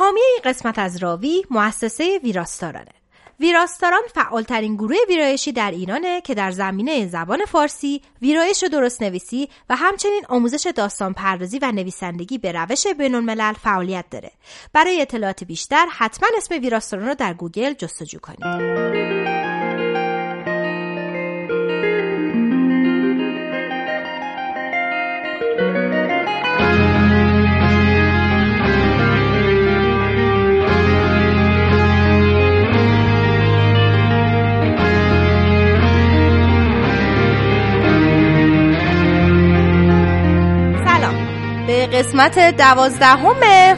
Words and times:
حامی 0.00 0.20
این 0.20 0.40
قسمت 0.44 0.78
از 0.78 0.96
راوی 0.96 1.42
مؤسسه 1.50 2.18
ویراستارانه 2.18 2.92
ویراستاران 3.40 4.02
فعالترین 4.14 4.76
گروه 4.76 4.96
ویرایشی 5.08 5.52
در 5.52 5.70
ایرانه 5.70 6.20
که 6.20 6.34
در 6.34 6.50
زمینه 6.50 7.06
زبان 7.06 7.44
فارسی، 7.44 8.02
ویرایش 8.22 8.64
و 8.64 8.68
درست 8.68 9.02
نویسی 9.02 9.48
و 9.70 9.76
همچنین 9.76 10.22
آموزش 10.28 10.72
داستان 10.76 11.12
پردازی 11.12 11.58
و 11.58 11.72
نویسندگی 11.72 12.38
به 12.38 12.52
روش 12.52 12.86
بین 12.86 13.14
الملل 13.14 13.52
فعالیت 13.52 14.04
داره. 14.10 14.30
برای 14.72 15.02
اطلاعات 15.02 15.44
بیشتر 15.44 15.86
حتما 15.90 16.28
اسم 16.36 16.54
ویراستاران 16.54 17.06
رو 17.06 17.14
در 17.14 17.34
گوگل 17.34 17.72
جستجو 17.72 18.18
کنید. 18.18 19.39
قسمت 41.92 42.56
دوازدهم 42.56 43.34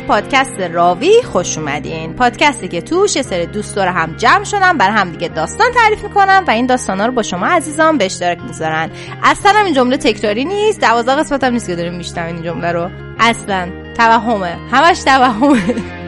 پادکست 0.09 0.61
راوی 0.61 1.23
خوش 1.23 1.59
اومدین. 1.59 2.15
پادکستی 2.15 2.69
که 2.69 2.81
توش 2.81 3.17
یه 3.17 3.23
سری 3.23 3.47
دوست 3.47 3.77
داره 3.77 3.91
هم 3.91 4.15
جمع 4.17 4.45
شدن 4.45 4.79
بر 4.79 4.91
هم 4.91 5.11
دیگه 5.11 5.29
داستان 5.29 5.67
تعریف 5.75 6.05
می‌کنن 6.05 6.45
و 6.49 6.51
این 6.51 6.67
داستان 6.67 7.01
ها 7.01 7.07
رو 7.07 7.13
با 7.13 7.23
شما 7.23 7.47
عزیزان 7.47 7.99
به 7.99 8.05
اشتراک 8.05 8.39
می‌ذارن. 8.47 8.91
اصلا 9.23 9.61
این 9.61 9.75
جمله 9.75 9.97
تکراری 9.97 10.45
نیست. 10.45 10.81
دوازده 10.81 11.15
قسمت 11.15 11.45
هم 11.45 11.53
نیست 11.53 11.67
که 11.67 11.77
داریم 11.77 11.95
میشتم 11.95 12.27
این 12.27 12.43
جمله 12.43 12.73
رو. 12.73 12.91
اصلا 13.21 13.69
توهمه. 13.97 14.57
همش 14.73 15.03
توهمه. 15.03 16.02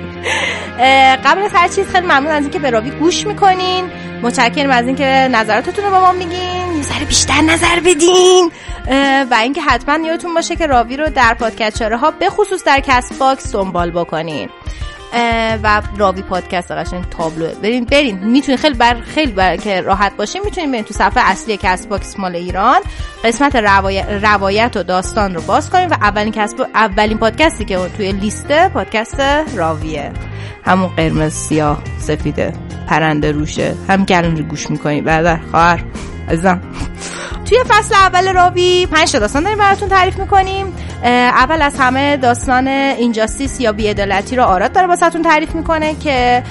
قبل 1.25 1.43
از 1.43 1.51
هر 1.55 1.69
چیز 1.69 1.89
خیلی 1.89 2.07
ممنون 2.07 2.27
از 2.27 2.43
اینکه 2.43 2.59
به 2.59 2.71
راوی 2.71 2.91
گوش 2.91 3.27
می‌کنین. 3.27 3.91
متشکرم 4.23 4.71
از 4.71 4.87
اینکه 4.87 5.05
نظراتتون 5.33 5.85
رو 5.85 5.91
با 5.91 6.01
ما 6.01 6.13
میگین. 6.13 6.77
یه 6.77 6.83
ذره 6.83 7.05
بیشتر 7.05 7.41
نظر 7.41 7.81
بدین. 7.81 8.51
و 9.31 9.35
اینکه 9.43 9.63
حتما 9.63 10.07
یادتون 10.07 10.35
باشه 10.35 10.57
که 10.57 10.67
راوی 10.67 10.97
رو 10.97 11.11
در 11.11 11.35
podcatcher 11.35 11.97
ها 11.97 12.11
به 12.11 12.31
خصوص 12.31 12.65
در 12.65 12.81
کست 12.81 13.19
باکس 13.19 13.53
دنبال 13.53 13.91
بکنین. 13.91 14.49
و 15.63 15.83
راوی 15.97 16.23
پادکست 16.23 16.73
قشنگ 16.73 17.05
تابلوه. 17.11 17.55
برین 17.55 17.85
برین 17.85 18.19
می‌تونین 18.19 18.59
خیلی 18.59 18.75
بر 18.75 19.01
خیلی 19.01 19.33
بر 19.33 19.57
که 19.57 19.81
راحت 19.81 20.17
باشین 20.17 20.43
می‌تونین 20.45 20.73
برین 20.73 20.85
تو 20.85 20.95
صفحه 20.95 21.31
اصلی 21.31 21.57
کست 21.57 21.89
باکس 21.89 22.19
مال 22.19 22.37
ایران. 22.37 22.81
قسمت 23.25 23.57
روایت 24.23 24.77
و 24.77 24.83
داستان 24.83 25.35
رو 25.35 25.41
باز 25.43 25.71
کنین 25.71 25.89
و 25.89 25.95
اولین 25.95 26.33
کسب 26.33 26.67
اولین 26.75 27.19
پادکستی 27.19 27.65
که 27.65 27.79
توی 27.97 28.13
لیست 28.13 28.69
پادکست 28.69 29.21
راویه. 29.57 30.13
همون 30.65 30.89
قرمز 30.89 31.33
سیاه 31.33 31.83
سفیده 31.99 32.53
پرنده 32.89 33.33
روشه. 33.33 33.75
هم 33.89 34.05
که 34.05 34.17
الان 34.17 34.37
رو 34.37 34.45
گوش 34.45 34.71
می‌کنی. 34.71 35.01
بعد 35.03 35.41
خواهر. 35.51 35.85
عزیزم. 36.29 36.61
توی 37.45 37.59
فصل 37.69 37.95
اول 37.95 38.33
راوی 38.33 38.87
پنج 38.87 39.13
تا 39.13 39.19
داستان 39.19 39.43
داریم 39.43 39.59
براتون 39.59 39.89
تعریف 39.89 40.19
می‌کنیم. 40.19 40.67
اول 41.05 41.63
از 41.63 41.79
همه 41.79 42.17
داستان 42.17 42.69
اینجاستیس 42.69 43.61
یا 43.61 43.73
بیعدالتی 43.73 44.37
رو 44.37 44.43
آراد 44.43 44.73
داره 44.73 44.87
واسهتون 44.87 45.23
تعریف 45.23 45.55
می‌کنه 45.55 45.95
که 45.95 46.43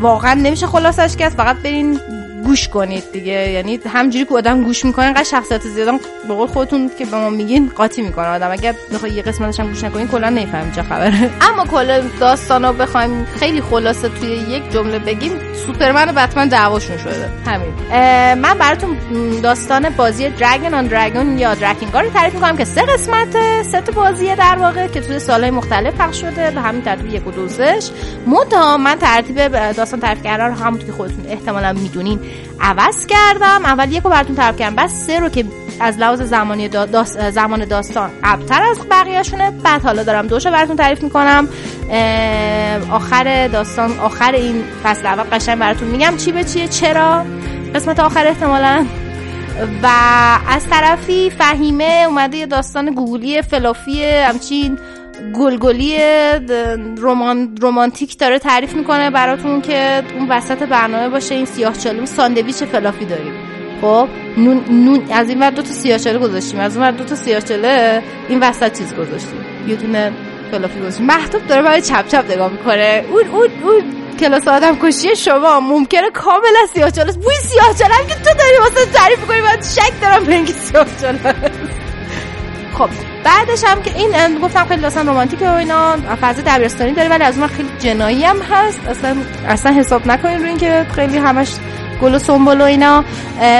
واقعا 0.00 0.34
نمیشه 0.34 0.66
خلاصش 0.66 1.16
کرد. 1.16 1.32
فقط 1.32 1.56
برین 1.56 2.00
گوش 2.44 2.68
کنید 2.68 3.12
دیگه. 3.12 3.50
یعنی 3.50 3.80
همجوری 3.86 4.24
که 4.24 4.34
آدم 4.34 4.62
گوش 4.62 4.84
می‌کنه 4.84 5.04
انقدر 5.04 5.24
شخصیت 5.24 5.60
زیادن 5.60 5.98
به 6.28 6.34
قول 6.34 6.46
خودتون 6.46 6.90
که 6.98 7.04
به 7.04 7.16
ما 7.16 7.30
میگین 7.30 7.70
قاطی 7.76 8.02
می‌کنه 8.02 8.26
آدم. 8.26 8.50
اگه 8.50 8.74
بخوای 8.94 9.12
یه 9.12 9.22
قسمتش 9.22 9.60
هم 9.60 9.68
گوش 9.68 9.84
نکنین 9.84 10.08
کلا 10.08 10.28
نمی‌فهمین 10.28 10.72
چه 10.72 10.82
خبره. 10.82 11.30
اما 11.50 11.64
کل 11.64 12.02
داستانو 12.20 12.72
بخوایم 12.72 13.24
خیلی 13.24 13.60
خلاصه 13.60 14.08
توی 14.08 14.28
یک 14.28 14.72
جمله 14.72 14.98
بگیم 14.98 15.32
سوپرمن 15.66 16.08
و 16.08 16.12
بتمن 16.12 16.48
دعواشون 16.48 16.98
شده. 16.98 17.28
همین. 17.46 17.72
من 18.34 18.58
براتون 18.58 18.96
داستان 19.42 19.88
بازی 19.88 20.28
دراگون 20.28 20.74
آن 20.74 20.86
دراگون 20.86 21.38
یا 21.38 21.54
دراکینگار 21.54 22.02
رو 22.02 22.10
تعریف 22.10 22.34
می‌کنم 22.34 22.56
که 22.56 22.64
سه 22.64 22.82
قسمت 22.82 23.36
سه 23.62 23.80
بازیه 23.80 24.36
در 24.36 24.56
واقع 24.58 24.86
که 24.86 25.00
توی 25.00 25.18
سالهای 25.18 25.50
مختلف 25.50 25.94
پخش 25.94 26.20
شده 26.20 26.50
به 26.50 26.60
همین 26.60 26.82
ترتیب 26.82 27.14
یک 27.14 27.26
و 27.26 27.30
دوزش 27.30 27.90
من 28.78 28.96
ترتیب 29.00 29.48
داستان 29.72 30.00
تعریف 30.00 30.22
کردن 30.22 30.46
رو 30.46 30.54
همونطور 30.54 30.86
که 30.86 30.92
خودتون 30.92 31.26
احتمالا 31.28 31.72
می‌دونین. 31.72 32.20
عوض 32.60 33.06
کردم. 33.06 33.64
اول 33.64 33.92
یک 33.92 34.02
رو 34.02 34.10
براتون 34.10 34.36
تعریف 34.36 34.58
کردم 34.58 34.76
بعد 34.76 34.88
سه 34.88 35.20
رو 35.20 35.28
که 35.28 35.44
از 35.80 35.98
لحاظ 35.98 36.22
زمانی 36.22 36.68
زمان 37.32 37.64
داستان 37.64 38.10
ابتر 38.22 38.62
از 38.62 38.78
بقیهشونه. 38.90 39.50
بعد 39.50 39.82
حالا 39.82 40.02
دارم 40.02 40.26
دوشو 40.26 40.50
براتون 40.50 40.76
تعریف 40.76 41.02
می‌کنم. 41.02 41.48
آخر 42.90 43.48
داستان 43.48 43.98
آخر 43.98 44.32
این 44.32 44.64
فصل 44.82 45.06
اول 45.06 45.22
قشنگ 45.22 45.58
براتون 45.58 45.88
میگم 45.88 46.16
چی 46.16 46.32
به 46.32 46.44
چیه 46.44 46.68
چرا؟ 46.68 47.24
قسمت 47.74 48.00
آخر 48.00 48.26
احتمالا. 48.26 48.86
و 49.82 49.88
از 50.48 50.66
طرفی 50.70 51.30
فهیمه 51.30 52.04
اومده 52.08 52.36
یه 52.36 52.46
داستان 52.46 52.90
گوگولی 52.90 53.42
fluffy 53.42 54.04
همچین 54.04 54.78
گلگلی 55.34 55.98
رومان 56.96 57.56
رومانتیک 57.56 58.18
داره 58.18 58.38
تعریف 58.38 58.74
می‌کنه 58.74 59.10
براتون 59.10 59.60
که 59.60 60.02
اون 60.18 60.28
وسط 60.28 60.62
برنامه 60.62 61.08
باشه 61.08 61.34
این 61.34 61.44
سیاه 61.44 61.74
ساندویچ 62.04 62.56
fluffy 62.56 63.04
داریم. 63.04 63.32
خب 63.80 64.08
نون, 64.36 64.64
نون 64.70 65.06
از 65.12 65.28
این 65.28 65.40
ور 65.40 65.50
دو 65.50 65.62
تا 65.62 65.70
سیاه 65.70 65.98
چاله 65.98 66.18
گذاشتیم 66.18 66.60
از 66.60 66.76
اون 66.76 66.86
ور 66.86 66.90
دو 66.90 67.04
تا 67.04 67.14
سیاه 67.14 67.40
چاله 67.40 68.02
این 68.28 68.40
وسط 68.40 68.78
چیز 68.78 68.94
گذاشتیم. 68.94 69.44
یه 69.68 69.76
دونه 69.76 70.12
فلافی 70.50 70.80
گذاشتیم. 70.80 71.06
محتوب 71.06 71.46
داره 71.46 71.62
برای 71.62 71.82
چپ 71.82 72.08
چپ 72.08 72.24
نگاه 72.32 72.52
می‌کنه. 72.52 73.04
اون 73.10 73.26
اون 73.28 73.48
اون 73.62 73.82
کلاس 74.20 74.48
آدم 74.48 74.78
کشی 74.82 75.16
شما 75.16 75.60
ممکنه 75.60 76.10
کاملا 76.10 76.66
سیاه 76.74 76.90
چاله 76.90 77.12
بوی 77.12 77.34
سیاه 77.34 77.74
چاله 77.78 77.94
که 78.08 78.14
تو 78.14 78.34
داری 78.38 78.58
واسه 78.60 78.92
تعریف 78.92 79.26
کنی 79.26 79.40
من 79.40 79.62
شک 79.62 80.00
دارم 80.02 80.24
به 80.24 80.34
اینکه 80.34 80.52
سیاه 80.52 80.86
چاله 81.00 81.34
خب 82.74 82.90
بعدش 83.24 83.64
هم 83.64 83.82
که 83.82 83.94
این 83.96 84.38
گفتم 84.38 84.64
خیلی 84.64 84.82
داستان 84.82 85.08
رمانتیکه 85.08 85.48
و 85.48 85.54
اینا 85.54 85.96
فضا 86.20 86.42
دبیرستانی 86.46 86.92
داره 86.92 87.08
ولی 87.08 87.24
از 87.24 87.38
اون 87.38 87.46
خیلی 87.46 87.68
جنایی 87.78 88.24
هم 88.24 88.36
هست. 88.50 88.80
اصلا 88.88 89.16
اصلا 89.48 89.72
حساب 89.72 90.06
نکنین 90.06 90.40
رو 90.40 90.46
اینکه 90.46 90.86
خیلی 90.94 91.18
همش 91.18 91.54
گل 92.02 92.14
و 92.14 92.18
سنبل 92.18 92.60
و 92.60 92.64
اینا. 92.64 93.04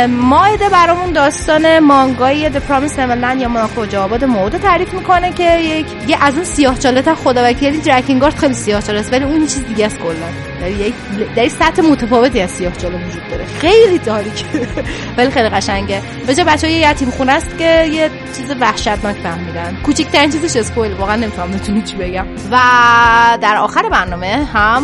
مایده 0.09 0.69
برامون 0.69 1.13
داستان 1.13 1.79
مانگای 1.79 2.51
The 2.51 2.57
Promised 2.57 2.97
Neverland 2.97 3.41
یا 3.41 3.49
ماناکو 3.49 3.97
آباد 3.97 4.25
موده 4.25 4.59
تعریف 4.59 4.95
می‌کنه 4.95 5.33
که 5.33 5.59
یک 5.59 5.87
یه 6.09 6.17
از 6.21 6.35
اون 6.35 6.45
سیاه 6.45 6.79
چالت 6.79 7.15
خدا 7.15 7.41
وکیلی 7.45 7.79
درکینگارد 7.79 8.35
خیلی 8.35 8.55
سیاه 8.55 8.83
چاله 8.83 9.05
ولی 9.13 9.25
اون 9.25 9.41
چیز 9.41 9.67
دیگه 9.67 9.87
است 9.87 9.99
کلا. 9.99 10.15
در 10.61 10.71
یک 10.71 10.95
در 11.37 11.49
سطح 11.49 11.83
متفاوتی 11.83 12.41
از 12.41 12.51
سیاه 12.51 12.73
وجود 12.73 13.23
داره. 13.31 13.45
خیلی 13.61 13.99
تاریک. 13.99 14.45
ولی 15.17 15.31
خیلی 15.31 15.49
قشنگه. 15.49 16.03
به 16.27 16.35
جای 16.35 16.45
بچه‌ها 16.45 16.73
یتیم 16.73 17.11
خونه 17.11 17.33
است 17.33 17.59
که 17.59 17.85
یه 17.85 18.11
چیز 18.37 18.51
وحشتناک 18.61 19.17
فهمیدن. 19.17 19.77
کوچیک‌ترین 19.87 20.31
چیزش 20.31 20.57
اسپویل 20.57 20.93
واقعا 20.93 21.17
نمی‌فهمم 21.17 21.83
چی 21.85 21.97
بگم. 21.97 22.27
و 22.51 22.59
در 23.41 23.57
آخر 23.57 23.89
برنامه 23.89 24.49
هم 24.55 24.83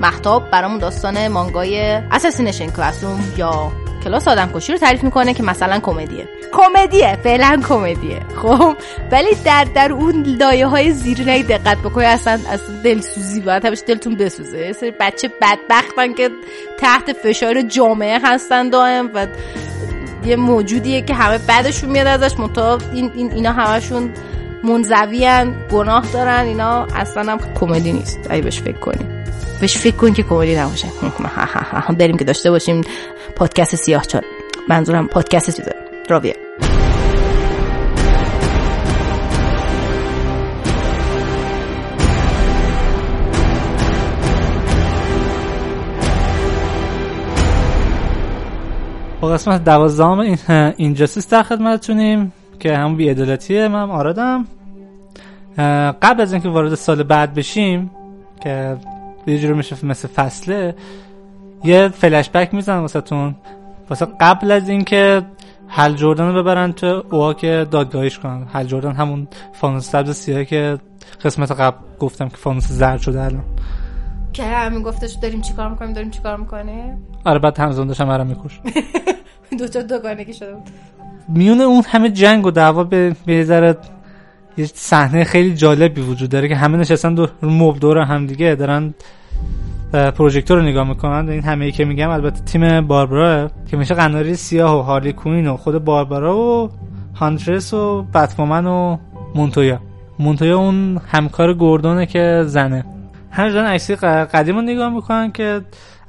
محتاب 0.00 0.50
برامون 0.50 0.78
داستان 0.78 1.28
مانگای 1.28 1.80
اساسینیشن 2.10 2.70
کلاسوم 2.70 3.32
یا 3.36 3.72
کلاس 4.04 4.28
آدم 4.28 4.52
کشی 4.54 4.72
رو 4.72 4.78
تعریف 4.78 5.04
می‌کنه 5.04 5.34
که 5.34 5.42
مثلا 5.42 5.78
کمدیه. 5.78 6.28
کمدیه 6.52 7.18
فعلا 7.22 7.62
کمدیه. 7.68 8.20
خب 8.42 8.76
ولی 9.12 9.34
در 9.44 9.64
در 9.64 9.92
اون 9.92 10.22
لایه 10.22 10.66
های 10.66 10.92
زیر 10.92 11.42
دقت 11.42 11.78
بکنی 11.78 12.04
اصلا 12.04 12.32
اصلا 12.32 12.82
دلسوزی 12.84 13.40
باید 13.40 13.66
همش 13.66 13.82
دلتون 13.86 14.14
بسوزه. 14.14 14.72
سری 14.72 14.92
بچه 15.00 15.30
بدبختن 15.42 16.12
که 16.12 16.30
تحت 16.78 17.12
فشار 17.12 17.62
جامعه 17.62 18.20
هستن 18.22 18.68
دائم 18.68 19.10
و 19.14 19.26
یه 20.24 20.36
موجودیه 20.36 21.02
که 21.02 21.14
همه 21.14 21.38
بعدشون 21.38 21.90
میاد 21.90 22.06
ازش. 22.06 22.38
منتها 22.38 22.78
این, 22.94 23.12
این 23.14 23.32
اینا 23.32 23.52
همشون 23.52 24.10
منزویان 24.64 25.54
گناه 25.72 26.06
دارن 26.12 26.44
اینا 26.44 26.84
اصلا 26.84 27.32
هم 27.32 27.38
کمدی 27.60 27.92
نیست. 27.92 28.18
اگه 28.30 28.42
بهش 28.42 28.60
فکر 28.60 28.78
کنیم 28.78 29.17
بهش 29.60 29.78
فکر 29.78 29.96
کن 29.96 30.12
که 30.12 30.22
کمدی 30.22 30.56
نباشه. 30.56 30.88
بریم 31.98 32.16
که 32.16 32.24
داشته 32.24 32.50
باشیم 32.50 32.80
پادکست 33.36 33.74
سیاه 33.74 34.04
چال 34.04 34.22
منظورم 34.68 35.06
پادکست 35.06 35.56
چیزه. 35.56 35.74
راویه. 36.08 36.36
با 49.20 49.28
قسمت 49.28 49.64
دوازدهم 49.64 50.18
این 50.18 50.38
اینجاستیس 50.76 51.28
در 51.28 51.42
خدمتتونیم 51.42 52.32
که 52.60 52.76
همون 52.76 52.96
بیعدالتیه 52.96 53.68
من 53.68 53.90
آرادم. 53.90 54.46
قبل 56.02 56.20
از 56.20 56.32
اینکه 56.32 56.48
وارد 56.48 56.74
سال 56.74 57.02
بعد 57.02 57.34
بشیم 57.34 57.90
که 58.42 58.76
یه 59.28 59.38
جوری 59.38 59.52
میشه 59.52 59.86
مثل 59.86 60.08
فصله. 60.08 60.74
یه 61.64 61.88
فلش 61.88 62.30
بک 62.30 62.54
می‌زنم 62.54 62.80
واسه 62.80 63.00
تون 63.00 63.34
واسه 63.90 64.06
قبل 64.20 64.50
از 64.50 64.68
اینکه 64.68 65.22
هل 65.68 65.94
جردن 65.94 66.28
رو 66.34 66.42
ببرن 66.42 66.72
تو 66.72 67.04
اوها 67.10 67.34
که 67.34 67.66
دادگاهیش 67.70 68.18
کنن. 68.18 68.46
هل 68.52 68.64
جردن 68.64 68.92
همون 68.92 69.28
فانوس 69.52 69.90
سبز 69.90 70.16
سیاه 70.16 70.44
که 70.44 70.78
قسمت 71.24 71.50
قبل 71.50 71.76
گفتم 71.98 72.28
که 72.28 72.36
فانوس 72.36 72.68
زرد 72.68 73.00
شده 73.00 73.22
الان. 73.22 73.44
که 74.32 74.44
همین 74.44 74.82
گفتش 74.82 75.12
داریم 75.12 75.40
چیکار 75.40 75.68
می‌کنیم 75.68 75.92
داریم 75.92 76.10
چیکار 76.10 76.36
می‌کنیم؟ 76.36 77.06
آره 77.24 77.38
بعد 77.38 77.58
همزمان 77.58 77.86
داشتم 77.86 78.04
مرا 78.04 78.24
میکش. 78.24 78.60
دو 79.58 79.68
تا 79.68 79.82
دوگانگی 79.82 80.34
شده 80.34 80.52
بود. 80.54 80.62
میونه 81.28 81.62
اون 81.62 81.82
همه 81.88 82.10
جنگ 82.10 82.46
و 82.46 82.50
دعوا 82.50 82.84
به 82.84 83.16
به 83.26 83.44
ذره 83.44 83.76
یه 84.56 84.66
صحنه 84.74 85.24
خیلی 85.24 85.54
جالبی 85.54 86.00
وجود 86.00 86.30
داره 86.30 86.48
که 86.48 86.56
همه 86.56 86.78
نشستن 86.78 87.14
دور 87.14 87.30
مب 87.42 87.78
دور 87.78 87.98
هم 87.98 88.26
دیگه. 88.26 88.54
دارن 88.54 88.94
پروژکتور 89.92 90.58
رو 90.58 90.64
نگاه 90.64 90.88
می‌کنن 90.88 91.28
این 91.28 91.42
همه 91.42 91.64
ای 91.64 91.72
که 91.72 91.84
میگم 91.84 92.10
البته 92.10 92.40
تیم 92.44 92.80
باربرا 92.86 93.50
که 93.70 93.76
میشه 93.76 93.94
قناری 93.94 94.34
سیاه 94.34 94.78
و 94.78 94.82
هارلی 94.82 95.12
کوین 95.12 95.46
و 95.46 95.56
خود 95.56 95.84
باربرا 95.84 96.36
و 96.36 96.70
هانترس 97.14 97.74
و 97.74 98.02
بتمومن 98.02 98.66
و 98.66 98.96
مونتویا. 99.34 99.80
مونتویا 100.18 100.58
اون 100.58 101.00
همکار 101.08 101.54
گوردونه 101.54 102.06
که 102.06 102.42
زنه. 102.46 102.84
همه 103.30 103.50
دارن 103.52 103.66
عکسی 103.66 103.96
ق- 103.96 104.04
قدیم 104.04 104.56
رو 104.56 104.62
نگاه 104.62 104.88
می‌کنن 104.88 105.32
که 105.32 105.60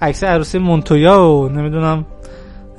عکس 0.02 0.24
عروسی 0.24 0.60
مونتویا 0.60 1.28
و 1.28 1.50
نمی‌دونم 1.50 2.06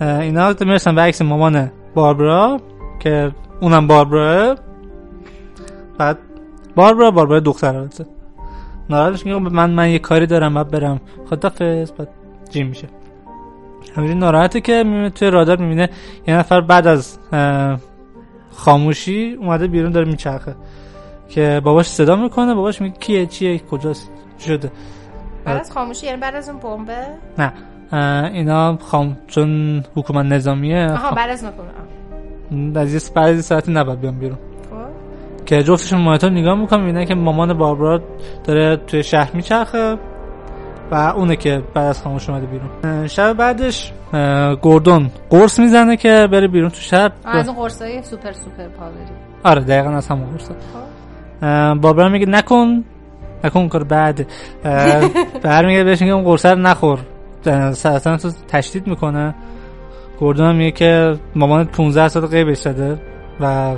اینا 0.01 0.55
می‌رسن 0.61 0.95
به 0.95 1.01
عکس 1.01 1.23
مامان 1.23 1.71
باربرا 1.95 2.61
که 3.01 3.31
اونم 3.61 3.87
باربرا 3.87 4.57
بعد 5.99 6.19
باربرا 6.77 7.11
باربرا 7.11 7.41
دختر 7.41 7.89
ناراحتش 8.91 9.27
میگه 9.27 9.39
من 9.39 9.71
من 9.71 9.91
یه 9.91 9.99
کاری 9.99 10.27
دارم 10.27 10.55
بعد 10.55 10.71
برم. 10.71 11.01
خدافظ 11.31 11.93
بعد 11.93 12.09
جیم 12.51 12.67
میشه. 12.67 12.89
همینجوری 13.97 14.19
ناراحته 14.21 14.61
که 14.61 14.73
می‌بینه 14.73 15.11
توی 15.11 15.31
رادار 15.31 15.57
می‌بینه 15.57 15.89
یه 16.29 16.35
نفر 16.35 16.61
بعد 16.61 16.87
از 16.87 17.19
خاموشی 18.53 19.37
اومده 19.41 19.67
بیرون 19.67 19.93
داره 19.93 20.11
میچرخه. 20.11 20.55
که 21.29 21.61
باباش 21.65 21.87
صدا 21.87 22.17
می‌کنه 22.17 22.55
باباش 22.55 22.81
میگه 22.81 22.97
کیه 22.99 23.27
چیه 23.27 23.59
کجاست 23.59 24.11
شده. 24.39 24.73
بعد 25.45 25.61
از 25.61 25.73
خاموشی 25.73 26.07
یعنی 26.07 26.21
بعد 26.21 26.35
از 26.35 26.49
اون 26.49 26.59
بمبه؟ 26.59 27.07
نه. 27.39 27.53
اینا 28.33 28.77
خام 28.77 29.17
چون 29.27 29.83
حکومت 29.95 30.27
نظامیه 30.27 30.93
آها 30.93 31.15
بعد 31.15 31.31
از 31.31 31.45
نکنه 31.45 31.69
بعد 33.15 33.29
از 33.29 33.45
ساعتی 33.45 33.73
نباید 33.73 34.01
بیان 34.01 34.19
بیرون. 34.19 34.39
که 35.51 35.63
جفتشون 35.63 36.01
مانیتور 36.01 36.31
نگاه 36.31 36.55
می‌کنن 36.55 36.81
می‌بینن 36.81 37.05
که 37.05 37.15
مامان 37.15 37.53
باربرا 37.59 38.01
داره 38.45 38.77
توی 38.77 39.03
شهر 39.03 39.31
میچرخه 39.35 39.97
و 40.91 40.95
اونه 40.95 41.37
که 41.37 41.63
بعد 41.75 41.87
از 41.87 42.03
خاموش 42.03 42.31
اومده 42.31 42.47
بیرون. 42.47 43.07
شب 43.07 43.33
بعدش 43.33 43.93
گوردون 44.61 45.11
قرص 45.31 45.59
می‌زنه 45.59 45.97
که 45.97 46.29
بره 46.33 46.49
بیرون 46.49 46.69
تو 46.69 46.81
شهر. 46.81 47.11
آه، 47.25 47.37
از 47.37 47.49
اون 47.49 47.57
قرصای 47.57 48.03
سوپر 48.03 48.33
سوپر 48.33 48.69
پاوری. 48.69 48.95
آره 49.45 49.65
دقیقا 49.65 49.91
از 49.91 50.09
همون 50.09 50.31
قرص 50.31 50.49
خب. 50.49 51.81
باربرا 51.81 52.09
میگه 52.09 52.27
نکن 52.27 52.85
نکن 53.45 53.69
کار 53.69 53.85
بعد. 53.85 54.27
برمیگه 55.43 55.85
بهش 55.85 56.03
میگه 56.03 56.15
اون 56.15 56.25
قرصه 56.25 56.51
رو 56.51 56.59
نخور. 56.59 56.99
سرطان 57.73 58.17
تو 58.17 58.31
تشدید 58.49 58.87
می‌کنه. 58.87 59.35
گوردون 60.19 60.47
هم 60.47 60.57
میگه 60.57 60.71
که 60.71 61.19
مامانت 61.35 61.71
15 61.71 62.09
سال 62.09 62.27
غیبش 62.27 62.65
شده 62.65 62.99
و 63.41 63.75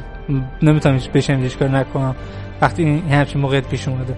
نمی‌تونم 0.63 0.95
هیچ 0.95 1.11
بشم 1.11 1.35
هیچ 1.35 1.59
کار 1.59 1.69
نکنم. 1.69 2.15
وقتی 2.61 2.83
این 2.85 3.09
همچین 3.09 3.41
موقعیت 3.41 3.69
پیش 3.69 3.89
اومده. 3.89 4.17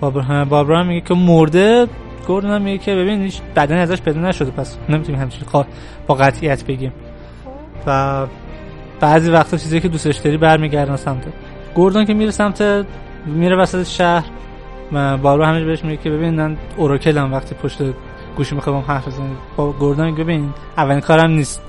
بابرا 0.00 0.44
بابرا 0.44 0.82
میگه 0.82 1.00
که 1.00 1.14
مرده. 1.14 1.86
گوردون 2.26 2.50
هم 2.50 2.62
میگه 2.62 2.78
که 2.78 2.94
ببین 2.94 3.22
هیچ 3.22 3.40
بدن 3.56 3.76
ازش 3.76 4.02
پیدا 4.02 4.20
نشده. 4.20 4.50
پس 4.50 4.78
نمی‌تونیم 4.88 5.20
همچین 5.20 5.42
خوا- 5.48 5.66
با 6.06 6.14
قطعیت 6.14 6.64
بگیم. 6.64 6.92
و 7.86 8.26
بعضی 9.00 9.30
وقتا 9.30 9.56
چیزی 9.56 9.80
که 9.80 9.88
دوستش 9.88 10.16
داری 10.16 10.36
برمیگردن 10.36 10.96
سمت 10.96 11.24
گوردون 11.74 12.04
که 12.04 12.14
میره 12.14 12.30
سمت 12.30 12.86
میره 13.26 13.56
وسط 13.56 13.82
شهر. 13.82 14.24
بارو 15.22 15.44
همینجا 15.44 15.66
بهش 15.66 15.84
میگه 15.84 16.02
که 16.02 16.10
ببین 16.10 16.34
من 16.34 16.56
اوراکل 16.76 17.18
هم 17.18 17.32
وقتی 17.32 17.54
پشت 17.54 17.78
گوشی 18.36 18.54
می‌خوام 18.54 18.84
حرف 18.86 19.08
بزنم. 19.08 19.36
با 19.56 19.72
گوردون 19.72 20.06
میگه 20.06 20.24
ببین 20.24 20.50
اولین 20.76 21.00
کارم 21.00 21.30
نیست. 21.30 21.62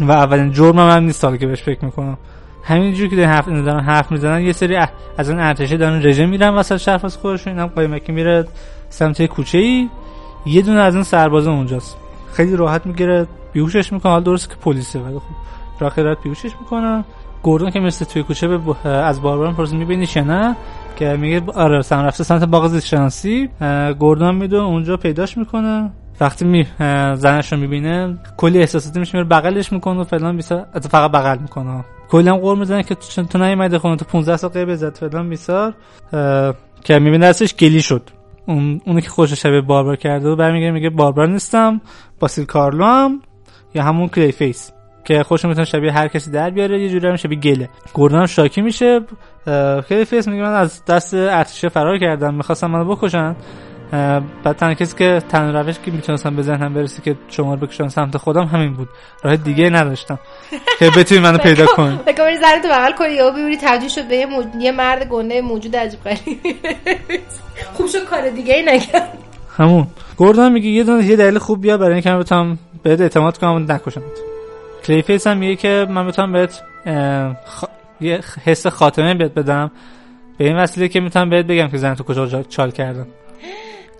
و 0.00 0.12
اولین 0.12 0.52
جرمم 0.52 0.90
هم 0.90 1.02
نیست 1.02 1.24
حالا 1.24 1.36
که 1.36 1.46
بهش 1.46 1.62
فکر 1.62 1.84
می‌کنم. 1.84 2.18
همینجوری 2.64 3.08
که 3.08 3.16
دارن 3.16 3.28
حرف 3.28 3.48
دارن 3.48 3.80
حرف 3.80 4.12
می‌زنن 4.12 4.40
یه 4.42 4.52
سری 4.52 4.76
از 5.18 5.30
اون 5.30 5.40
ارتشه 5.40 5.76
دارن 5.76 6.02
رژه 6.02 6.26
میرن 6.26 6.54
وسط 6.54 6.76
شهر 6.76 6.96
واسه 6.96 7.20
خودشون. 7.20 7.52
اینم 7.52 7.66
قایمکی 7.66 8.12
میره 8.12 8.44
سمت 8.88 9.26
کوچه 9.26 9.58
ای 9.58 9.88
یه 10.46 10.62
دونه 10.62 10.80
از 10.80 10.94
اون 10.94 11.04
سربازا 11.04 11.52
اونجاست. 11.52 11.96
خیلی 12.32 12.56
راحت 12.56 12.86
می‌گیره 12.86 13.26
بیهوشش 13.52 13.92
می‌کنه. 13.92 14.12
حالا 14.12 14.24
درسته 14.24 14.54
که 14.54 14.60
پلیسه 14.60 14.98
ولی 14.98 15.14
خب 15.14 15.22
راحت 15.80 16.22
بیهوشش 16.22 16.50
می‌کنه. 16.60 17.04
گوردون 17.42 17.70
که 17.70 17.80
مثل 17.80 18.04
توی 18.04 18.22
کوچه 18.22 18.48
به 18.48 18.88
از 18.88 19.22
باربران 19.22 19.54
پرسید 19.54 19.78
می‌بینی 19.78 20.08
یا 20.16 20.24
نه 20.24 20.56
که 20.96 21.16
میگه 21.16 21.42
آره 21.54 21.82
سم 21.82 21.98
رفته 21.98 22.24
سمت 22.24 22.44
باغ 22.44 22.68
زیست 22.68 23.26
اه، 23.60 23.92
گوردون 23.92 24.34
میدون 24.34 24.60
اونجا 24.60 24.96
پیداش 24.96 25.38
می‌کنه. 25.38 25.90
وقتی 26.20 26.44
می 26.44 26.66
زنش 27.14 27.52
رو 27.52 27.58
می‌بینه 27.58 28.18
کلی 28.36 28.58
احساساتی 28.58 29.00
میشه 29.00 29.18
میره 29.18 29.28
بغلش 29.28 29.72
می‌کنه 29.72 30.00
و 30.00 30.04
فلان 30.04 30.36
بیسار 30.36 30.66
از 30.72 30.86
فقط 30.86 31.10
بغل 31.10 31.38
می‌کنه. 31.38 31.84
هم 32.14 32.36
قور 32.36 32.56
می‌زنه 32.56 32.82
که 32.82 32.94
تو 32.94 33.22
تو 33.22 33.38
نیومده 33.38 33.78
خونه 33.78 33.96
تو 33.96 34.04
15 34.04 34.36
سال 34.36 34.50
غیب 34.50 34.74
زد 34.74 34.96
فلان 34.96 35.28
بیسار 35.28 35.74
که 36.84 36.98
می‌بینه 36.98 37.28
دستش 37.28 37.54
گلی 37.54 37.82
شد. 37.82 38.02
اون 38.46 38.80
اونی 38.86 39.00
که 39.00 39.08
خوش 39.08 39.32
شبیه 39.32 39.60
باربر 39.60 39.96
کرده 39.96 40.28
و 40.28 40.36
برمیگره 40.36 40.70
میگه 40.70 40.90
باربر 40.90 41.26
نیستم 41.26 41.80
باسیل 42.20 42.44
کارلو 42.44 42.84
هم 42.84 43.20
یا 43.74 43.82
همون 43.82 44.08
کلی 44.08 44.32
فیس 44.32 44.70
که 45.04 45.22
خوش 45.22 45.44
می‌تونه 45.44 45.64
شبیه 45.64 45.92
هر 45.92 46.08
کسی 46.08 46.30
در 46.30 46.50
بیاره 46.50 46.80
یه 46.82 46.88
جوری 46.88 47.08
هم 47.08 47.16
شبیه 47.16 47.38
گله. 47.38 47.68
گوردون 47.92 48.18
هم 48.18 48.26
شاکی 48.26 48.60
میشه. 48.60 49.00
کلی 49.88 50.04
فیس 50.04 50.28
میگه 50.28 50.42
من 50.42 50.54
از 50.54 50.84
دست 50.84 51.14
ارتشه 51.14 51.68
فرار 51.68 51.98
کردم 51.98 52.34
می‌خواستم 52.34 52.70
منو 52.70 52.84
بکشن. 52.84 53.36
بعد 54.44 54.56
تنها 54.56 54.74
کسی 54.74 54.96
که 54.96 55.22
تنها 55.28 55.60
روش 55.60 55.78
که 55.78 55.90
می‌تونستم 55.90 56.36
به 56.36 56.42
ذهنم 56.42 56.74
برسی 56.74 57.02
که 57.02 57.16
شما 57.28 57.54
رو 57.54 57.60
بکشن 57.66 57.88
سمت 57.88 58.16
خودم 58.16 58.44
همین 58.44 58.74
بود. 58.74 58.88
راه 59.22 59.36
دیگه 59.36 59.70
نداشتم 59.70 60.18
که 60.78 60.90
بتونی 60.96 61.20
منو 61.20 61.38
پیدا 61.38 61.66
کن 61.66 61.96
فکر 62.04 62.16
کنم 62.16 62.34
زنتو 62.40 62.68
بغل 62.68 62.92
کنی 62.92 63.12
یا 63.12 63.30
ببینی 63.30 63.56
تبدیل 63.56 63.88
شد 63.88 64.08
به 64.08 64.26
یه, 64.60 64.72
مرد 64.72 65.08
گنده 65.08 65.40
موجود 65.40 65.76
عجیب 65.76 66.00
غریب. 66.04 66.38
خوب 67.74 67.86
شد 67.86 68.04
کار 68.04 68.30
دیگه 68.30 68.54
ای 68.54 68.62
نکرد. 68.62 69.18
همون. 69.56 69.86
گوردون 70.16 70.52
میگه 70.52 70.68
یه 70.68 70.84
دونه 70.84 71.04
یه 71.04 71.16
دلیل 71.16 71.38
خوب 71.38 71.62
بیا 71.62 71.76
برای 71.78 71.92
اینکه 71.92 72.10
من 72.10 72.18
بتونم 72.18 72.58
بهت 72.82 73.00
اعتماد 73.00 73.38
کنم 73.38 73.52
و 73.54 73.58
نکشمت. 73.58 74.02
کلی 74.84 75.02
فیس 75.02 75.26
هم 75.26 75.36
میگه 75.36 75.56
که 75.56 75.86
من 75.90 76.06
بتونم 76.06 76.32
بهت 76.32 76.62
خ... 77.46 77.64
یه 78.00 78.20
حس 78.44 78.66
خاتمه 78.66 79.14
بهت 79.14 79.34
بدم. 79.34 79.70
به 80.38 80.44
این 80.44 80.56
وسیله 80.56 80.88
که 80.88 81.00
می‌تونم 81.00 81.30
بهت 81.30 81.46
بگم 81.46 81.68
که 81.68 81.76
زنتو 81.76 82.04
کجا 82.04 82.26
جا- 82.26 82.42
چال 82.42 82.70
کردم. 82.70 83.06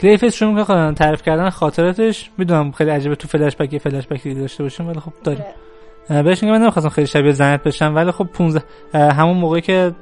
کلی 0.00 0.16
فیس 0.16 0.34
شروع 0.34 0.54
می‌کنه 0.54 0.94
تعریف 0.94 1.22
کردن 1.22 1.50
خاطراتش. 1.50 2.30
می‌دونم 2.38 2.72
خیلی 2.72 2.90
عجیبه 2.90 3.14
تو 3.14 3.28
فلش 3.28 3.56
بک 3.56 3.72
یه 3.72 3.78
فلش 3.78 4.06
بکی 4.06 4.34
داشته 4.34 4.62
باشیم 4.62 4.88
ولی 4.88 5.00
خب 5.00 5.12
داریم. 5.24 5.44
اه، 6.10 6.22
بهش 6.22 6.42
میگم 6.42 6.54
من 6.54 6.62
نمی‌خواستم 6.62 6.88
خیلی 6.88 7.06
شبیه 7.06 7.32
زنت 7.32 7.62
بشم 7.62 7.94
ولی 7.94 8.10
خب 8.10 8.24
15 8.24 8.64
اه، 8.94 9.12
همون 9.12 9.36
موقعی 9.36 9.60
که 9.60 9.92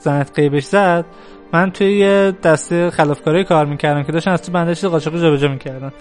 زنت 0.00 0.30
قیبش 0.34 0.64
زد 0.64 1.04
من 1.52 1.70
توی 1.70 1.98
یه 1.98 2.32
دسته 2.42 2.90
خلافکاری 2.90 3.44
کار 3.44 3.66
می‌کردم 3.66 4.02
که 4.02 4.12
داشتن 4.12 4.30
از 4.30 4.42
تو 4.42 4.74
چیز 4.74 4.84
قاچاقی 4.84 5.20
جابجا 5.20 5.48
می‌کردن. 5.48 5.92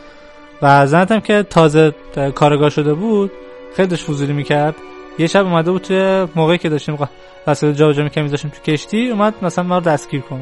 و 0.61 0.87
زنتم 0.87 1.19
که 1.19 1.43
تازه 1.43 1.93
اه، 2.17 2.31
کارگاه 2.31 2.69
شده 2.69 2.93
بود 2.93 3.31
خیلی 3.75 3.87
داشت 3.87 4.09
می‌کرد. 4.09 4.75
یه 5.19 5.27
شب 5.27 5.45
اومده 5.45 5.71
بود 5.71 5.81
توی 5.81 6.27
موقعی 6.35 6.57
که 6.57 6.69
داشتیم 6.69 6.97
وسایل 7.47 7.73
جابجا 7.73 8.03
می‌کردیم 8.03 8.23
میذاشتیم 8.23 8.51
تو 8.51 8.71
کشتی 8.71 9.09
اومد 9.09 9.33
مثلا 9.41 9.63
ما 9.63 9.77
رو 9.77 9.83
دستگیر 9.83 10.21
کنه. 10.21 10.41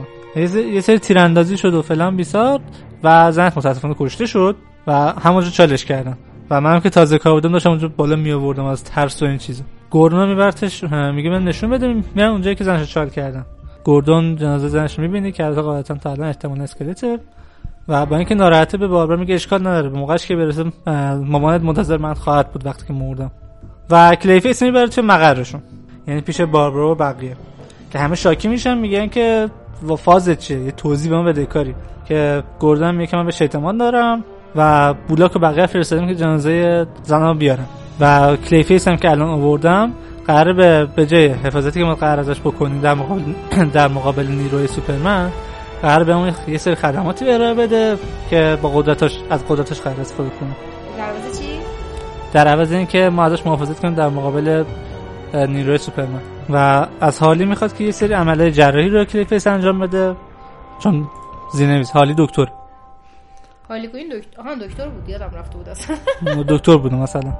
یه 0.73 0.81
سری 0.81 0.99
تیراندازی 0.99 1.57
شد 1.57 1.73
و 1.73 1.81
فلان 1.81 2.15
بیسار. 2.15 2.59
و 3.03 3.31
زنت 3.31 3.57
متاسفانه 3.57 3.95
کشته 3.99 4.25
شد 4.25 4.55
و 4.87 4.93
همونجا 4.93 5.49
چالش 5.49 5.85
کردن 5.85 6.17
و 6.49 6.61
منم 6.61 6.79
که 6.79 6.89
تازه 6.89 7.17
کار 7.17 7.33
بودم 7.33 7.51
داشتم 7.51 7.69
اونجا 7.69 7.87
بالا 7.87 8.15
می 8.15 8.31
آوردم 8.31 8.65
از 8.65 8.83
ترس 8.83 9.23
و 9.23 9.25
این 9.25 9.37
چیزا. 9.37 9.63
گوردون 9.89 10.29
میبرتش 10.29 10.83
میگه 10.83 11.29
من 11.29 11.43
نشون 11.43 11.69
بده 11.69 11.87
میرن 12.15 12.29
اونجایی 12.29 12.55
که 12.55 12.63
زنش 12.63 12.93
چال 12.93 13.09
کردن 13.09 13.45
گوردون 13.83 14.35
جنازه 14.35 14.67
زنش 14.67 14.99
می‌بینی 14.99 15.31
که 15.31 15.45
البته 15.45 15.61
قاعدتا 15.61 15.95
تا 15.95 16.11
الان 16.11 16.27
احتمال 16.27 16.61
اسکلته 16.61 17.19
و 17.87 18.05
با 18.05 18.17
اینکه 18.17 18.35
ناراحته 18.35 18.77
به 18.77 18.87
باربر 18.87 19.15
میگه 19.15 19.35
اشکال 19.35 19.61
نداره 19.61 19.89
به 19.89 19.97
موقعش 19.97 20.27
که 20.27 20.35
برسه 20.35 20.65
مامانت 21.15 21.61
منتظر 21.61 21.97
من 21.97 22.13
خواهد 22.13 22.51
بود 22.51 22.65
وقتی 22.65 22.87
که 22.87 22.93
مردم. 22.93 23.31
و 23.89 24.15
کلیفیس 24.15 24.63
می‌بره 24.63 24.87
توی 24.87 25.03
مقرشون. 25.03 25.61
یعنی 26.07 26.21
پیش 26.21 26.41
باربر 26.41 26.77
و 26.77 26.95
بقیه. 26.95 27.37
که 27.91 27.99
همه 27.99 28.15
شاکی 28.15 28.47
میشن 28.47 28.77
میگن 28.77 29.07
که 29.07 29.49
فازت 29.97 30.39
چیه؟ 30.39 30.59
یه 30.59 30.71
توضیح 30.71 31.11
به 31.11 31.17
من 31.17 31.25
بده 31.25 31.45
کاری. 31.45 31.75
که 32.07 32.43
که 33.07 33.17
من 33.17 33.25
به 33.25 33.31
شیطمان 33.31 33.77
دارم 33.77 34.23
و 34.55 34.93
بولاک 34.93 35.35
و 35.35 35.39
بقیه 35.39 35.65
فرستادیم 35.65 36.07
که 36.07 36.15
جنازه 36.15 36.85
زنها 37.03 37.33
بیارن. 37.33 37.65
و 37.99 38.35
کلیفیس 38.35 38.87
هم 38.87 38.95
که 38.95 39.11
الان 39.11 39.29
آوردم 39.29 39.91
قراره 40.27 40.53
به 40.53 40.87
به 40.95 41.05
جای 41.05 41.27
حفاظتی 41.27 41.79
که 41.79 41.85
ما 41.85 41.95
قرار 41.95 42.19
ازش 42.19 42.39
بکنیم 42.39 42.81
در 42.81 42.93
مقابل 42.93 43.21
در 43.73 43.87
مقابل 43.87 44.27
نیروی 44.27 44.67
سوپرمن 44.67 45.31
قرار 45.81 46.03
به 46.03 46.13
اون 46.13 46.33
یه 46.47 46.57
سری 46.57 46.75
خدماتی 46.75 47.25
به 47.25 47.33
ارائه 47.33 47.53
بده 47.53 47.97
که 48.29 48.57
با 48.61 48.69
قدرتاش 48.69 49.19
از 49.29 49.47
قدرتاش 49.47 49.81
قرار 49.81 50.01
استفاده 50.01 50.29
کنه. 50.29 50.49
در 50.97 51.18
ازای 51.18 51.39
چی؟ 51.39 51.59
در 52.33 52.47
عوض 52.47 52.71
اینکه 52.71 53.09
ما 53.09 53.23
ازش 53.23 53.45
محافظت 53.45 53.79
کنیم 53.79 53.93
در 53.93 54.09
مقابل 54.09 54.63
نیروی 55.33 55.77
سوپرمن. 55.77 56.21
و 56.49 56.87
از 57.01 57.19
هالی 57.19 57.45
می‌خواد 57.45 57.77
که 57.77 57.83
یه 57.83 57.91
سری 57.91 58.13
عمل 58.13 58.51
جراحی 58.51 58.89
رو 58.89 59.05
کلیفیس 59.05 59.47
انجام 59.47 59.79
بده 59.79 60.15
چون 60.79 61.07
زینویس 61.53 61.91
هالی 61.91 62.15
دکتر. 62.17 62.47
هالی 63.69 63.89
این 63.93 64.13
دکتر 64.17 64.41
آها 64.41 64.55
دکتر 64.55 64.87
بود 64.87 65.09
یادم 65.09 65.31
رفته 65.33 65.57
بود 65.57 65.69
اصلا. 65.69 65.97
دکتر 66.55 66.77
بوده 66.77 66.95
مثلا. 66.95 67.33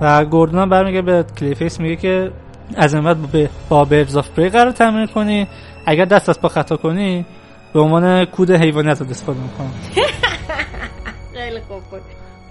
و 0.00 0.24
گوردون 0.24 0.60
هم 0.60 0.68
برمیگه 0.68 1.02
به 1.02 1.24
کلیفیس 1.38 1.80
میگه 1.80 1.96
که 1.96 2.30
از 2.76 2.94
این 2.94 3.04
بعد 3.04 3.16
به 3.16 3.50
با 3.68 3.84
Birds 3.84 4.16
of 4.16 4.30
Prey 4.30 4.48
قرار 4.48 4.72
تمرین 4.72 5.06
کنی. 5.06 5.48
اگر 5.86 6.04
دست 6.04 6.28
از 6.28 6.40
پا 6.40 6.48
خطا 6.48 6.76
کنی 6.76 7.26
به 7.72 7.80
عنوان 7.80 8.24
کود 8.24 8.50
حیوانی 8.50 8.90
ازت 8.90 9.10
استفاده 9.10 9.40
می‌کنم. 9.40 9.72
خیلی 11.34 11.60
خوب 11.60 11.80
بود. 11.90 12.00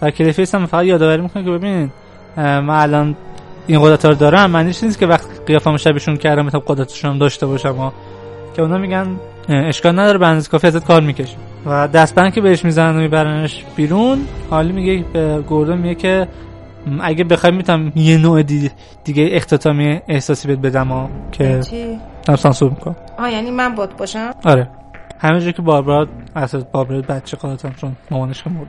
و 0.01 0.11
کلیفیس 0.11 0.55
هم 0.55 0.65
فقط 0.65 0.85
یادآوری 0.85 1.21
می‌کنه 1.21 1.43
که 1.43 1.49
ببینید 1.51 1.91
من 2.37 2.69
الان 2.69 3.15
این 3.67 3.81
قدرت 3.81 4.05
رو 4.05 4.13
دارم. 4.13 4.51
معنیش 4.51 4.83
نیست 4.83 4.99
که 4.99 5.07
وقت 5.07 5.27
قیافم 5.45 5.77
شبیشون 5.77 6.17
کردم 6.17 6.45
می‌تونم 6.45 6.63
قدرتشون 6.67 7.11
هم 7.11 7.17
داشته 7.17 7.45
باشم. 7.45 7.75
ها. 7.75 7.93
که 8.55 8.61
اونا 8.61 8.77
میگن 8.77 9.19
اشکال 9.51 9.99
نداره 9.99 10.27
اندازه 10.27 10.49
کافی 10.49 10.67
ازت 10.67 10.85
کار 10.85 11.01
می‌کشه 11.01 11.35
و 11.65 11.87
دستبند 11.87 12.33
که 12.33 12.41
بهش 12.41 12.65
می‌زنن 12.65 12.97
و 12.97 12.99
میبرنش 12.99 13.65
بیرون 13.75 14.19
حالی 14.49 14.71
میگه 14.71 15.05
به 15.13 15.43
گوردون 15.49 15.77
میگه 15.77 15.95
که 15.95 16.27
اگه 17.01 17.23
بخوای 17.23 17.51
می‌تونم 17.53 17.91
یه 17.95 18.17
نوع 18.17 18.43
دی- 18.43 18.71
دیگه 19.03 19.29
اختتامی 19.31 20.01
احساسی 20.07 20.47
بهت 20.47 20.59
بدم 20.59 20.87
ها 20.87 21.09
که 21.31 21.59
دارم 22.25 22.37
سانسور 22.37 22.69
می‌کنم. 22.69 22.95
آه 23.19 23.31
یعنی 23.31 23.51
من 23.51 23.75
بات 23.75 23.97
باشم؟ 23.97 24.31
آره. 24.45 24.69
همینجور 25.19 25.51
که 25.51 25.61
باربرا 25.61 26.07
اصلا 26.35 26.63
باربرا 26.71 27.01
بچه 27.01 27.37
قاطم 27.37 27.73
چون 27.81 27.95
مامانش 28.11 28.47
مرد 28.47 28.67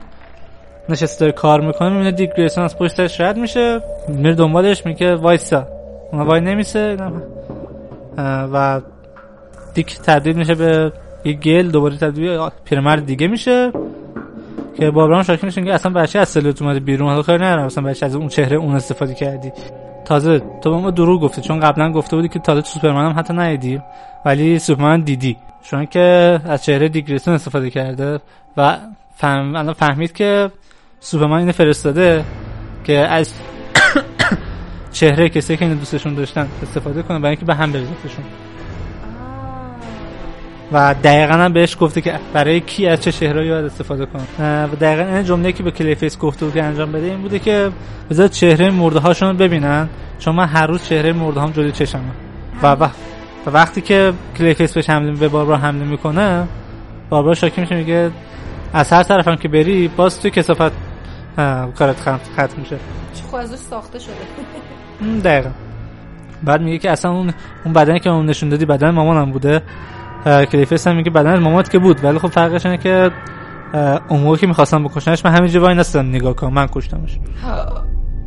نشسته 0.89 1.21
داره 1.21 1.33
کار 1.33 1.61
می‌کنه 1.61 1.89
می‌بینه 1.89 2.13
دیک 2.13 2.31
گریسون 2.37 2.65
از 2.65 2.79
پشتش 2.79 3.21
رد 3.21 3.37
میشه 3.37 3.81
میره 4.09 4.35
دنبالش 4.35 4.87
میگه 4.87 5.15
وایسا. 5.15 5.67
اونا 6.13 6.25
وای 6.25 6.41
نمیسه 6.41 6.97
و 8.53 8.81
دیک 9.75 9.99
تبدیل 9.99 10.37
میشه 10.37 10.55
به 10.55 10.93
یه 11.25 11.33
گل 11.33 11.71
دوباره 11.71 11.97
تبدیل 11.97 12.49
پیرمرد 12.65 13.07
دیگه 13.07 13.27
میشه 13.27 13.73
که 14.77 14.91
باربرا 14.91 15.17
هم 15.17 15.23
شاکی 15.23 15.47
میشه 15.47 15.63
که 15.63 15.75
اصلا 15.75 15.93
بچه 15.93 16.19
از 16.19 16.29
سلوت 16.29 16.63
اومده 16.63 16.81
بیرون 16.81 17.09
حالا 17.09 17.23
کاری 17.23 17.45
ندارم 17.45 17.65
اصلا 17.65 17.85
بچه 17.85 18.07
از 18.07 18.15
اون 18.15 18.29
چهره 18.29 18.57
اون 18.57 18.75
استفاده 18.75 19.15
کردی. 19.15 19.53
تازه 20.05 20.43
تو 20.63 20.71
به 20.71 20.77
ما 20.77 20.91
دروغ 20.91 21.23
گفتی 21.23 21.41
چون 21.41 21.61
قبلا 21.61 21.93
گفته 21.93 22.17
بودی 22.17 22.29
که 22.29 22.39
تازه 22.39 22.61
سوپرمن 22.61 23.05
هم 23.05 23.19
حتی 23.19 23.35
ندیدی 23.35 23.81
ولی 24.25 24.59
سوپرمن 24.59 25.01
دیدی. 25.01 25.37
چون 25.63 25.87
که 25.87 26.41
از 26.45 26.65
چهره 26.65 26.89
دیگریسون 26.89 27.35
استفاده 27.35 27.71
کرده 27.71 28.21
و 28.57 28.79
فهم... 29.17 29.57
الان 29.57 29.73
فهمید 29.73 30.13
که 30.13 30.51
سوپرمن 31.01 31.39
اینو 31.39 31.53
فرستاده 31.53 32.25
که 32.85 32.99
از 32.99 33.35
چهره 34.93 35.29
کسی 35.29 35.57
که 35.57 35.65
اینو 35.65 35.79
دوستشون 35.79 36.15
داشتن 36.15 36.49
استفاده 36.63 37.03
کنه 37.03 37.19
برای 37.19 37.31
اینکه 37.31 37.47
به 37.47 37.55
هم 37.55 37.73
بریزتشون 37.73 38.25
و 40.73 40.95
دقیقا 40.95 41.35
هم 41.35 41.53
بهش 41.53 41.77
گفته 41.81 42.01
که 42.01 42.19
برای 42.33 42.61
کی 42.61 42.87
از 42.87 43.01
چه 43.01 43.13
چهرهایی 43.13 43.51
باید 43.51 43.65
استفاده 43.65 44.07
اه، 44.39 44.65
و 44.65 44.77
دقیقا 44.81 45.15
این 45.15 45.25
جمله 45.25 45.53
که 45.53 45.63
به 45.63 45.71
کلیفیس 45.71 46.19
گفته 46.19 46.45
بود 46.45 46.55
که 46.55 46.63
انجام 46.63 46.93
بده 46.93 47.07
این 47.07 47.23
بوده 47.23 47.39
که 47.39 47.71
بذار 48.11 48.29
چهره 48.29 48.71
مرده 48.71 48.99
هاشون 48.99 49.29
رو 49.29 49.35
ببینن. 49.35 49.89
چون 50.19 50.35
من 50.35 50.47
هر 50.47 50.67
روز 50.67 50.85
چهره 50.85 51.13
مرده 51.13 51.41
هم 51.41 51.51
جلوی 51.51 51.73
چشمه 51.73 52.01
و, 52.63 52.67
و, 52.73 52.85
و 53.47 53.51
وقتی 53.51 53.81
که 53.81 54.13
کلیفیس 54.39 54.75
بهش 54.75 54.91
حمله 54.91 55.13
به 55.13 55.29
باربرا 55.29 55.57
حمله 55.57 55.85
می‌کنه 55.85 56.47
باربرا 57.11 57.35
شاکی 57.35 57.61
میشه 57.61 57.75
میگه 57.75 58.11
از 58.73 58.93
هر 58.93 59.03
طرفم 59.03 59.37
که 59.37 59.49
بری 59.49 59.89
باز 59.89 60.21
توی 60.21 60.31
کسافت 60.31 60.73
کارت 61.79 62.01
ختم 62.33 62.49
میشه. 62.57 62.77
چه 63.15 63.23
خود 63.31 63.41
ازش 63.41 63.57
ساخته 63.57 63.99
شده. 63.99 65.21
دقیقا. 65.25 65.51
بعد 66.43 66.61
میگه 66.61 66.79
که 66.79 66.91
اصلا 66.91 67.11
اون 67.11 67.33
اون 67.65 67.75
بدنی 67.75 68.01
که 68.01 68.11
اون 68.11 68.27
نشون 68.27 68.49
دادی 68.49 68.65
بدن 68.65 68.91
مامانم 68.91 69.31
بوده. 69.33 69.63
اه، 70.27 70.45
کلیفیس 70.45 70.87
هم 70.87 70.97
میگه 70.97 71.11
بدن 71.11 71.39
مامانت 71.39 71.71
که 71.71 71.79
بود. 71.79 72.05
ولی 72.05 72.19
خب 72.19 72.29
فرقش 72.29 72.67
اینه 72.67 72.79
که 72.79 73.11
اون 74.09 74.37
که 74.37 74.47
می‌خواستم 74.47 74.85
بکشنش 74.85 75.25
من 75.25 75.33
همینجا 75.33 75.61
وای 75.61 75.75
نستم 75.75 76.09
نگاه 76.09 76.37
کنم 76.37 76.53
من 76.53 76.67
کشتمش. 76.67 77.19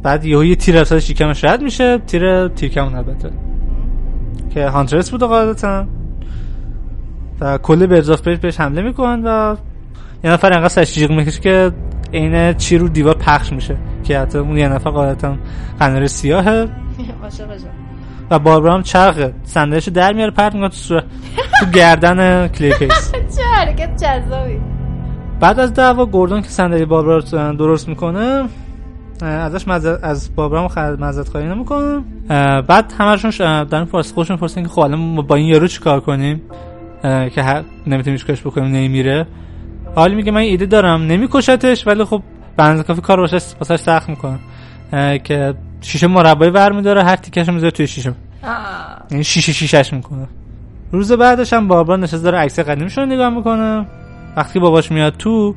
بعد 0.04 0.26
یهو 0.26 0.44
یه 0.44 0.56
تیر 0.56 0.84
سر 0.84 1.00
شکمش 1.00 1.44
رد 1.44 1.62
میشه 1.62 1.98
تیر 1.98 2.48
تیرکمون 2.48 2.96
البته. 2.96 3.30
که 4.50 4.68
هانترس 4.68 5.12
بوده 5.12 5.26
قاعدتا. 5.26 5.86
و 7.42 7.58
کل 7.58 7.86
برزاف 7.86 8.22
بهش 8.22 8.38
بهش 8.38 8.60
حمله 8.60 8.82
می‌کنن 8.82 9.24
و 9.24 9.56
یه 10.24 10.32
نفر 10.32 10.54
انقدر 10.54 10.68
سرش 10.68 10.94
جیغ 10.94 11.12
می‌کشه 11.12 11.42
که 11.42 11.72
عین 12.14 12.54
چی 12.54 12.78
رو 12.78 12.88
دیوار 12.90 13.16
پخش 13.16 13.54
میشه. 13.54 13.78
که 14.04 14.20
حتی 14.20 14.38
اون 14.38 14.58
یه 14.58 14.68
نفر 14.68 14.90
قاعدتا 14.90 15.36
قناره 15.80 16.08
سیاهه. 16.08 16.68
و 18.30 18.40
باربرا 18.40 18.74
هم 18.74 18.84
صندلیشو 19.44 19.92
در 19.92 20.14
میاره 20.14 20.32
پرت 20.32 20.54
می‌کنه 20.54 20.70
تو 20.70 20.76
صورت. 20.76 21.04
تو 21.60 21.66
گردن 21.66 22.48
کلیپیس 22.48 23.12
چه 23.36 23.44
حرکت 23.56 24.04
جذابی. 24.04 24.60
بعد 25.40 25.60
از 25.60 25.74
دعوا 25.74 26.06
گوردون 26.06 26.42
که 26.42 26.50
صندلی 26.50 26.86
باربرا 26.86 27.18
رو 27.18 27.54
درست 27.54 27.90
می‌کنه 27.90 28.46
ازش 29.22 29.68
مزد 29.68 30.00
از 30.04 30.36
بابرام 30.36 30.68
خرد 30.68 31.02
مزد 31.04 31.28
خواهی 31.28 31.48
نمی‌کنه. 31.48 32.04
بعد 32.62 32.94
همشون 33.00 33.64
دارن 33.64 33.86
فارس 33.86 34.14
خودشون 34.14 34.38
پرسیدن 34.38 34.64
که 34.64 34.70
خب 34.70 34.88
با 35.28 35.36
این 35.36 35.48
یارو 35.48 35.68
چیکار 35.68 36.00
کنیم؟ 36.00 36.42
که 37.04 37.44
هر 37.44 37.64
نمی‌تونیم 37.88 38.20
چیکارش 38.20 38.42
بکنیم 38.42 38.72
نمیره 38.72 39.28
حالی 39.96 40.16
میگه 40.16 40.32
من 40.32 40.42
ایده 40.42 40.66
دارم 40.66 41.02
نمیکشتش 41.02 41.88
ولی 41.88 42.04
خب 42.04 42.22
بنز 42.58 42.82
کافی 42.82 43.02
کار 43.02 43.20
واسش 43.20 43.54
واسش 43.60 43.76
سخت 43.76 44.10
می‌کنه. 44.10 44.40
که 45.24 45.54
شیشه 45.82 46.08
مربعی 46.08 46.50
ور 46.50 46.72
میداره 46.72 47.04
هر 47.04 47.16
تیکش 47.16 47.50
می‌ذاره 47.50 47.72
توی 47.72 47.88
شیشه. 47.88 48.14
آه. 48.44 48.48
یعنی 49.12 49.24
شیشه 49.24 49.54
شیشش 49.54 49.94
می‌کنه. 49.94 50.28
روز 50.92 51.12
بعدش 51.12 51.54
هم 51.54 51.68
بابرا 51.68 51.96
نشسته 51.96 52.18
داره 52.18 52.38
عکس 52.38 52.60
قدیمیش 52.60 52.98
رو 52.98 53.06
نگاه 53.06 53.30
می‌کنه. 53.30 53.86
وقتی 54.38 54.60
باباش 54.60 54.92
میاد 54.92 55.18
تو 55.18 55.56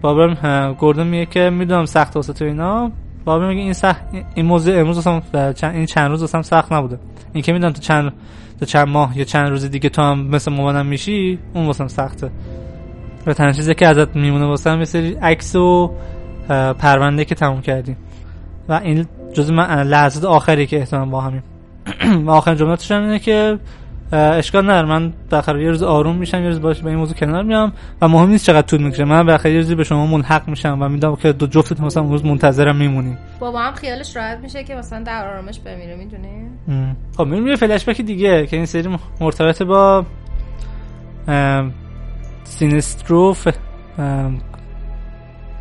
بابرا 0.00 0.36
اه، 0.42 0.72
گوردون 0.72 1.06
میگه 1.06 1.26
که 1.26 1.50
می‌دونم 1.50 1.84
سخت 1.84 2.16
واسه 2.16 2.32
تو 2.32 2.44
اینا. 2.44 2.90
بابرا 3.24 3.48
میگه 3.48 3.60
این 3.60 3.72
سخت 3.72 4.02
این 4.34 4.46
موضوع 4.46 4.78
امروز 4.78 4.96
واسم 5.06 5.52
چند 5.52 5.74
این 5.74 5.86
چند 5.86 6.10
روز 6.10 6.20
واسم 6.20 6.42
سخت 6.42 6.72
نبوده. 6.72 6.98
این 7.32 7.42
که 7.42 7.52
می‌دونم 7.52 7.72
تو 7.72 7.80
چند 7.80 8.12
تو 8.60 8.66
چند 8.66 8.88
ماه 8.88 9.18
یا 9.18 9.24
چند 9.24 9.48
روز 9.48 9.64
دیگه 9.64 9.88
تو 9.88 10.02
هم 10.02 10.26
مثل 10.26 10.52
مامانم 10.52 10.86
میشی 10.86 11.38
اون 11.54 11.66
واسم 11.66 11.88
سخته. 11.88 12.30
و 13.26 13.32
تنها 13.32 13.52
چیزی 13.52 13.74
که 13.74 13.86
ازت 13.86 14.16
میمونه 14.16 14.46
واسم 14.46 14.78
یه 14.78 14.84
سری 14.84 15.14
عکس 15.14 15.56
و 15.56 15.90
پرونده 16.78 17.24
که 17.24 17.34
تموم 17.34 17.60
کردیم. 17.60 17.96
و 18.68 18.72
این 18.72 19.06
جز 19.34 19.50
من 19.50 19.82
لحظات 19.82 20.24
آخری 20.24 20.66
که 20.66 20.78
احتمال 20.78 21.08
با 21.08 21.20
همیم. 21.20 21.42
و 22.26 22.30
آخرین 22.30 22.56
جملاتش 22.56 22.90
هم 22.90 23.02
اینه 23.02 23.18
که 23.18 23.58
اشکال 24.12 24.64
نداره. 24.64 24.88
من 24.88 25.12
بالاخره 25.30 25.62
یه 25.62 25.70
روز 25.70 25.82
آروم 25.82 26.16
میشم 26.16 26.42
یه 26.42 26.48
روز 26.48 26.60
باش 26.60 26.80
به 26.80 26.90
این 26.90 26.98
موضوع 26.98 27.16
کنار 27.16 27.42
میام 27.42 27.72
و 28.00 28.08
مهم 28.08 28.28
نیست 28.28 28.46
چقدر 28.46 28.66
طول 28.66 28.82
می‌کشه. 28.82 29.04
من 29.04 29.26
بالاخره 29.26 29.52
یه 29.52 29.58
روزی 29.58 29.74
به 29.74 29.84
شما 29.84 30.06
ملحق 30.06 30.48
میشم 30.48 30.78
و 30.80 30.88
می‌دونم 30.88 31.16
که 31.16 31.32
دو 31.32 31.46
جفتتون 31.46 31.86
مثلا 31.86 32.02
اون 32.02 32.12
روز 32.12 32.24
منتظرم 32.24 32.76
میمونی 32.76 33.16
بابا 33.40 33.60
هم 33.60 33.74
خیالش 33.74 34.16
راحت 34.16 34.38
میشه 34.38 34.64
که 34.64 34.74
مثلا 34.74 35.02
در 35.02 35.28
آرامش 35.28 35.58
بمیره 35.60 35.96
می‌دونی؟ 35.96 36.28
خب 37.16 37.24
میریم 37.24 37.46
یه 37.46 37.56
فلش 37.56 37.88
بک 37.88 38.00
دیگه 38.00 38.46
که 38.46 38.56
این 38.56 38.66
سری 38.66 38.98
مرتبط 39.20 39.62
با 39.62 40.06
ام، 41.28 41.72
سینسترو 42.44 43.32
ف... 43.32 43.48
ام، 43.98 44.38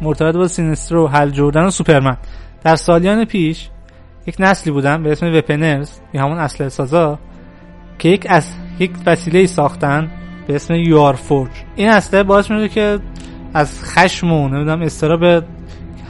مرتبط 0.02 0.36
با 0.36 0.48
سینسترو 0.48 1.08
هل 1.08 1.30
جردن 1.30 1.64
و 1.64 1.70
سوپرمن. 1.70 2.18
در 2.64 2.76
سالیان 2.76 3.26
پیش 3.26 3.70
یک 4.26 4.36
نسلی 4.40 4.74
بودن 4.74 5.04
به 5.04 5.12
اسم 5.12 5.26
Weaponers 5.26 6.00
یا 6.14 6.24
همون 6.24 6.38
اسلحه 6.38 6.68
سازا 6.68 7.20
که 8.00 8.10
یک 8.10 8.28
از 8.30 8.48
یک 8.80 8.92
وسیله 9.06 9.46
ساختن 9.46 10.12
به 10.48 10.56
اسم 10.56 10.74
یوار 10.74 11.14
فورج. 11.14 11.52
این 11.76 11.90
اسلحه 11.90 12.24
باعث 12.24 12.52
میشه 12.52 12.70
که 12.70 13.00
از 13.54 13.84
خشم 13.84 14.32
و 14.32 14.50
نمی‌دونم 14.50 14.82
استراب 14.82 15.44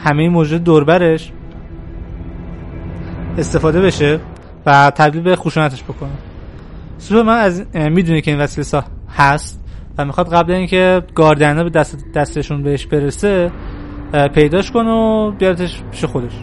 همه 0.04 0.30
موجود 0.30 0.64
دوربرش 0.64 1.32
استفاده 3.38 3.82
بشه 3.82 4.20
و 4.66 4.92
تبدیل 4.96 5.22
به 5.22 5.36
خشونتش 5.36 5.84
بکنه. 5.84 6.10
سوپرمن 6.98 7.38
از 7.38 7.66
می‌دونه 7.76 8.22
که 8.22 8.32
این 8.32 8.40
وسیله 8.40 8.64
سا 8.64 8.84
هست 9.18 9.64
و 9.98 10.06
می‌خواد 10.06 10.34
قبل 10.34 10.52
اینکه 10.52 11.02
گاردینا 11.16 11.64
به 11.64 11.70
دست 11.70 12.06
دستشون 12.16 12.64
بهش 12.64 12.86
برسه 12.86 13.52
پیداش 14.34 14.72
کنه 14.72 14.92
و 14.92 15.32
بیارتش 15.32 15.82
پیش 15.92 16.06
خودش. 16.06 16.34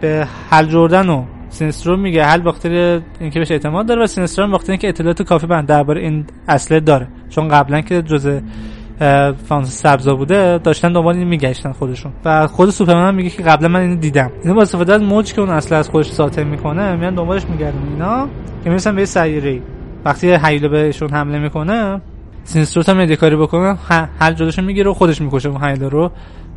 به 0.00 0.28
هل 0.50 0.66
جردن 0.66 1.08
و 1.08 1.24
سینسترو 1.48 1.96
میگه 1.96 2.24
هل 2.24 2.40
باختر 2.40 3.00
اینکه 3.20 3.38
بهش 3.38 3.50
اعتماد 3.50 3.86
داره 3.86 4.02
و 4.02 4.06
سینسترو 4.06 4.44
هم 4.44 4.58
اینکه 4.68 4.88
اطلاعات 4.88 5.22
کافی 5.22 5.46
بند 5.46 5.66
درباره 5.66 6.00
این 6.00 6.24
اصله 6.48 6.80
داره. 6.80 7.08
چون 7.28 7.48
قبلا 7.48 7.80
که 7.80 8.02
جزء 8.02 8.40
فانتز 9.44 9.70
سبزا 9.70 10.14
بوده 10.14 10.58
داشتن 10.58 10.92
دنبال 10.92 11.16
این 11.16 11.28
میگشتن 11.28 11.72
خودشون. 11.72 12.12
و 12.24 12.46
خود 12.46 12.70
سوپرمن 12.70 13.08
هم 13.08 13.14
میگه 13.14 13.30
که 13.30 13.42
قبلا 13.42 13.68
من 13.68 13.80
اینو 13.80 13.96
دیدم. 13.96 14.30
اینو 14.42 14.54
با 14.54 14.62
استفاده 14.62 14.94
از 14.94 15.02
موج 15.02 15.32
که 15.32 15.40
اون 15.40 15.50
اصله 15.50 15.78
از 15.78 15.88
خودش 15.88 16.10
ساطع 16.10 16.42
می‌کنه 16.42 16.96
میان 16.96 17.14
دنبالش 17.14 17.46
میگردن. 17.46 17.78
اینا 17.92 18.28
که 18.64 18.70
می‌رسن 18.70 18.96
به 18.96 19.04
سیاره 19.04 19.62
وقتی 20.04 20.38
هیولا 20.44 20.68
بهشون 20.68 21.10
حمله 21.10 21.38
می‌کنه 21.38 22.00
سینستروت 22.50 22.88
هم 22.88 23.00
یه 23.00 23.16
کاری 23.16 23.36
بکنه 23.36 23.78
ه- 23.88 24.08
هر 24.20 24.32
جلوشو 24.32 24.62
می‌گیره 24.62 24.90
و 24.90 24.94
خودش 24.94 25.20
می‌کشه 25.20 25.48
اون 25.48 25.64
هیولا 25.64 25.88
رو 25.88 26.10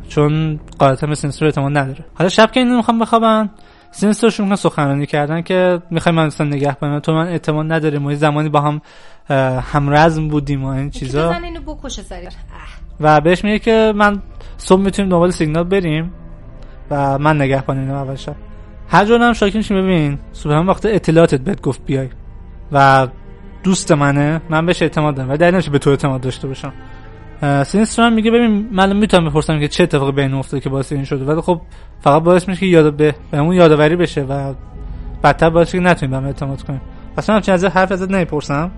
چون 0.08 0.60
قاعدتا 0.78 1.06
به 1.06 1.14
سینسترو 1.14 1.46
اعتماد 1.46 1.78
نداره. 1.78 2.04
حالا 2.14 2.28
شب 2.28 2.50
که 2.50 2.60
اینو 2.60 2.76
می‌خوام 2.76 2.98
بخوابن 2.98 3.50
سینستروشون 3.90 4.44
می‌خوان 4.44 4.56
سخنرانی 4.56 5.06
کردن 5.06 5.42
که 5.42 5.82
می‌خوایم 5.90 6.16
من 6.16 6.26
اصلا 6.26 6.46
نگه 6.46 6.76
تو 7.00 7.12
من 7.12 7.26
اعتماد 7.26 7.72
نداره 7.72 7.98
ما 7.98 8.14
زمانی 8.14 8.48
با 8.48 8.60
هم 8.60 8.80
همرزم 9.60 10.28
بودیم 10.28 10.64
و 10.64 10.68
این 10.68 10.90
چیزا. 10.90 11.32
اینو 11.32 11.60
بکشه. 11.60 12.02
و 13.00 13.20
بهش 13.20 13.44
میگه 13.44 13.58
که 13.58 13.92
من 13.96 14.22
صبح 14.56 14.80
می‌تونیم 14.80 15.10
دنبال 15.10 15.30
سیگنال 15.30 15.64
بریم 15.64 16.12
و 16.90 17.18
من 17.18 17.40
نگهبان 17.40 17.78
اینو 17.78 17.94
اول 17.94 18.14
شب. 18.14 18.36
هر 18.88 19.04
جور 19.04 19.22
هم 19.22 19.32
شاکی 19.32 19.58
میشیم 19.58 19.76
ببین. 19.76 20.18
سوپرمن 20.32 20.66
وقت 20.66 20.86
اطلاعاتت 20.86 21.40
بهت 21.40 21.60
گفت 21.60 21.80
بیای. 21.86 22.08
و 22.72 23.08
دوست 23.64 23.92
منه 23.92 24.40
من 24.48 24.66
بهش 24.66 24.82
اعتماد 24.82 25.14
دارم 25.14 25.30
و 25.30 25.36
در 25.36 25.50
نمیشه 25.50 25.70
به 25.70 25.78
تو 25.78 25.90
اعتماد 25.90 26.20
داشته 26.20 26.48
باشم. 26.48 26.72
سینستر 27.64 28.10
میگه 28.10 28.30
ببین 28.30 28.68
من 28.72 28.96
می‌تونم 28.96 29.28
بپرسم 29.28 29.60
که 29.60 29.68
چه 29.68 29.82
اتفاقی 29.82 30.12
بین 30.12 30.34
افتاده 30.34 30.60
که 30.60 30.68
باعث 30.68 30.92
این 30.92 31.04
شده 31.04 31.24
ولی 31.24 31.40
خب 31.40 31.60
فقط 32.00 32.22
باعث 32.22 32.48
میشه 32.48 32.60
که 32.60 32.66
یاد 32.66 32.96
به 32.96 33.14
بهمون 33.30 33.54
یادآوری 33.54 33.96
بشه 33.96 34.22
و 34.22 34.54
بدتر 35.24 35.50
باعث 35.50 35.72
که 35.72 35.80
نتونیم 35.80 36.20
به 36.20 36.26
اعتماد 36.26 36.62
کنیم. 36.62 36.80
اصلا 37.18 37.34
همچین 37.34 37.54
از 37.54 37.64
حرف 37.64 37.92
ازت 37.92 38.10
نمی‌پرسم. 38.10 38.70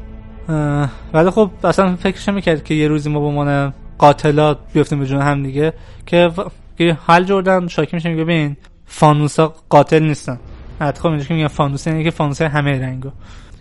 ولی 1.13 1.31
خب 1.31 1.51
اصلا 1.65 1.97
فکرش 1.97 2.29
می‌کرد 2.29 2.65
که 2.65 2.75
یه 2.75 2.89
روزی 2.89 3.11
ما 3.11 3.21
به 3.21 3.27
عنوان 3.27 3.75
قاتلات 3.99 4.59
بیفتیم 4.73 4.99
به 4.99 5.07
جون 5.07 5.23
هم 5.23 5.43
دیگه 5.43 5.73
که 6.07 6.31
که 6.79 6.99
هال 7.07 7.25
جردن 7.25 7.67
شاکی 7.67 7.97
میشه 7.97 8.09
میگه 8.09 8.25
ببین 8.25 8.57
فانوسا 8.87 9.55
قاتل 9.69 10.03
نیستن. 10.03 10.39
حتی 10.81 11.01
خب 11.01 11.07
اینجا 11.07 11.25
که 11.25 11.35
میگن 11.35 11.49
فانوس 11.49 11.87
یعنی 11.87 12.05
که 12.05 12.11
فانوس 12.11 12.43
همه 12.43 12.81
رنگو. 12.81 13.11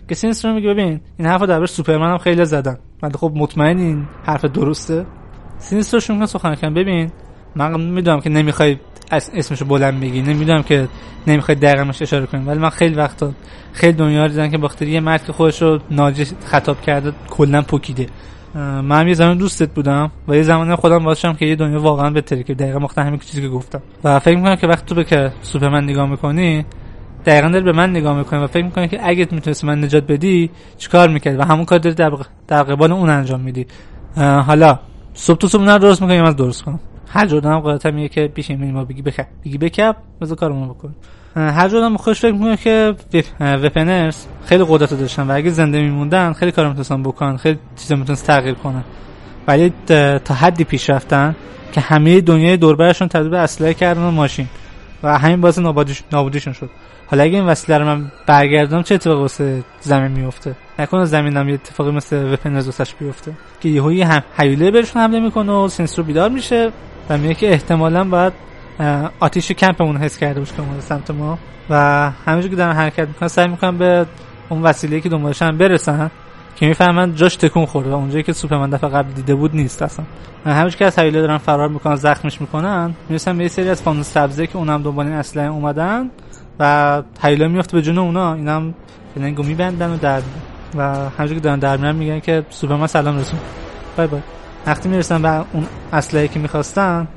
که 0.08 0.14
سینستر 0.14 0.52
میگه 0.52 0.68
ببین 0.68 1.00
این 1.18 1.28
حرفو 1.28 1.46
درباره 1.46 1.66
سوپرمن 1.66 2.10
هم 2.10 2.18
خیلی 2.18 2.44
زدن. 2.44 2.78
ولی 3.02 3.12
خب 3.12 3.32
مطمئن 3.34 3.78
این 3.78 4.06
حرف 4.24 4.44
درسته. 4.44 5.06
سینستر 5.58 5.98
شون 5.98 6.16
میگه 6.16 6.26
سخن 6.26 6.54
کن 6.54 6.74
ببین 6.74 7.10
من 7.56 7.80
می‌دونم 7.80 8.20
که 8.20 8.30
نمی‌خوای 8.30 8.76
اسمشو 9.10 9.64
بلند 9.64 10.00
بگی 10.00 10.22
نمی‌دونم 10.22 10.62
که 10.62 10.88
نمی‌خوای 11.26 11.54
دقیقش 11.54 12.02
اشاره 12.02 12.26
کنی 12.26 12.44
ولی 12.44 12.58
من 12.58 12.70
خیلی 12.70 12.94
وقتا 12.94 13.32
خیلی 13.72 13.92
دنیا 13.92 14.28
دیدن 14.28 14.50
که 14.50 14.58
باختری 14.58 14.90
یه 14.90 15.00
مرد 15.00 15.24
که 15.24 15.32
خودش 15.32 15.62
رو 15.62 15.78
ناجی 15.90 16.24
خطاب 16.24 16.80
کرده 16.80 17.12
کلا 17.30 17.62
پوکیده. 17.62 18.06
من 18.82 19.08
یه 19.08 19.14
زمان 19.14 19.38
دوستت 19.38 19.74
بودم 19.74 20.10
و 20.28 20.36
یه 20.36 20.42
زمان 20.42 20.76
خودم 20.76 21.04
باشم 21.04 21.32
که 21.32 21.46
یه 21.46 21.56
دنیا 21.56 21.80
واقعا 21.80 22.10
بهتره 22.10 22.42
که 22.42 22.54
دقیقا 22.54 22.78
مخته 22.78 23.02
همین 23.02 23.18
چیزی 23.18 23.42
که 23.42 23.48
گفتم. 23.48 23.82
و 24.04 24.18
فکر 24.18 24.36
می‌کنم 24.36 24.56
که 24.56 24.66
وقتی 24.66 24.86
تو 24.86 24.94
به 24.94 25.04
که 25.04 25.32
سوپرمن 25.42 25.84
نگاه 25.84 26.10
می‌کنی 26.10 26.64
دقیقا 27.26 27.48
داری 27.48 27.64
به 27.64 27.72
من 27.72 27.90
نگاه 27.90 28.18
می‌کنی 28.18 28.44
و 28.44 28.46
فکر 28.46 28.64
می‌کنی 28.64 28.88
که 28.88 29.08
اگه 29.08 29.28
می‌تونستی 29.30 29.66
من 29.66 29.84
نجات 29.84 30.06
بدی 30.06 30.50
چیکار 30.78 31.08
می‌کردی؟ 31.08 31.36
و 31.36 31.42
همون 31.42 31.64
کار 31.64 31.78
داری 31.78 31.94
در, 32.48 32.62
قبال 32.62 32.92
اون 32.92 33.10
انجام 33.10 33.40
میدی. 33.40 33.66
حالا 34.16 34.78
صبح 35.14 35.38
تو 35.38 35.48
صبح 35.48 35.78
درست 35.78 36.02
می‌کنی 36.02 36.20
من 36.20 36.32
درست 36.32 36.62
کنم. 36.62 36.80
هر 37.08 37.26
جردن 37.26 37.50
هم 37.84 37.94
میگه 37.94 38.08
که 38.08 38.28
پیش 38.28 38.50
ما 38.50 38.84
بگی 38.84 39.02
بکپ 39.02 39.26
بگی 39.44 39.58
بکپ 39.58 39.96
بذار 40.20 40.36
کارمون 40.36 40.68
بکن 40.68 40.94
هر 41.36 41.68
جردن 41.68 41.96
خوش 41.96 42.20
فکر 42.20 42.32
می‌کنه 42.32 42.56
که 42.56 42.94
وپنرز 43.40 44.26
خیلی 44.44 44.64
قدرت 44.68 44.94
داشتن 44.94 45.22
و 45.22 45.32
اگه 45.34 45.50
زنده 45.50 45.82
میموندن 45.82 46.32
خیلی 46.32 46.52
کار 46.52 46.68
می‌تونستن 46.68 47.02
بکنن 47.02 47.36
خیلی 47.36 47.58
چیزا 47.76 47.96
می‌تونست 47.96 48.26
تغییر 48.26 48.54
کنن. 48.54 48.84
ولی 49.48 49.72
تا 50.24 50.34
حدی 50.34 50.64
پیش 50.64 50.90
رفتن 50.90 51.36
که 51.72 51.80
همه 51.80 52.20
دنیای 52.20 52.56
دوربرشون 52.56 53.08
تبدیل 53.08 53.30
به 53.30 53.38
اسلحه 53.38 53.74
کردن 53.74 54.02
و 54.02 54.10
ماشین. 54.10 54.46
و 55.02 55.18
همین 55.18 55.40
باعث 55.40 55.58
نابودیشون 56.12 56.52
شد. 56.52 56.70
حالا 57.06 57.22
اگه 57.22 57.38
این 57.38 57.46
وسیله 57.46 57.78
رو 57.78 57.84
من 57.84 58.12
برگردم 58.26 58.82
چه 58.82 58.94
اتفاقی 58.94 59.20
واسه 59.20 59.62
زمین 59.80 60.12
میفته؟ 60.12 60.54
نکنه 60.78 61.04
زمین 61.04 61.48
یه 61.48 61.54
اتفاقی 61.54 61.90
مثل 61.90 62.32
وپنرز 62.32 62.66
واسش 62.66 62.94
بیفته. 62.94 63.32
که 63.60 63.68
یهو 63.68 63.90
هم 64.04 64.22
حیوله 64.36 64.70
بهشون 64.70 65.02
حمله 65.02 65.20
می‌کنه 65.20 65.52
و 65.52 65.68
سنسور 65.68 66.04
بیدار 66.04 66.28
میشه 66.28 66.70
و 67.10 67.18
میگه 67.18 67.34
که 67.34 67.50
احتمالا 67.52 68.04
باید 68.04 68.32
آتیش 69.20 69.52
کمپمون 69.52 69.96
حس 69.96 70.18
کرده 70.18 70.40
باشه 70.40 70.52
که 70.54 70.62
سمت 70.80 71.10
ما. 71.10 71.38
و 71.70 72.10
همینجور 72.26 72.50
که 72.50 72.56
دارن 72.56 72.72
حرکت 72.72 73.08
می‌کنن 73.08 73.28
سعی 73.28 73.48
می‌کنن 73.48 73.78
به 73.78 74.06
اون 74.48 74.62
وسیله 74.62 75.00
که 75.00 75.08
دنبالشن 75.08 75.58
برسن 75.58 76.10
که 76.56 76.66
می‌فهمن 76.66 77.14
جاش 77.14 77.36
تکون 77.36 77.66
خورده 77.66 77.90
و 77.90 77.94
اونجایی 77.94 78.22
که 78.22 78.32
سوپرمن 78.32 78.70
دفعه 78.70 78.90
قبل 78.90 79.12
دیده 79.12 79.34
بود 79.34 79.56
نیست 79.56 79.82
اصلا. 79.82 80.04
همینجور 80.44 80.76
که 80.76 80.84
از 80.84 80.98
حیله 80.98 81.20
دارن 81.20 81.38
فرار 81.38 81.68
می‌کنن 81.68 81.94
زخمش 81.94 82.40
می‌کنن 82.40 82.94
می‌رسن 83.08 83.38
به 83.38 83.42
یه 83.42 83.48
سری 83.48 83.68
از 83.68 83.82
فانوس 83.82 84.10
سبزه 84.10 84.46
که 84.46 84.56
اونم 84.56 84.82
دنبال 84.82 85.06
این 85.06 85.14
اسلحه 85.14 85.46
اومدن. 85.46 86.10
و 86.60 87.02
حیله 87.22 87.48
میفته 87.48 87.76
به 87.76 87.82
جون 87.82 87.98
اونا. 87.98 88.34
اینم 88.34 88.74
فلنگو 89.14 89.42
میبندن 89.42 89.90
و 89.90 89.96
در 89.96 90.20
و 90.76 90.82
همینجور 91.18 91.38
که 91.38 91.40
دارن 91.40 91.58
در 91.58 91.76
میرن 91.76 91.96
میگن 91.96 92.20
که 92.20 92.46
سوپرمن 92.50 92.86
سلام 92.86 93.18
رسوند. 93.18 93.38
bye 93.96 94.06
bye. 94.06 94.20
وقتی 94.66 94.88
می‌رسن 94.88 95.22
به 95.22 95.44
اون 95.52 95.66
اسلحه 95.92 96.28
که 96.28 96.38
می‌خواستن 96.38 97.08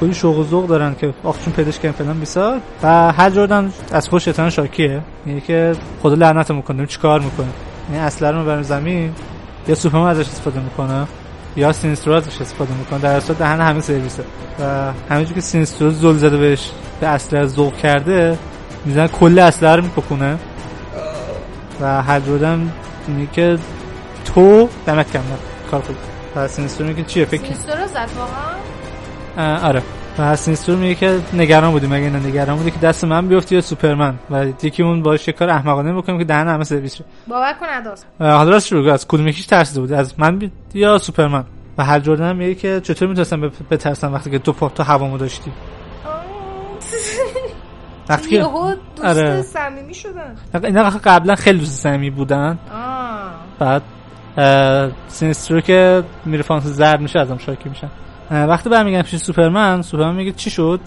کلی 0.00 0.14
شوق 0.14 0.38
و 0.38 0.44
ذوق 0.44 0.66
دارن 0.66 0.94
که 0.94 1.14
آخ 1.24 1.44
چون 1.44 1.52
پیداش 1.52 1.78
کردن 1.78 1.92
فلان 1.92 2.20
بیسار. 2.20 2.60
و 2.82 3.12
هال 3.12 3.30
جردن 3.30 3.72
از 3.92 4.08
خوش 4.08 4.24
شیطان 4.24 4.50
شاکیه. 4.50 5.00
میگه 5.24 5.40
که 5.40 5.72
خدا 6.02 6.14
لعنت 6.14 6.50
می‌کنه 6.50 6.86
چیکار 6.86 7.20
می‌کنه. 7.20 7.48
این 7.92 8.00
اسلحه 8.00 8.32
رو 8.32 8.38
می‌برن 8.38 8.62
زمین 8.62 9.12
یا 9.68 9.74
سوپرمن 9.74 10.06
ازش 10.06 10.26
استفاده 10.26 10.60
می‌کنه 10.60 11.06
یا 11.56 11.72
سینسترو 11.72 12.14
ازش 12.14 12.40
استفاده 12.40 12.74
می‌کنه. 12.74 12.98
در 12.98 13.16
اصل 13.16 13.34
دهن 13.34 13.60
همه 13.60 13.80
سرویسه. 13.80 14.24
و 14.60 14.92
همینجور 15.10 15.34
که 15.34 15.40
سینسترو 15.40 15.90
زل 15.90 16.16
زده 16.16 16.36
بهش 16.36 16.70
به 17.00 17.06
اسلحه 17.06 17.46
ذوق 17.46 17.76
کرده 17.76 18.38
می‌زنه 18.84 19.08
کل 19.08 19.38
اسلحه 19.38 19.76
رو 19.76 19.82
میپکونه. 19.82 20.38
و 21.80 22.02
هال 22.02 22.20
جردن 22.20 22.72
میگه 23.08 23.32
که 23.32 23.58
تو 24.24 24.68
دمت 24.86 25.12
گرم 25.12 25.20
کار 25.70 25.80
خوب. 25.80 25.96
و 26.36 26.48
سینسترو 26.48 26.86
میگه 26.86 27.02
چیه 27.02 27.24
فکر 27.24 27.44
سینسترو 27.44 27.86
زد 27.86 28.08
واقعا؟ 28.18 29.68
آره. 29.68 29.82
و 30.18 30.36
سینسترو 30.36 30.76
میگه 30.76 30.94
که 30.94 31.20
نگران 31.32 31.70
بودیم 31.70 31.90
مگه 31.90 32.10
نه 32.10 32.26
نگران 32.26 32.56
بودی 32.56 32.70
که 32.70 32.78
دست 32.78 33.04
من 33.04 33.28
بیفتی 33.28 33.54
یا 33.54 33.60
سوپرمن. 33.60 34.14
و 34.30 34.46
یکی 34.62 34.82
اون 34.82 35.02
باشه 35.02 35.32
کار 35.32 35.50
احمقانه 35.50 35.94
بکنیم 35.94 36.18
که 36.18 36.24
دهن 36.24 36.48
همه 36.48 36.64
سرویس 36.64 36.94
شه. 36.94 37.04
باور 37.28 37.52
کن 37.52 37.66
اداس 37.70 38.04
حالا 38.18 38.50
راست 38.50 38.66
شروع 38.66 38.92
از 38.92 39.08
کدوم 39.08 39.28
یکیش 39.28 39.46
ترسیده 39.46 39.80
بود 39.80 39.92
از 39.92 40.14
من 40.18 40.38
بی... 40.38 40.50
یا 40.74 40.98
سوپرمن؟ 40.98 41.44
و 41.78 41.84
هال 41.84 42.00
جردن 42.00 42.30
هم 42.30 42.36
میگه 42.36 42.54
که 42.54 42.80
چطور 42.80 43.08
می‌تونستم 43.08 43.50
بترسم 43.70 44.14
وقتی 44.14 44.30
که 44.30 44.38
تو 44.38 44.52
پا 44.52 44.68
تو 44.68 44.82
هوامو 44.82 45.18
داشتی؟ 45.18 45.52
وقتی 48.08 48.28
که 48.28 48.38
دوست 48.38 49.04
آره. 49.04 49.42
صمیمی 49.42 49.94
شدن. 49.94 50.36
اینا 50.64 50.90
قبلا 50.90 51.34
خیلی 51.34 51.58
دوست 51.58 51.82
صمیمی 51.82 52.10
بودن. 52.10 52.58
آه. 52.74 53.30
بعد 53.58 53.82
سینسترو 55.08 55.60
که 55.60 56.04
میره 56.24 56.42
فانوس 56.42 56.64
زرد 56.64 57.00
میشه 57.00 57.18
ازم 57.20 57.38
شاکی 57.38 57.68
میشن 57.68 57.88
وقتی 58.30 58.70
برمیگردن 58.70 59.02
پیش 59.02 59.20
سوپرمن 59.20 59.82
سوپرمن 59.82 60.16
میگه 60.16 60.32
چی 60.32 60.50
شد؟ 60.50 60.80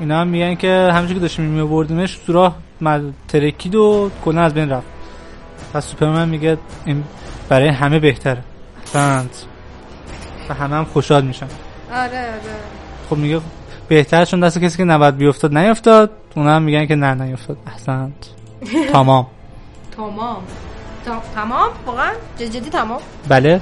اینا 0.00 0.20
هم 0.20 0.28
میگن 0.28 0.54
که 0.54 0.88
همونجوری 0.92 1.14
که 1.14 1.20
داشتیم 1.20 1.44
میوردیمش 1.44 2.16
تو 2.16 2.32
راه 2.32 2.56
ترکید 3.28 3.74
و 3.74 4.10
کلا 4.24 4.42
از 4.42 4.54
بین 4.54 4.70
رفت. 4.70 4.86
پس 5.72 5.86
سوپرمن 5.86 6.28
میگه 6.28 6.58
این 6.84 7.04
برای 7.48 7.68
همه 7.68 7.98
بهتره. 7.98 8.42
فند 8.84 9.30
و 10.48 10.54
همه 10.54 10.76
هم 10.76 10.84
خوشحال 10.84 11.24
میشن. 11.24 11.46
آره 11.92 12.04
آره. 12.04 12.40
خب 13.10 13.16
میگه 13.16 13.40
بهتر 13.88 14.24
چون 14.24 14.40
دست 14.40 14.58
کسی 14.58 14.76
که 14.76 14.84
نباید 14.84 15.16
بیفتاد 15.16 15.56
نیفتاد. 15.58 16.10
اونا 16.36 16.50
هم 16.56 16.62
میگن 16.62 16.86
که 16.86 16.94
نه 16.94 17.14
نیفتاد. 17.14 17.56
احسنت 17.66 18.12
تمام. 18.92 19.26
تمام. 19.96 20.42
تمام؟ 21.34 21.70
واقعا؟ 21.86 22.10
جدی 22.38 22.70
تمام؟ 22.70 23.00
بله. 23.28 23.60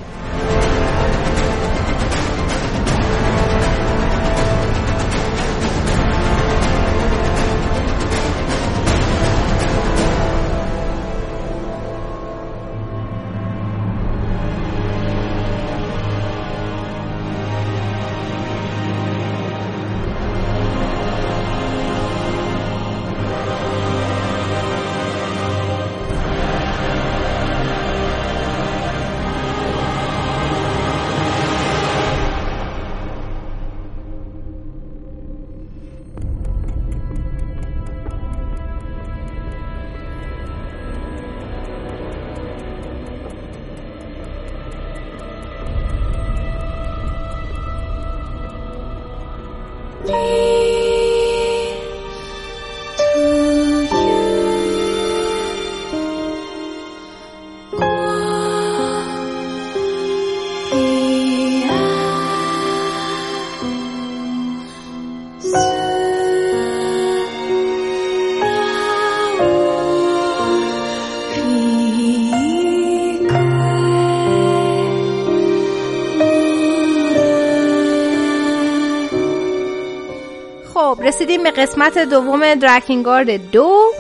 رسیدیم 81.27 81.43
به 81.43 81.51
قسمت 81.51 81.99
دوم 81.99 82.55
درکینگارد 82.55 83.51
دو 83.51 83.93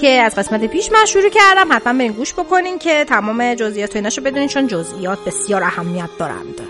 که 0.00 0.08
از 0.08 0.34
قسمت 0.34 0.64
پیش 0.64 0.92
من 0.92 1.04
شروع 1.04 1.28
کردم. 1.28 1.72
حتما 1.72 1.92
برین 1.92 2.12
گوش 2.12 2.32
بکنین 2.32 2.78
که 2.78 3.04
تمام 3.04 3.54
جزئیات 3.54 3.90
و 3.90 3.98
ایناشو 3.98 4.22
بدونین 4.22 4.48
چون 4.48 4.66
جزئیات 4.66 5.18
بسیار 5.26 5.62
اهمیت 5.62 6.08
دارند. 6.18 6.60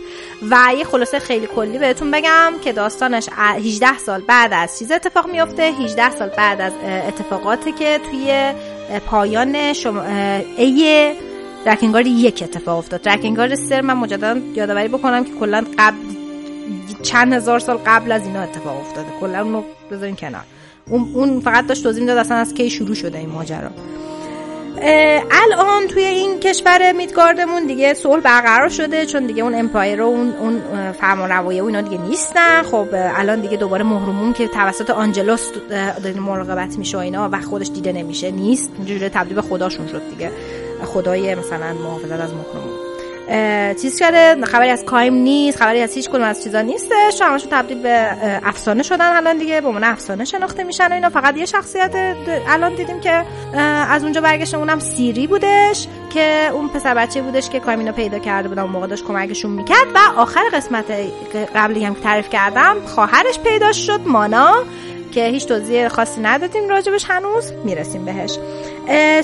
و 0.51 0.57
یه 0.79 0.85
خلاصه 0.85 1.19
خیلی 1.19 1.47
کلی 1.47 1.79
بهتون 1.79 2.11
بگم 2.11 2.53
که 2.65 2.73
داستانش 2.73 3.29
18 3.39 3.99
سال 3.99 4.21
بعد 4.21 4.53
از 4.53 4.79
چیز 4.79 4.93
اتفاق 4.93 5.31
میفته 5.31 5.63
18 5.63 6.11
سال 6.11 6.29
بعد 6.29 6.61
از 6.61 6.73
اتفاقاتی 7.09 7.73
که 7.73 8.01
توی 8.11 8.53
پایان 9.07 9.73
شما 9.73 10.03
ای 10.57 11.13
درکینگارد 11.65 12.07
یک 12.07 12.43
اتفاق 12.43 12.79
افتاد. 12.79 13.03
درکینگارد 13.03 13.55
سر 13.55 13.81
من 13.81 13.95
مجددا 13.95 14.41
یادآوری 14.55 14.89
بکنم 14.89 15.25
که 15.25 15.31
کلا 15.41 15.65
قبل 15.79 16.22
چند 17.03 17.33
هزار 17.33 17.59
سال 17.59 17.79
قبل 17.87 18.13
از 18.13 18.27
اینا 18.27 18.41
اتفاق 18.41 18.81
افتاده. 18.81 19.09
کلا 19.21 19.43
اونو 19.43 19.63
بذارین 19.91 20.17
کنار. 20.17 20.43
اون, 20.91 21.41
فقط 21.41 21.67
داشت 21.67 21.83
توضیح 21.83 22.01
می‌داد 22.01 22.19
اصلا 22.19 22.37
از 22.37 22.55
کی 22.55 22.71
شروع 22.71 22.95
شده 22.95 23.19
این 23.19 23.29
ماجرا. 23.29 23.71
الان 25.31 25.87
توی 25.89 26.05
این 26.05 26.41
کشور 26.41 26.93
میدگاردمون 26.93 27.67
دیگه 27.67 27.95
صلح 27.95 28.23
برقرار 28.23 28.69
شده 28.69 29.07
چون 29.07 29.27
دیگه 29.27 29.43
اون 29.43 29.55
امپایر 29.55 30.03
و 30.03 30.05
اون 30.05 30.33
اون 30.41 30.63
فرمانروایی 30.93 31.61
و 31.61 31.65
اینا 31.65 31.81
دیگه 31.81 31.99
نیستن. 31.99 32.63
خب 32.63 32.89
الان 32.93 33.41
دیگه 33.41 33.57
دوباره 33.57 33.85
مهرمون 33.85 34.33
که 34.33 34.49
توسط 34.49 34.91
آنجلوس 34.91 35.51
مراقبت 36.17 36.79
میشه 36.79 36.97
و 36.97 37.01
اینا 37.01 37.29
و 37.33 37.41
خودش 37.41 37.71
دیده 37.75 37.93
نمیشه. 37.93 38.31
نیست 38.31 38.71
اینجوری 38.77 39.09
تبدیل 39.09 39.35
به 39.35 39.43
خداشون 39.43 39.87
شد 39.87 40.03
دیگه. 40.11 40.31
خدای 40.85 41.35
مثلا 41.35 41.73
محافظت 41.73 42.13
از 42.13 42.31
مهرمون 42.31 42.72
چیز 43.83 43.99
کرده 43.99 44.47
خبری 44.47 44.71
از 44.71 44.85
کایم 44.85 45.15
نیست 45.15 45.59
خبری 45.59 45.81
از 45.81 45.95
هیچ 45.95 46.09
کدوم 46.09 46.23
از 46.23 46.43
چیزا 46.43 46.61
نیستش. 46.61 47.23
همشون 47.23 47.51
تبدیل 47.51 47.83
به 47.83 48.17
افسانه 48.45 48.83
شدن 48.83 49.17
الان 49.17 49.39
دیگه 49.39 49.61
به 49.61 49.67
عنوان 49.69 49.85
افسانه 49.85 50.25
شناخته 50.25 50.65
میشن 50.65 50.89
و 50.89 50.93
اینا. 50.93 51.09
فقط 51.09 51.37
یه 51.37 51.47
شخصیت 51.47 52.17
الان 52.49 52.75
دیدیم 52.75 53.01
که 53.01 53.25
از 53.91 54.03
اونجا 54.03 54.21
برگشته 54.21 54.57
اونم 54.57 54.79
سیری 54.79 55.27
بودش 55.27 55.87
که 56.15 56.49
اون 56.53 56.69
پسر 56.69 56.95
بچه 56.95 57.23
بودش 57.23 57.49
که 57.49 57.61
کایمینا 57.61 57.93
پیدا 57.93 58.19
کرده 58.19 58.63
اون 58.63 58.71
موقع 58.71 58.87
داشت 58.87 59.05
کمکشون 59.05 59.51
می‌کرد. 59.51 59.87
و 59.95 59.99
آخر 60.21 60.43
قسمت 60.53 60.85
قبلی 61.55 61.85
هم 61.85 61.95
که 61.95 62.01
تعریف 62.01 62.29
کردم 62.31 62.77
خواهرش 62.87 63.39
پیدا 63.39 63.73
شد 63.73 64.01
مانا. 64.07 64.65
که 65.15 65.25
هیچ 65.25 65.47
توضیح 65.47 65.89
خاصی 65.89 66.21
ندادیم 66.21 66.69
راجبش 66.69 67.05
هنوز 67.09 67.53
می‌رسیم 67.65 68.05
بهش. 68.05 68.39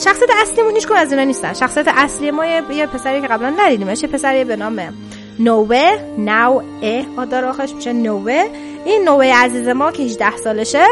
شخصیت 0.05 0.29
اصلیمون 0.43 0.75
هیچ 0.75 0.87
از 0.97 1.13
اینا 1.13 1.25
نیستن. 1.25 1.53
شخصیت 1.53 1.89
اصلی 1.89 2.31
ما 2.31 2.47
یه 2.47 2.87
پسری 2.87 3.21
که 3.21 3.27
قبلا 3.27 3.55
ندیدیمش 3.59 4.03
یه 4.03 4.09
پسری 4.09 4.45
به 4.45 4.57
نام 4.57 4.95
نوه 5.39 5.99
نو 6.19 6.63
ا 6.83 7.03
آخرش 7.45 7.75
میشه 7.75 7.93
نوه. 7.93 8.49
این 8.85 9.09
نوه 9.09 9.27
عزیز 9.27 9.69
ما 9.69 9.93
که 9.93 10.03
18 10.03 10.37
سالشه 10.37 10.85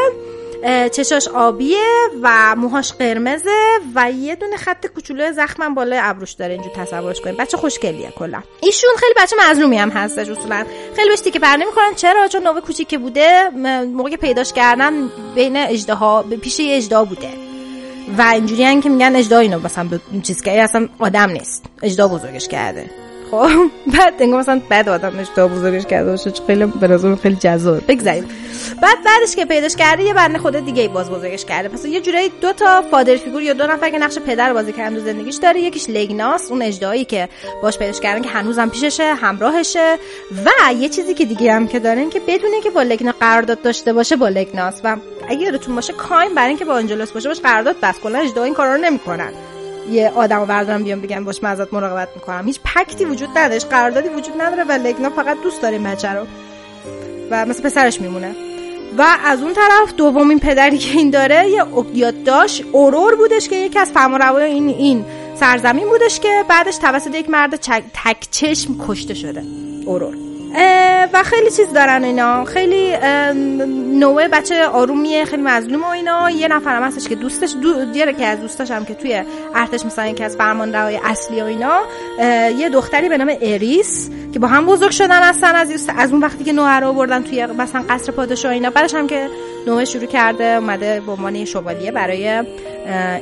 چشاش 0.91 1.27
آبیه 1.27 1.85
و 2.21 2.55
موهاش 2.55 2.93
قرمزه 2.93 3.79
و 3.95 4.11
یه 4.11 4.35
دونه 4.35 4.57
خط 4.57 4.87
کوچولو 4.87 5.31
زخمم 5.31 5.75
بالای 5.75 5.99
ابروش 6.01 6.31
داره 6.31 6.53
اینجور 6.53 6.71
تصورش 6.71 7.21
کنیم 7.21 7.35
بچه 7.35 7.57
خوشگلیه 7.57 8.09
کلا. 8.09 8.41
ایشون 8.61 8.89
خیلی 8.97 9.13
بچه 9.17 9.35
مظلومی 9.49 9.77
هم 9.77 9.89
هستش 9.89 10.29
اصولا. 10.29 10.65
خیلی 10.95 11.09
بهش 11.09 11.19
تیکه 11.19 11.39
پر 11.39 11.55
نمی‌کنن 11.55 11.95
چرا؟ 11.95 12.27
چون 12.27 12.43
نوه 12.43 12.61
کوچیک 12.61 12.99
بوده 12.99 13.49
موقع 13.93 14.09
که 14.09 14.17
پیداش 14.17 14.53
کردن 14.53 15.09
بین 15.35 15.57
اجدها 15.57 16.25
پیش 16.41 16.57
اجدا 16.61 17.05
بوده. 17.05 17.29
و 18.17 18.21
اینجوری 18.21 18.81
که 18.81 18.89
میگن 18.89 19.15
اجدا 19.15 19.39
اینو 19.39 19.59
مثلا 19.59 19.89
چیز 20.23 20.41
که 20.41 20.61
اصلا 20.61 20.89
آدم 20.99 21.29
نیست. 21.29 21.65
اجدا 21.81 22.07
بزرگش 22.07 22.47
کرده. 22.47 22.89
خب 23.31 23.49
بعد 23.97 24.13
انگار 24.19 24.39
مثلا 24.39 24.61
بعد 24.69 24.89
آدم 24.89 25.19
اشتباه 25.19 25.47
بزرگش 25.47 25.85
کرده 25.85 26.11
باشه 26.11 26.31
خیلی 26.47 26.65
به 26.65 26.87
نظر 26.87 27.15
خیلی 27.15 27.35
جذاب. 27.35 27.81
بگذاریم. 27.87 28.23
بعد 28.81 28.97
بعدش 29.05 29.35
که 29.35 29.45
پیداش 29.45 29.75
کرده 29.75 30.03
یه 30.03 30.13
بنده 30.13 30.39
خود 30.39 30.65
دیگه 30.65 30.87
باز 30.87 31.09
بزرگش 31.09 31.45
کرده. 31.45 31.69
پس 31.69 31.85
یه 31.85 32.01
جورایی 32.01 32.31
دو 32.41 32.53
تا 32.53 32.81
فادر 32.81 33.15
فیگور 33.15 33.41
یا 33.41 33.53
دو 33.53 33.67
نفر 33.67 33.89
که 33.89 33.97
نقش 33.97 34.19
پدر 34.19 34.53
بازی 34.53 34.73
کردن 34.73 34.95
تو 34.95 35.05
زندگیش 35.05 35.35
داره. 35.35 35.59
یکیش 35.59 35.89
لگناس 35.89 36.51
اون 36.51 36.61
اجدایی 36.61 37.05
که 37.05 37.29
باش 37.61 37.77
پیداش 37.77 37.99
کردن 37.99 38.21
که 38.21 38.29
هنوزم 38.29 38.69
پیششه 38.69 39.13
همراهشه. 39.13 39.97
و 40.45 40.73
یه 40.73 40.89
چیزی 40.89 41.13
که 41.13 41.25
دیگه 41.25 41.53
هم 41.53 41.67
که 41.67 41.79
دارن 41.79 42.09
که 42.09 42.19
بدونه 42.19 42.61
که 42.63 42.69
با 42.69 42.81
لگنا 42.81 43.13
قرارداد 43.19 43.61
داشته 43.61 43.93
باشه 43.93 44.15
با 44.15 44.29
لگناس. 44.29 44.81
و 44.83 44.97
اگه 45.29 45.41
یادتون 45.41 45.75
باشه 45.75 45.93
کایم 45.93 46.35
برای 46.35 46.49
اینکه 46.49 46.65
با 46.65 46.73
آنجلوس 46.73 47.11
باشه 47.11 47.29
باش 47.29 47.39
قرارداد 47.39 47.75
بس. 47.81 47.99
کلا 47.99 48.19
اجدا 48.19 48.43
این 48.43 48.53
کارا 48.53 48.75
رو 48.75 48.81
نمی‌کنن. 48.81 49.31
یه 49.91 50.11
آدمو 50.15 50.45
بردارم 50.45 50.83
بیام 50.83 51.01
بگم 51.01 51.25
باش 51.25 51.43
من 51.43 51.49
ازت 51.49 51.73
مراقبت 51.73 52.09
می‌کنم. 52.15 52.45
هیچ 52.45 52.59
پکتی 52.65 53.05
وجود 53.05 53.29
نداشت 53.35 53.67
قراردادی 53.69 54.09
وجود 54.09 54.41
نداره 54.41 54.63
و 54.63 54.71
لگنا 54.71 55.09
فقط 55.09 55.37
دوست 55.43 55.61
داره 55.61 55.79
بچه 55.79 56.09
رو. 56.09 56.25
و 57.31 57.45
مثل 57.45 57.63
پسرش 57.63 58.01
میمونه. 58.01 58.35
و 58.97 59.05
از 59.25 59.41
اون 59.41 59.53
طرف 59.53 59.93
دومین 59.97 60.39
پدری 60.39 60.77
که 60.77 60.97
این 60.97 61.09
داره 61.09 61.49
یه 61.49 61.63
یاد 61.93 62.23
داشت 62.23 62.63
اورور 62.71 63.15
بودش 63.15 63.49
که 63.49 63.55
یکی 63.55 63.79
از 63.79 63.91
فرمانروای 63.91 64.43
این 64.43 64.69
این 64.69 65.05
سرزمین 65.35 65.87
بودش 65.87 66.19
که 66.19 66.43
بعدش 66.49 66.77
توسط 66.77 67.15
یک 67.15 67.29
مرد 67.29 67.55
تک 67.93 68.27
چشم 68.31 68.75
کشته 68.87 69.13
شده. 69.13 69.43
اورور. 69.85 70.17
و 71.13 71.23
خیلی 71.23 71.51
چیز 71.51 71.73
دارن 71.73 72.03
اینا. 72.03 72.45
خیلی 72.45 72.93
نوع 73.99 74.27
بچه 74.27 74.65
آرومیه 74.65 75.25
خیلی 75.25 75.41
مظلوم 75.41 75.83
و 75.83 75.87
اینا. 75.87 76.29
یه 76.29 76.47
نفرم 76.47 76.83
هستش 76.83 77.07
که 77.07 77.15
دوستش 77.15 77.53
دو 77.61 78.11
که 78.11 78.25
از 78.25 78.41
دوستاش 78.41 78.71
هم 78.71 78.85
که 78.85 78.93
توی 78.93 79.23
ارتش 79.55 79.85
مثلا 79.85 80.11
که 80.11 80.25
از 80.25 80.35
فرمان 80.35 80.73
روای 80.73 80.99
اصلی 81.03 81.41
و 81.41 81.45
اینا 81.45 81.79
یه 82.59 82.69
دختری 82.69 83.09
به 83.09 83.17
نام 83.17 83.33
اریس 83.41 84.09
که 84.33 84.39
با 84.39 84.47
هم 84.47 84.65
بزرگ 84.65 84.91
شدن 84.91 85.23
هستن. 85.23 85.55
از 85.55 85.89
از 85.97 86.11
اون 86.11 86.21
وقتی 86.21 86.43
که 86.43 86.53
نوه 86.53 86.79
رو 86.79 86.93
بردن 86.93 87.23
توی 87.23 87.45
مثلا 87.45 87.83
قصر 87.89 88.11
پادشاه 88.11 88.51
اینا. 88.51 88.69
بعدش 88.69 88.93
هم 88.93 89.07
که 89.07 89.29
نوه 89.67 89.85
شروع 89.85 90.05
کرده 90.05 90.43
اومده 90.43 91.01
به 91.05 91.11
عنوان 91.11 91.45
شوالیه 91.45 91.91
برای 91.91 92.43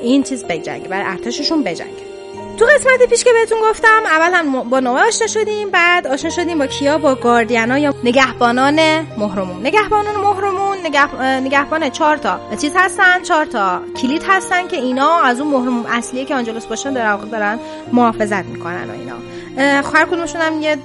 این 0.01 0.23
چیز 0.23 0.45
بجنگه 0.45 0.87
برای 0.87 1.05
ارتششون 1.07 1.63
بجنگه. 1.63 2.14
تو 2.57 2.65
قسمت 2.65 3.09
پیش 3.09 3.23
که 3.23 3.29
بهتون 3.33 3.57
گفتم 3.69 4.03
اول 4.05 4.33
هم 4.33 4.69
با 4.69 4.79
نوه 4.79 5.07
آشنا 5.07 5.27
شدیم 5.27 5.69
بعد 5.69 6.07
آشنا 6.07 6.29
شدیم 6.29 6.57
با 6.57 6.67
کیا؟ 6.67 6.97
با 6.97 7.15
گاردیانا 7.15 7.77
یا 7.77 7.93
نگهبانان 8.03 8.79
مهرمون 9.17 9.59
نگهبانان 9.59 10.15
مهرمون 10.15 10.77
نگه... 10.77 11.39
نگهبان 11.39 11.89
چهار 11.89 12.17
تا. 12.17 12.39
چیز 12.61 12.71
هستن؟ 12.75 13.21
چهار 13.23 13.45
تا. 13.45 13.81
کلید 14.01 14.23
هستن 14.27 14.67
که 14.67 14.77
اینا 14.77 15.21
از 15.21 15.39
اون 15.39 15.51
مهرمون 15.51 15.85
اصلیه 15.85 16.25
که 16.25 16.35
آنجلوس 16.35 16.65
باشن 16.65 16.93
در 16.93 17.17
دارن 17.17 17.59
محافظت 17.93 18.45
می‌کنن 18.45 18.89
و 18.89 18.93
اینا. 18.93 19.15
هر 19.93 20.05
کدومشون 20.05 20.41
هم 20.41 20.61
یه 20.61 20.77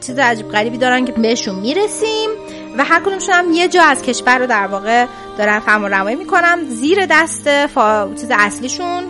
چیز 0.00 0.18
عجیب 0.18 0.48
غریبی 0.48 0.78
دارن 0.78 1.04
که 1.04 1.12
بهشون 1.12 1.54
می‌رسیم 1.54 2.30
و 2.78 2.84
هر 2.84 3.00
کدومشون 3.00 3.34
هم 3.34 3.52
یه 3.52 3.68
جا 3.68 3.82
از 3.82 4.02
کشور 4.02 4.38
رو 4.38 4.46
در 4.46 4.66
واقع 4.66 5.06
دارن 5.38 5.60
فرمان 5.60 6.14
می‌کنن 6.14 6.64
زیر 6.68 7.06
دست 7.06 7.66
فا... 7.66 8.14
چیز 8.14 8.28
اصلیشون. 8.30 9.04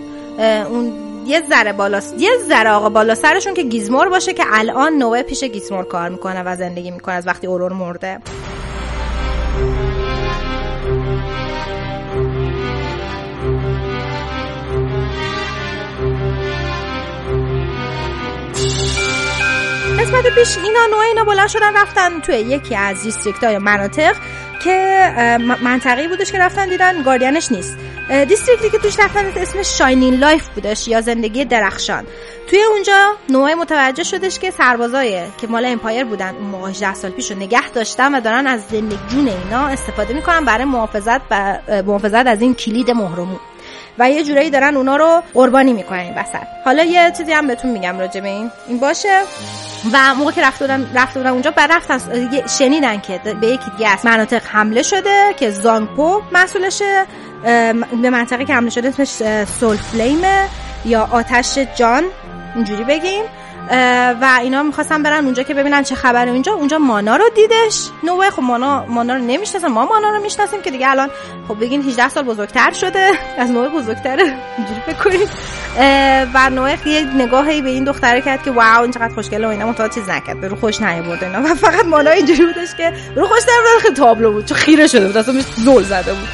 اون 0.71 1.02
یه 1.27 1.43
ذره 1.49 1.73
بالاست 1.73 2.15
یه 2.19 2.31
ذره 2.49 2.71
آقا 2.71 2.89
بالا 2.89 3.15
سرشون 3.15 3.55
که 3.55 3.63
گیزمور 3.63 4.09
باشه 4.09 4.33
که 4.33 4.45
الان 4.53 4.93
نوه 4.93 5.23
پیش 5.23 5.45
گیزمور 5.45 5.85
کار 5.85 6.09
می‌کنه 6.09 6.43
و 6.43 6.57
زندگی 6.57 6.91
می‌کنه 6.91 7.15
از 7.15 7.27
وقتی 7.27 7.47
اورور 7.47 7.73
مرده. 7.73 8.19
قسمت 19.99 20.27
پیش 20.35 20.59
اینا 20.65 20.87
نوع 20.91 21.01
اینا 21.01 21.25
بلند 21.25 21.49
شدن 21.49 21.77
رفتن 21.77 22.21
توی 22.21 22.35
یکی 22.35 22.77
از 22.77 23.03
دیستریکت 23.03 23.45
های 23.45 23.59
مناطق 23.59 24.17
که 24.65 24.99
منطقی 25.63 26.09
بودش 26.09 26.33
که 26.33 26.39
رفتن 26.39 26.69
دیدن 26.69 27.03
گاردینش 27.03 27.53
نیست. 27.53 27.77
district 28.13 28.64
ی 28.64 28.71
که 28.71 28.79
توش 28.79 29.01
رفتن 29.01 29.33
اسمش 29.37 29.79
Shining 29.79 30.15
Life 30.15 30.49
بودش 30.49 30.89
یا 30.89 31.01
زندگی 31.01 31.45
درخشان. 31.45 32.07
توی 32.51 32.63
اونجا 32.63 33.15
نوعی 33.29 33.55
متوجه 33.55 34.03
شدش 34.03 34.39
که 34.39 34.51
سربازای 34.51 35.23
که 35.39 35.47
مال 35.47 35.65
empire 35.65 36.05
بودن 36.05 36.35
اون 36.35 36.47
موقع 36.47 36.71
18 36.71 36.95
سال 36.95 37.11
پیش 37.11 37.31
رو 37.31 37.37
نگه 37.37 37.71
داشتن 37.71 38.15
و 38.15 38.21
دارن 38.21 38.47
از 38.47 38.61
زندگی 38.71 38.99
جون 39.09 39.29
اینا 39.29 39.67
استفاده 39.67 40.15
می‌کنن 40.15 40.45
برای 40.45 40.65
محافظت 40.65 41.33
محافظت 41.87 42.27
از 42.27 42.43
این 42.43 42.55
کلید 42.55 42.91
مهر 42.91 43.09
و 43.09 43.16
موم. 43.16 43.41
و 43.99 44.11
یه 44.11 44.25
جورایی 44.25 44.51
دارن 44.51 44.77
اونا 44.77 44.97
رو 44.97 45.23
قربانی 45.35 45.73
می‌کنن 45.73 45.99
این 45.99 46.15
وسط. 46.15 46.47
حالا 46.65 46.85
یه 46.85 47.13
چیزی 47.19 47.33
هم 47.33 47.47
بهتون 47.47 47.71
میگم 47.71 47.99
راجع 47.99 48.21
به 48.21 48.29
این. 48.29 48.51
این 48.69 48.79
باشه. 48.79 49.21
و 49.93 50.15
موقع 50.15 50.33
که 50.33 50.43
رفت 50.43 50.59
بودن 50.59 50.91
رفت 50.95 51.15
بودن 51.15 51.31
اونجا 51.31 51.51
بعد 51.51 51.73
رفتن 51.73 51.99
شنیدن 52.59 53.01
که 53.01 53.21
به 53.41 53.47
یکی 53.47 53.71
دیگه 53.77 53.89
از 53.89 54.07
مناطق 54.07 54.43
حمله 54.47 54.83
شده 54.83 55.35
که 55.37 55.51
زانگپو 55.51 56.21
مسئولشه 56.33 57.05
به 58.03 58.11
منطقه 58.11 58.45
که 58.45 58.55
حمله 58.55 58.71
شده 58.71 58.89
اسمش 58.89 59.45
سول 59.61 59.77
فلیمه 59.77 60.49
یا 60.85 61.09
آتش 61.13 61.59
جان. 61.59 62.05
اینجوری 62.55 62.85
بگیم. 62.85 63.25
و 64.21 64.39
اینا 64.41 64.63
می‌خواستن 64.63 65.03
برن 65.03 65.25
اونجا 65.25 65.43
که 65.43 65.55
ببینن 65.55 65.83
چه 65.83 65.95
خبره. 65.95 66.33
اینجا 66.33 66.53
اونجا 66.53 66.79
مانا 66.79 67.17
رو 67.17 67.25
دیدش. 67.35 67.89
نوه 68.03 68.31
خب 68.31 68.43
مانا 68.43 68.87
مانا 68.89 69.15
رو 69.15 69.21
نمی‌شناسن. 69.21 69.69
ما 69.69 69.87
مانا 69.87 70.11
رو 70.11 70.23
می‌شناسیم 70.23 70.63
که 70.63 70.71
دیگه 70.71 70.91
الان 70.91 71.11
خب 71.49 71.61
بگین 71.61 71.83
18 71.83 72.09
سال 72.09 72.25
بزرگتر 72.25 72.73
شده. 72.73 73.11
از 73.39 73.51
نوه 73.51 73.69
بزرگتره 73.69 74.23
اینجوری 74.59 74.81
فکر 74.87 75.27
و 76.35 76.51
نوه 76.51 76.89
یه 76.89 77.05
نگاهی 77.17 77.63
به 77.63 77.71
این 77.71 77.85
دختره 77.85 78.21
کرد 78.21 78.43
که 78.43 78.51
واو 78.51 78.83
این 78.83 78.91
چقدر 78.91 79.15
خوشگله 79.15 79.47
و 79.47 79.51
اینا. 79.51 79.67
متوجه 79.67 79.95
چیز 79.95 80.09
نکرد. 80.11 80.45
رو 80.45 80.57
خوش 80.57 80.81
نیورد 80.81 81.25
اینا. 81.25 81.39
و 81.51 81.55
فقط 81.55 81.85
مانا 81.85 82.11
اینجوری 82.11 82.47
بودش 82.47 82.75
که 82.77 82.93
رو 83.17 83.27
خوش 83.27 83.41
در 83.43 83.91
تابلو 83.95 84.33
بود. 84.33 84.47
چون 84.47 84.57
خیره 84.57 84.87
شده 84.87 85.07
بود. 85.07 85.17
اصلا 85.17 85.35
زل 85.57 85.83
زده 85.83 86.13
بود. 86.13 86.29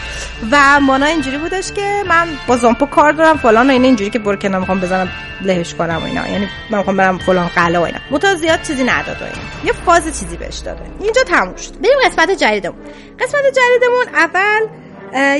و 0.52 0.80
مانا 0.80 1.06
اینجوری 1.06 1.38
بودش 1.38 1.72
که 1.72 2.02
من 2.08 2.28
با 2.46 2.56
زامپو 2.56 2.86
کار 2.86 3.12
دارم. 3.12 3.36
فلان 3.36 3.66
و 3.66 3.72
اینا 3.72 3.84
اینجوری 3.84 4.10
که 4.10 4.18
برو 4.18 4.36
کنار 4.36 4.60
می‌خوام 4.60 4.80
بزنم 4.80 5.08
لهش 5.40 5.74
کنم 5.74 6.00
و 6.02 6.04
اینا. 6.04 6.28
یعنی 6.28 6.48
من 6.70 6.78
می‌خوام 6.78 6.96
برم 6.96 7.17
فلان 7.18 7.48
قلعه 7.48 7.80
و 7.80 7.82
اینا. 7.82 8.34
زیاد 8.34 8.62
چیزی 8.62 8.84
نداد 8.84 9.16
یه 9.64 9.72
فاز 9.72 10.04
چیزی 10.04 10.36
بهش 10.36 10.58
داده 10.58 10.80
اینجا 11.00 11.22
تموم 11.22 11.56
شد. 11.56 11.80
بریم 11.80 11.98
قسمت 12.04 12.30
جدیدمون. 12.30 12.78
قسمت 13.20 13.42
جدیدمون 13.46 14.06
اول 14.14 14.60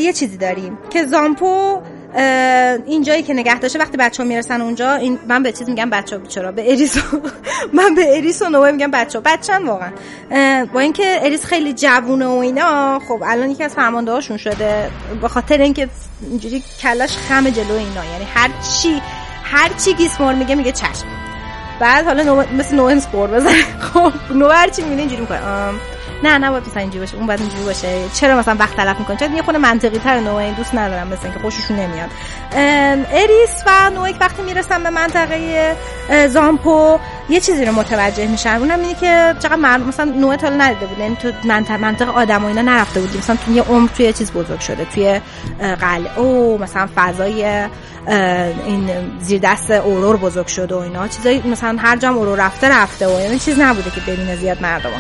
یه 0.01 0.13
چیزی 0.13 0.37
داریم 0.37 0.79
که 0.91 1.05
زامپو 1.05 1.83
این 2.87 3.03
جایی 3.03 3.23
که 3.23 3.35
نگه 3.35 3.59
داشته 3.59 3.79
وقتی 3.79 3.97
بچه 3.97 4.23
ها 4.23 4.29
می‌رسن 4.29 4.61
اونجا 4.61 4.95
این 4.95 5.19
من 5.29 5.43
به 5.43 5.53
چیز 5.53 5.69
میگم 5.69 5.91
بچه 5.91 6.19
ها 6.19 6.27
چرا 6.27 6.53
به 6.53 6.73
اریس 6.73 6.97
من 7.79 7.95
به 7.95 8.17
اریس 8.17 8.43
و 8.43 8.49
نوه 8.49 8.71
میگم 8.71 8.91
بچه 8.91 9.19
ها 9.19 9.23
بچن 9.27 9.67
واقعا 9.67 9.91
با 10.75 10.81
اینکه 10.81 11.19
اریس 11.23 11.45
خیلی 11.45 11.73
جوونه 11.73 12.27
و 12.27 12.31
اینا 12.31 12.99
خب 12.99 13.23
الان 13.27 13.51
یکی 13.51 13.65
از 13.65 13.75
فرمانده 13.75 14.13
هاشون 14.13 14.37
شده. 14.37 14.91
به 15.23 15.29
خاطر 15.29 15.59
اینکه 15.59 15.89
اینجوری 16.31 16.63
کلش 16.83 17.17
خم 17.17 17.51
جلو 17.51 17.75
اینا. 17.75 18.05
یعنی 18.05 18.25
هر 18.35 18.51
چی 18.83 19.03
هر 19.45 19.69
چی 19.85 19.95
گیسمور 19.95 20.35
میگه 20.35 20.55
میگه 20.55 20.73
چشم. 20.73 21.28
بعد 21.81 22.05
حالا 22.05 22.23
نو... 22.23 22.45
مثل 22.59 22.77
نوئنس 22.77 23.07
غر 23.07 23.29
بزنه 23.29 23.63
خب 23.93 24.13
نو 24.31 24.49
هر 24.49 24.69
چی 24.69 24.83
می‌بینه 24.83 25.01
اینجوری 25.01 25.21
می‌کنه 25.21 25.41
نه 26.23 26.39
نه 26.39 26.51
باید 26.51 26.63
مثلا 26.69 26.81
اینجوری 26.81 27.01
باشه. 27.01 27.17
اون 27.17 27.27
باید 27.27 27.41
اینجوری 27.41 27.65
باشه. 27.65 27.89
چرا 28.15 28.39
مثلا 28.39 28.57
وقت 28.59 28.77
تلف 28.77 28.99
می‌کنه 28.99 29.17
چون 29.17 29.37
یه 29.37 29.43
خود 29.43 29.57
منطقی 29.57 29.99
تر 29.99 30.21
نوع 30.21 30.35
این 30.35 30.55
دوست 30.55 30.75
ندارم 30.75 31.07
مثلا 31.07 31.25
اینکه 31.25 31.41
خوششون 31.41 31.77
نمیاد. 31.77 32.09
اریس 33.13 33.63
و 33.67 33.91
نوک 33.91 34.17
وقتی 34.21 34.43
می‌رسن 34.43 34.83
به 34.83 34.91
منطقه 34.91 35.77
زامپو 36.29 36.99
یه 37.29 37.41
چیزی 37.41 37.65
رو 37.65 37.73
متوجه 37.73 38.27
میشن. 38.27 38.57
اونم 38.57 38.81
اینه 38.81 38.95
که 38.95 39.35
چقدر 39.39 39.57
من 39.57 39.81
مثلا 39.81 40.05
نوع 40.05 40.37
تا 40.37 40.49
ندیده 40.49 40.87
بود 40.87 40.99
یعنی 40.99 41.17
تو 41.17 41.33
منطقه 41.45 41.77
منطقه 41.77 42.11
آدم 42.11 42.45
و 42.45 42.47
اینا 42.47 42.63
نرفته 42.63 43.01
بودیم. 43.01 43.19
مثلا 43.19 43.37
تو 43.47 43.53
یه 43.53 43.63
عمر 43.63 43.89
توی 43.89 44.13
چیز 44.13 44.33
بزرگ 44.33 44.61
شده. 44.61 44.85
توی 44.85 45.21
قلعه 45.81 46.19
او 46.19 46.59
مثلا 46.59 46.89
فضای 46.97 47.67
این 48.67 48.91
زیر 49.21 49.41
دست 49.41 49.71
اورور 49.71 50.17
بزرگ 50.17 50.47
شده 50.47 50.75
و 50.75 50.79
اینا. 50.79 51.09
چیزایی 51.09 51.43
مثلا 51.47 51.77
هر 51.81 51.97
جام 51.97 52.19
اورور 52.19 52.39
رفته 52.39 52.69
رفته 52.69 53.07
و 53.07 53.21
یعنی 53.21 53.39
چیز 53.39 53.61
نبوده 53.61 53.91
که 53.91 54.01
ببینه 54.01 54.37
زیاد 54.37 54.63
مردم. 54.63 54.91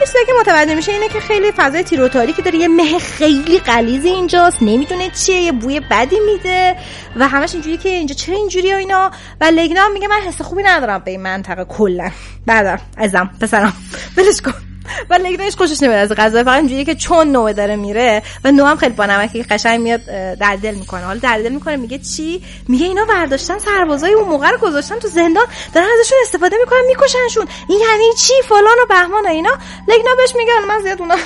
چیزی 0.00 0.18
که 0.26 0.32
متوجه 0.40 0.67
میشه 0.74 0.92
اینه 0.92 1.08
که 1.08 1.20
خیلی 1.20 1.52
فضای 1.52 1.82
تیروتاری 1.82 2.32
که 2.32 2.42
داره. 2.42 2.58
یه 2.58 2.68
مه 2.68 2.98
خیلی 2.98 3.58
غلیظی 3.58 4.08
اینجاست. 4.08 4.62
نمی‌دونه 4.62 5.10
چیه. 5.10 5.40
یه 5.40 5.52
بوی 5.52 5.80
بدی 5.80 6.16
میده 6.32 6.76
و 7.16 7.28
همش 7.28 7.54
اینجوری 7.54 7.76
که 7.76 7.88
اینجا 7.88 8.14
چرا 8.14 8.36
اینجوری 8.36 8.72
و 8.72 8.76
اینا. 8.76 9.10
و 9.40 9.44
لگنا 9.44 9.88
میگه 9.88 10.08
من 10.08 10.20
حس 10.26 10.42
خوبی 10.42 10.62
ندارم 10.62 10.98
به 11.04 11.10
این 11.10 11.22
منطقه. 11.22 11.64
کلا. 11.64 12.10
بعدم 12.46 12.80
ازم 12.96 13.30
پسرم. 13.40 13.72
ولش 14.16 14.40
کن. 14.40 14.67
و 15.10 15.14
لگنش 15.14 15.56
خوشش 15.56 15.82
نمیاد 15.82 16.12
از 16.12 16.16
غذا 16.16 16.44
فقط 16.44 16.56
اینجوریه 16.56 16.84
که 16.84 16.94
چون 16.94 17.28
نوه 17.28 17.52
داره 17.52 17.76
میره 17.76 18.22
و 18.44 18.52
نو 18.52 18.64
هم 18.64 18.76
خیلی 18.76 18.92
بانمکی 18.92 19.42
قشنگ 19.42 19.80
میاد 19.80 20.04
در 20.34 20.56
دل 20.62 20.74
می‌کنه. 20.74 21.04
حالا 21.04 21.18
در 21.18 21.38
دل 21.38 21.52
می‌کنه 21.52 21.76
میگه 21.76 21.98
چی؟ 21.98 22.42
میگه 22.68 22.86
اینا 22.86 23.04
برداشتن 23.04 23.58
سربازای 23.58 24.12
اون 24.12 24.28
موقع 24.28 24.50
رو 24.50 24.58
گذاشتن 24.58 24.98
تو 24.98 25.08
زندان 25.08 25.46
دارن 25.74 25.86
ازشون 26.00 26.18
استفاده 26.22 26.56
می‌کنن 26.60 26.82
میکشنشون. 26.86 27.46
این 27.68 27.80
یعنی 27.80 28.14
چی؟ 28.18 28.32
فلان 28.48 28.78
و 28.82 28.86
بهمان 28.88 29.24
و 29.24 29.28
اینا. 29.28 29.58
لگنا 29.88 30.10
بهش 30.16 30.34
میگن 30.36 30.68
من 30.68 30.82
زیاد 30.82 31.00
اونا 31.00 31.16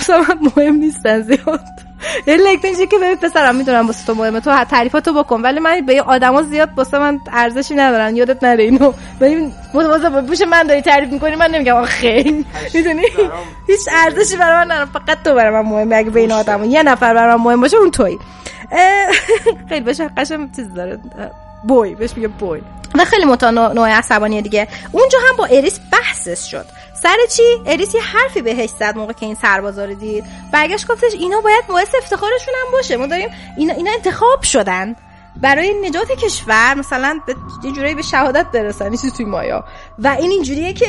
مهم 0.57 0.75
نیستن 0.75 1.23
زیاد. 1.23 1.92
یه 2.27 2.37
لکنجی 2.37 2.87
که 2.87 2.97
ببین 2.99 3.17
پسرم 3.17 3.57
می‌دونم 3.57 3.87
واسه 3.87 4.07
تو 4.07 4.15
مهمه. 4.15 4.41
تو 4.41 4.65
تعریفاتو 4.65 5.13
بکن. 5.23 5.43
ولی 5.43 5.61
من 5.61 5.81
به 5.87 6.03
آدما 6.03 6.43
زیاد 6.43 6.69
واسه 6.77 6.99
من 6.99 7.21
ارزشی 7.33 7.75
ندارن 7.75 8.17
یادت 8.17 8.45
نره 8.45 8.65
اینو. 8.65 8.93
ببین 9.21 9.53
بوش 10.27 10.41
من 10.41 10.63
داری 10.63 10.81
تعریف 10.81 11.13
می‌کنی 11.13 11.37
من 11.37 11.51
نمیگم 11.51 11.75
آخه. 11.77 12.25
می‌دونی؟ 12.75 13.03
هیچ 13.67 13.81
ارزشی 13.93 14.37
برای 14.37 14.57
من 14.57 14.73
ندارم. 14.73 14.91
فقط 14.93 15.23
تو 15.25 15.35
برای 15.35 15.63
من 15.63 15.71
مهمه. 15.71 15.97
اگه 15.97 16.11
بین 16.11 16.33
آدما 16.33 16.65
یه 16.65 16.83
نفر 16.83 17.15
برای 17.15 17.37
من 17.37 17.45
مهم 17.45 17.61
باشه 17.61 17.77
اون 17.77 17.91
تویی 17.91 18.19
خیلی 19.69 19.81
بشه 19.85 20.11
قشنگ 20.17 20.57
چیز 20.57 20.75
داره. 20.75 20.99
بوی. 21.69 21.95
بهش 21.95 22.11
میگه 22.17 22.29
بوی. 22.29 22.61
و 22.95 23.05
خیلی 23.05 23.25
متنوع 23.25 23.89
عصبانی 23.89 24.43
دیگه. 24.43 24.69
اونجا 24.93 25.19
هم 25.29 25.37
با 25.37 25.47
اریس 25.47 25.81
بحثش 25.93 26.51
شد. 26.51 26.67
سر 27.03 27.17
چی؟ 27.37 27.43
اریس 27.67 27.95
یه 27.95 28.01
حرفی 28.01 28.43
بهش 28.43 28.71
زد 28.71 28.97
موقع 28.97 29.13
که 29.13 29.27
این 29.27 29.35
سربازا 29.35 29.85
رو 29.85 29.95
دید. 29.95 30.25
برگشت 30.53 30.87
گفتش 30.87 31.13
اینا 31.13 31.41
باید 31.41 31.67
باعث 31.67 31.95
افتخارشون 31.95 32.55
هم 32.65 32.73
باشه. 32.73 32.97
ما 32.97 33.07
داریم 33.07 33.29
اینا 33.57 33.75
اینا 33.75 33.91
انتخاب 33.93 34.43
شدن. 34.43 34.97
برای 35.43 35.89
نجات 35.89 36.13
کشور 36.13 36.75
مثلا 36.75 37.21
یه 37.63 37.73
جورایی 37.73 37.95
به 37.95 38.03
شهادت 38.03 38.47
برسن 38.53 38.89
نیستی 38.89 39.11
توی 39.11 39.25
مایا. 39.25 39.65
و 39.99 40.09
این 40.09 40.31
اینجوریه 40.31 40.73
که 40.73 40.87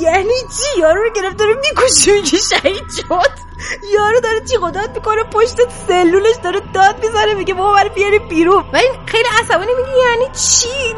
یعنی 0.00 0.28
چی؟ 0.28 0.80
یارو 0.80 1.02
رو 1.02 1.10
گرفت 1.10 1.36
داره 1.36 1.54
می‌کشه 1.54 2.12
میگه 2.12 2.38
شهید 2.38 2.90
شد. 2.96 3.54
یارو 3.94 4.20
داره 4.20 4.40
چی 4.40 4.56
داد 4.74 4.94
می‌کنه 4.94 5.22
پشت 5.22 5.56
سلولش 5.88 6.36
داره 6.42 6.60
داد 6.74 7.04
می‌زنه 7.06 7.34
میگه 7.34 7.54
بابا 7.54 7.72
برای 7.72 7.88
بیاری 7.88 8.18
بیرون. 8.18 8.64
و 8.72 8.76
این 8.76 8.92
خیلی 9.06 9.28
عصبانی 9.42 9.72
میگه 9.76 9.90
یعنی 10.10 10.24
چی؟ 10.24 10.94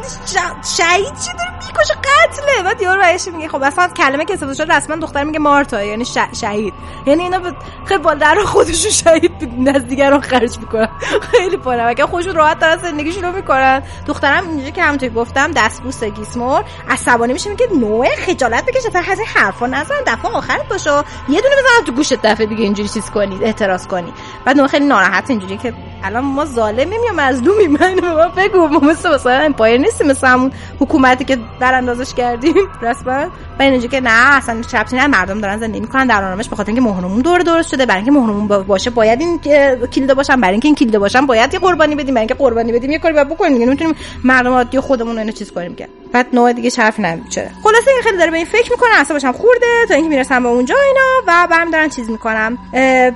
شهید 0.77 1.05
چی 1.05 1.31
داره 1.37 1.51
می‌کشه؟ 1.67 1.93
قتله. 1.93 2.63
بعد 2.63 2.81
یارو 2.81 3.01
بهش 3.01 3.27
میگه 3.27 3.47
خب 3.47 3.63
اصلا 3.63 3.87
کلمه 3.87 4.25
که 4.25 4.33
استفاده 4.33 4.55
شده 4.55 4.75
رسما 4.75 4.95
دختر 4.95 5.23
میگه 5.23 5.39
مارتا 5.39 5.83
یعنی 5.83 6.05
شهید. 6.41 6.73
یعنی 7.05 7.23
اینا 7.23 7.39
خیلی 7.85 8.03
با 8.03 8.13
در 8.13 8.35
خودشون 8.35 8.91
شهید 8.91 9.31
نزدیگران 9.57 10.21
خرج 10.21 10.59
می‌کنن. 10.59 10.89
خیلی 11.31 11.57
پاره 11.57 11.95
که 11.95 12.05
خودشون 12.05 12.35
راحت 12.35 12.59
دارن 12.97 13.09
زندگیشون 13.09 13.23
رو 13.23 13.35
می‌کنن. 13.35 13.81
دخترم 14.07 14.49
اینجوری 14.49 14.71
که 14.71 14.83
همونطوری 14.83 15.11
گفتم 15.13 15.51
دستبوس 15.51 16.03
گیسمور. 16.03 16.63
عصبانی 16.89 17.33
میشه 17.33 17.49
میگه 17.49 17.67
نوع 17.79 18.15
خجالت 18.15 18.65
بکشه. 18.65 18.89
تا 18.89 18.99
از 18.99 19.19
حرفا 19.35 19.67
نزن. 19.67 19.95
دفعه 20.07 20.31
آخرت 20.31 20.69
باشه. 20.69 20.89
یه 21.29 21.41
دونه 21.41 21.55
بزنم 21.55 21.85
تو 21.85 21.91
گوشت 21.91 22.13
دفعه 22.21 22.45
دیگه 22.45 22.63
اینجوری 22.63 22.89
چیز 22.89 23.09
کنی 23.09 23.39
اعتراض 23.43 23.87
کنی. 23.87 24.13
بعد 24.45 24.57
نوع 24.57 24.67
خیلی 24.67 24.85
ناراحت 24.85 25.29
اینجوری 25.29 25.57
که 25.57 25.73
الان 26.03 26.23
ما 26.23 26.45
ظالمیم 26.45 27.03
یا 27.03 27.13
مظلومیم؟ 27.15 27.71
من 27.79 27.95
به 27.95 28.09
ما 28.09 28.27
بگو. 28.27 28.67
ما 28.67 28.79
مثل 28.79 29.15
مثلا 29.15 29.33
امپایر 29.33 29.81
نیستیم. 29.81 30.07
مثل 30.07 30.49
حکومتی 30.79 31.25
که 31.25 31.37
در 31.59 31.73
اندازش 31.73 32.13
کردیم. 32.13 32.55
رسما. 32.81 33.25
و 33.59 33.61
اینجوری 33.61 33.87
که 33.87 34.01
نه 34.01 34.37
اصلا 34.37 34.61
چپتی 34.61 34.95
نه 34.95 35.07
مردم 35.07 35.41
دارن 35.41 35.59
زندگی 35.59 35.79
می‌کنن 35.79 36.07
در 36.07 36.23
آرامش 36.23 36.49
به 36.49 36.55
خاطر 36.55 36.67
اینکه 36.67 36.81
مهرمون 36.81 37.21
دور 37.21 37.39
درست 37.39 37.69
شده 37.69 37.85
برای 37.85 37.97
اینکه 37.97 38.11
مهرمون 38.11 38.47
باشه 38.47 38.89
باید 38.89 39.21
این 39.21 39.39
کلیده 39.87 40.13
باشن 40.13 40.41
برای 40.41 40.51
اینکه 40.51 40.67
این 40.67 40.75
کلیده 40.75 40.99
باشن 40.99 41.25
باید 41.25 41.53
یه 41.53 41.59
قربانی 41.59 41.95
بدیم 41.95 42.13
برای 42.13 42.19
اینکه 42.19 42.33
قربانی 42.33 42.71
بدیم 42.71 42.91
یه 42.91 42.99
کاری 42.99 43.13
باید 43.13 43.29
بکنیم 43.29 43.53
دیگه 43.53 43.65
نمی‌تونیم 43.65 43.95
مردم 44.23 44.53
عادی 44.53 44.79
خودمون 44.79 45.19
اینو 45.19 45.31
چیز 45.31 45.51
کنیم 45.51 45.75
که. 45.75 45.87
بعد 46.11 46.27
نوع 46.33 46.53
دیگه 46.53 46.71
حرف 46.77 46.99
چرا؟ 47.29 47.47
خلاصه 47.63 47.91
این 47.91 48.01
خیلی 48.03 48.17
داره 48.17 48.31
به 48.31 48.37
این 48.37 48.45
فکر 48.45 48.71
می‌کنه 48.71 48.89
اصلا 48.95 49.15
باشم 49.15 49.31
خورده 49.31 49.85
تا 49.87 49.93
اینکه 49.93 50.09
می‌رسم 50.09 50.43
به 50.43 50.49
اونجا 50.49 50.75
اینا 50.87 51.43
و 51.43 51.47
برم 51.47 51.71
دارن 51.71 51.89
چیز 51.89 52.09
می‌کنم 52.09 52.57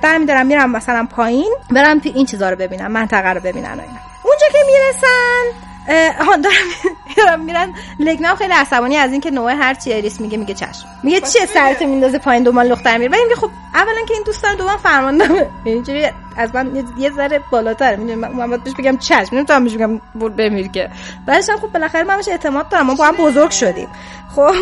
برم 0.02 0.26
دارم 0.26 0.46
میرم 0.46 0.70
مثلا 0.70 1.08
پایین 1.16 1.54
برم 1.70 2.00
این 2.04 2.26
چیزا 2.26 2.50
رو 2.50 2.56
ببینم 2.56 2.92
منطقه 2.92 3.28
رو 3.28 3.40
ببینن 3.40 3.70
اینا. 3.70 4.00
اونجا 4.24 4.46
که 4.52 4.58
می‌رسن 4.66 5.71
ها 5.88 6.36
دارم 7.16 7.40
میرن 7.40 7.74
لگنم 7.98 8.34
خیلی 8.34 8.52
عصبانی 8.52 8.96
از 8.96 9.12
اینکه 9.12 9.30
نوع 9.30 9.52
هر 9.52 9.74
چی 9.74 9.92
اریس 9.92 10.20
میگه 10.20 10.38
میگه 10.38 10.54
چشم. 10.54 10.86
میگه 11.02 11.20
چیه 11.20 11.46
سرت 11.46 11.82
میندازه 11.82 12.18
پایین 12.18 12.42
دومان 12.42 12.66
لختر 12.66 12.98
میره. 12.98 13.18
میگه 13.22 13.34
خب 13.34 13.50
اولا 13.74 14.04
که 14.08 14.14
این 14.14 14.22
دوستان 14.22 14.56
دومان 14.56 14.76
فرماندمه 14.76 15.46
اینجوری 15.64 16.06
از 16.36 16.54
من 16.54 16.86
یه 16.98 17.10
ذره 17.10 17.40
بالاتر. 17.50 17.96
می‌دونی 17.96 18.14
من 18.14 18.48
باید 18.48 18.64
بهش 18.64 18.74
بگم 18.78 18.96
چشم. 18.96 19.36
نمی‌تونم 19.36 19.64
بهش 19.64 19.74
بگم 19.74 19.98
بمیر 20.28 20.68
که. 20.68 20.90
بعدش 21.26 21.50
خب 21.50 21.66
بالاخره 21.72 22.04
من 22.04 22.16
بهش 22.16 22.28
اعتماد 22.28 22.68
دارم. 22.68 22.86
ما 22.86 22.94
با 22.94 23.04
هم 23.04 23.16
بزرگ 23.16 23.50
شدیم. 23.50 23.88
خب 24.36 24.54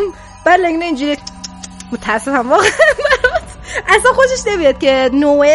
بعد 0.44 0.60
لگنه 0.60 0.84
اینجوری 0.84 1.16
متاسفم. 1.92 2.50
واقعا 2.50 2.68
اصلا 3.88 4.12
خوشش 4.12 4.46
نمیاد 4.46 4.78
که 4.78 5.10
نوع 5.12 5.46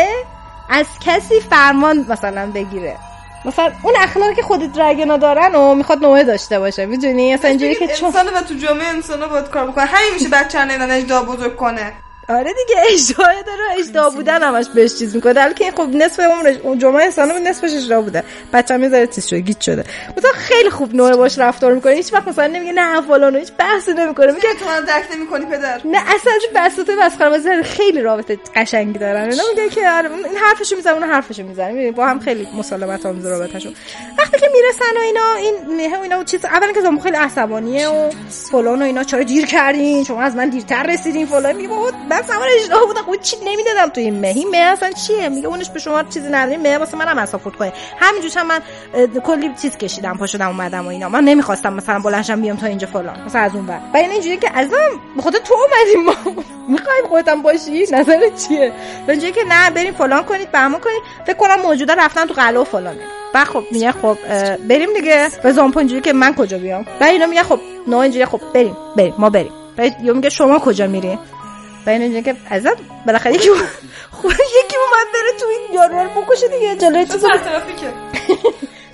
از 0.69 0.85
کسی 1.05 1.39
فرمان 1.39 2.05
مثلا 2.09 2.51
بگیره. 2.51 2.97
مثلا 3.45 3.71
اون 3.83 3.93
اخلاقی 3.97 4.35
که 4.35 4.41
خود 4.41 4.73
درگنا 4.73 5.17
دارن 5.17 5.55
و 5.55 5.75
می‌خواد 5.75 6.01
نوعه 6.01 6.23
داشته 6.23 6.59
باشه 6.59 6.85
می‌دونی؟ 6.85 7.33
مثلا 7.33 7.49
اینجوری 7.49 7.75
که 7.75 7.87
چون 7.87 8.07
انسان 8.07 8.27
و 8.27 8.41
تو 8.41 8.53
جامعه 8.53 8.87
انسان 8.87 9.27
باید 9.27 9.49
کار 9.49 9.67
بکنه 9.67 9.85
همین 9.85 10.13
میشه 10.13 10.29
بچه 10.29 10.57
ها 10.57 10.63
نیدن 10.63 10.91
اجدا 10.91 11.23
بزرگ 11.23 11.55
کنه. 11.55 11.93
آره 12.29 12.53
دیگه 12.53 12.81
اشتباه 12.93 13.41
داره 13.41 13.79
اشتباه 13.79 14.15
بودن 14.15 14.43
همش 14.43 14.65
بهش 14.75 14.95
چیز 14.95 15.15
می‌کنه. 15.15 15.33
در 15.33 15.53
که 15.53 15.71
خب 15.71 15.89
نصف 15.93 16.19
عمرش 16.19 16.55
اون 16.63 16.79
جمعه 16.79 17.03
انسان 17.03 17.31
بود 17.33 17.47
نصفش 17.47 17.73
اشتباه 17.73 18.01
بوده. 18.01 18.23
بچه‌م 18.53 18.83
یه 18.83 18.89
ذره 18.89 19.07
چیز 19.07 19.25
شده 19.25 19.39
گیت 19.39 19.61
شده. 19.61 19.83
مثلا 20.17 20.31
خیلی 20.31 20.69
خوب 20.69 20.95
نوع 20.95 21.15
باش 21.15 21.39
رفتار 21.39 21.73
می‌کنه. 21.73 21.93
هیچ 21.93 22.13
وقت 22.13 22.27
مثلا 22.27 22.47
نمیگه 22.47 22.71
نه 22.71 23.01
فلان 23.01 23.35
هیچ 23.35 23.51
بحثی 23.59 23.93
نمی‌کنه. 23.93 24.31
میگه 24.31 24.53
تو 24.59 24.65
من 24.65 24.83
درک 24.83 25.05
نمی‌کنی 25.15 25.45
پدر. 25.45 25.81
نه 25.85 25.97
اصلا 26.15 26.33
چه 26.41 26.47
بساطه 26.55 26.95
مسخره 27.05 27.29
بازی 27.29 27.63
خیلی 27.63 28.01
رابطه 28.01 28.39
قشنگی 28.55 28.99
دارن. 28.99 29.29
اینا 29.29 29.43
میگه 29.49 29.69
که 29.69 29.89
آره 29.89 30.09
این 30.11 30.37
حرفشو 30.37 30.75
می‌زنه 30.75 30.93
اون 30.93 31.03
حرفشو 31.03 31.43
می‌زنه. 31.43 31.71
می‌بینی 31.71 31.91
با 31.91 32.05
هم 32.05 32.19
خیلی 32.19 32.47
مسالمت 32.57 33.05
آمیز 33.05 33.25
رابطهشون. 33.25 33.73
وقتی 34.17 34.39
که 34.39 34.49
می‌رسن 34.53 34.97
و 34.97 34.99
اینا 34.99 35.35
این 35.35 35.77
نه 35.77 36.01
اینا 36.01 36.23
چیز 36.23 36.45
اولا 36.45 36.71
که 36.71 36.81
زمان 36.81 36.99
خیلی 36.99 37.17
عصبانیه 37.17 37.87
و 37.87 38.09
فلان 38.51 38.81
و 38.81 38.85
اینا 38.85 39.03
چرا 39.03 39.23
دیر 39.23 39.45
کردین؟ 39.45 40.03
شما 40.03 40.21
از 40.21 40.35
من 40.35 40.49
دیرتر 40.49 40.83
رسیدین 40.83 41.25
فلان. 41.25 41.55
میگه 41.55 41.69
من 42.15 42.27
سوار 42.27 42.47
اشتباه 42.59 42.85
بودم. 42.85 43.01
خود 43.01 43.21
چی 43.21 43.37
نمی‌دادم 43.45 43.89
تو 43.89 44.01
این 44.01 44.19
مه. 44.19 44.27
این 44.27 44.49
مه 44.49 44.57
اصلا 44.57 44.91
چیه؟ 44.91 45.29
میگه 45.29 45.47
اونش 45.47 45.69
به 45.69 45.79
شما 45.79 46.03
چیزی 46.03 46.29
نداریم 46.29 46.61
مه 46.61 46.77
واسه 46.77 46.97
منم 46.97 47.17
اصلا 47.17 47.39
فوت 47.39 47.55
کنه. 47.55 47.73
همینجوری 47.99 48.33
هم 48.35 48.47
من 48.47 48.59
کلی 49.23 49.51
چیز 49.61 49.77
کشیدم 49.77 50.17
پا 50.17 50.27
شدم 50.27 50.47
اومدم 50.47 50.85
و 50.85 50.89
اینا. 50.89 51.09
من 51.09 51.23
نمی‌خواستم 51.23 51.73
مثلا 51.73 51.99
بلنشم 51.99 52.41
بیام 52.41 52.57
تا 52.57 52.67
اینجا 52.67 52.87
فلان. 52.87 53.23
مثلا 53.25 53.41
از 53.41 53.55
اون 53.55 53.67
ور. 53.67 53.79
و 53.93 53.97
اینجوری 53.97 54.37
که 54.37 54.49
ازم 54.53 55.21
خدا 55.21 55.39
تو 55.39 55.53
اومدیم. 55.53 56.05
ما 56.05 56.43
می‌خوایم 56.67 57.07
خودتم 57.09 57.41
باشی؟ 57.41 57.83
نظرت 57.91 58.47
چیه؟ 58.47 58.71
اینجوری 59.07 59.31
که 59.31 59.41
نه 59.49 59.69
بریم 59.69 59.93
فلان 59.93 60.23
کنید 60.23 60.51
بهمون 60.51 60.79
کنید. 60.79 61.01
فکر 61.27 61.37
کنم 61.37 61.61
موجودا 61.61 61.93
رفتن 61.93 62.25
تو 62.25 62.33
قلعه 62.33 62.59
و 62.59 62.63
فلان 62.63 62.95
و 63.33 63.45
خب 63.45 63.63
میگه 63.71 63.91
خب 63.91 64.17
بریم 64.69 64.93
دیگه. 64.93 65.29
به 65.43 65.51
زامپو 65.51 65.79
اینجوری 65.79 66.01
که 66.01 66.13
من 66.13 66.35
کجا 66.35 66.57
بیام؟ 66.57 66.85
و 67.01 67.03
اینا 67.03 67.25
میگه 67.25 67.43
خب 67.43 67.59
نه 67.87 67.97
اینجوری 67.97 68.25
خب 68.25 68.41
بریم 68.53 68.77
بریم 68.95 69.13
ما 69.17 69.29
بریم. 69.29 69.51
یا 70.03 70.13
میگه 70.13 70.29
شما 70.29 70.59
کجا 70.59 70.87
میری؟ 70.87 71.19
و 71.85 71.89
اینا 71.89 72.03
اینجوری 72.03 72.23
که 72.23 72.35
ازم 72.49 72.75
بالاخره 73.05 73.33
یکی 73.33 73.49
خب 74.11 74.25
یکی 74.29 74.77
اومد 74.77 75.07
بره 75.13 75.39
تو 75.39 75.45
این 75.45 75.73
یارو 75.73 76.09
رو 76.09 76.21
بکشه 76.21 76.47
دیگه 76.47 76.75
جلوی 76.75 77.05
چیزو 77.05 77.27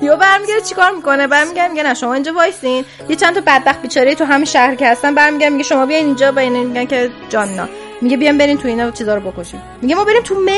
یا 0.01 0.15
برمیگره 0.15 0.62
چیکار 0.62 0.91
می‌کنه؟ 0.91 1.27
برمیگره 1.27 1.67
میگه 1.67 1.84
نه 1.84 1.93
شما 1.93 2.13
اینجا 2.13 2.34
وایسین. 2.34 2.86
یه 3.10 3.15
چند 3.15 3.36
تا 3.36 3.41
بدبخت 3.47 3.82
بیچاره 3.82 4.15
تو 4.15 4.25
همین 4.25 4.45
شهر 4.45 4.75
که 4.75 4.88
هستن 4.88 5.15
برمیگره 5.15 5.49
میگه 5.49 5.63
شما 5.63 5.86
بیاین 5.86 6.06
اینجا 6.06 6.32
با 6.32 6.41
اینا 6.41 6.63
میگن 6.63 6.86
که 6.86 7.10
جاننا 7.30 7.69
میگه 8.01 8.17
بیان 8.17 8.38
برین 8.38 8.58
تو 8.58 8.67
اینا 8.67 8.91
چیزا 8.91 9.15
رو 9.15 9.32
بکشین. 9.32 9.62
میگه 9.82 9.95
ما 9.95 10.04
بریم 10.04 10.21
تو 10.23 10.36
مه. 10.36 10.58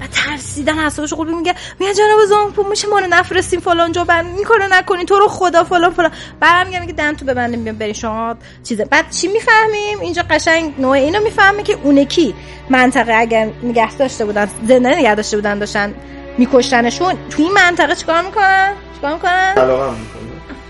و 0.00 0.06
ترسیدن 0.06 0.74
حسابش 0.74 1.14
قلبی 1.14 1.32
میگه 1.32 1.54
میگه 1.78 1.94
جناب 1.94 2.24
زامپو 2.28 2.62
میشه 2.62 2.88
ما 2.88 2.98
رو 2.98 3.06
نفرستیم 3.06 3.60
فلان 3.60 3.92
جا 3.92 4.04
بند 4.04 4.26
این 4.36 4.44
کارو 4.44 4.64
نکنین 4.70 5.06
تو 5.06 5.18
رو 5.18 5.28
خدا 5.28 5.64
فلان 5.64 5.90
فلان. 5.90 6.10
بعدم 6.40 6.66
میگه 6.66 6.80
میگه 6.80 6.92
دم 6.92 7.14
تو 7.14 7.24
ببندیم 7.24 7.64
بیام 7.64 7.76
بریم 7.76 7.92
شما 7.92 8.36
چیزه. 8.64 8.84
بعد 8.84 9.10
چی 9.10 9.28
می‌فهمیم؟ 9.28 10.00
اینجا 10.00 10.22
قشنگ 10.30 10.74
نوع 10.78 10.90
اینو 10.90 11.20
می‌فهمه 11.22 11.62
که 11.62 11.78
اون 11.82 12.04
کی 12.04 12.34
منطقه 12.70 13.14
اگر 13.14 13.50
نگه 13.62 13.96
داشته 13.96 14.24
بودن 14.24 14.48
زنده 14.68 14.96
نگه 14.96 15.14
داشته 15.14 15.36
بودن 15.36 15.58
داشتن 15.58 15.94
میکشتنشون 16.38 17.14
تو 17.30 17.42
این 17.42 17.52
منطقه 17.52 17.94
چیکار 17.94 18.22
می‌کنن؟ 18.22 18.74
چیکار 18.94 19.14
می‌کنن؟ 19.14 19.54
علاقه 19.56 19.96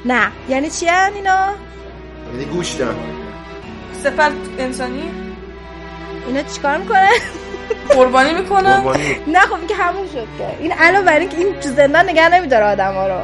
نه. 0.05 0.29
یعنی 0.49 0.71
چی 0.71 0.87
هن 0.87 1.13
اینا؟ 1.15 1.49
یعنی 2.33 2.45
گوش 2.45 2.77
دن 2.77 2.95
سفر 4.03 4.31
انسانی؟ 4.59 5.11
اینا 6.27 6.43
چیکار 6.43 6.77
می‌کنن؟ 6.77 7.09
قربانی 7.89 8.33
می‌کنن 8.33 8.83
نه 9.27 9.41
خب 9.41 9.67
که 9.67 9.75
همون 9.75 10.07
شد 10.07 10.27
که. 10.39 10.57
این 10.61 10.73
علاوه 10.73 11.05
بر 11.05 11.19
اینکه 11.19 11.37
این 11.39 11.61
تو 11.61 11.69
زندان 11.69 12.09
نگه 12.09 12.29
نمیداره 12.29 12.65
آدما 12.65 13.07
رو. 13.09 13.21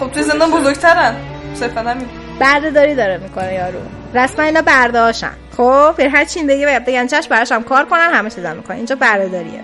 خب 0.00 0.10
تو 0.10 0.22
زندان 0.22 0.50
بزرگترن. 0.50 1.14
صرفا 1.54 1.80
همین. 1.80 2.06
بردهداری 2.40 2.94
داره 2.94 3.18
می‌کنه 3.18 3.54
یارو. 3.54 3.78
رسما 4.14 4.44
اینا 4.44 4.62
بردهاشن 4.62 5.32
خب 5.56 6.00
هر 6.00 6.24
چی 6.24 6.42
بگه 6.42 6.66
باید 6.66 6.84
بگن 6.84 7.06
چش 7.06 7.28
براش 7.28 7.52
هم 7.52 7.62
کار 7.62 7.84
کنن 7.84 8.10
همه 8.12 8.30
چیزا 8.30 8.54
می‌کنن. 8.54 8.76
اینجا 8.76 8.96
بردهداریه. 8.96 9.60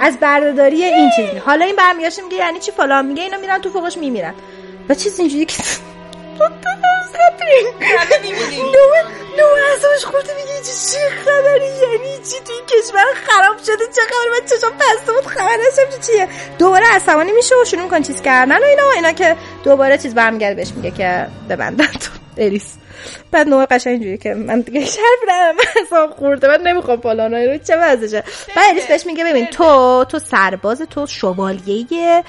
از 0.00 0.18
بردهداری 0.20 0.84
این 0.84 1.10
چیزی. 1.16 1.38
حالا 1.38 1.64
این 1.64 1.76
برمیگشت 1.76 2.22
میگه 2.22 2.36
یعنی 2.36 2.58
چی 2.58 2.72
فلان؟ 2.72 3.06
میگه 3.06 3.22
اینا 3.22 3.36
میرن 3.38 3.58
تو 3.58 3.70
فوقش 3.70 3.96
میمیرن. 3.96 4.34
و 4.88 4.94
چیز 4.94 5.20
اینجوری 5.20 5.44
که 5.44 5.62
نو 9.38 9.44
اصابش 9.76 10.04
خورده 10.04 10.32
میگه 10.34 10.60
چی 10.62 10.98
خبری؟ 11.24 11.64
یعنی 11.64 12.24
چی 12.24 12.36
تو 12.44 12.52
این 12.52 12.66
کشور 12.66 13.04
خراب 13.14 13.58
شده؟ 13.58 13.84
چه 13.94 14.00
خبر؟ 14.00 14.40
من 14.40 14.46
چشم 14.46 14.72
بسته 14.78 15.12
بود 15.12 15.26
خبر 15.26 15.56
نشم 15.56 16.00
چیه؟ 16.06 16.28
دوباره 16.58 16.86
عصبانی 16.86 17.32
میشه 17.32 17.54
و 17.62 17.64
شروع 17.64 17.82
می‌کنه 17.82 18.02
چیز 18.02 18.22
کردن 18.22 18.58
و 18.58 18.64
اینا 18.64 18.90
اینا 18.94 19.12
که 19.12 19.36
دوباره 19.64 19.98
چیز 19.98 20.14
برمیگرده 20.14 20.54
بهش 20.54 20.72
میگه 20.76 20.90
که 20.90 21.26
ببندن 21.48 21.86
تو 21.86 22.10
اریس 22.36 22.76
بعد 23.30 23.48
نوه 23.48 23.66
قشنگ 23.66 23.92
اینجوری 23.92 24.18
که 24.18 24.34
من 24.34 24.60
دیگه 24.60 24.80
ندارم. 24.80 25.54
اصلا 25.86 26.08
خورده. 26.08 26.48
من 26.48 26.60
نمی‌خوام 26.60 27.00
فلانای 27.00 27.46
رو. 27.46 27.58
چه 27.58 27.76
وضعشه؟ 27.76 28.24
بعد 28.56 28.70
اریس 28.70 28.86
بهش 28.86 29.06
میگه 29.06 29.24
ببین 29.24 29.46
تو 29.46 30.04
تو 30.08 30.18
سرباز 30.18 30.82
تو 30.90 31.06
شوالیه 31.06 32.22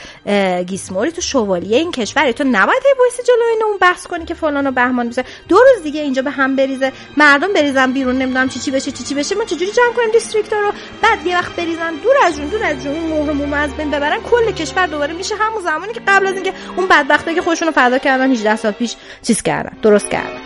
گیسموری 0.68 1.12
تو 1.12 1.22
شوالیه 1.22 1.78
این 1.78 1.92
کشوری. 1.92 2.34
تو 2.34 2.44
نباید 2.44 2.84
هی 2.86 3.00
وایسی 3.00 3.24
جلوی 3.24 3.50
اینو 3.54 3.66
اون 3.66 3.78
بحث 3.78 4.08
کنی 4.08 4.26
که 4.26 4.34
فلان 4.34 4.68
و 4.68 4.72
بهمان 4.72 5.08
میشه 5.08 5.24
دو 5.48 5.56
روز 5.56 5.84
دیگه 5.84 6.02
اینجا 6.02 6.22
به 6.22 6.32
هم 6.32 6.56
بریزه. 6.56 6.92
مردم 7.18 7.54
بریزن 7.54 7.94
بیرون. 7.94 8.18
نمی‌دونم 8.18 8.50
چی 8.50 8.60
چی 8.60 8.72
بشه 8.72 8.92
چی 8.92 9.04
چی 9.04 9.16
بشه. 9.16 9.36
ما 9.36 9.44
چجوری 9.44 9.72
جمع 9.72 9.94
کنیم 9.96 10.12
district 10.12 10.55
ا 10.55 10.60
رو؟ 10.60 10.72
بعد 11.02 11.26
یه 11.26 11.38
وقت 11.38 11.56
بریزن 11.56 11.96
دور 11.96 12.14
از 12.26 12.36
جون 12.36 12.48
دور 12.48 12.64
از 12.64 12.84
جون 12.84 13.00
مهر 13.00 13.32
موم 13.32 13.54
از 13.54 13.78
بین 13.78 13.92
ببرن. 13.92 14.22
کل 14.22 14.52
کشور 14.52 14.88
دوباره 14.88 15.14
میشه 15.14 15.36
همون 15.36 15.62
زمانی 15.62 15.94
که 15.94 16.02
قبل 16.08 16.28
از 16.28 16.34
اینکه 16.34 16.54
اون 16.78 16.88
بدبختا 16.88 17.34
که 17.34 17.42
خودشونو 17.42 17.72
فدا 17.72 17.98
کردن 17.98 18.32
18 18.32 18.56
سال 18.56 18.72
پیش 18.72 18.96
چیز 19.22 19.42
کردن 19.42 19.78
درست 19.82 20.10
کردن. 20.10 20.42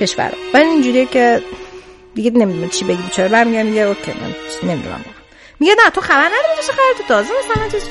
کشور. 0.00 0.32
و 0.54 0.56
اینجوریه 0.56 1.06
که 1.06 1.42
دیگه 2.14 2.30
نمی‌دونم 2.30 2.68
چی 2.68 2.84
بگی 2.84 3.08
چرا 3.10 3.28
برمیگم 3.28 3.66
میگه 3.66 3.80
اوکی 3.80 4.12
من 4.12 4.34
نمی‌دونم. 4.70 5.04
میگه 5.60 5.74
نه 5.84 5.90
تو 5.90 6.00
خبر 6.00 6.26
نداری 6.26 6.62
چه 6.66 6.72
خبر 6.72 7.08
تازه 7.08 7.30
مثلا 7.44 7.68
چیز 7.68 7.88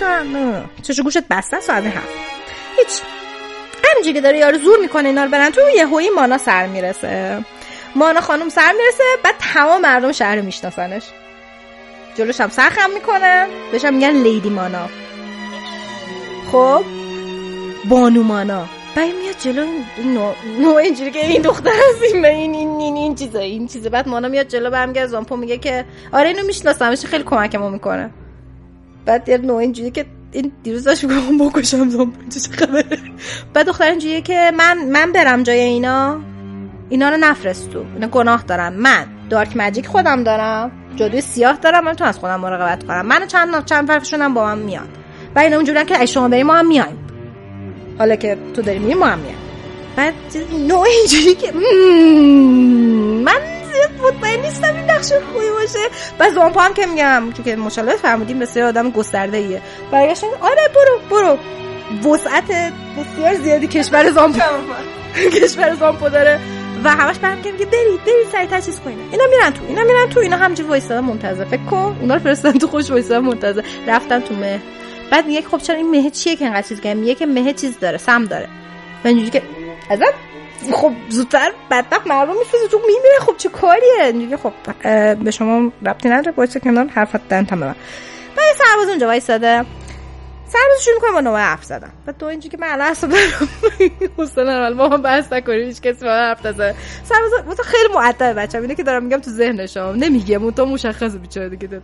تو 0.87 0.93
چه 0.93 1.03
گوشت 1.03 1.27
بسته 1.29 1.59
ساعت 1.59 1.85
هفت 1.85 2.07
هیچ. 2.77 3.01
همینجوری 3.91 4.13
که 4.13 4.21
داره 4.21 4.37
یارو 4.37 4.57
زور 4.57 4.79
می‌کنه 4.79 5.09
اینا 5.09 5.23
رو 5.23 5.29
برن 5.29 5.49
تو 5.49 5.61
یه 5.75 5.87
هوی 5.87 6.09
مانا 6.09 6.37
سر 6.37 6.67
می‌رسه. 6.67 7.45
مانا 7.95 8.21
خانم 8.21 8.49
سر 8.49 8.71
می‌رسه 8.71 9.03
بعد 9.23 9.35
تمام 9.53 9.81
مردم 9.81 10.11
شهر 10.11 10.35
رو 10.35 10.41
میشناسنش. 10.41 11.03
جلوش 12.15 12.41
هم 12.41 12.49
سرخم 12.49 12.89
می‌کنن 12.89 13.47
بهش 13.71 13.85
میگن 13.85 14.11
لیدی 14.11 14.49
مانا. 14.49 14.89
خب؟ 16.51 16.83
بانو 17.85 18.23
مانا. 18.23 18.65
بعد 18.95 19.09
میاد 19.21 19.35
جلو. 19.39 19.65
این 19.97 20.17
نوع 20.61 20.75
اینجوری 20.75 21.11
که 21.11 21.25
این 21.25 21.41
دختر 21.41 21.69
هست 21.69 22.13
این 22.13 22.25
این 22.25 22.53
این 22.53 22.69
این, 22.79 22.95
این 22.95 23.15
چیزا 23.15 23.39
این 23.39 23.67
چیزا 23.67 23.89
بعد 23.89 24.07
مانا 24.07 24.27
میاد 24.27 24.47
جلو 24.47 24.69
برمیگرده 24.69 25.07
زامپو 25.07 25.35
میگه 25.35 25.57
که 25.57 25.85
آره 26.11 26.27
اینو 26.27 26.45
میشناسمش 26.47 27.05
خیلی 27.05 27.23
کمکمو 27.23 27.69
می‌کنه. 27.69 28.09
بعد 29.05 29.29
یه 29.29 29.37
نوع 29.37 29.57
اینجوری 29.57 29.91
که 29.91 30.05
این 30.31 30.51
دیروز 30.63 30.83
داشت 30.83 31.03
میگم 31.03 31.37
بکشم 31.37 31.89
زامپو 31.89 32.29
چه 32.29 32.39
خبره. 32.39 32.99
بعد 33.53 33.65
دختر 33.65 33.85
اینجوریه 33.89 34.21
که 34.21 34.51
من 34.57 34.85
من 34.89 35.11
برم 35.11 35.43
جای 35.43 35.59
اینا. 35.59 36.19
اینا 36.89 37.09
رو 37.09 37.17
نفرست 37.17 37.69
تو 37.69 37.83
اینا 37.93 38.07
گناه 38.07 38.43
دارم 38.43 38.73
من 38.73 39.05
دارک 39.29 39.57
ماجیک 39.57 39.87
خودم 39.87 40.23
دارم. 40.23 40.71
جادوی 40.95 41.21
سیاه 41.21 41.57
دارم 41.57 41.83
من 41.83 41.93
تو 41.93 42.03
از 42.03 42.19
خودم 42.19 42.39
مراقبت 42.39 42.83
کنم. 42.83 43.05
من 43.05 43.27
چند 43.27 43.65
چند 43.65 43.87
فرقشون 43.87 44.21
هم 44.21 44.33
با 44.33 44.43
من 44.45 44.59
میاد. 44.59 44.89
و 45.35 45.39
اینا 45.39 45.55
اونجوریه 45.55 45.85
که 45.85 45.99
ای 45.99 46.07
شما 46.07 46.27
بریم 46.27 46.47
ما 46.47 46.55
هم 46.55 46.67
میایم. 46.67 47.10
حالا 47.99 48.15
که 48.15 48.37
تو 48.53 48.61
داری 48.61 48.79
میری 48.79 48.93
ما 48.93 49.05
هم 49.05 49.19
بعد 49.95 50.13
نوع 50.67 50.85
اینجوری 50.87 51.35
که 51.35 51.51
من 53.25 53.41
مطمئن 54.03 54.41
نیستم 54.41 54.75
این 54.75 54.91
نقش 54.91 55.13
خوبی 55.13 55.49
باشه 55.49 55.79
و 56.19 56.29
زامپا 56.29 56.61
هم 56.61 56.73
که 56.73 56.85
میگم 56.85 57.23
چون 57.33 57.45
که 57.45 57.55
مشالله 57.55 57.95
فرمودیم 57.95 58.39
بسیار 58.39 58.67
آدم 58.67 58.91
گسترده 58.91 59.37
ایه 59.37 59.61
برگشتن 59.91 60.27
آره 60.41 60.61
برو 60.75 60.99
برو 61.09 61.37
وسعت 62.11 62.43
بسیار 62.97 63.35
زیادی 63.35 63.67
کشور 63.67 64.11
زامپا 64.11 64.43
کشور 65.33 65.75
زامپا 65.75 66.09
داره 66.09 66.39
و 66.83 66.89
همش 66.89 67.17
برم 67.17 67.37
میگه 67.37 67.51
برید 67.51 68.03
برید 68.05 68.27
سریعتر 68.31 68.61
چیز 68.61 68.79
کنین 68.79 68.97
اینا 69.11 69.23
میرن 69.29 69.53
تو 69.53 69.61
اینا 69.67 69.83
میرن 69.83 70.09
تو 70.09 70.19
اینا 70.19 70.37
همجوری 70.37 70.69
وایسادن 70.69 70.99
منتظر 70.99 71.45
فکر 71.45 71.65
کن 71.65 71.97
اونا 72.01 72.13
رو 72.13 72.19
فرستادن 72.19 72.59
تو 72.59 72.67
خوش 72.67 72.91
وایسادن 72.91 73.25
منتظر 73.25 73.63
رفتن 73.87 74.19
تو 74.19 74.35
مه 74.35 74.61
بعد 75.11 75.25
میگه 75.25 75.41
خب 75.41 75.57
چرا 75.57 75.75
این 75.75 75.91
مه 75.91 76.09
چیه 76.09 76.35
که 76.35 76.45
انقدر 76.45 76.67
چیز 76.67 76.85
میگه 76.85 77.15
که 77.15 77.25
مه 77.25 77.53
چیز 77.53 77.79
داره 77.79 77.97
سم 77.97 78.25
داره. 78.25 78.47
و 79.03 79.07
اینجوری 79.07 79.29
که 79.29 79.41
ازم 79.89 80.13
خب 80.73 80.91
زودتر 81.09 81.51
بدبخت 81.71 82.07
مردم 82.07 82.33
میفرسته 82.39 82.67
تو 82.67 82.77
میمیره. 82.77 83.19
خب 83.19 83.37
چه 83.37 83.49
کاریه؟ 83.49 84.11
میگه 84.13 84.37
خب 84.37 84.53
به 85.23 85.31
شما 85.31 85.71
ربطی 85.85 86.09
نداره. 86.09 86.31
باید 86.31 86.63
کنار 86.63 86.87
حرفت 86.87 87.27
دن 87.29 87.45
تمام. 87.45 87.75
بعد 88.37 88.55
سرباز 88.57 88.89
اونجا 88.89 89.07
وایساده 89.07 89.65
سرباز 90.51 90.83
شروع 90.83 90.95
می‌کنه 90.95 91.11
با 91.11 91.21
نوع 91.21 91.39
حرف 91.39 91.63
زدن 91.63 91.91
و 92.07 92.11
تو 92.11 92.25
اینجوری 92.25 92.49
که 92.49 92.57
من 92.57 92.67
الان 92.71 92.87
اصلا 92.87 93.09
حسن 94.17 94.49
اول 94.49 94.73
با 94.73 94.89
هم 94.89 95.01
بحث 95.01 95.33
نکنیم 95.33 95.65
هیچ 95.65 95.81
کسی 95.81 96.05
با 96.05 96.11
حرف 96.11 96.45
نزنه. 96.45 96.75
سرباز 97.03 97.57
تو 97.57 97.63
خیلی 97.63 97.93
مؤدب 97.93 98.39
بچه 98.39 98.57
اینه 98.57 98.75
که 98.75 98.83
دارم 98.83 99.03
میگم 99.03 99.19
تو 99.19 99.31
ذهنش 99.31 99.77
نمیگه. 99.77 100.35
اون 100.35 100.51
تو 100.51 100.65
مشخصه 100.65 101.17
بیچاره 101.17 101.49
دیگه 101.49 101.81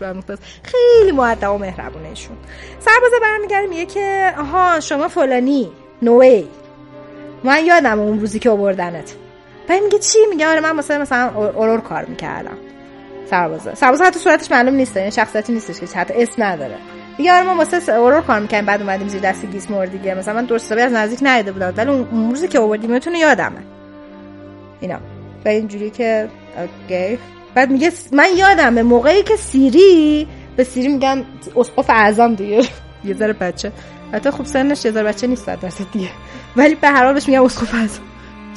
برمخته 0.00 0.32
است. 0.32 0.42
خیلی 0.62 1.12
مؤدب 1.12 1.50
و 1.50 1.58
مهربونه 1.58 2.08
ایشون. 2.08 2.36
سرباز 2.78 3.10
برمیگره 3.22 3.66
میگه 3.66 3.86
که 3.86 4.34
آها 4.38 4.80
شما 4.80 5.08
فلانی. 5.08 5.70
نوی 6.02 6.48
من 7.44 7.66
یادم 7.66 8.00
اون 8.00 8.20
روزی 8.20 8.38
که 8.38 8.50
آوردنت. 8.50 9.14
بعد 9.68 9.82
میگه 9.82 9.98
چی؟ 9.98 10.18
میگه 10.30 10.46
آره 10.46 10.60
من 10.60 10.76
مثلا 10.76 10.98
مثلا 10.98 11.30
اورور 11.34 11.80
کار 11.80 12.04
می‌کردم. 12.04 12.58
سربازه 13.30 13.74
سربازه 13.74 14.04
حتی 14.04 14.18
صورتش 14.20 14.50
معلوم 14.50 14.74
نیست 14.74 14.96
یعنی 14.96 15.10
شخصیتی 15.10 15.52
نیستش 15.52 15.80
که 15.80 15.98
حتی 15.98 16.14
اسم 16.16 16.42
نداره. 16.42 16.76
دیگه 17.18 17.32
آره 17.32 17.42
ما 17.42 17.54
واسه 17.54 17.92
اورور 17.92 18.20
کار 18.20 18.40
می‌کنیم 18.40 18.64
بعد 18.64 18.80
اومدیم 18.82 19.08
زیر 19.08 19.20
دست 19.20 19.46
گیسمور 19.46 19.86
دیگه. 19.86 20.14
مثلا 20.14 20.34
من 20.34 20.44
درست 20.44 20.72
از 20.72 20.92
نزدیک 20.92 21.18
ندیده 21.22 21.52
بودم 21.52 21.74
ولی 21.76 21.90
اون 21.90 22.30
روزی 22.30 22.48
که 22.48 22.58
آوردیم 22.58 22.90
می‌تونه 22.90 23.18
یادمه. 23.18 23.58
اینا. 24.80 24.98
و 25.44 25.48
اینجوری 25.48 25.90
که 25.90 26.28
اوکی. 26.58 27.18
بعد 27.54 27.70
میگه 27.70 27.92
من 28.12 28.28
یادمه 28.36 28.82
موقعی 28.82 29.22
که 29.22 29.36
سیری 29.36 30.28
به 30.56 30.64
سیری 30.64 30.88
میگن 30.88 31.24
اسقف 31.56 31.90
اعظم 31.90 32.34
دیگه. 32.34 32.62
یه 33.04 33.14
ذره 33.14 33.32
بچه. 33.32 33.72
حتی 34.12 34.30
خب 34.30 34.44
سنش 34.44 34.84
یه 34.84 34.90
ذره 34.90 35.02
بچه 35.02 35.26
نیست 35.26 35.46
صد 35.46 35.60
درصد 35.60 35.84
دیگه. 35.92 36.10
ولی 36.56 36.74
به 36.74 36.88
هر 36.88 37.04
حال 37.04 37.14
بهش 37.14 37.28
میگن 37.28 37.40
اسقف 37.40 37.74
اعظم. 37.74 38.02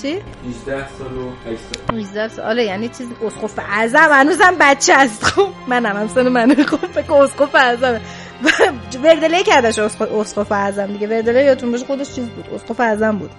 چی؟ 0.02 0.18
18 0.50 0.88
سال 0.98 1.18
و 1.18 1.30
8 1.52 1.60
سال. 1.90 2.00
18 2.00 2.28
ساله 2.28 2.64
یعنی 2.64 2.88
چیز 2.88 3.08
اسقف 3.26 3.60
اعظم. 3.60 4.10
هنوزم 4.12 4.56
بچه 4.60 4.94
است. 4.94 5.24
خب 5.24 5.48
منم. 5.68 5.98
هم 5.98 6.08
سن 6.08 6.28
منه. 6.28 6.64
خب 6.64 6.78
فکر 6.78 7.14
اسقف 7.14 7.56
اعظمه. 7.56 8.02
وردله 9.04 9.44
کردش 9.44 9.80
اسقف 9.80 10.52
اعظم 10.52 10.88
دیگه. 10.88 11.08
وردله 11.08 11.44
یادتون 11.44 11.72
باشه 11.72 11.86
خودش 11.86 12.16
چیز 12.16 12.26
بود. 12.26 12.46
اسقف 12.56 12.80
اعظم 12.80 13.18
بود. 13.18 13.32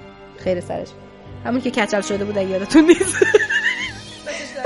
خیر 0.44 0.61
سرش. 0.61 0.88
همون 1.44 1.61
که 1.61 1.70
کچل 1.70 2.00
شده 2.00 2.24
بود 2.24 2.36
یادتون 2.36 2.84
نیست. 2.84 3.16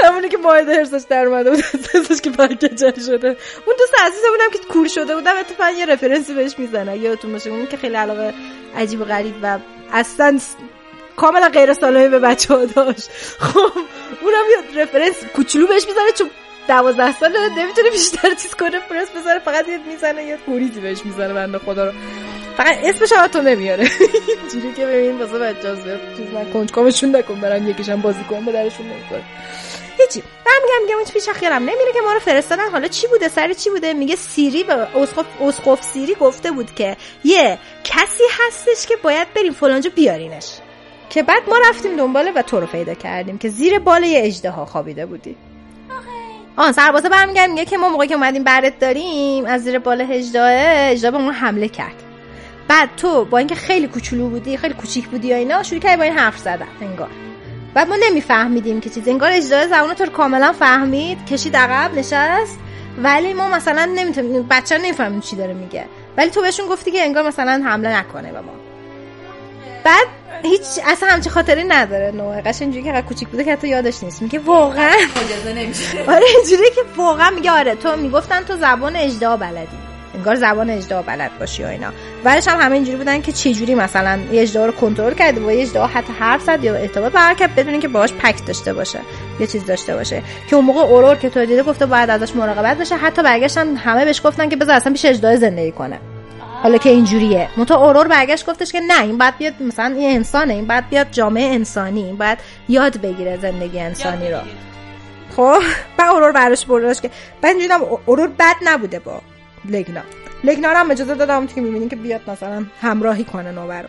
همونی 0.05 0.29
که 0.29 0.37
ماهد 0.37 0.69
هرسش 0.69 1.03
در 1.09 1.27
اومده 1.27 1.51
بود 1.51 1.65
ازش 1.95 2.21
که 2.21 2.31
فقط 2.31 2.65
کچل 2.65 3.01
شده. 3.01 3.29
اون 3.67 3.77
دوست 3.79 3.95
عزیزمونم 4.05 4.51
که 4.53 4.59
کور 4.73 4.89
شده 4.89 5.15
بودم 5.15 5.37
اتفاقا 5.41 5.71
یه 5.71 5.87
رفرنسی 5.87 6.35
بهش 6.35 6.59
می‌زنه 6.59 6.99
یادتون 6.99 7.33
باشه 7.33 7.51
اون 7.51 7.67
که 7.67 7.77
خیلی 7.77 7.95
علاقه 7.95 8.35
عجیب 8.77 9.01
و 9.01 9.05
غریب 9.05 9.35
و 9.43 9.59
اصلا 9.93 10.39
کاملا 11.17 11.49
غیر 11.49 11.73
سالمی 11.73 12.09
به 12.09 12.19
بچه 12.19 12.55
ها 12.55 12.65
داشت. 12.65 13.11
خب 13.39 13.73
اونم 14.23 14.45
یه 14.51 14.83
رفرنس 14.83 15.15
کوچولو 15.37 15.67
بهش 15.67 15.87
می‌زنه 15.87 16.13
چون 16.19 16.31
دوازده 16.69 17.13
ساله 17.13 17.49
نمی‌تونه 17.49 17.91
بیشتر 17.91 18.35
چیز 18.35 18.55
کنه 18.55 18.77
رفرنس 18.77 19.09
بزنه 19.17 19.39
فقط 19.39 19.69
یه 19.69 19.79
می‌زنه 19.89 20.25
یه 20.25 20.39
توریزی 20.47 20.81
بهش 20.81 20.99
می‌زنه 21.05 21.35
بنده 21.35 21.59
خدا 21.59 21.85
رو. 21.85 21.93
فقط 22.57 22.77
اسمش 22.85 23.13
هم 23.13 23.27
تو 23.27 23.43
نمیاره. 23.43 23.85
اینجوری 24.43 24.75
که 24.75 24.87
ببین 24.87 25.19
واسه 25.19 25.39
بچه 25.39 25.69
ها 25.69 25.75
زیاد 25.75 26.01
چیز 26.17 26.27
من 26.35 26.53
کنجکاوشون 26.53 27.17
نکن 27.17 27.41
برن 27.41 27.69
یکیشم 27.69 28.01
بازی 28.01 28.25
کن 28.31 28.45
به 28.45 28.53
درشون 28.53 28.87
نمی‌خوره. 28.87 29.23
هیچی. 29.99 30.23
من 30.47 30.53
میگم 30.63 30.83
میگم 30.83 30.97
اون 30.97 31.05
پیش 31.05 31.29
خیالم 31.29 31.63
نمیره 31.63 31.93
که 31.95 32.01
ما 32.05 32.13
رو 32.13 32.21
فرستادن. 32.21 32.71
حالا 32.71 32.89
چی 32.89 33.07
بوده؟ 33.07 33.29
سر 33.29 33.53
چی 33.53 33.71
بوده؟ 33.71 33.93
میگه 33.93 34.17
سیری 34.17 34.65
به 34.65 34.75
اسقف 34.75 35.27
اسقف 35.41 35.83
سیری 35.83 36.15
گفته 36.15 36.51
بود 36.51 36.75
که 36.75 36.97
یه 37.25 37.59
کسی 37.85 38.25
هستش 38.31 38.87
که 38.87 38.97
باید 38.97 39.35
بریم 39.35 39.53
فلانجا 39.53 39.91
بیارینش. 39.95 40.53
که 41.11 41.23
بعد 41.23 41.43
ما 41.49 41.59
رفتیم 41.69 41.97
دنباله 41.97 42.31
و 42.31 42.43
تو 42.43 42.61
رو 42.61 42.67
پیدا 42.67 42.95
کردیم 42.95 43.39
که 43.39 43.49
زیر 43.49 43.79
بال 43.79 44.05
یه 44.05 44.27
اژدها 44.27 44.65
خوابیده 44.65 45.07
بودی. 45.07 45.37
آن 46.57 46.73
سربازه 46.73 47.09
برمیگرد 47.09 47.51
میگه 47.51 47.65
که 47.65 47.77
ما 47.77 47.89
موقعی 47.89 48.09
که 48.09 48.15
اومدیم 48.15 48.45
برت 48.45 48.79
داریم 48.79 49.45
از 49.47 49.63
زیر 49.65 49.79
بال 49.79 50.07
اژدها 50.11 50.45
اژدها 50.91 51.11
به 51.11 51.19
ما 51.19 51.31
حمله 51.31 51.69
کرد. 51.69 52.03
بعد 52.69 52.89
تو 52.97 53.25
با 53.25 53.39
اینکه 53.39 53.55
خیلی 53.55 53.87
کوچولو 53.87 54.29
بودی 54.29 54.57
خیلی 54.57 54.75
کوچیک 54.75 55.09
بودی 55.09 55.29
یا 55.29 55.37
اینا 55.37 55.63
شروع 55.63 55.81
کردی 55.81 55.97
با 55.97 56.03
این 56.03 56.19
حرف 56.19 56.39
زدن 56.39 56.67
انگار. 56.81 57.11
بعد 57.75 57.89
ما 57.89 57.97
نمیفهمیدیم 58.09 58.81
که 58.81 58.91
چیز 58.91 59.09
انگار 59.09 59.31
اجرای 59.33 59.69
زبان 59.69 59.95
تو 59.95 60.07
کاملا 60.07 60.53
فهمید 60.53 61.27
کشید 61.27 61.57
عقب 61.57 61.99
نشست. 61.99 62.59
ولی 63.03 63.33
ما 63.33 63.49
مثلا 63.49 63.85
نمی‌تونیم 63.85 64.47
بچه 64.51 64.79
نمی‌فهمیم 64.79 65.21
چی 65.21 65.37
داره 65.37 65.55
میگه. 65.55 65.85
ولی 66.17 66.31
تو 66.31 66.41
بهشون 66.41 66.67
گفتی 66.67 66.91
که 66.91 67.03
انگار 67.03 67.27
مثلا 67.27 67.63
حمله 67.65 67.99
نکنه 67.99 68.33
به 68.33 68.41
ما. 68.41 68.53
بعد 69.85 70.07
هیچ 70.43 70.63
اصلا 70.87 71.09
همچه 71.09 71.31
خاطری 71.31 71.65
نداره 71.65 72.11
نوع. 72.11 72.41
قش 72.41 72.63
اینجوری 72.63 72.85
که 72.85 73.03
کوچیک 73.09 73.29
بوده 73.29 73.45
که 73.45 73.53
حتی 73.53 73.69
یادش 73.69 74.03
نیست. 74.03 74.23
میگه 74.23 74.39
واقعا 74.39 74.93
اجازه 75.25 75.53
نمیشه. 75.53 75.99
آره 76.09 76.25
اینجوری 76.37 76.71
که 76.71 76.81
واقعا 76.97 77.31
میگه 77.31 77.51
آره 77.51 77.75
تو 77.75 77.97
می‌گفتن 77.97 78.43
تو 78.43 78.57
زبان 78.57 78.97
اجدا 78.97 79.37
بلدی. 79.37 79.79
انگار 80.15 80.35
زبان 80.35 80.71
اجدا 80.71 81.03
بلد 81.03 81.31
باشی 81.39 81.65
و 81.65 81.67
اینا. 81.67 81.93
بعدش 82.25 82.49
هم 82.49 82.61
همه 82.61 82.75
اینجوری 82.75 82.97
بودن 82.97 83.23
که 83.23 83.33
چه 83.33 83.53
جوری 83.53 83.75
مثلا 83.75 84.19
اجدا 84.33 84.67
رو 84.67 84.73
کنترل 84.73 85.15
کرده 85.15 85.41
و 85.41 85.53
یه 85.53 85.63
اجدا 85.63 85.87
حتی 85.87 86.13
حرف 86.13 86.43
زد 86.43 86.65
یا 86.65 86.75
ارتباط 86.75 87.13
برقرار 87.13 87.35
کرد 87.35 87.55
بدون 87.55 87.73
اینکه 87.73 87.89
باهاش 87.89 88.13
پکت 88.13 88.45
داشته 88.47 88.73
باشه 88.73 88.99
یه 89.41 89.47
چیز 89.47 89.67
داشته 89.67 89.95
باشه. 89.95 90.23
که 90.51 90.57
اون 90.57 90.65
موقع 90.65 90.81
اورور 90.81 91.15
که 91.17 91.31
تو 91.31 91.47
دیده 91.47 91.63
گفته 91.63 91.87
باید 91.87 92.11
ازش 92.11 92.37
مراقبت 92.37 92.79
بشه. 92.79 92.97
حتی 92.97 93.23
برگشتن 93.23 93.77
همه 93.77 94.05
بهش 94.05 94.21
گفتن 94.25 94.49
که 94.49 94.57
بذار 94.57 94.77
اصلا 94.77 94.93
پیش 94.93 95.05
اجدا 95.05 95.37
زندگی 95.37 95.73
کنه. 95.73 95.99
حالا 96.63 96.79
که 96.79 96.91
اینجوریه. 96.91 97.49
منتها 97.57 97.87
اورور 97.87 98.09
برگشت 98.09 98.47
گفتش 98.47 98.73
که 98.73 98.81
نه 98.81 99.03
این 99.03 99.19
بعد 99.19 99.39
بیاد 99.39 99.63
مثلا 99.63 99.95
این 99.97 100.17
انسانه 100.17 100.55
این 100.55 100.67
بعد 100.67 100.89
بیاد 100.89 101.07
جامعه 101.11 101.55
انسانی 101.55 102.03
این 102.03 102.17
بعد 102.17 102.39
یاد 102.69 103.01
بگیره 103.01 103.39
زندگی 103.43 103.81
انسانی 103.81 104.31
رو. 104.31 104.39
خب 105.37 105.59
بعد 105.97 106.11
اورور 106.11 106.33
براش 106.33 106.67
برداشت 106.67 107.03
که 107.03 107.11
بعد 107.41 107.57
اینجوری 107.57 107.85
اورور 108.07 108.29
بد 108.29 108.57
نبوده 108.65 108.99
با 108.99 109.21
لگنا. 109.65 110.01
لگنا 110.45 110.69
هم 110.69 110.91
اجازه 110.91 111.15
دادم 111.15 111.47
که 111.47 111.61
می‌بینین 111.61 111.89
که 111.89 111.97
بیاد 111.97 112.31
مثلا 112.31 112.65
همراهی 112.83 113.25
کنه 113.25 113.53
نوبه 113.53 113.83
رو 113.83 113.89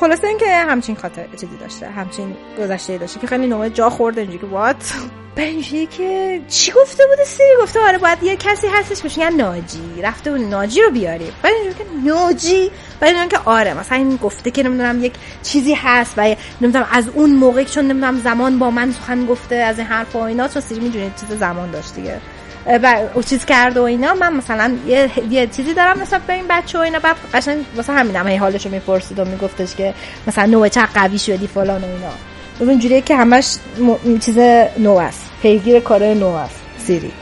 خلاصه 0.00 0.26
اینکه 0.26 0.56
همچین 0.56 0.96
خاطر 0.96 1.26
چیزی 1.40 1.56
داشته 1.60 1.86
همچین 1.86 2.36
گذشته 2.58 2.98
داشته 2.98 3.20
که 3.20 3.26
خیلی 3.26 3.46
نوبه 3.46 3.70
جا 3.70 3.90
خورده 3.90 4.20
اینجوری 4.20 4.46
وات 4.46 4.94
اینجوری 5.36 5.86
که 5.86 6.40
چی 6.48 6.72
گفته 6.72 7.06
بوده 7.06 7.24
سیری 7.24 7.48
گفته 7.62 7.80
آره 7.80 7.98
باید 7.98 8.22
یه 8.22 8.36
کسی 8.36 8.66
هستش 8.66 9.02
بهش 9.02 9.18
میگن 9.18 9.32
ناجی. 9.32 10.02
رفته 10.02 10.30
بود 10.30 10.40
ناجی 10.40 10.82
رو 10.82 10.90
بیاری. 10.90 11.32
بعد 11.42 11.52
اینجوری 11.52 11.74
که 11.74 12.10
ناجی. 12.10 12.70
بعد 13.00 13.14
اینجوری 13.14 13.28
که 13.28 13.38
آره 13.50 13.74
مثلا 13.74 13.98
این 13.98 14.16
گفته 14.16 14.50
که 14.50 14.62
نمی‌دونم 14.62 15.04
یک 15.04 15.12
چیزی 15.42 15.74
هست 15.74 16.14
و 16.16 16.36
نمی‌دونم 16.60 16.86
از 16.92 17.08
اون 17.08 17.30
موقع 17.30 17.64
چون 17.64 17.84
نمی‌دونم 17.84 18.18
زمان 18.18 18.58
با 18.58 18.70
من 18.70 18.92
سخن 18.92 19.26
گفته 19.26 19.54
از 19.54 19.78
این 19.78 19.86
حرف 19.86 20.16
و 20.16 20.18
اینا 20.18 20.48
چون 20.48 20.62
سیری 20.62 20.80
می‌دونه 20.80 21.12
چیز 21.20 21.38
زمان 21.38 21.70
داشت 21.70 21.94
دیگه. 21.94 22.20
و 22.68 23.22
چیز 23.26 23.44
کرده 23.44 23.80
و 23.80 23.82
اینا 23.82 24.14
من 24.14 24.32
مثلا 24.32 24.76
یه, 24.86 25.10
یه 25.30 25.46
چیزی 25.46 25.74
دارم 25.74 25.98
مثلا 25.98 26.20
به 26.26 26.32
این 26.32 26.44
بچه 26.48 26.78
و 26.78 26.80
اینا 26.80 26.98
بعد 26.98 27.16
قشنگ 27.34 27.64
واسه 27.76 27.92
همینم 27.92 28.28
هی 28.28 28.36
حالشو 28.36 28.70
می‌پرسید 28.70 29.18
و 29.18 29.24
میگفتش 29.24 29.74
که 29.74 29.94
مثلا 30.26 30.46
نوع 30.46 30.68
چه 30.68 30.86
قوی 30.86 31.18
شدی 31.18 31.46
فلان 31.46 31.84
و 31.84 31.86
اینا. 31.86 32.12
و 32.60 32.70
اینجوریه 32.70 33.00
که 33.00 33.16
همش 33.16 33.56
م... 33.78 34.18
چیز 34.18 34.38
نو 34.78 34.96
است 34.96 35.30
پیگیر 35.42 35.80
کار 35.80 36.14
نو 36.14 36.26
است 36.26 36.60
سیری. 36.78 37.12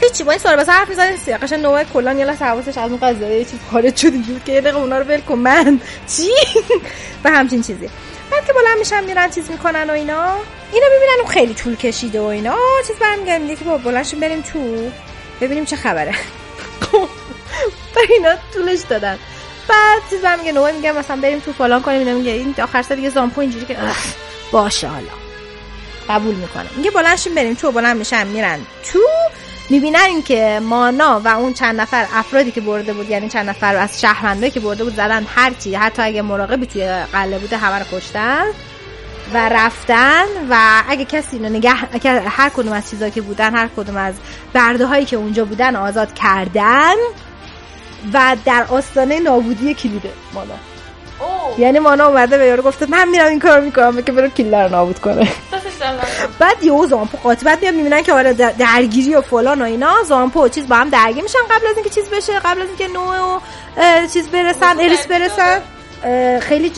هیچی 0.00 0.24
با 0.24 0.30
این 0.32 0.40
سوال 0.40 0.56
بس 0.56 0.68
حرف 0.68 0.88
می‌زنی 0.88 1.16
سی 1.16 1.32
قشنگ 1.32 1.62
نوع 1.62 1.84
کلان 1.84 2.18
یه 2.18 2.24
لحظه 2.24 2.44
حواسش 2.44 2.78
از 2.78 2.90
اون 2.90 3.00
قضیه 3.00 3.28
یه 3.28 3.44
چیز 3.44 3.58
خارج 3.70 3.96
شد 3.96 4.12
اینجوری 4.12 4.40
که 4.46 4.52
یه 4.52 4.60
دقیقه 4.60 4.78
اونا 4.78 4.98
رو 4.98 5.04
ول 5.04 5.20
کن. 5.20 5.34
من 5.34 5.80
چی؟ 6.06 6.30
و 7.24 7.30
همچین 7.30 7.62
چیزی. 7.62 7.88
بعد 8.30 8.46
که 8.46 8.52
بلند 8.52 8.78
میشن 8.78 9.04
میرن 9.04 9.30
چیز 9.30 9.50
می‌کنن 9.50 9.90
و 9.90 9.92
اینا. 9.92 10.36
اینا 10.72 10.86
می‌بینن 10.92 11.28
خیلی 11.28 11.54
طول 11.54 11.76
کشیده 11.76 12.20
و 12.20 12.24
اینا. 12.24 12.56
چیز 12.86 12.96
برمیگردن 12.96 13.42
میگه 13.42 13.56
که 13.56 13.64
با 13.64 13.78
بلند 13.78 14.20
بریم 14.20 14.40
تو. 14.40 14.90
ببینیم 15.40 15.64
چه 15.64 15.76
خبره. 15.76 16.14
و 17.96 17.98
اینا 18.10 18.34
طولش 18.54 18.80
دادن. 18.88 19.18
بعد 19.68 20.02
چیز 20.10 20.20
برمیگه 20.20 20.52
نوه 20.52 20.72
میگه 20.72 20.92
مثلا 20.92 21.16
بریم 21.16 21.38
تو 21.38 21.52
فلان 21.52 21.82
کنیم. 21.82 21.98
اینا 21.98 22.12
میگه 22.12 22.30
این 22.30 22.54
آخر 22.62 22.82
سر 22.82 22.94
دیگه 22.94 23.10
زامپو 23.10 23.40
اینجوری 23.40 23.66
که 23.66 23.76
باشه 24.52 24.88
حالا. 24.88 25.06
قبول 26.08 26.34
می‌کنه. 26.34 26.66
میگه 26.76 26.90
بلند 26.90 27.34
بریم 27.36 27.54
تو. 27.54 27.72
بلند 27.72 27.96
میشن 27.96 28.26
میرن 28.26 28.58
تو. 28.92 28.98
می‌بینن 29.70 30.22
که 30.22 30.60
مانا 30.62 31.20
و 31.24 31.28
اون 31.28 31.54
چند 31.54 31.80
نفر 31.80 32.06
افرادی 32.12 32.50
که 32.50 32.60
برده 32.60 32.92
بود 32.92 33.10
یعنی 33.10 33.28
چند 33.28 33.48
نفر 33.48 33.76
از 33.76 34.00
شهرونده 34.00 34.50
که 34.50 34.60
برده 34.60 34.84
بود 34.84 34.96
زدن 34.96 35.26
هرچی 35.34 35.74
حتی 35.74 36.02
اگه 36.02 36.22
مراقبی 36.22 36.66
توی 36.66 36.86
قله 37.12 37.38
بوده 37.38 37.56
همه 37.56 37.78
رو 37.78 37.98
کشتن. 37.98 38.44
و 39.34 39.48
رفتن 39.48 40.24
و 40.50 40.82
اگه 40.88 41.04
کسی 41.04 41.36
اینو 41.36 41.48
نگه 41.48 41.70
هر 42.28 42.48
کدوم 42.48 42.72
از 42.72 42.90
چیزا 42.90 43.08
که 43.08 43.20
بودن 43.20 43.54
هر 43.54 43.68
کدوم 43.76 43.96
از 43.96 44.14
برده 44.52 44.86
هایی 44.86 45.04
که 45.04 45.16
اونجا 45.16 45.44
بودن 45.44 45.76
آزاد 45.76 46.14
کردن 46.14 46.94
و 48.12 48.36
در 48.44 48.64
آستانه 48.70 49.20
نابودی 49.20 49.74
کلیده 49.74 50.10
مانا. 50.34 50.54
یعنی 51.58 51.78
مانا 51.78 52.06
اومده 52.06 52.38
به 52.38 52.46
یارو 52.46 52.62
گفته 52.62 52.86
من 52.86 53.08
میرم 53.08 53.26
این 53.26 53.38
کارو 53.38 53.64
می‌کنم 53.64 54.02
که 54.02 54.12
برو 54.12 54.28
کلیده 54.28 54.62
رو 54.62 54.68
نابود 54.68 54.98
کنه. 54.98 55.28
بعد 56.38 56.64
یهو 56.64 56.86
زامپو 56.86 57.18
قاطی 57.18 57.44
بعد 57.44 57.62
میاد 57.62 57.74
می‌بینن 57.74 58.02
که 58.02 58.12
آره 58.12 58.32
درگیری 58.32 59.14
و 59.14 59.20
فلان 59.20 59.62
و 59.62 59.64
اینا. 59.64 60.02
زامپو 60.02 60.44
و 60.44 60.48
چیز 60.48 60.68
با 60.68 60.76
هم 60.76 60.88
درگیر 60.88 61.22
میشن 61.22 61.38
قبل 61.50 61.66
از 61.66 61.76
اینکه 61.76 61.90
چیز 61.90 62.08
بشه 62.08 62.38
قبل 62.38 62.62
از 62.62 62.68
اینکه 62.68 62.88
نو 62.88 63.00
و 63.00 63.40
چیز 64.12 64.28
برسن 64.28 64.80
اریس 64.80 65.06
برسن. 65.06 65.60
خیلی. 66.40 66.72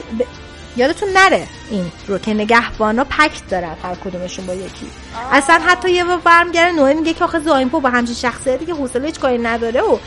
یادتون 0.77 1.09
نره 1.09 1.47
این 1.71 1.93
رو 2.07 2.19
که 2.19 2.35
نگهبانا 2.35 3.05
پکت 3.05 3.49
دارن 3.51 3.77
هر 3.83 3.95
کدومشون 4.05 4.47
با 4.47 4.55
یکی. 4.55 4.87
اصلا 5.33 5.61
حتی 5.67 5.91
یه 5.91 6.05
بار 6.05 6.17
برمیگره 6.17 6.73
نوه 6.73 6.93
میگه 6.93 7.15
که 7.15 7.25
آخه 7.25 7.41
زایمپو 7.41 7.81
با 7.81 7.91
همچین 7.91 8.15
شخصیتی 8.15 8.67
که 8.67 8.75
حوصله 8.75 9.07
هیچ 9.07 9.21
کاری 9.21 9.39
نداره 9.39 9.81
و 9.81 9.99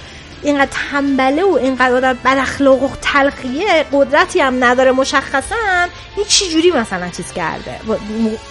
اینقدر 0.43 0.71
تنبله 0.91 1.43
و 1.43 1.53
اینقدر 1.53 1.95
آدم 1.95 2.13
بد 2.13 2.37
اخلاق 2.37 2.83
و 2.83 2.89
تلخیه 3.01 3.85
قدرتی 3.93 4.39
هم 4.39 4.63
نداره 4.63 4.91
مشخصا 4.91 5.55
این 6.15 6.25
چی 6.25 6.49
جوری 6.49 6.71
مثلا 6.71 7.09
چیز 7.09 7.31
کرده؟ 7.33 7.79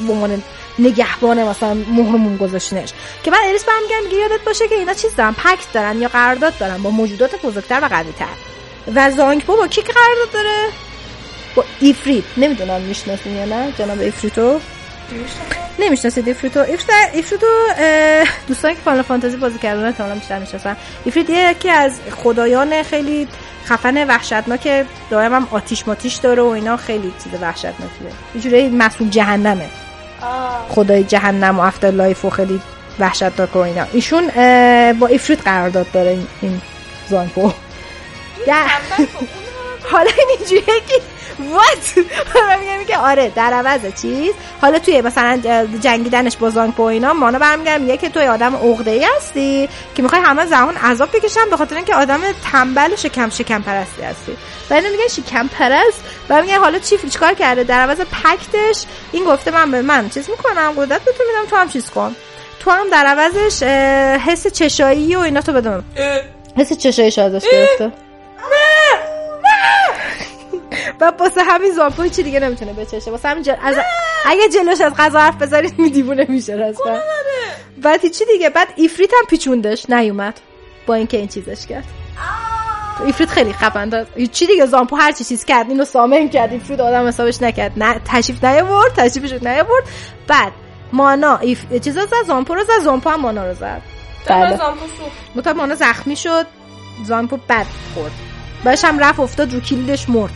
به 0.07 0.13
عنوان 0.13 0.43
نگهبان 0.79 1.45
مثلا 1.45 1.75
مهر 1.75 2.01
و 2.01 2.10
موم 2.10 2.37
گذاشتنش. 2.37 2.93
که 3.23 3.31
بعد 3.31 3.41
اریس 3.49 3.65
برمیگره 3.65 4.01
میگه 4.05 4.17
یادت 4.17 4.45
باشه 4.45 4.69
که 4.69 4.75
اینا 4.75 4.95
چیز 4.95 5.17
دارن 5.17 5.33
pact 5.33 5.73
دارن 5.73 6.01
یا 6.01 6.09
قرارداد 6.09 6.59
دارن 6.59 6.83
با 6.83 6.91
موجودات 6.91 7.43
بزرگتر 7.43 7.81
و 7.83 7.89
قویتر. 7.89 8.27
و 8.95 9.11
زانگپو 9.11 9.57
با 9.57 9.67
کی 9.67 9.83
قرارداد 9.83 10.33
داره؟ 10.33 10.69
با 11.55 11.65
ایفریت. 11.81 12.25
نمی‌دونم 12.37 12.81
می‌شناسین 12.81 13.37
یا 13.37 13.45
نه 13.45 13.73
جناب 13.79 14.01
ایفریتو؟ 14.01 14.61
نمی‌شناسید 15.79 16.29
ایفریتو؟ 16.29 16.61
ایفریتو 16.61 17.47
دوستانی 18.49 18.75
که 18.75 18.81
Final 18.85 19.03
Fantasy 19.03 19.37
بازی 19.37 19.59
کردن 19.59 19.85
احتمالاً 19.85 20.15
بیشتر 20.15 20.39
می‌شناسن. 20.39 20.77
ایفریت 21.05 21.31
یکی 21.31 21.71
از 21.71 22.01
خدایان 22.25 22.83
خیلی 22.83 23.29
خفن 23.67 24.07
وحشتناک 24.09 24.87
دائم 25.11 25.35
هم 25.35 25.49
آتیش 25.51 25.89
ماتیش 25.89 26.15
داره 26.15 26.43
و 26.43 26.47
اینا 26.47 26.77
خیلی 26.77 27.13
چیز 27.25 27.33
وحشتناکیه. 27.43 28.11
یه 28.35 28.41
جوری 28.41 28.69
مسئول 28.69 29.09
جهنمه. 29.09 29.67
خدای 30.69 31.05
جهنم 31.05 31.59
و 31.59 31.63
afterlife 31.63 32.25
و 32.25 32.31
خیلی 32.31 32.61
وحشتناک 32.99 33.57
و 33.57 33.59
اینا. 33.59 33.87
ایشون 33.93 34.27
با 34.93 35.07
ایفریت 35.07 35.43
قرارداد 35.45 35.87
داره 35.93 36.19
این- 36.43 36.61
در- 38.47 38.67
حالا 39.91 40.11
این 40.19 40.29
اینجوریه 40.39 40.81
که 40.89 41.01
وات 41.53 42.07
حالا 42.35 42.61
میگم 42.61 42.85
که 42.85 42.99
آره 42.99 43.33
در 43.37 43.53
عوض 43.53 43.81
چیز. 44.03 44.33
حالا 44.61 44.79
توی 44.79 45.01
مثلا 45.01 45.41
جنگیدنش 45.81 46.37
با 46.37 46.51
زانگ 46.51 46.81
و 46.81 46.83
اینا 46.83 47.13
مانا 47.13 47.39
برمیگردم 47.39 47.83
میگه 47.83 47.97
که 47.97 48.09
توی 48.09 48.27
آدم 48.27 48.57
عقده 48.57 48.91
ای 48.91 49.07
هستی 49.17 49.69
که 49.95 50.03
می‌خوای 50.03 50.21
همه 50.21 50.47
زمان 50.47 50.77
عذاب 50.77 51.17
بکشن 51.17 51.51
به 51.51 51.57
خاطر 51.57 51.77
اینکه 51.77 51.95
آدم 51.95 52.21
تنبل 52.53 52.93
و 52.93 52.97
شکم 52.97 53.31
شکم 53.31 53.63
پرستی 53.63 54.03
هستی. 54.03 54.37
و 54.71 54.75
میگن 54.75 55.09
شکم 55.11 55.49
پرست 55.49 56.05
و 56.31 56.43
میگه 56.43 56.59
حالا 56.59 56.79
چی 56.79 56.99
چیکار 57.11 57.35
کرده؟ 57.35 57.65
در 57.65 57.81
عوض 57.81 58.01
پکتش 58.01 58.85
این 59.13 59.25
گفته 59.25 59.51
من 59.51 59.71
به 59.71 59.83
من 59.83 60.09
چیز 60.09 60.31
می‌کنم 60.31 60.73
قدرت 60.77 61.05
بهتون 61.05 61.27
میدم 61.27 61.51
تو 61.51 61.57
هم 61.57 61.69
چیز 61.69 61.91
کن. 61.91 62.17
تو 62.61 62.71
هم 62.71 62.91
در 62.91 63.07
عوضش 63.07 63.63
حس 64.27 64.47
چشایی 64.47 65.17
و 65.17 65.19
اینا 65.19 65.41
تو 65.41 65.53
بده 65.53 65.71
من. 65.71 65.83
حس 66.57 66.73
چشایش 66.73 67.19
ازش 67.19 67.45
گرفته 67.53 67.93
و 71.01 71.13
واسه 71.19 71.43
همین 71.43 71.73
زامپو 71.73 72.09
چی 72.09 72.23
دیگه 72.23 72.41
نمی‌تونه 72.41 72.73
بچشه؟ 72.73 73.11
واسه 73.11 73.29
همین 73.29 73.43
جل... 73.43 73.55
از... 73.63 73.77
اگه 74.27 74.49
جلوش 74.49 74.81
از 74.81 74.95
غذا 74.95 75.21
حرف 75.21 75.43
بذارید 75.43 75.79
می 75.79 75.91
دیوونه 75.91 76.27
میشه 76.29 76.53
رسما 76.53 76.99
بعد 77.83 78.07
چی 78.07 78.25
دیگه. 78.25 78.51
بعد 78.51 78.69
ایفریت 78.77 79.11
هم 79.19 79.27
پیچوندش. 79.29 79.91
نیومد. 79.91 80.41
با 80.87 80.95
اینکه 80.95 81.17
این 81.17 81.29
چیزش 81.29 81.67
کرد. 81.67 81.85
ایفریت 83.07 83.31
خیلی 83.31 83.53
خفن 83.53 84.07
چی 84.33 84.47
دیگه. 84.47 84.67
زامپو 84.67 84.97
هر 84.97 85.13
چی 85.13 85.25
چیز 85.25 85.45
کرد. 85.45 85.69
اینو 85.69 85.85
summon 85.85 86.29
کرد. 86.29 86.53
ایفریت 86.53 86.81
آدم 86.81 87.09
حسابش 87.09 87.43
نکرد. 87.43 87.73
نه 87.77 88.01
تشریف 88.05 88.45
نیاورد. 88.45 88.93
تشریفش 88.97 89.33
نیاورد. 89.33 89.85
بعد 90.29 90.53
مانا 90.93 91.37
ایف... 91.37 91.73
چیزا 91.85 92.07
زد؟ 92.07 92.27
زامپو 92.27 92.55
رو 92.55 92.65
زد. 92.65 92.85
زامپو 92.85 93.11
هم 93.11 93.21
مانا 93.21 93.47
رو 93.47 93.55
زد. 93.55 93.83
بله. 94.27 95.53
مانا 95.53 95.75
زخمی 95.75 96.17
شد. 96.17 96.47
زامپو 97.05 97.37
بد 97.37 97.67
خورد. 97.95 98.13
بعدش 98.65 98.85
هم 98.85 98.99
رفت 98.99 99.21
افتاد 99.21 99.55
رو 99.55 99.61
کلیدش 99.61 100.11
مرد. 100.11 100.33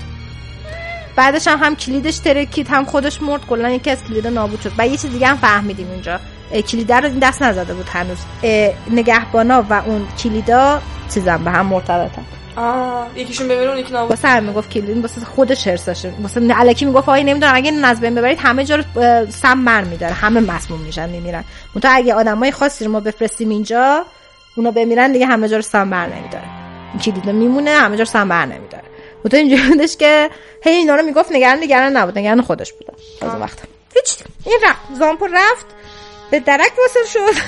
بعدش 1.19 1.49
هم 1.49 1.59
هم 1.59 1.77
کلیدش 1.77 2.19
ترکید 2.19 2.69
هم 2.69 2.85
خودش 2.85 3.23
مرد. 3.23 3.47
کلا 3.47 3.71
یکی 3.71 3.91
از 3.91 4.05
کلیدا 4.05 4.31
نابود 4.31 4.61
شد. 4.61 4.73
و 4.79 4.87
یه 4.87 4.97
چیز 4.97 5.11
دیگه 5.11 5.27
هم 5.27 5.37
فهمیدیم 5.37 5.91
اینجا. 5.91 6.21
کلیده 6.69 6.97
رو 6.97 7.05
این 7.05 7.19
دست 7.19 7.43
نزده 7.43 7.75
بود 7.75 7.89
هنوز. 7.89 8.19
نگهبانا 8.91 9.64
و 9.71 9.73
اون 9.87 10.09
کلیدا 10.23 10.83
چیزم 11.14 11.45
به 11.45 11.51
هم 11.51 11.66
مرتبطن. 11.66 12.25
آه 12.57 13.07
یکیشون 13.16 13.49
بمیره 13.49 13.71
اون 13.71 13.79
یکی 13.79 13.93
نابود. 13.93 14.11
واسه 14.11 14.29
همین 14.29 14.49
می‌گفت 14.49 14.71
کلید. 14.71 15.01
واسه 15.01 15.21
خودش 15.21 15.66
هرسشه 15.66 16.12
واسه 16.23 16.41
الکی 16.57 16.85
می‌گفت 16.85 17.09
آقا 17.09 17.16
نمی‌دونم 17.16 17.55
اگه 17.55 17.73
از 17.85 18.01
بین 18.01 18.14
ببرید 18.14 18.39
همه 18.43 18.64
جا 18.64 18.77
رو 18.77 18.83
سم 19.31 19.64
بر 19.64 19.85
میداره. 19.85 20.12
همه 20.12 20.41
مسموم 20.41 20.81
میشن 20.81 21.09
میمیرن. 21.09 21.45
منتها 21.75 21.93
اگه 21.93 22.14
آدمای 22.14 22.51
خاصی 22.51 22.85
رو 22.85 22.91
ما 22.91 23.01
بفرستیم 23.01 23.49
اینجا 23.49 24.05
اونا 24.57 24.71
بمیرن 24.71 25.12
دیگه 25.12 25.27
همه 25.27 25.49
جا 25.49 25.57
رو 25.57 25.62
سم 25.62 25.91
بر 25.91 26.07
نمیداره. 26.07 26.45
این 26.93 27.01
کلید 27.01 27.27
میمونه 27.27 27.71
همه 27.71 27.97
جا 27.97 28.03
رو 28.03 28.11
سم 28.11 28.29
بر 28.29 28.47
نمیداره. 28.47 28.88
منتها 29.25 29.41
اینجوری 29.41 29.69
بودش 29.69 29.97
که 29.97 30.31
هی 30.64 30.73
اینا 30.73 30.95
رو 30.95 31.03
می‌گفت 31.03 31.33
نگران 31.33 31.59
نگران 31.62 31.97
نبود 31.97 32.19
نگران 32.19 32.43
خودش 32.43 32.73
بود 32.73 32.87
از 33.23 33.31
اون 33.31 33.43
وقت 33.43 33.59
هیچ 33.95 34.16
این 34.45 34.59
رفت. 34.66 34.99
زامپو 34.99 35.27
رفت 35.27 35.66
به 36.31 36.41
درک 36.41 36.73
واسه 36.79 37.01
شد. 37.12 37.41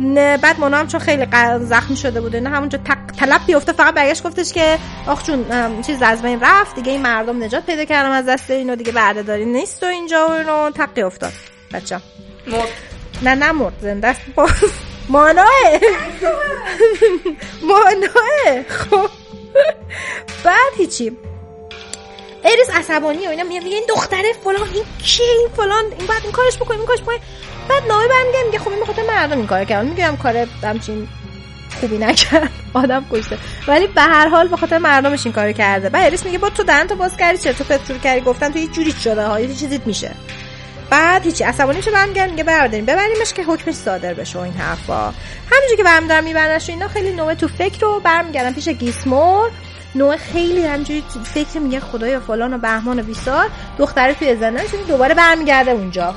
نه 0.00 0.36
بعد 0.36 0.60
مونا 0.60 0.76
هم 0.76 0.86
چون 0.86 1.00
خیلی 1.00 1.26
زخمی 1.60 1.96
شده 1.96 2.20
بود 2.20 2.36
نه 2.36 2.48
همونجا 2.48 2.78
تق 2.78 2.98
طلب 3.18 3.40
بیفته 3.46 3.72
فقط 3.72 3.94
برگشت 3.94 4.22
گفتش 4.22 4.52
که 4.52 4.78
آخ 5.06 5.22
چون 5.22 5.44
چیز 5.82 6.02
از 6.02 6.22
بین 6.22 6.40
رفت. 6.40 6.74
دیگه 6.74 6.92
این 6.92 7.02
مردم 7.02 7.42
نجات 7.44 7.66
پیدا 7.66 7.84
کردم 7.84 8.10
از 8.10 8.26
دست 8.26 8.50
اینو 8.50 8.76
دیگه 8.76 8.92
بردهداری 8.92 9.44
نیست 9.44 9.82
و 9.82 9.86
اینجا 9.86 10.28
و 10.28 10.30
اینو 10.30 10.70
تقی 10.70 11.02
افتاد. 11.02 11.32
بچه 11.72 12.00
مرد. 12.46 12.68
نه 13.22 13.34
نه 13.34 13.52
مرد. 13.52 13.72
زنده 13.80 14.08
است. 14.08 14.20
ماناه 15.08 15.46
ماناه 17.62 18.62
خب. 18.68 19.25
بعد 20.44 20.72
هیچی. 20.76 21.16
اریس 22.44 22.70
عصبانی 22.74 23.26
و 23.26 23.30
اینا 23.30 23.42
میگه 23.42 23.60
این 23.60 23.84
دختره 23.88 24.32
فلان 24.44 24.68
این 24.74 24.84
کیه؟ 24.98 25.26
این 25.38 25.48
فلان 25.56 25.84
این 25.98 26.06
بعد 26.06 26.22
این 26.22 26.32
کارش 26.32 26.56
بکنیم 26.56 26.80
این 26.80 26.86
کارش 26.86 27.02
بکنیم 27.02 27.20
بعد 27.68 27.86
نامه 27.88 28.08
برمیگه 28.08 28.42
میگه 28.46 28.58
خب 28.58 28.68
این 28.68 28.80
بخاطر 28.80 29.02
مردم 29.02 29.38
این 29.38 29.46
کار 29.46 29.64
کرد. 29.64 29.86
میگم 29.86 30.16
کار 30.22 30.36
همچین 30.62 31.08
خوبی 31.80 31.98
نکرد. 31.98 32.50
آدم 32.74 33.04
کشته. 33.10 33.38
ولی 33.68 33.86
به 33.86 34.02
هر 34.02 34.28
حال 34.28 34.48
به 34.48 34.56
خاطر 34.56 34.78
مردمش 34.78 35.26
این 35.26 35.32
کارو 35.32 35.52
کرده. 35.52 35.88
بعد 35.88 36.06
اریس 36.06 36.24
میگه 36.24 36.38
با 36.38 36.50
تو 36.50 36.62
دهن 36.62 36.86
تو 36.86 36.96
باز 36.96 37.16
کردی 37.16 37.38
چرت 37.38 37.60
و 37.60 37.64
پرت 37.64 38.02
کردی؟ 38.02 38.20
گفتن 38.20 38.52
تو 38.52 38.58
یه 38.58 38.66
جوری 38.66 38.92
شده 38.92 39.26
ها 39.26 39.40
یه 39.40 39.54
چیزیت 39.54 39.86
میشه. 39.86 40.10
بعد 40.90 41.24
هیچی 41.24 41.44
عصبانی 41.44 41.76
میشه 41.76 41.90
برمیگرد 41.90 42.30
میگه 42.30 42.44
برداریم 42.44 42.84
ببریمش 42.84 43.32
که 43.32 43.42
حکمش 43.42 43.74
صادر 43.74 44.14
بشه 44.14 44.38
این 44.38 44.52
حرفا. 44.52 45.14
همینجوری 45.50 45.76
که 45.76 45.84
برمیدارم 45.84 46.24
میبرنش 46.24 46.68
و 46.68 46.72
اینا 46.72 46.88
خیلی 46.88 47.12
نوع 47.12 47.34
تو 47.34 47.48
فکر 47.48 47.80
رو 47.80 48.00
برمیگردن 48.00 48.52
پیش 48.52 48.68
گیسمور. 48.68 49.50
نوع 49.94 50.16
خیلی 50.16 50.66
همجوری 50.66 51.04
فکر 51.34 51.58
میگه 51.58 51.80
خدایا 51.80 52.20
فلان 52.20 52.54
و 52.54 52.58
بهمان 52.58 53.00
و 53.00 53.02
بیسار. 53.02 53.50
دختره 53.78 54.14
توی 54.14 54.36
زندانش 54.36 54.70
دوباره 54.88 55.14
برمیگرده 55.14 55.70
اونجا. 55.70 56.14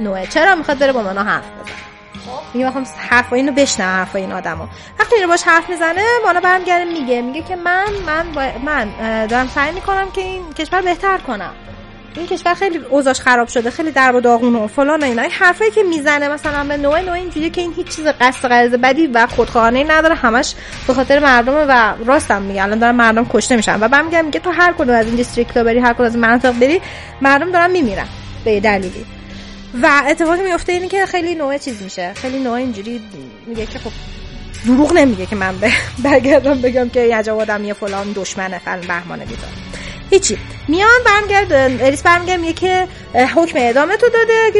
نوع, 0.00 0.26
چرا 0.26 0.54
می‌خواد 0.54 0.78
بره 0.78 0.92
با 0.92 1.02
مانا 1.02 1.22
حرف 1.22 1.44
بزنه؟ 1.44 1.74
میگه 2.54 2.66
می‌خوام 2.66 2.86
حرف 3.10 3.32
اینو 3.32 3.52
بشنوم 3.52 3.90
حرف 3.90 4.16
این 4.16 4.32
آدمو. 4.32 4.66
وقتی 4.98 5.14
اینو 5.14 5.28
باش 5.28 5.42
حرف 5.42 5.70
می‌زنه 5.70 6.02
مانا 6.24 6.40
برمیگرده 6.40 6.84
میگه 6.84 7.22
میگه 7.22 7.42
که 7.42 7.56
من 7.56 7.88
من 8.06 8.32
با 8.32 8.48
من 8.64 8.88
دارم 9.26 9.48
سعی 9.48 9.72
می‌کنم 9.72 10.10
که 10.10 10.20
این 10.20 10.52
کشور 10.52 10.82
بهتر 10.82 11.18
کنم. 11.18 11.54
این 12.16 12.26
کشور 12.26 12.54
خیلی 12.54 12.78
اوضاعش 12.78 13.20
خراب 13.20 13.48
شده 13.48 13.70
خیلی 13.70 13.90
درب 13.90 14.14
و 14.14 14.20
داغونه 14.20 14.58
و 14.58 14.66
فلان 14.66 15.00
و 15.00 15.04
اینا. 15.04 15.22
این 15.22 15.30
حرفایی 15.30 15.70
که 15.70 15.82
می‌زنه 15.82 16.28
مثلا 16.28 16.64
به 16.64 16.76
نوع 16.76 17.00
نوع 17.00 17.12
اینجوریه 17.12 17.50
که 17.50 17.60
این 17.60 17.72
هیچ 17.76 17.96
چیز 17.96 18.06
قصد 18.06 18.48
غرض 18.48 18.70
بدی 18.70 19.06
و 19.06 19.26
خودخواهانه 19.26 19.84
نداره. 19.84 20.14
همش 20.14 20.54
به 20.86 20.94
خاطر 20.94 21.18
مردم 21.18 21.54
و 21.54 21.94
راستم 22.04 22.42
میگه. 22.42 22.62
الان 22.62 22.78
دارن 22.78 22.94
مردم 22.94 23.24
کشته 23.24 23.56
میشن. 23.56 23.78
و 23.80 23.88
بعد 23.88 24.04
میگه 24.04 24.22
میگه 24.22 24.40
تو 24.40 24.50
هر 24.50 24.72
کدوم 24.72 24.94
از 24.94 25.06
این 25.06 25.14
دیستریکت 25.14 25.58
بری 25.58 25.78
هر 25.78 25.92
کدوم 25.92 26.06
از 26.06 26.16
مناطق 26.16 26.52
بری 26.52 26.80
مردم 27.20 27.52
دارن 27.52 27.70
میمیرن 27.70 28.08
به 28.44 28.60
دلیلی. 28.60 29.04
و 29.82 30.02
اتفاقی 30.08 30.42
میفته 30.42 30.72
اینه 30.72 30.88
که 30.88 31.06
خیلی 31.06 31.34
نوع 31.34 31.58
چیز 31.58 31.82
میشه. 31.82 32.12
خیلی 32.14 32.38
نوع 32.38 32.52
اینجوری 32.52 33.00
میگه 33.46 33.66
که 33.66 33.78
خب 33.78 33.90
دروغ 34.66 34.92
نمیگه 34.92 35.26
که 35.26 35.36
من 35.36 35.54
برگردم 36.04 36.60
بگم 36.60 36.88
که 36.88 37.16
عجب 37.16 37.38
آدم 37.38 37.64
یه 37.64 37.74
فلان 37.74 38.12
دشمنه 38.12 38.58
فلان 38.58 38.80
بهمانه 38.80 39.24
بیزار 39.24 39.73
هیچی. 40.10 40.38
میان 40.68 40.88
برمیگرد 41.06 41.52
اریس 41.82 42.02
برمیگرد 42.02 42.40
میگه 42.40 42.52
که 42.52 42.88
حکم 43.34 43.58
اعدام 43.58 43.96
تو 43.96 44.06
داده 44.08 44.50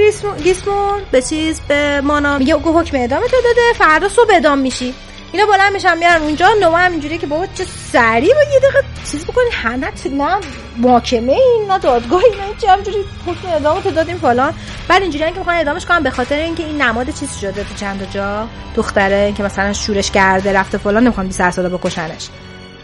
گیسمون. 0.43 1.03
به 1.11 1.23
چیز؟ 1.23 1.61
به 1.69 2.01
مانا. 2.01 2.39
میگه 2.39 2.55
حکم 2.55 2.97
اعدام 2.97 3.21
تو 3.21 3.37
داده 3.45 3.79
فردا 3.79 4.09
صبح 4.09 4.33
اعدام 4.33 4.59
میشی. 4.59 4.95
اینا 5.33 5.47
بلند 5.47 5.73
میشن 5.73 5.99
میرن 5.99 6.23
اونجا. 6.23 6.49
نوع 6.61 6.85
هم 6.85 6.91
اینجوری 6.93 7.19
که 7.19 7.27
بابا 7.27 7.47
چه 7.47 7.65
سریع 7.93 8.35
با 8.35 8.41
یه 8.53 8.59
دقیقه 8.59 8.85
چیز 9.11 9.25
بکنی. 9.25 9.45
نه 9.65 9.93
نه 10.11 10.37
محاکمه 10.77 11.33
این 11.33 11.67
نه 11.71 11.79
دادگاه 11.79 12.23
اینا 12.25 12.55
چه 12.59 12.69
همجوری 12.69 12.97
حکم 13.27 13.49
اعدام 13.49 13.81
تو 13.81 13.91
دادیم 13.91 14.17
فلان. 14.17 14.55
بعد 14.89 15.03
اینجوری 15.03 15.33
که 15.33 15.39
می‌خوان 15.39 15.57
اعدامش 15.57 15.87
کنن 15.87 16.03
به 16.03 16.11
خاطر 16.11 16.37
اینکه 16.37 16.67
این 16.67 16.83
نماد 16.83 17.11
چیز 17.11 17.37
شده 17.41 17.65
تو 17.65 17.75
چند 17.75 18.11
جا. 18.11 18.49
دختره 18.77 19.33
که 19.33 19.43
مثلا 19.43 19.73
شورش 19.73 20.11
کرده 20.11 20.53
رفته 20.53 20.79
فلان 20.79 21.03
نمی‌خوان 21.05 21.27
20 21.27 21.51
ساله 21.51 21.69
بکشنش. 21.69 22.29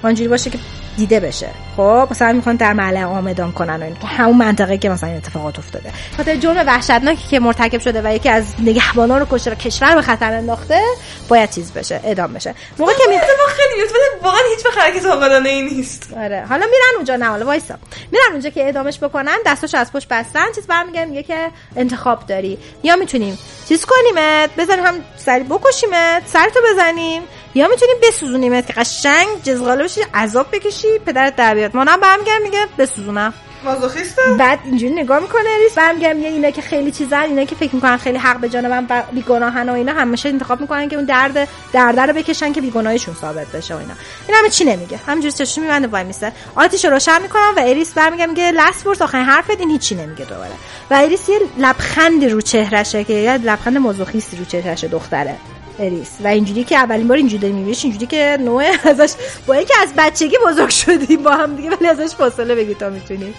و 0.02 0.06
اینجوری 0.06 0.28
باشه 0.28 0.50
که 0.50 0.58
دیده 0.96 1.20
بشه. 1.20 1.48
خب 1.76 2.08
مثلا 2.10 2.32
می‌خوان 2.32 2.56
در 2.56 2.72
معلع 2.72 3.26
اعدام 3.26 3.52
کنن 3.52 3.82
و 3.82 3.84
این 3.84 3.94
که 3.94 4.06
همون 4.06 4.36
منطقه 4.36 4.78
که 4.78 4.88
مثلا 4.88 5.08
این 5.08 5.18
اتفاقات 5.18 5.58
افتاده. 5.58 5.92
خاطر 6.16 6.36
جرم 6.36 6.66
وحشتناکی 6.66 7.28
که 7.28 7.40
مرتکب 7.40 7.80
شده 7.80 8.02
و 8.04 8.14
یکی 8.14 8.28
از 8.28 8.44
نگهبانا 8.58 9.18
رو 9.18 9.26
کشته 9.30 9.50
و 9.50 9.54
کشور 9.54 9.94
به 9.94 10.02
خطر 10.02 10.32
انداخته 10.32 10.82
باید 11.28 11.50
چیز 11.50 11.72
بشه 11.72 12.00
اعدام 12.04 12.32
بشه. 12.32 12.54
موقع 12.78 12.92
که 12.92 13.02
می... 13.08 13.18
خیلی 13.48 13.82
واقعا 14.22 14.40
هیچ 14.56 14.66
وقت 14.66 14.78
حرکت 14.78 15.06
عاقلانه 15.06 15.48
ای 15.48 15.62
نیست. 15.62 16.12
آره. 16.16 16.44
حالا 16.48 16.66
میرن 16.66 16.96
اونجا 16.96 17.16
نه 17.16 17.26
حالا 17.26 17.46
وایسا. 17.46 17.74
میرن 18.12 18.24
اونجا 18.30 18.50
که 18.50 18.64
اعدامش 18.64 18.98
بکنن 18.98 19.36
دستاشو 19.46 19.76
از 19.76 19.92
پشت 19.92 20.08
بستن 20.08 20.52
چیز 20.54 20.66
برمیگردن 20.66 21.08
میگه 21.08 21.22
که 21.22 21.50
انتخاب 21.76 22.26
داری. 22.26 22.58
یا 22.82 22.96
می‌تونیم 22.96 23.38
چیز 23.68 23.84
کنیمت؟ 23.84 24.50
بزنیم 24.58 24.86
هم 24.86 24.94
سری 25.16 25.44
بکشیمت 25.44 26.22
سرتو 26.26 26.60
بزنیم. 26.72 27.22
یا 27.54 27.68
می‌تونیم 27.68 27.96
بسوزونیمت 28.02 28.66
که 28.66 28.72
قشنگ 28.72 29.26
جزغاله 29.42 29.84
بشی 29.84 30.00
عذاب 30.14 30.46
بکشی 30.52 30.98
پدرت 31.06 31.36
در 31.36 31.54
بیاد. 31.54 31.76
مانم 31.76 32.00
برمیگرد 32.00 32.42
میگه 32.42 32.66
بسوزونم. 32.78 33.34
مازوخیستم. 33.64 34.36
بعد 34.36 34.58
اینجوری 34.64 34.92
نگاه 34.92 35.18
می‌کنه 35.20 35.58
اریس 35.64 35.74
برمیگردم 35.74 36.20
یه 36.20 36.28
اینا 36.28 36.50
که 36.50 36.62
خیلی 36.62 36.90
چیزن 36.90 37.22
اینا 37.22 37.44
که 37.44 37.54
فکر 37.54 37.74
می‌کنن 37.74 37.96
خیلی 37.96 38.18
حق 38.18 38.36
به 38.36 38.48
جان 38.48 38.68
من 38.68 38.86
و 38.90 39.02
بیگناهن 39.12 39.68
و 39.68 39.72
اینا 39.72 39.92
همیشه 39.92 40.28
انتخاب 40.28 40.60
می‌کنن 40.60 40.88
که 40.88 40.96
اون 40.96 41.04
درد 41.04 41.48
درد 41.72 42.00
رو 42.00 42.12
بکشن 42.12 42.52
که 42.52 42.60
بیگناهیشون 42.60 43.14
ثابت 43.14 43.46
بشه 43.46 43.74
و 43.74 43.78
اینا. 43.78 43.94
این 44.28 44.36
همه 44.36 44.48
چی 44.48 44.64
نمیگه. 44.64 44.96
همینجوری 45.06 45.32
چشم 45.32 45.62
میبنده 45.62 45.88
وای 45.88 46.04
میسه 46.04 46.32
آتیش 46.54 46.84
رو 46.84 46.90
روشن 46.90 47.22
می‌کنم 47.22 47.52
و 47.56 47.60
اریس 47.60 47.94
برمیگردم 47.94 48.30
میگه 48.30 48.50
last 48.50 48.86
words 48.86 49.02
آخرین 49.02 49.24
حرفت 49.24 49.60
این 49.60 49.70
هیچی 49.70 49.94
نمیگه 49.94 50.24
دوباره. 50.24 50.52
و 50.90 50.94
اریس 50.94 51.28
یه 51.28 51.40
لبخندی 51.58 52.28
رو 52.28 52.40
چهرشه 52.40 53.04
که 53.04 53.12
یه 53.12 53.38
لبخند 53.38 53.78
مازوخیستی 53.78 54.36
رو 54.36 54.44
چهرشه 54.44 54.88
دختره. 54.88 55.36
اریس 55.80 56.10
و 56.24 56.26
اینجوری 56.26 56.64
که 56.64 56.76
اولین 56.76 57.08
بار 57.08 57.16
اینجوری 57.16 57.42
داری 57.42 57.52
میبینیش 57.52 57.84
اینجوری 57.84 58.06
که 58.06 58.38
نوه 58.40 58.64
ازش 58.84 59.12
با 59.46 59.54
اینکه 59.54 59.74
از 59.82 59.92
بچگی 59.96 60.36
بزرگ 60.46 60.70
شدیم 60.70 61.22
با 61.22 61.30
هم 61.30 61.56
دیگه 61.56 61.70
ولی 61.70 61.88
ازش 61.88 62.14
فاصله 62.14 62.54
بگیر 62.54 62.74
تا 62.74 62.90
می‌تونی؟ 62.90 63.34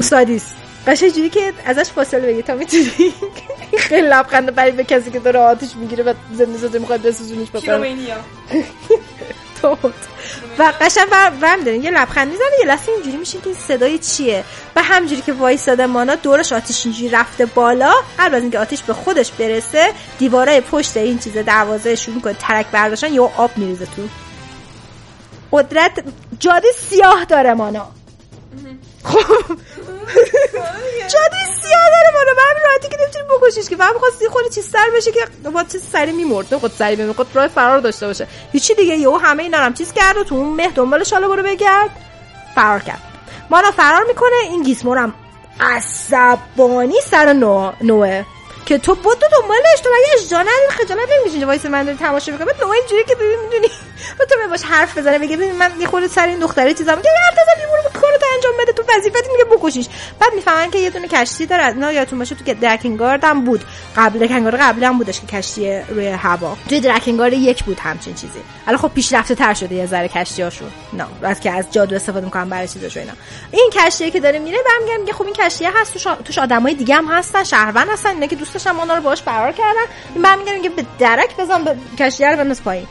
سادیسم. 0.00 0.44
قشنگ 0.86 1.12
جوری 1.12 1.30
که 1.30 1.52
ازش 1.64 1.90
فاصله 1.90 2.26
بگیر 2.26 2.42
تا 2.42 2.54
می‌تونی 2.54 2.84
خیلی 3.78 4.08
لبخند 4.08 4.54
برای 4.54 4.70
به 4.70 4.84
کسی 4.84 5.10
که 5.10 5.18
داره 5.18 5.38
آتیش 5.38 5.76
می‌گیره 5.76 6.04
و 6.04 6.14
زنده 6.32 6.58
زنده 6.58 6.78
می‌خواد 6.78 7.02
بسوزونیش 7.02 7.48
pyromania. 7.50 8.16
توت 9.62 9.94
و 10.58 10.72
قشنگ 10.80 11.08
برم 11.40 11.60
دارین. 11.60 11.82
یه 11.82 11.90
لبخند 11.90 12.28
می‌زنه 12.28 12.46
یه 12.60 12.66
لحظه 12.66 12.92
اینجوری 12.92 13.16
میشه 13.16 13.38
که 13.38 13.46
این 13.46 13.54
صدای 13.54 13.98
چیه. 13.98 14.44
و 14.76 14.82
همجوری 14.82 15.22
که 15.22 15.32
وایساده 15.32 15.86
مانا 15.86 16.14
دورش 16.14 16.52
آتیش 16.52 16.86
اینجوری 16.86 17.08
رفته 17.08 17.46
بالا. 17.46 17.92
قبل 18.18 18.34
از 18.34 18.42
اینکه 18.42 18.58
آتیش 18.58 18.82
به 18.82 18.92
خودش 18.92 19.30
برسه 19.30 19.92
دیوارای 20.18 20.60
پشت 20.60 20.96
این 20.96 21.18
چیز 21.18 21.36
دروازه 21.36 21.94
شروع 21.94 22.16
می‌کنه 22.16 22.34
ترک 22.34 22.66
برداشتن 22.66 23.12
یه 23.12 23.20
آب 23.20 23.50
میریزه 23.56 23.86
تو. 23.86 24.02
قدرت 25.52 26.04
جاده 26.38 26.68
سیاه 26.76 27.24
داره 27.24 27.54
مانا. 27.54 27.88
خب 29.04 29.56
جاده 31.08 31.36
سیاه 31.62 31.88
داره 31.90 32.10
مانا 32.14 32.34
به 32.36 32.42
همین 32.50 32.62
راحتی 32.64 32.88
که 32.88 32.96
نمی‌تونی 33.00 33.24
بکشیش 33.24 33.68
که. 33.68 33.76
فقط 33.76 33.94
می‌خواست 33.94 34.28
خورده 34.28 34.48
چیز 34.48 34.70
سر 34.70 34.90
بشه 34.96 35.12
که 35.12 35.20
با 35.50 35.64
چیز 35.64 35.82
سری 35.92 36.12
میمرد 36.12 36.46
نمی‌خواد 36.50 36.72
سری 36.78 36.96
بمیره 36.96 37.08
می‌خواد 37.08 37.26
راه 37.34 37.48
فرار 37.48 37.78
داشته 37.78 38.06
باشه. 38.06 38.26
هیچی 38.52 38.74
دیگه. 38.74 38.96
یهو 38.96 39.16
همه 39.16 39.42
اینا 39.42 39.58
هم 39.58 39.74
چیز 39.74 39.92
کرد 39.92 40.16
و 40.16 40.24
تو 40.24 40.34
اون 40.34 40.48
مه 40.48 40.68
دنبالش 40.68 41.12
حالا 41.12 41.28
برو 41.28 41.42
بگرد. 41.42 41.90
فرار 42.54 42.80
کرد. 42.80 43.02
مانا 43.50 43.70
فرار 43.70 44.04
می‌کنه. 44.04 44.36
این 44.42 44.62
گیسمور 44.62 44.98
هم 44.98 45.14
عصبانی 45.60 47.00
سر 47.10 47.32
نو... 47.32 47.72
نوه 47.80 48.24
که 48.68 48.78
تو 48.78 48.94
بود 48.94 49.18
تو 49.18 49.26
دنبالش 49.40 49.80
تو 49.84 49.90
مگه 49.90 50.12
اجازه 50.14 50.36
نداری 50.36 50.68
خجالت 50.70 51.08
نمی‌کشی 51.12 51.30
اینجا 51.30 51.46
وایس 51.46 51.66
من 51.66 51.84
داری 51.84 51.96
تماشا 51.96 52.32
می‌کنه 52.32 52.46
بعد 52.46 52.62
اینجوری 52.62 53.04
که 53.04 53.14
ببین 53.14 53.38
می‌دونی؟ 53.44 53.68
با 54.18 54.24
تو 54.24 54.48
باش 54.50 54.62
حرف 54.62 54.98
بزنه 54.98 55.18
میگه 55.18 55.36
ببین 55.36 55.52
من 55.52 55.72
یه 55.80 55.86
خورده 55.86 56.08
سر 56.08 56.26
این 56.26 56.38
دختره 56.38 56.74
چیزا 56.74 56.96
میگه 56.96 57.10
حرف 57.26 57.32
بزن 57.32 57.68
برو 57.68 58.00
کارو 58.00 58.18
انجام 58.34 58.52
بده 58.62 58.72
تو 58.72 58.82
وظیفت 58.96 59.28
میگه 59.32 59.44
بکشیش. 59.44 59.86
بعد 60.20 60.34
می‌فهمن 60.34 60.70
که 60.70 60.78
یه 60.78 60.90
دونه 60.90 61.08
کشتی 61.08 61.46
داره 61.46 61.62
از 61.62 61.74
اینا 61.74 61.92
یادتون 61.92 62.18
باشه 62.18 62.34
تو 62.34 62.44
که 62.44 62.54
درکنگارد 62.54 63.24
هم 63.24 63.44
بود. 63.44 63.64
قبل 63.96 64.18
درکنگارد 64.18 64.60
قبلی 64.60 64.84
هم 64.84 64.98
بودش 64.98 65.20
که 65.20 65.26
کشتی 65.26 65.78
روی 65.78 66.08
هوا. 66.08 66.56
توی 66.68 66.80
درکنگارد 66.80 67.32
یک 67.32 67.64
بود 67.64 67.78
همچین 67.80 68.14
چیزی. 68.14 68.40
الان 68.66 68.80
خب 68.80 68.88
پیشرفته 68.88 69.34
تر 69.34 69.54
شده 69.54 69.74
یه 69.74 69.86
ذره 69.86 70.08
کشتیاشون 70.08 70.70
نه 70.92 71.06
از 71.22 71.40
که 71.40 71.50
از 71.50 71.64
جادو 71.70 71.96
استفاده 71.96 72.24
می‌کنن 72.24 72.48
برای 72.48 72.68
چیزاش 72.68 72.96
اینا. 72.96 73.12
این 73.50 73.70
کشتی 73.72 74.10
که 74.10 74.20
داره 74.20 74.38
میره 74.38 74.58
برمیگردم 74.66 75.00
میگه 75.00 75.12
خب 75.12 75.24
این 75.24 75.34
کشتی 75.34 75.64
هست 75.64 75.92
توش 76.24 76.38
آدمای 76.38 76.74
دیگه 76.74 76.94
هم 76.94 77.06
هستن 77.06 77.44
شهروند 77.44 77.88
هستن 77.88 78.08
اینا 78.08 78.26
که 78.26 78.36
دوست 78.36 78.57
داشتن 78.58 78.70
ما 78.70 78.94
رو 78.94 79.02
باهاش 79.02 79.22
فرار 79.22 79.52
کردن. 79.52 79.80
این 80.14 80.22
برمیگردم 80.22 80.56
میگه 80.56 80.68
به 80.68 80.86
درک 80.98 81.36
بزن 81.36 81.64
به 81.64 81.76
کشتی 81.98 82.24
رو 82.24 82.36
بنداز 82.36 82.62
پایین. 82.62 82.86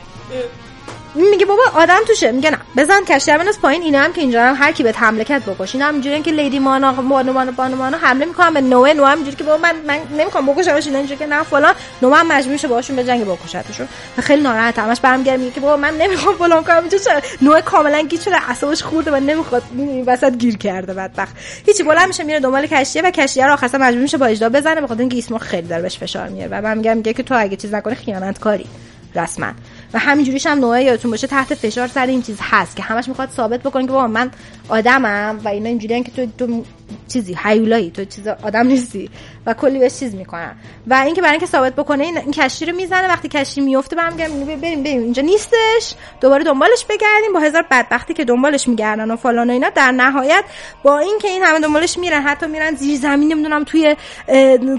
میگه 1.14 1.46
بابا 1.46 1.62
آدم 1.74 1.98
توشه. 2.06 2.32
میگه 2.32 2.50
نه. 2.50 2.58
بزن 2.76 3.04
کشتی 3.04 3.32
رو 3.32 3.38
بنداز 3.38 3.60
پایین 3.60 3.82
اینا 3.82 3.98
هم 4.00 4.12
که 4.12 4.20
اینجا 4.20 4.42
هم 4.42 4.54
هر 4.58 4.72
کی 4.72 4.82
به 4.82 4.92
حمله 4.92 5.24
کرد 5.24 5.46
بکش 5.46 5.74
اینا 5.74 5.86
هم 5.86 5.94
اینجوریه 5.94 6.22
که 6.22 6.30
لیدی 6.30 6.58
مانا 6.58 6.92
مانا 6.92 7.32
مانا 7.32 7.52
بانو 7.52 7.76
مانا 7.76 7.98
حمله 7.98 8.26
می‌کنن 8.26 8.54
به 8.54 8.60
نوه. 8.60 8.92
نوه 8.92 9.08
هم 9.08 9.24
که 9.24 9.44
بابا 9.44 9.62
من 9.62 9.74
من 9.86 9.98
نمی‌خوام 10.18 10.46
بکشمش 10.46 10.86
اینا 10.86 10.98
اینجوری 10.98 11.18
که 11.18 11.26
نه 11.26 11.42
فلان. 11.42 11.74
نوه 12.02 12.18
هم 12.18 12.28
مجبور 12.28 12.52
میشه 12.52 12.68
باهاشون 12.68 12.96
به 12.96 13.04
جنگ 13.04 13.24
بکشتشون. 13.24 13.88
و 14.18 14.22
خیلی 14.22 14.42
ناراحت 14.42 14.78
همش 14.78 15.00
برمیگره 15.00 15.36
میگه 15.36 15.50
که 15.50 15.60
بابا 15.60 15.76
من 15.76 15.96
نمی‌خوام 15.96 16.36
فلان 16.36 16.64
کنم 16.64 16.76
اینجا 16.76 16.98
چرا؟ 16.98 17.20
نوه 17.42 17.60
کاملا 17.60 18.00
گیج 18.00 18.20
شده 18.20 18.48
اعصابش 18.48 18.82
خورده 18.82 19.10
و 19.10 19.16
نمی‌خواد 19.16 19.62
وسط 20.06 20.32
گیر 20.36 20.56
کرده. 20.56 20.94
بدبخت. 20.94 21.36
هیچی 21.66 21.82
بلند 21.82 22.06
میشه 22.06 22.24
میره 22.24 22.40
دنبال 22.40 22.66
کشتی 22.66 23.00
و 23.00 23.10
کشتی 23.10 23.42
رو 23.42 23.52
آخرش 23.52 23.74
مجبور 23.74 24.02
میشه 24.02 24.18
با 24.18 24.26
اجدا 24.26 24.48
بزنه. 24.48 24.80
بخاطر 24.80 25.00
اینکه 25.00 25.18
اسمو 25.18 25.38
خیلی 25.38 25.68
داره 25.68 25.82
بهش 25.82 25.98
فشار 25.98 26.28
میاره. 26.28 26.50
و 26.50 26.62
من 26.62 26.78
میگم 26.78 26.96
میگه 26.96 27.12
که 27.12 27.22
تو 27.22 27.34
اگه 27.38 27.56
چیز 27.56 27.74
نکنی 27.74 27.94
خیانت 27.94 28.38
کاری 28.38 28.66
رسما. 29.14 29.52
و 29.92 29.98
همینجوریش 29.98 30.46
هم 30.46 30.58
نوعه 30.58 30.84
یادتون 30.84 31.10
باشه 31.10 31.26
تحت 31.26 31.54
فشار 31.54 31.88
سر 31.88 32.06
این 32.06 32.22
چیز 32.22 32.38
هست 32.40 32.76
که 32.76 32.82
همش 32.82 33.08
می‌خواد 33.08 33.30
ثابت 33.30 33.60
بکنه 33.60 33.86
که 33.86 33.92
بابا 33.92 34.06
من 34.06 34.30
آدمم 34.68 35.40
و 35.44 35.48
اینا 35.48 35.68
اینجوریان 35.68 36.02
که 36.02 36.12
تو 36.12 36.26
تو 36.38 36.64
چیزی 37.08 37.34
حیولایی 37.34 37.90
تو 37.90 38.04
چیز 38.04 38.26
آدم 38.28 38.66
نیستی 38.66 39.10
و 39.46 39.54
کلی 39.54 39.78
بهش 39.78 39.98
چیز 39.98 40.14
می‌کنن. 40.14 40.56
و 40.86 40.94
اینکه 40.94 41.20
برای 41.20 41.32
اینکه 41.32 41.46
ثابت 41.46 41.74
بکنه 41.74 42.04
این, 42.04 42.18
این 42.18 42.30
کشتی 42.30 42.66
رو 42.66 42.76
می‌زنه 42.76 43.08
وقتی 43.08 43.28
کشتی 43.28 43.60
میفته 43.60 43.96
برمیگردیم 43.96 44.44
بریم 44.44 44.82
بریم 44.82 45.00
اینجا 45.00 45.22
نیستش. 45.22 45.94
دوباره 46.20 46.44
دنبالش 46.44 46.84
بگردیم. 46.84 47.32
با 47.34 47.40
هزار 47.40 47.64
بدبختی 47.70 48.14
که 48.14 48.24
دنبالش 48.24 48.68
میگردن 48.68 49.10
و 49.10 49.16
فلان 49.16 49.50
و 49.50 49.52
اینا 49.52 49.70
در 49.70 49.92
نهایت 49.92 50.44
با 50.82 50.98
اینکه 50.98 51.28
این 51.28 51.42
همه 51.42 51.60
دنبالش 51.60 51.98
میرن 51.98 52.22
حتی 52.22 52.46
میرن 52.46 52.74
زیر 52.74 52.98
زمین 52.98 53.32
نمی‌دونم 53.32 53.64
توی 53.64 53.96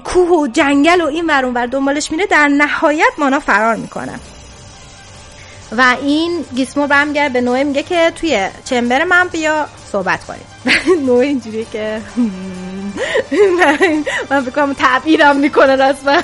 کوه 0.04 0.28
و 0.28 0.46
جنگل 0.46 1.00
و 1.00 1.06
این 1.06 1.26
ور 1.26 1.44
اون 1.44 1.54
ور 1.54 1.66
دنبالش 1.66 2.10
میره 2.12 2.26
در 2.26 2.48
نهایت 2.48 3.12
مانا 3.18 3.40
فرار 3.40 3.76
می‌کنن. 3.76 4.20
و 5.76 5.96
این 6.02 6.44
گیسمو 6.54 6.86
برمیگرد 6.86 7.32
به 7.32 7.40
نوع 7.40 7.62
میگه 7.62 7.82
که 7.82 8.12
توی 8.16 8.48
چمبر 8.64 9.04
من 9.04 9.28
بیا 9.28 9.66
صحبت 9.92 10.24
کنیم. 10.24 10.44
نوع 11.06 11.18
اینجوری 11.18 11.66
که 11.72 12.02
من 14.30 14.44
بکنم 14.44 14.72
تعبیرم 14.72 15.36
می‌کنه 15.36 15.76
رسما. 15.76 16.22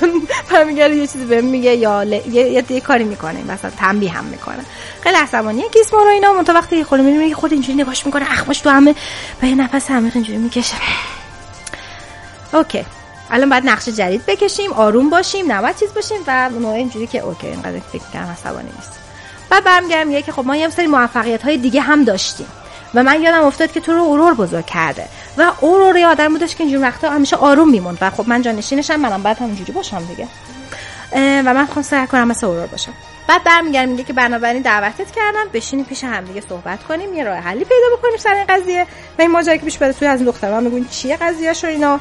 برمیگرد 0.53 0.93
یه 0.93 1.07
چیزی 1.07 1.25
بهم 1.25 1.45
میگه 1.45 1.75
یا. 1.75 2.05
یه, 2.05 2.81
کاری 2.81 3.05
می‌کنه. 3.05 3.45
مثلا 3.53 3.71
تنبیه 3.71 4.13
هم 4.13 4.25
می‌کنه. 4.25 4.65
خیلی 5.01 5.17
عصبانیه 5.17 5.69
گیسمو 5.69 5.99
رو 5.99 6.09
اینا 6.09 6.33
منتها 6.33 6.55
وقتی 6.55 6.85
خود 6.85 7.01
می‌بینه 7.01 7.35
خود 7.35 7.53
اینجوری 7.53 7.83
نگاش 7.83 8.07
می‌کنه. 8.07 8.33
اخماش 8.33 8.61
تو 8.61 8.71
همه 8.71 8.95
و 9.43 9.47
یه 9.47 9.55
نفس 9.55 9.91
عمیق 9.91 10.13
اینجوری 10.15 10.39
می‌کشه. 10.39 10.77
اوکی. 12.53 12.85
الان 13.31 13.49
باید 13.49 13.67
نقشه 13.67 13.93
جدید 13.93 14.27
بکشیم 14.27 14.73
آروم 14.73 15.11
باشیم 15.11 15.53
نباید 15.53 15.77
چیز 15.77 15.95
باشیم 15.95 16.19
و 16.27 16.49
نوع 16.49 16.73
اینجوری 16.73 17.07
که 17.07 17.19
اوکی 17.19 17.47
اینقدر 17.47 17.81
فکر 17.81 18.03
کنم 18.13 18.37
عصبانی 18.39 18.69
نیست. 18.77 19.06
و 19.51 19.61
برمیگردم 19.61 20.09
میگه 20.09 20.23
که 20.23 20.33
خب 20.33 20.47
ما 20.47 20.57
یه 20.57 20.71
سری 20.71 20.87
موفقیت 20.87 21.43
های 21.43 21.59
دیگه 21.59 21.81
هم 21.81 22.05
داشتیم. 22.05 22.47
و 22.95 23.03
من 23.03 23.23
یادم 23.23 23.45
افتاد 23.45 23.73
که 23.73 23.81
تو 23.81 23.93
رو 23.93 24.03
اورور 24.03 24.35
بزرگ 24.35 24.67
کرده. 24.67 25.09
و 25.39 25.53
اورور 25.61 25.97
یه 25.97 26.07
آدم 26.07 26.29
بودش 26.29 26.55
که 26.55 26.65
اینجور 26.65 26.83
وقتا 26.83 27.11
همیشه 27.11 27.37
آروم 27.37 27.71
میموند 27.71 27.99
و 28.01 28.11
خب 28.11 28.29
من 28.29 28.43
جانشینشم 28.43 28.97
منم 28.97 29.23
بعد 29.23 29.39
همینجوری 29.39 29.73
باشم 29.73 30.05
دیگه. 30.05 30.29
و 31.17 31.55
من 31.55 31.67
خواهم 31.67 31.83
سعی 31.83 32.07
کنم 32.07 32.29
مثل 32.29 32.47
اورور 32.47 32.67
باشم. 32.67 32.93
بعد 33.29 33.45
برمیگردم 33.45 33.89
میگه 33.89 34.05
که 34.05 34.13
بنابراین 34.13 34.63
دعوتت 34.63 35.11
کردم 35.11 35.45
بشینیم 35.53 35.85
پیش 35.85 36.05
هم 36.05 36.25
دیگه 36.25 36.43
صحبت 36.49 36.83
کنیم 36.83 37.15
یه 37.15 37.25
راه 37.25 37.37
حلی 37.37 37.65
پیدا 37.65 37.97
بکنیم 37.99 38.17
سر 38.17 38.35
این 38.35 38.45
قضیه. 38.49 38.87
و 39.19 39.23
این 39.23 39.31
ماجرا 39.31 39.57
که 39.57 39.65
پیش 39.65 39.79
بده 39.79 39.93
توی 39.93 40.09
از 40.09 40.25
دخترها 40.25 40.61
میگن 40.61 40.89
چیه 40.89 41.17
قضیه 41.17 41.53
شو 41.53 41.67
اینا؟ 41.67 42.01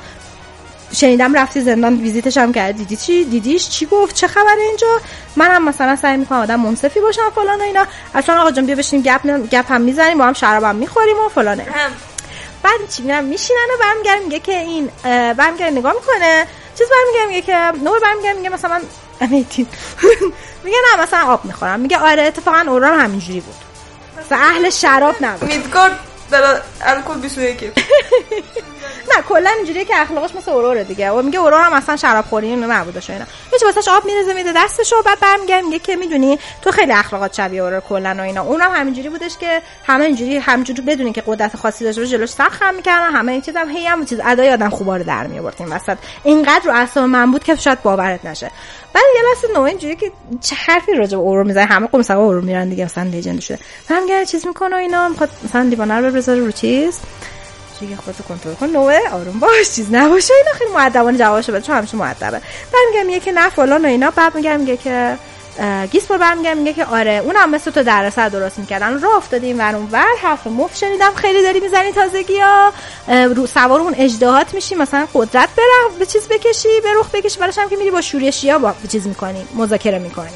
شنیدم 0.95 1.33
رفتی 1.33 1.61
زندان 1.61 1.95
ویزیتش 2.01 2.37
هم 2.37 2.53
کردی. 2.53 2.77
دیدی 2.77 2.95
چی؟ 2.95 3.23
دیدیش 3.23 3.69
چی 3.69 3.85
گفت؟ 3.85 4.15
چه 4.15 4.27
خبره 4.27 4.61
اینجا؟ 4.67 4.87
منم 5.35 5.65
مثلا 5.65 5.95
سعی 5.95 6.17
می‌کنم 6.17 6.39
آدم 6.39 6.59
منصفی 6.59 6.99
باشم 6.99 7.29
فلان 7.35 7.59
و 7.61 7.63
اینا. 7.63 7.85
اصلا 8.15 8.41
آقا 8.41 8.51
جان 8.51 8.65
بیا 8.65 8.75
بشینیم 8.75 9.05
گپ 9.05 9.49
گپ 9.49 9.71
هم 9.71 9.81
می‌زنیم 9.81 10.17
با 10.17 10.25
هم 10.25 10.33
شراب 10.33 10.63
هم 10.63 10.75
می‌خوریم 10.75 11.15
و 11.25 11.29
فلانه. 11.29 11.65
بعد 12.63 12.89
چی 12.97 13.03
میرم 13.03 13.23
میشینن 13.23 13.67
و 13.73 13.83
برمیگردم 13.83 14.23
میگه 14.23 14.39
که 14.39 14.59
این 14.59 14.89
برمیگردم 15.33 15.77
نگاه 15.77 15.93
می‌کنه. 15.93 16.47
چیز 16.77 16.87
برمیگردم 16.89 17.27
میگه 17.27 17.41
که 17.41 17.83
نور 17.83 17.99
برمیگردم 17.99 18.37
میگه 18.37 18.49
مثلا 18.49 18.81
امیتی 19.21 19.67
میگه 20.63 20.77
نه 20.91 21.03
مثلا 21.03 21.25
آب 21.25 21.45
می‌خورم. 21.45 21.79
میگه 21.79 21.97
آره 21.97 22.23
اتفاقا 22.23 22.63
اورا 22.67 22.97
همینجوری 22.97 23.39
بود. 23.39 23.55
و 24.31 24.33
اهل 24.33 24.69
شراب 24.69 25.15
نبود. 25.21 25.49
میدگارد 25.49 25.99
بلا 26.31 26.59
الکل 26.81 27.17
21 27.21 27.63
نه 29.15 29.21
کلا 29.29 29.49
اینجوریه 29.49 29.85
که 29.85 30.01
اخلاقش 30.01 30.35
مثل 30.35 30.51
اوروره 30.51 30.83
دیگه. 30.83 31.11
و 31.11 31.21
میگه 31.21 31.39
اورور 31.39 31.61
هم 31.61 31.73
اصلا 31.73 31.95
شراب 31.95 32.25
خوری 32.25 32.47
اینو 32.47 32.67
نبودش 32.67 33.09
اینا. 33.09 33.25
هیچ 33.51 33.63
واسش 33.63 33.87
آب 33.87 34.05
میرزه 34.05 34.33
میده 34.33 34.53
دستشو 34.55 34.95
بعد 35.05 35.19
برمیگه 35.19 35.61
میگه 35.61 35.79
که 35.79 35.95
می‌دونی 35.95 36.39
تو 36.61 36.71
خیلی 36.71 36.91
اخلاقات 36.91 37.33
شبیه 37.33 37.61
اورور 37.61 37.79
کلا 37.79 38.15
و 38.19 38.21
اینا. 38.21 38.41
اونم 38.41 38.71
همینجوری 38.71 39.09
بودش 39.09 39.37
که 39.37 39.61
همه 39.85 40.05
اینجوری 40.05 40.37
همینجوری 40.37 40.81
بدونی 40.81 41.13
که 41.13 41.23
قدرت 41.27 41.55
خاصی 41.55 41.83
داشته 41.83 42.01
باشه 42.01 42.11
جلوش 42.11 42.29
سخت 42.29 42.51
خم 42.51 42.75
می‌کردن 42.75 43.11
همه 43.11 43.31
این 43.31 43.41
چیزام 43.41 43.69
هی 43.69 43.85
هم 43.85 44.05
چیز 44.05 44.19
ادای 44.25 44.51
آدم 44.51 44.69
خوبا 44.69 44.97
رو 44.97 45.03
در 45.03 45.27
می 45.27 45.39
آورد 45.39 45.55
این 45.59 45.69
وسط. 45.69 45.97
اینقدر 46.23 46.65
رو 46.65 46.71
اعصاب 46.73 47.03
من 47.03 47.31
بود 47.31 47.43
که 47.43 47.55
شاید 47.55 47.81
باورت 47.81 48.25
نشه. 48.25 48.51
بعد 48.95 49.03
یه 49.15 49.21
لحظه 49.29 49.59
نو 49.59 49.61
اینجوری 49.61 49.95
که 49.95 50.11
چه 50.41 50.55
حرفی 50.55 50.93
راجع 50.93 51.17
به 51.17 51.23
اورو 51.23 51.43
می‌زنه 51.43 51.65
همه 51.65 51.87
قم 51.87 51.99
مثلا 51.99 52.21
اورو 52.21 52.41
میرن 52.41 52.69
دیگه 52.69 52.85
مثلا 52.85 53.03
لژند 53.03 53.39
شده. 53.39 53.59
هم 53.89 54.25
چیز 54.25 54.47
می‌کنه 54.47 54.75
اینا 54.75 55.09
می‌خواد 55.09 55.29
مثلا 55.43 55.61
لیوانر 55.61 56.01
رو 56.01 56.11
بذاره 56.11 56.39
رو 56.39 56.51
چیز. 56.51 56.99
دیگه 57.79 57.95
خودتو 57.95 58.23
کنترل 58.23 58.53
کن. 58.53 58.65
نوه 58.65 58.99
آروم 59.11 59.39
باش 59.39 59.71
چیز 59.75 59.87
نباشه. 59.91 60.33
اینا 60.33 60.57
خیلی 60.57 60.71
مؤدبانه 60.71 61.17
جوابشو 61.17 61.51
بده 61.51 61.61
چون 61.61 61.75
همیشه 61.75 61.97
مؤدبه. 61.97 62.31
بعد 62.31 62.41
میگم 62.91 63.05
میگه 63.05 63.19
که 63.19 63.31
نه 63.31 63.49
فلان 63.49 63.85
و 63.85 63.87
اینا. 63.87 64.11
بعد 64.11 64.35
میگم 64.35 64.59
میگه 64.59 64.77
که 64.77 65.17
گیسپور 65.91 66.17
برمیگه 66.17 66.53
میگه 66.53 66.73
که 66.73 66.85
آره 66.85 67.21
اونم 67.25 67.49
مثل 67.49 67.71
تو 67.71 67.83
دردسر 67.83 68.29
درست 68.29 68.59
می‌کردن. 68.59 69.01
راه 69.01 69.15
افتادیم 69.15 69.59
ور 69.59 69.75
اون 69.75 69.87
ور 69.91 70.05
حرف 70.21 70.47
مف 70.47 70.77
شنیدم. 70.77 71.13
خیلی 71.15 71.43
داری 71.43 71.59
می‌زنی 71.59 71.91
تازگی 71.91 72.39
ها. 72.39 72.73
رو 73.25 73.47
سوار 73.47 73.79
اون 73.79 73.95
اجدهات 73.97 74.53
میشی 74.53 74.75
مثلا 74.75 75.07
قدرت 75.13 75.49
بره 75.57 75.97
به 75.99 76.05
چیز 76.05 76.27
بکشی 76.27 76.81
به 76.83 76.89
رخ 76.99 77.09
بکشی. 77.09 77.39
براش 77.39 77.57
هم 77.57 77.69
که 77.69 77.75
میری 77.75 77.91
با 77.91 78.01
شورشی 78.01 78.49
ها 78.49 78.59
با 78.59 78.73
چیز 78.91 79.07
می‌کنی 79.07 79.47
مذاکره 79.55 79.99
می‌کنی. 79.99 80.29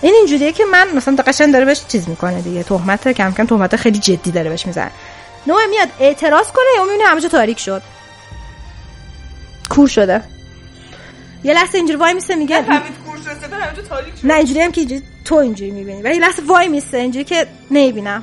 این 0.00 0.14
اینجوریه 0.14 0.52
که 0.52 0.64
من 0.64 0.88
مثلا 0.94 1.16
قشنگ 1.26 1.52
داره 1.52 1.64
بهش 1.64 1.80
چیز 1.88 2.08
می‌کنه 2.08 2.42
دیگه. 2.42 2.62
تهمت 2.62 3.08
کم 3.08 3.32
کم 3.32 3.46
تهمت 3.46 3.76
خیلی 3.76 3.98
جدی 3.98 4.30
داره 4.30 4.50
بهش 4.50 4.66
می‌زنه. 4.66 4.90
نوع 5.46 5.66
میاد 5.66 5.88
اعتراض 6.00 6.46
کنه 6.46 6.66
یا 6.76 6.84
می‌بینه 6.84 7.04
همه 7.04 7.20
جا 7.20 7.28
تاریک 7.28 7.58
شد. 7.58 7.82
کور 9.70 9.88
شده. 9.88 10.22
یه 11.44 11.54
لحظه 11.54 11.78
اینجوری 11.78 11.98
وای 11.98 12.14
میسه 12.14 12.34
میگه 12.34 12.64
نه 14.24 14.34
اینجوری 14.34 14.60
هم 14.60 14.72
که 14.72 15.02
تو 15.24 15.34
اینجوری 15.34 15.70
می‌بینی. 15.70 16.02
ولی 16.02 16.18
لحظه 16.18 16.42
وای 16.46 16.68
میسه 16.68 16.96
اینجوری 16.96 17.24
که 17.24 17.46
نمی‌بینم. 17.70 18.22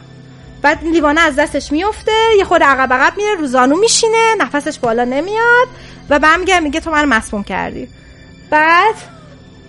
بعد 0.61 0.83
لیوانه 0.83 1.21
از 1.21 1.35
دستش 1.35 1.71
میفته 1.71 2.11
یه 2.37 2.43
خود 2.43 2.63
عقب 2.63 2.93
عقب 2.93 3.17
میره 3.17 3.35
روزانو 3.35 3.75
میشینه 3.75 4.35
نفسش 4.39 4.79
بالا 4.79 5.03
نمیاد 5.03 5.67
و 6.09 6.19
برمیگه 6.19 6.59
میگه 6.59 6.79
تو 6.79 6.91
من 6.91 7.05
مسموم 7.05 7.43
کردی. 7.43 7.87
بعد 8.49 8.95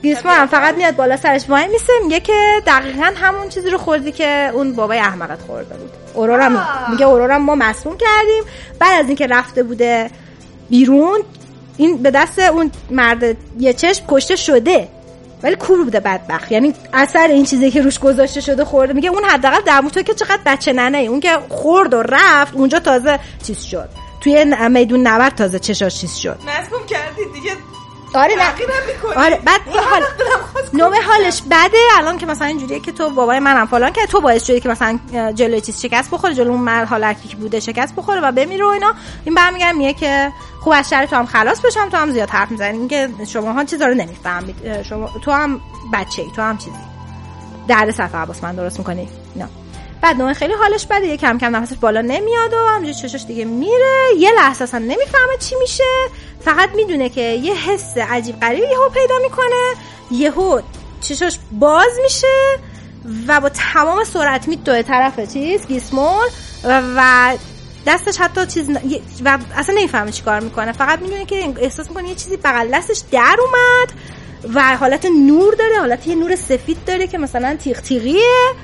گیسما 0.02 0.32
هم 0.32 0.46
فقط 0.46 0.74
میاد 0.74 0.96
بالا 0.96 1.16
سرش 1.16 1.44
وای 1.48 1.68
میسه 1.68 1.92
میگه 2.02 2.20
که 2.20 2.62
دقیقا 2.66 3.12
همون 3.16 3.48
چیزی 3.48 3.70
رو 3.70 3.78
خوردی 3.78 4.12
که 4.12 4.50
اون 4.54 4.72
بابای 4.72 4.98
احمقت 4.98 5.40
خورده 5.42 5.74
بود. 5.74 5.90
اورورم 6.14 6.66
میگه 6.90 7.06
اورورم 7.06 7.42
ما 7.42 7.54
مسموم 7.54 7.96
کردیم. 7.96 8.44
بعد 8.78 9.00
از 9.00 9.06
اینکه 9.06 9.26
رفته 9.26 9.62
بوده 9.62 10.10
بیرون 10.70 11.20
این 11.76 12.02
به 12.02 12.10
دست 12.10 12.38
اون 12.38 12.70
مرد 12.90 13.36
یه 13.58 13.72
چشم 13.72 14.04
کشته 14.08 14.36
شده. 14.36 14.88
ولی 15.42 15.56
کور 15.56 15.84
بوده 15.84 16.00
بدبخت. 16.00 16.52
یعنی 16.52 16.74
اثر 16.92 17.28
این 17.28 17.44
چیزی 17.44 17.70
که 17.70 17.82
روش 17.82 17.98
گذاشته 17.98 18.40
شده 18.40 18.64
خورده. 18.64 18.92
میگه 18.92 19.08
اون 19.08 19.24
حداقل 19.24 19.60
در 19.66 19.82
تو 19.92 20.02
که 20.02 20.14
چقدر 20.14 20.40
بچه 20.46 20.72
ننه 20.72 20.98
اون 20.98 21.20
که 21.20 21.38
خورد 21.48 21.94
و 21.94 22.02
رفت 22.02 22.54
اونجا 22.54 22.78
تازه 22.78 23.18
چیز 23.46 23.62
شد. 23.62 23.88
توی 24.20 24.44
میدون 24.68 25.06
نبرد 25.06 25.34
تازه 25.34 25.58
چشاش 25.58 26.00
چیز 26.00 26.16
شد. 26.16 26.38
مسموم 26.46 26.86
کردی 26.86 27.22
دیگه. 27.34 27.69
آره 28.14 28.34
نه. 28.34 29.24
آره 29.24 29.40
بعد 29.44 29.60
حال 29.90 30.02
نوع 30.72 31.02
حالش 31.02 31.42
بده 31.42 31.78
الان 31.98 32.18
که 32.18 32.26
مثلا 32.26 32.46
اینجوریه 32.46 32.80
که 32.80 32.92
تو 32.92 33.10
بابای 33.10 33.38
منم 33.38 33.66
فلان 33.66 33.92
که 33.92 34.06
تو 34.06 34.20
باعث 34.20 34.46
شدی 34.46 34.60
که 34.60 34.68
مثلا 34.68 34.98
جلوی 35.34 35.60
چیز 35.60 35.82
شکست 35.82 36.10
بخوره 36.10 36.34
جلو 36.34 36.50
اون 36.50 36.60
مرد 36.60 36.88
حالتی 36.88 37.28
که 37.28 37.36
بوده 37.36 37.60
شکست 37.60 37.94
بخوره 37.94 38.20
و 38.20 38.32
بمیره 38.32 38.64
و 38.64 38.68
اینا. 38.68 38.94
این 39.24 39.34
برمیگردم 39.34 39.78
میگه 39.78 39.92
که 39.92 40.32
خوب 40.60 40.72
از 40.76 40.90
شر 40.90 41.06
تو 41.06 41.16
هم 41.16 41.26
خلاص 41.26 41.60
بشم 41.60 41.88
تو 41.88 41.96
هم 41.96 42.10
زیاد 42.10 42.30
حرف 42.30 42.50
می‌زنی. 42.50 42.88
که 42.88 43.08
شما 43.26 43.52
ها 43.52 43.64
چیزا 43.64 43.86
رو 43.86 43.94
نمی‌فهمید. 43.94 44.82
شما 44.82 45.10
تو 45.24 45.30
هم 45.30 45.60
بچه 45.92 46.22
ای 46.22 46.30
تو 46.36 46.42
هم 46.42 46.58
چیزی. 46.58 46.76
درد 47.68 47.90
صفحه 47.90 48.16
عباس 48.16 48.44
من 48.44 48.54
درست 48.54 48.78
می‌کنی؟ 48.78 49.08
نه. 49.36 49.48
بعد 50.02 50.16
نوع 50.16 50.32
خیلی 50.32 50.52
حالش 50.52 50.86
بده. 50.86 51.06
یه 51.06 51.16
کم 51.16 51.38
کم 51.38 51.56
نفسش 51.56 51.76
بالا 51.76 52.00
نمیاد 52.00 52.52
و 52.52 52.56
همینجوری 52.56 53.08
چشش 53.08 53.24
دیگه 53.24 53.44
میره. 53.44 54.06
یه 54.18 54.32
لحظه 54.36 54.64
اصلا 54.64 54.80
نمی‌فهمه 54.80 55.36
چی 55.40 55.54
میشه. 55.60 55.84
فقط 56.44 56.70
می‌دونه 56.74 57.08
که 57.08 57.20
یه 57.20 57.54
حس 57.54 57.96
عجیب 57.96 58.40
غریبی 58.40 58.66
یهو 58.66 58.88
پیدا 58.88 59.14
می‌کنه. 59.22 59.74
یهو 60.10 60.60
چشاش 61.00 61.38
باز 61.52 61.92
میشه 62.02 62.58
و 63.26 63.40
با 63.40 63.48
تمام 63.48 64.04
سرعت 64.04 64.48
میدوه 64.48 64.82
طرف 64.82 65.32
چیز 65.32 65.66
گیسمول 65.66 66.28
و 66.64 67.32
دستش 67.86 68.16
حتی 68.16 68.46
چیز 68.46 68.70
و 69.24 69.38
اصلا 69.56 69.74
نمی‌فهمه 69.74 70.12
چی 70.12 70.22
کار 70.22 70.40
می‌کنه. 70.40 70.72
فقط 70.72 70.98
می‌دونه 70.98 71.24
که 71.24 71.54
احساس 71.58 71.88
می‌کنه 71.88 72.08
یه 72.08 72.14
چیزی 72.14 72.36
بغل 72.36 72.68
دستش 72.72 73.02
در 73.12 73.36
اومد 73.40 73.92
و 74.54 74.76
حالت 74.76 75.06
نور 75.06 75.54
داره. 75.54 75.78
حالت 75.78 76.06
یه 76.06 76.14
نور 76.14 76.36
سفید 76.36 76.84
داره 76.86 77.06
که 77.06 77.18
مثلا 77.18 77.56
تیغ 77.56 77.80
تیغیه. 77.80 78.54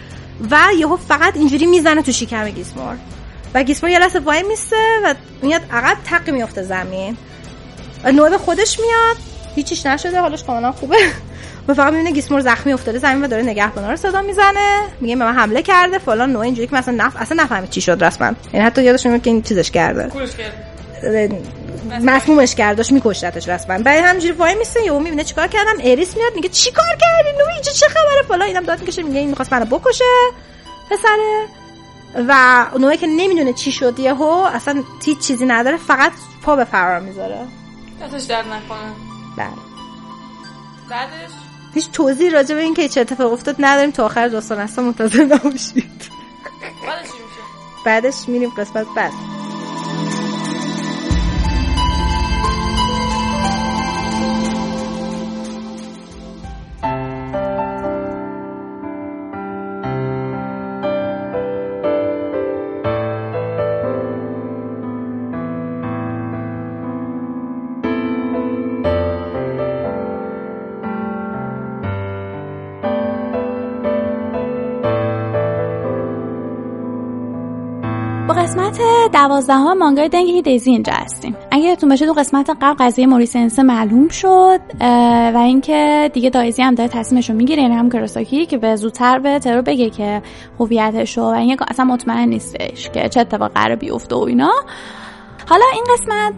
و 0.50 0.58
یهو 0.78 0.96
فقط 0.96 1.36
اینجوری 1.36 1.66
می‌زنه 1.66 2.02
تو 2.02 2.12
شکم 2.12 2.48
گیسمور. 2.50 2.96
و 3.54 3.62
گیسمور 3.62 3.92
یه 3.92 3.98
لحظه 3.98 4.18
وای 4.18 4.42
میسته 4.42 4.76
و 5.04 5.14
میاد 5.42 5.62
عقب 5.70 5.96
تقی 6.04 6.32
میفته 6.32 6.62
زمین. 6.62 7.16
نوع 8.04 8.36
خودش 8.36 8.80
میاد. 8.80 9.16
هیچیش 9.54 9.86
نشده 9.86 10.20
حالش 10.20 10.44
کاملا 10.44 10.72
خوبه. 10.72 10.96
و 11.68 11.74
فقط 11.74 11.92
می‌بینه 11.92 12.10
گیسمور 12.10 12.40
زخمی 12.40 12.72
افتاده 12.72 12.98
زمین 12.98 13.24
و 13.24 13.26
داره 13.26 13.42
نگهبانا 13.42 13.90
رو 13.90 13.96
صدا 13.96 14.22
می‌زنه. 14.22 14.80
میگه 15.00 15.16
به 15.16 15.24
من 15.24 15.34
حمله 15.34 15.62
کرده 15.62 15.98
فلان 15.98 16.32
نوع 16.32 16.42
اینجوری 16.42 16.68
که 16.68 16.74
مثلا 16.74 16.94
نف... 16.94 17.16
اصلا 17.18 17.42
نفهمید 17.42 17.70
چی 17.70 17.80
شد 17.80 18.04
رسما. 18.04 18.32
یعنی 18.52 18.66
حتی 18.66 18.82
یادش 18.82 19.06
نمیاد 19.06 19.22
که 19.22 19.30
این 19.30 19.42
چیزش 19.42 19.70
کرده. 19.70 20.10
مسمومش 21.86 22.54
کرد 22.54 22.76
داشت 22.76 22.92
میکشتش 22.92 23.48
رسما. 23.48 23.78
بعد 23.78 24.04
همینجوری 24.04 24.32
وای 24.32 24.54
میسه 24.54 24.84
یهو 24.84 24.98
می‌بینه 24.98 25.24
چیکار 25.24 25.46
کردم؟ 25.46 25.74
اریس 25.80 26.16
میاد 26.16 26.32
میگه 26.34 26.48
چیکار 26.48 26.96
کردی؟ 27.00 27.38
نوی 27.38 27.52
اینجا 27.52 27.72
چه 27.72 27.86
خبره؟ 27.88 28.22
فلان 28.28 28.42
اینم 28.42 28.62
داد 28.62 28.80
می‌کشه 28.80 29.02
میگه 29.02 29.18
این 29.18 29.28
می‌خواست 29.28 29.52
منو 29.52 29.64
بکشه 29.64 30.04
پسره. 30.90 31.46
و 32.28 32.64
نوعی 32.78 32.96
که 32.96 33.06
نمی‌دونه 33.06 33.52
چی 33.52 33.72
شد 33.72 33.98
یهو 33.98 34.48
اصلا 34.54 34.82
هیچ 35.04 35.18
چیزی 35.18 35.46
نداره 35.46 35.76
فقط 35.76 36.12
پا 36.42 36.56
به 36.56 36.64
فرار 36.64 37.00
می‌ذاره. 37.00 37.38
دستش 38.02 38.22
در 38.22 38.42
نکنه. 38.42 38.92
بله. 39.36 39.46
بعدش؟ 40.90 41.30
هیچ 41.74 41.90
توضیح 41.90 42.30
راجع 42.30 42.54
به 42.54 42.60
اینکه 42.60 42.88
چه 42.88 43.00
اتفاق 43.00 43.32
افتاد 43.32 43.56
نداریم 43.58 43.90
تا 43.90 44.04
آخر 44.04 44.28
داستان 44.28 44.58
اصلا 44.58 44.84
منتظر 44.84 45.24
نباشید. 45.24 46.10
بعدش 46.86 47.04
میشه؟ 47.04 47.40
بعدش 47.84 48.14
میریم 48.28 48.50
قسمت 48.50 48.86
بعد. 48.96 49.12
دوازدهم 79.28 79.78
مانگای 79.78 80.08
دنگ 80.08 80.28
هیدیزی 80.28 80.70
اینجا 80.70 80.92
هستیم. 80.92 81.36
اگه 81.50 81.64
یادتون 81.64 81.88
باشه 81.88 82.06
تو 82.06 82.12
قسمت 82.12 82.50
قبل 82.62 82.84
قضیه 82.84 83.06
موریسنس 83.06 83.58
معلوم 83.58 84.08
شد 84.08 84.60
و 85.34 85.38
اینکه 85.44 86.10
دیگه 86.14 86.30
دایزی 86.30 86.62
هم 86.62 86.74
داره 86.74 86.88
تصمیمش 86.88 87.30
رو 87.30 87.36
می‌گیره. 87.36 87.62
یعنی 87.62 87.74
هم 87.74 87.90
کراساکی 87.90 88.46
که 88.46 88.58
به 88.58 88.76
زودتر 88.76 89.18
به 89.18 89.38
ترو 89.38 89.62
بگه 89.62 89.90
که 89.90 90.22
هویتش 90.60 91.18
و 91.18 91.24
اینکه 91.24 91.64
اصلا 91.68 91.84
مطمئن 91.84 92.28
نیستش 92.28 92.90
که 92.90 93.08
چه 93.08 93.20
اتفاق 93.20 93.52
قرار 93.52 93.76
بیفته 93.76 94.16
و 94.16 94.18
اینا. 94.18 94.52
حالا 95.48 95.64
این 95.74 95.84
قسمت 95.94 96.34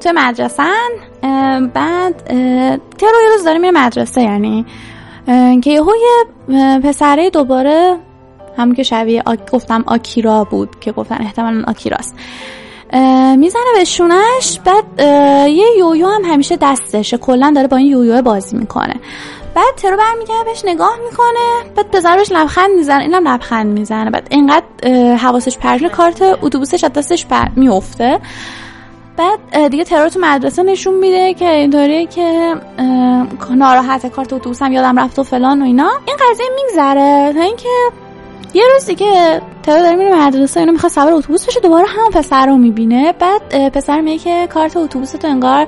تو 0.00 0.12
مدرسن 0.14 0.88
بعد 1.74 2.16
ترو 2.98 3.22
یه 3.22 3.30
روز 3.32 3.44
داره 3.44 3.58
میره 3.58 3.72
مدرسه 3.86 4.22
یعنی 4.22 4.66
که 5.62 5.70
یهو 5.70 5.92
یه 5.96 6.80
پسره 6.80 7.30
دوباره 7.30 7.96
همون 8.58 8.74
که 8.74 8.82
شبیه 8.82 9.22
گفتم 9.52 9.84
آکیرا 9.86 10.44
بود 10.44 10.80
که 10.80 10.92
گفتن 10.92 11.16
احتمالا 11.20 11.64
آکیراست. 11.68 12.14
می‌زنه 13.36 13.62
به 13.76 13.84
شونش 13.84 14.60
بعد 14.64 14.84
یه 15.48 15.66
یویو 15.78 16.06
هم 16.08 16.24
همیشه 16.24 16.56
دستشه 16.60 17.18
کلا 17.18 17.52
داره 17.54 17.68
با 17.68 17.76
این 17.76 17.86
یویو 17.86 18.22
بازی 18.22 18.56
می‌کنه. 18.56 18.94
بعد 19.54 19.74
ترو 19.76 19.96
برمیگرده 19.96 20.44
بهش 20.44 20.62
نگاه 20.64 20.96
می‌کنه 21.10 21.74
بعد 21.76 21.90
بزرش 21.90 22.32
لبخند 22.32 22.70
می‌زنه 22.76 23.02
اینم 23.02 23.28
لبخند 23.28 23.78
می‌زنه. 23.78 24.10
بعد 24.10 24.26
اینقدر 24.30 24.64
حواسش 25.16 25.58
پرشنه 25.58 25.88
کارت 25.88 26.22
اتوبوسش 26.42 26.84
از 26.84 26.92
دستش 26.92 27.26
پر 27.26 27.48
میفته 27.56 28.20
بعد 29.16 29.68
دیگه 29.68 29.84
ترور 29.84 30.08
تو 30.08 30.20
مدرسه 30.20 30.62
نشون 30.62 30.94
میده 30.94 31.34
که 31.34 31.50
اینطوریه 31.50 32.06
که 32.06 32.54
ناراحت 33.50 34.06
کارت 34.06 34.32
اتوبوسم 34.32 34.72
یادم 34.72 34.98
رفت 34.98 35.18
و 35.18 35.22
فلان 35.22 35.62
و 35.62 35.64
اینا. 35.64 35.90
این 36.06 36.16
قضیه 36.16 36.46
میگذره 36.56 37.32
تا 37.32 37.40
اینکه 37.40 37.68
یه 38.54 38.62
روز 38.74 38.86
دیگه 38.86 39.42
تا 39.62 39.80
داره 39.80 39.96
میره 39.96 40.26
مدرسه 40.26 40.60
اینو 40.60 40.72
می‌خواد 40.72 40.92
سوار 40.92 41.12
اتوبوس 41.12 41.46
بشه 41.46 41.60
دوباره 41.60 41.86
همون 41.86 42.10
پسر 42.10 42.46
رو 42.46 42.56
می‌بینه. 42.56 43.12
بعد 43.12 43.68
پسر 43.68 44.00
میگه 44.00 44.18
که 44.18 44.46
کارت 44.46 44.76
اتوبوس 44.76 45.12
تو 45.12 45.28
انگار 45.28 45.66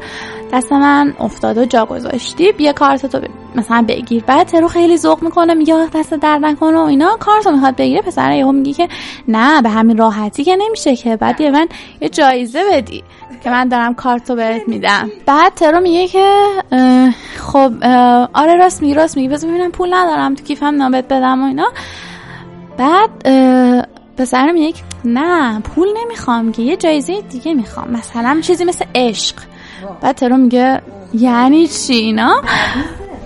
دست 0.53 0.73
من 0.73 1.15
افتاده 1.21 1.63
و 1.63 1.65
جا 1.65 1.85
گذاشتی. 1.87 2.53
بیا 2.53 2.73
کارت 2.73 3.07
تو 3.07 3.21
مثلا 3.55 3.85
بگیر. 3.89 4.25
بعد 4.27 4.47
ترو 4.47 4.69
خیلی 4.69 4.97
ذوق 4.97 5.23
می‌کنه 5.23 5.55
میگه 5.55 5.87
دست 5.95 6.15
در 6.15 6.39
نکنه 6.39 6.79
و 6.79 6.83
اینا. 6.83 7.17
کارتو 7.17 7.51
می‌خواد 7.51 7.77
بگیره. 7.77 8.03
پسر 8.03 8.33
یهو 8.33 8.53
میگه 8.53 8.73
که 8.73 8.89
نه 9.29 9.63
به 9.63 9.69
همین 9.69 9.99
راحتی 9.99 10.45
که 10.45 10.57
نمیشه 10.57 10.97
که. 10.97 11.17
بعد 11.17 11.41
یه 11.41 11.51
من 11.51 11.69
یه 12.01 12.09
جایزه 12.09 12.61
بدی 12.73 13.05
که 13.45 13.51
من 13.51 13.69
دارم 13.69 13.95
کارتو 13.95 14.35
بهت 14.35 14.69
میدم. 14.69 15.11
بعد 15.27 15.55
ترو 15.55 15.81
میگه 15.81 16.09
که 16.09 16.31
خب 17.37 17.73
آره 18.35 18.55
راست 18.57 18.83
میگی 18.83 18.95
راست 18.95 19.17
میگی. 19.17 19.29
بذار 19.29 19.51
ببینم 19.51 19.71
پول 19.71 19.95
ندارم 19.95 20.35
تو 20.35 20.45
کیفم 20.45 20.67
نامت 20.67 21.05
بدم 21.09 21.43
و 21.43 21.47
اینا. 21.47 21.67
بعد 22.77 23.11
پسرم 24.19 24.57
یک 24.57 24.77
نه 25.05 25.61
پول 25.61 25.89
نمی‌خوام 26.05 26.53
که 26.53 26.63
یه 26.63 26.77
جایزه 26.77 27.21
دیگه 27.21 27.55
می‌خوام. 27.55 27.91
مثلا 27.91 28.41
چیزی 28.41 28.65
مثل 28.65 28.85
عشق. 28.95 29.37
بعد 30.01 30.17
ترو 30.17 30.37
میگه 30.37 30.83
یعنی 31.15 31.67
چی 31.67 31.95
اینا؟ 31.95 32.43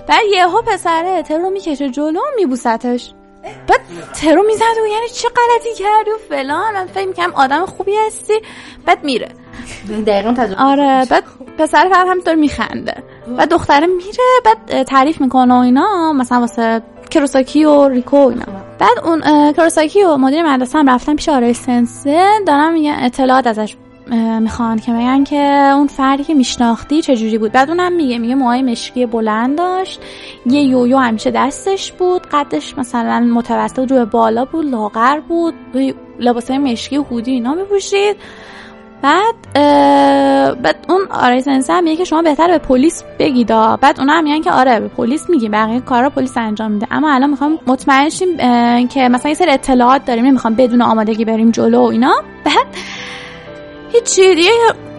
بعد 0.07 0.21
یهو 0.35 0.61
پسره 0.61 1.23
ترو 1.23 1.49
می‌کشه 1.49 1.89
جلو 1.89 2.21
میبوستش. 2.35 3.11
بعد 3.67 3.79
ترو 4.13 4.43
می‌زد 4.47 4.77
و 4.83 4.87
یعنی 4.87 5.09
چه 5.13 5.27
غلطی 5.29 5.75
کردی 5.75 6.11
و 6.11 6.17
فلان؟ 6.29 6.73
من 6.73 6.85
فکر 6.85 7.07
می‌کنم 7.07 7.33
آدم 7.35 7.65
خوبی 7.65 7.91
هستی. 8.07 8.33
بعد 8.85 9.03
میره. 9.03 9.29
دقیقا 10.07 10.35
آره 10.57 11.05
بعد 11.09 11.23
پسر 11.57 11.89
فقط 11.89 12.07
همینطور 12.07 12.35
میخنده. 12.35 13.03
و 13.37 13.45
دختره 13.45 13.87
میره 13.87 14.23
بعد 14.45 14.83
تعریف 14.83 15.21
می‌کنه 15.21 15.53
و 15.53 15.57
اینا 15.57 16.13
مثلا 16.13 16.39
واسه 16.39 16.81
کروساکی 17.09 17.65
و 17.65 17.87
ریکو 17.87 18.15
اینا. 18.15 18.45
بعد 18.79 18.99
اون 19.03 19.51
کروساکی 19.53 20.03
و 20.03 20.17
مدیر 20.17 20.43
مدرسه 20.43 20.77
هم 20.77 20.89
رفتن 20.89 21.15
پیش 21.15 21.29
آرای 21.29 21.53
سنسه. 21.53 22.25
دارم 22.47 22.73
میگن 22.73 22.97
اطلاعات 22.99 23.47
ازش 23.47 23.75
می‌خوان 24.39 24.79
که 24.79 24.91
میگن 24.91 25.23
که 25.23 25.71
اون 25.75 25.87
فردی 25.87 26.23
که 26.23 26.33
میشناختی 26.33 27.01
چجوری 27.01 27.37
بود. 27.37 27.51
بعد 27.51 27.69
اونم 27.69 27.93
میگه 27.93 28.17
میگه 28.17 28.35
موهای 28.35 28.61
مشکی 28.61 29.05
بلند 29.05 29.57
داشت. 29.57 30.01
یه 30.45 30.61
یویو 30.61 30.97
همیشه 30.97 31.31
دستش 31.31 31.91
بود. 31.91 32.21
قدش 32.31 32.77
مثلا 32.77 33.19
متوسط 33.19 33.91
رو 33.91 34.05
بالا 34.05 34.45
بود 34.45 34.65
لاغر 34.65 35.19
بود. 35.19 35.53
لباسای 36.19 36.57
مشکی 36.57 36.97
و 36.97 37.03
هودی 37.03 37.31
اینا 37.31 37.53
میپوشید. 37.53 38.17
بعد 39.01 39.35
بعد 40.61 40.85
اون 40.89 41.01
آرای 41.11 41.41
سنسه 41.41 41.81
میگه 41.81 41.97
که 41.97 42.03
شما 42.03 42.21
بهتر 42.21 42.47
به 42.47 42.57
پلیس 42.57 43.03
بگیدا 43.19 43.77
بعد 43.81 43.99
اونا 43.99 44.13
هم 44.13 44.23
میگن 44.23 44.41
که 44.41 44.51
آره 44.51 44.79
به 44.79 44.87
پلیس 44.87 45.29
میگیم. 45.29 45.51
بقیه 45.51 45.79
کارا 45.79 46.09
پلیس 46.09 46.37
انجام 46.37 46.71
میده. 46.71 46.87
اما 46.91 47.13
الان 47.13 47.29
می‌خوام 47.29 47.59
مطمئن 47.67 48.09
شیم 48.09 48.37
که 48.87 49.09
مثلا 49.09 49.29
یه 49.29 49.35
سری 49.35 49.51
اطلاعات 49.51 50.05
داریم. 50.05 50.25
نمی‌خوام 50.25 50.55
بدون 50.55 50.81
آمادگی 50.81 51.25
بریم 51.25 51.51
جلو 51.51 51.81
و 51.81 51.85
اینا. 51.85 52.13
بعد 52.45 52.67
هیچی 53.91 54.35
دیگه 54.35 54.49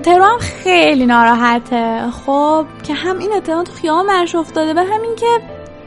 ترو 0.03 0.25
هم 0.25 0.39
خیلی 0.39 1.07
ناراحته. 1.07 2.11
خب 2.27 2.67
که 2.83 2.95
هم 2.95 3.19
این 3.19 3.41
تو 3.41 3.73
خیام 3.81 4.07
برش 4.07 4.35
افتاده 4.35 4.75
و 4.75 4.79
همین 4.79 5.17
که 5.17 5.27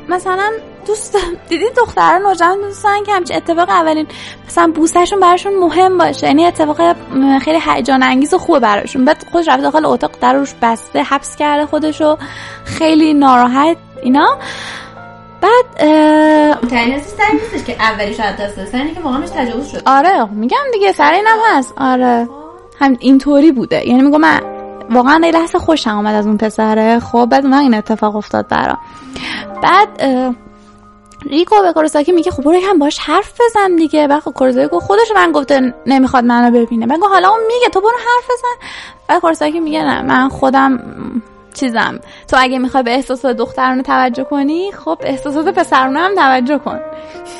مثلا 0.09 0.51
دوست 0.88 1.17
دیدید 1.49 1.75
دختران 1.77 2.21
نوجوان 2.21 2.61
دوستن 2.61 3.03
که 3.03 3.13
همچه 3.13 3.36
اتفاق 3.36 3.69
اولین 3.69 4.07
مثلا 4.47 4.71
بوسهشون 4.75 5.19
براشون 5.19 5.59
مهم 5.59 5.97
باشه. 5.97 6.27
یعنی 6.27 6.45
اتفاق 6.45 6.95
خیلی 7.41 7.59
هیجان 7.65 8.03
انگیز 8.03 8.34
و 8.34 8.38
خوبه 8.38 8.59
براشون. 8.59 9.05
بعد 9.05 9.25
خودش 9.31 9.47
رفت 9.47 9.61
داخل 9.61 9.86
اتاق 9.86 10.11
در 10.21 10.34
روش 10.34 10.53
بسته 10.61 11.03
حبس 11.03 11.36
کرده 11.36 11.65
خودشو. 11.65 12.17
خیلی 12.65 13.13
ناراحت 13.13 13.77
اینا. 14.01 14.38
بعد 15.41 15.77
تنین 16.69 17.01
نیستش 17.34 17.63
که 17.63 17.81
اولی 17.81 18.13
شاید 18.13 18.38
دست 18.38 18.55
که 18.71 19.01
واقعا 19.03 19.21
تجاوز 19.21 19.67
شد. 19.67 19.81
آره 19.86 20.25
میگم 20.25 20.57
دیگه 20.73 20.91
سر 20.91 21.11
اینم 21.11 21.38
هست. 21.49 21.73
آره. 21.77 22.27
هم 22.79 22.97
اینطوری 22.99 23.51
بوده. 23.51 23.88
یعنی 23.88 24.01
میگم 24.01 24.21
من 24.21 24.39
واقعا 24.89 25.21
یه 25.25 25.31
لحظه 25.31 25.59
خوشم 25.59 25.97
آمد 25.97 26.15
از 26.15 26.27
اون 26.27 26.38
پسره. 26.38 26.99
خب 26.99 27.25
بعد 27.25 27.45
اون 27.45 27.53
این 27.53 27.73
اتفاق 27.73 28.15
افتاد 28.15 28.47
برام. 28.47 28.77
بعد 29.63 29.89
ریکو 31.30 31.61
به 31.61 31.74
کوروساکی 31.74 32.11
میگه 32.11 32.32
خب 32.32 32.43
برو 32.43 32.59
هم 32.69 32.80
باش 32.80 32.99
حرف 32.99 33.34
بزن 33.41 33.76
دیگه. 33.76 34.07
بعد 34.07 34.24
گفت 34.71 34.86
خودش 34.86 35.11
من 35.15 35.32
گفته 35.32 35.74
نمی‌خواد 35.86 36.24
منو 36.24 36.51
ببینه. 36.51 36.86
من 36.86 36.99
حالا 37.01 37.30
اون 37.30 37.39
میگه 37.47 37.69
تو 37.69 37.82
برو 37.82 37.97
حرف 37.97 38.26
بزن. 38.26 38.67
بعد 39.07 39.21
کوروساکی 39.21 39.59
میگه 39.59 39.84
نه 39.84 40.01
من 40.01 40.30
خودم 40.30 40.80
چیزم. 41.53 41.99
تو 42.28 42.38
اگه 42.39 42.59
می‌خوای 42.59 42.84
به 42.84 42.91
احساسات 42.91 43.38
دخترانه 43.38 43.84
توجه 43.84 44.24
کنی 44.24 44.71
خب 44.71 44.97
احساسات 45.01 45.47
پسرانه 45.47 45.99
هم 45.99 46.15
توجه 46.15 46.57
کن. 46.57 46.80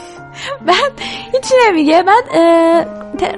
بعد 0.68 0.92
هیچی 1.34 1.56
نمیگه. 1.68 2.04
بعد 2.04 2.24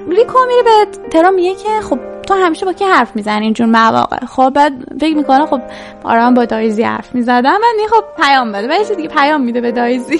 ریکو 0.10 0.39
میره 0.48 0.64
به 0.64 1.10
ترا 1.10 1.32
میگه 1.32 1.56
که 1.56 1.82
خب 1.89 2.00
تو 2.26 2.34
همیشه 2.34 2.65
با 2.65 2.73
کی 2.73 2.86
حرف 2.86 3.15
می‌زنی؟ 3.15 3.43
اینجور 3.43 3.67
مواقع. 3.67 4.26
خب 4.26 4.49
بعد 4.49 4.73
فکر 5.01 5.15
می‌کنه 5.15 5.45
خب 5.45 5.61
آرام 6.03 6.34
با 6.34 6.45
دایزی 6.45 6.84
حرف 6.84 7.15
می‌زدم 7.15 7.41
بعد 7.41 7.89
خب 7.89 8.23
پیام 8.23 8.51
بده. 8.51 8.67
بعد 8.67 8.95
دیگه 8.95 9.09
پیام 9.09 9.41
میده 9.41 9.61
به 9.61 9.71
دایزی. 9.71 10.19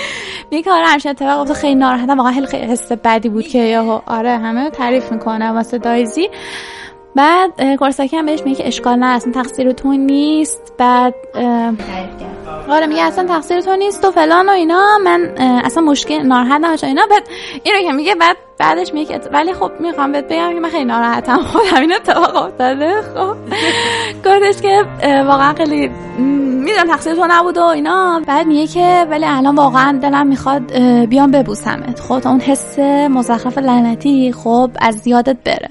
میگه 0.50 0.72
آره 0.72 0.86
همیشه 0.86 1.10
اتفاق 1.10 1.40
افتاد. 1.40 1.56
خیلی 1.56 1.74
ناراحتم. 1.74 2.18
واقعا 2.18 2.46
خیلی 2.46 2.66
حس 2.66 2.92
بدی 2.92 3.28
بود 3.28 3.46
که 3.46 3.58
یا 3.58 4.02
آره 4.06 4.38
همه 4.38 4.70
تعریف 4.70 5.12
می‌کنه 5.12 5.50
واسه 5.52 5.78
دایزی. 5.78 6.28
بعد 7.16 7.76
کورساکی 7.78 8.16
هم 8.16 8.26
بهش 8.26 8.42
میگه 8.44 8.56
که 8.56 8.66
اشکال 8.66 8.98
نه 8.98 9.06
اصلا 9.06 9.32
تقصیر 9.32 9.72
تو 9.72 9.92
نیست. 9.92 10.72
بعد 10.78 11.14
آره 12.68 12.86
میگه 12.86 13.02
اصلا 13.02 13.28
تقصیر 13.28 13.60
تو 13.60 13.76
نیست 13.76 14.04
و 14.04 14.10
فلان 14.10 14.48
و 14.48 14.52
اینا. 14.52 14.98
من 15.04 15.34
اصلا 15.64 15.82
مشکل 15.82 16.22
ناراحت 16.22 16.60
نباشم 16.60 16.86
اینا. 16.86 17.02
بعد 17.10 17.22
اینو 17.62 17.88
که 17.88 17.92
میگه 17.92 18.14
بعد 18.14 18.36
بعدش 18.58 18.94
میگه 18.94 19.20
ولی 19.32 19.52
خب 19.52 19.70
می‌خوام 19.80 20.12
بهت 20.12 20.24
بگم 20.24 20.52
که 20.54 20.60
من 20.60 20.68
خیلی 20.68 20.84
ناراحتم. 20.84 21.42
خودم 21.52 21.80
این 21.80 21.92
اتفاق 21.92 22.36
افتاده. 22.36 23.02
خب. 23.02 23.36
گفتش 24.24 24.62
که 24.62 24.84
واقعا 25.26 25.54
خیلی 25.54 25.90
می‌دونم 26.18 26.86
تقصیر 26.86 27.14
تو 27.14 27.26
نبود 27.30 27.58
و 27.58 27.62
اینا. 27.62 28.22
بعد 28.26 28.46
میگه 28.46 28.66
که 28.66 29.06
ولی 29.10 29.24
الان 29.26 29.54
واقعا 29.54 29.98
دلم 30.02 30.26
می‌خواد 30.26 30.72
بیام 31.06 31.30
ببوسمت. 31.30 32.00
خب 32.00 32.28
اون 32.28 32.40
حس 32.40 32.78
مزخرف 33.10 33.58
لعنتی 33.58 34.32
خب 34.32 34.70
از 34.80 35.06
یادت 35.06 35.36
بره. 35.44 35.70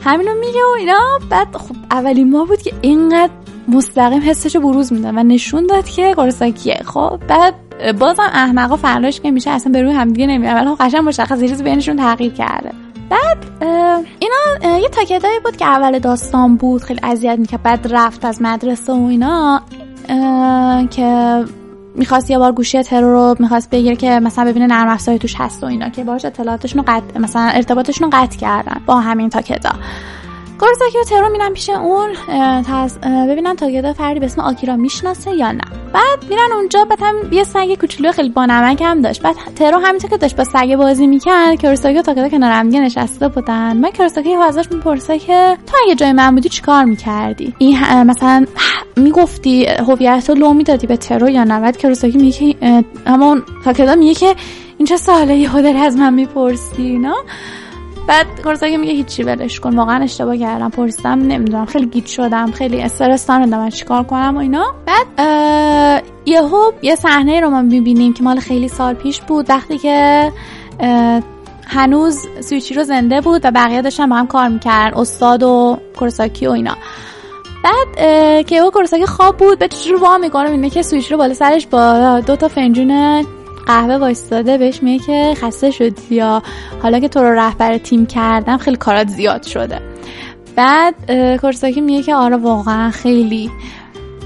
همینو 0.00 0.34
میگه 0.34 0.60
و 0.72 0.78
اینا. 0.78 1.18
بعد 1.30 1.56
خب 1.56 1.74
اولین 1.90 2.30
ما 2.30 2.44
بود 2.44 2.62
که 2.62 2.72
اینقدر 2.80 3.32
مستقیم 3.68 4.22
حسشو 4.22 4.60
بروز 4.60 4.92
میدن 4.92 5.18
و 5.18 5.22
نشون 5.22 5.66
داد 5.66 5.88
که 5.88 6.14
کورساکیه 6.14 6.80
خب 6.84 7.20
بعد 7.28 7.54
بازم 7.98 8.22
احمقا 8.22 8.76
فرداش 8.76 9.20
که 9.20 9.30
میشه 9.30 9.50
اصلا 9.50 9.72
به 9.72 9.82
روی 9.82 9.92
همدیگه 9.92 10.26
نمیرن 10.26 10.54
ولی 10.54 10.76
خب 10.76 10.84
قشنگ 10.84 11.00
مشخص 11.00 11.40
چیزی 11.40 11.62
بینشون 11.62 11.96
تغییر 11.96 12.32
کرده. 12.32 12.72
بعد 13.10 13.38
اینا 14.18 14.78
یه 14.78 14.88
تاکیدایی 14.88 15.40
بود 15.44 15.56
که 15.56 15.66
اول 15.66 15.98
داستان 15.98 16.56
بود 16.56 16.82
خیلی 16.82 17.00
اذیت 17.02 17.38
می‌کرد. 17.38 17.62
بعد 17.62 17.88
رفت 17.90 18.24
از 18.24 18.42
مدرسه 18.42 18.92
و 18.92 19.06
اینا 19.06 19.60
که 20.90 21.44
می‌خواست 21.94 22.30
یه 22.30 22.38
بار 22.38 22.52
گوشی 22.52 22.82
ترور 22.82 23.12
رو 23.12 23.36
می‌خواست 23.38 23.70
بگیره 23.70 23.96
که 23.96 24.20
مثلا 24.20 24.44
ببینه 24.44 24.66
نرم 24.66 24.96
توش 24.96 25.34
هست 25.38 25.62
و 25.64 25.66
اینا 25.66 25.88
که 25.88 26.04
باهاش 26.04 26.24
اطلاعاتشون 26.24 26.78
رو 26.78 26.84
قطع 26.88 27.18
مثلا 27.18 27.42
ارتباطشون 27.42 28.12
رو 28.12 28.18
قطع 28.18 28.38
کردن 28.38 28.80
با 28.86 29.00
همین 29.00 29.30
تاکتا 29.30 29.72
گورزاکی 30.60 30.98
و 30.98 31.04
ترو 31.04 31.28
میرن 31.28 31.52
پیش 31.52 31.70
اون 31.70 32.08
تاز 32.62 33.00
ببینن 33.00 33.56
تاگدا 33.56 33.92
فردی 33.92 34.20
به 34.20 34.26
اسم 34.26 34.40
آکیرا 34.40 34.76
می‌شناسه 34.76 35.30
یا 35.34 35.52
نه. 35.52 35.64
بعد 35.92 36.30
میرن 36.30 36.52
اونجا 36.54 36.84
بعد 36.84 36.98
هم 37.02 37.14
یه 37.32 37.44
سگ 37.44 37.74
کوچولو 37.74 38.12
خیلی 38.12 38.28
بانمک 38.28 38.82
هم 38.82 39.02
داشت. 39.02 39.22
بعد 39.22 39.36
ترو 39.56 39.78
همینطور 39.78 40.10
که 40.10 40.16
داشت 40.16 40.36
با 40.36 40.44
سگ 40.44 40.76
بازی 40.76 41.06
می‌کرد 41.06 41.60
کورساکی 41.60 41.98
و 41.98 42.02
تاگدا 42.02 42.28
کنار 42.28 42.52
هم 42.52 42.66
نشسته 42.66 43.28
بودن. 43.28 43.76
من 43.76 43.90
کورساکی 43.90 44.34
ازش 44.34 44.72
می‌پرسه 44.72 45.18
که 45.18 45.58
تو 45.66 45.76
اگه 45.86 45.94
جای 45.94 46.12
من 46.12 46.34
بودی 46.34 46.48
چیکار 46.48 46.84
می‌کردی؟ 46.84 47.54
این 47.58 48.02
مثلا 48.02 48.46
می‌گفتی 48.96 49.66
هویت 49.66 50.24
رو 50.28 50.34
لو 50.34 50.52
می‌دادی 50.52 50.86
به 50.86 50.96
ترو 50.96 51.30
یا 51.30 51.44
نه؟ 51.44 51.60
بعد 51.60 51.82
کورساکی 51.82 52.18
میگه 52.18 52.54
اما 53.06 53.38
تاکدا 53.64 53.94
میگه 53.94 54.14
که 54.14 54.34
این 54.78 54.86
چه 54.86 54.96
ساله 54.96 55.36
یه 55.36 55.78
از 55.84 55.96
من 55.96 56.14
می‌پرسی 56.14 56.82
اینا 56.82 57.16
بعد 58.10 58.26
کورساکی 58.44 58.76
میگه 58.76 58.92
هیچی 58.92 59.22
ولش 59.22 59.60
کن. 59.60 59.76
واقعا 59.76 60.02
اشتباه 60.02 60.36
کردم. 60.36 60.70
پرسیدم 60.70 61.18
نمی‌دونم. 61.18 61.66
خیلی 61.66 61.86
گیت 61.86 62.06
شدم. 62.06 62.50
خیلی 62.50 62.82
استرس 62.82 63.26
دارم. 63.26 63.70
چیکار 63.70 64.02
کنم 64.02 64.36
و 64.36 64.38
اینا. 64.38 64.74
بعد 64.86 66.02
یهو 66.26 66.72
یه 66.82 66.94
صحنه 66.94 67.40
رو 67.40 67.50
ما 67.50 67.62
می‌بینیم 67.62 68.14
که 68.14 68.22
مال 68.22 68.40
خیلی 68.40 68.68
سال 68.68 68.94
پیش 68.94 69.20
بود. 69.20 69.50
وقتی 69.50 69.78
که 69.78 70.32
هنوز 71.66 72.26
سویچی 72.40 72.74
رو 72.74 72.84
زنده 72.84 73.20
بود 73.20 73.40
و 73.44 73.50
بقیه 73.50 73.82
داشتن 73.82 74.08
با 74.08 74.16
هم 74.16 74.26
کار 74.26 74.48
می‌کردن. 74.48 74.98
استاد 74.98 75.42
و 75.42 75.78
کورساکی 75.98 76.46
و 76.46 76.50
اینا. 76.50 76.76
بعد 77.64 78.46
که 78.46 78.56
او 78.58 78.70
کورساکی 78.70 79.06
خواب 79.06 79.36
بود. 79.36 79.58
به 79.58 79.68
رو 79.90 79.98
وا 79.98 80.18
می‌کنه 80.18 80.50
اینه 80.50 80.70
که 80.70 80.82
سویچی 80.82 81.10
رو 81.10 81.18
بالا 81.18 81.34
سرش 81.34 81.66
با 81.66 82.20
دو 82.20 82.36
تا 82.36 82.48
فنجون 82.48 83.24
قهوه 83.66 83.94
وایستاده 83.94 84.58
بهش 84.58 84.82
میگه 84.82 85.04
که 85.04 85.34
خسته 85.36 85.70
شدی 85.70 86.14
یا 86.14 86.42
حالا 86.82 86.98
که 87.00 87.08
تو 87.08 87.20
رو 87.20 87.34
رهبر 87.34 87.78
تیم 87.78 88.06
کردم 88.06 88.56
خیلی 88.56 88.76
کارات 88.76 89.08
زیاد 89.08 89.42
شده. 89.42 89.80
بعد 90.56 90.94
کورساکی 91.40 91.80
میگه 91.80 92.02
که 92.02 92.14
آره 92.14 92.36
واقعا 92.36 92.90
خیلی. 92.90 93.50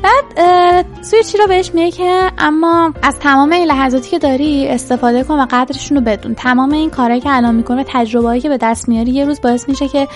بعد 0.03 0.87
سویچی 1.03 1.39
رو 1.39 1.47
بهش 1.47 1.75
میگه 1.75 1.91
که 1.91 2.31
اما 2.39 2.93
از 3.03 3.19
تمام 3.19 3.53
این 3.53 3.67
لحظاتی 3.67 4.11
که 4.11 4.19
داری 4.19 4.69
استفاده 4.69 5.25
کن 5.25 5.41
و 5.41 5.47
قدرشون 5.51 5.99
رو 5.99 6.05
بدون. 6.05 6.35
تمام 6.35 6.73
این 6.73 6.91
کارهایی 6.91 7.21
که 7.21 7.37
الان 7.37 7.55
می‌کنه 7.55 7.85
تجربه‌ای 7.89 8.41
که 8.41 8.49
به 8.49 8.57
دست 8.57 8.89
میاری 8.89 9.11
یه 9.11 9.25
روز 9.25 9.41
باعث 9.41 9.69
میشه 9.69 9.89
که 9.89 10.09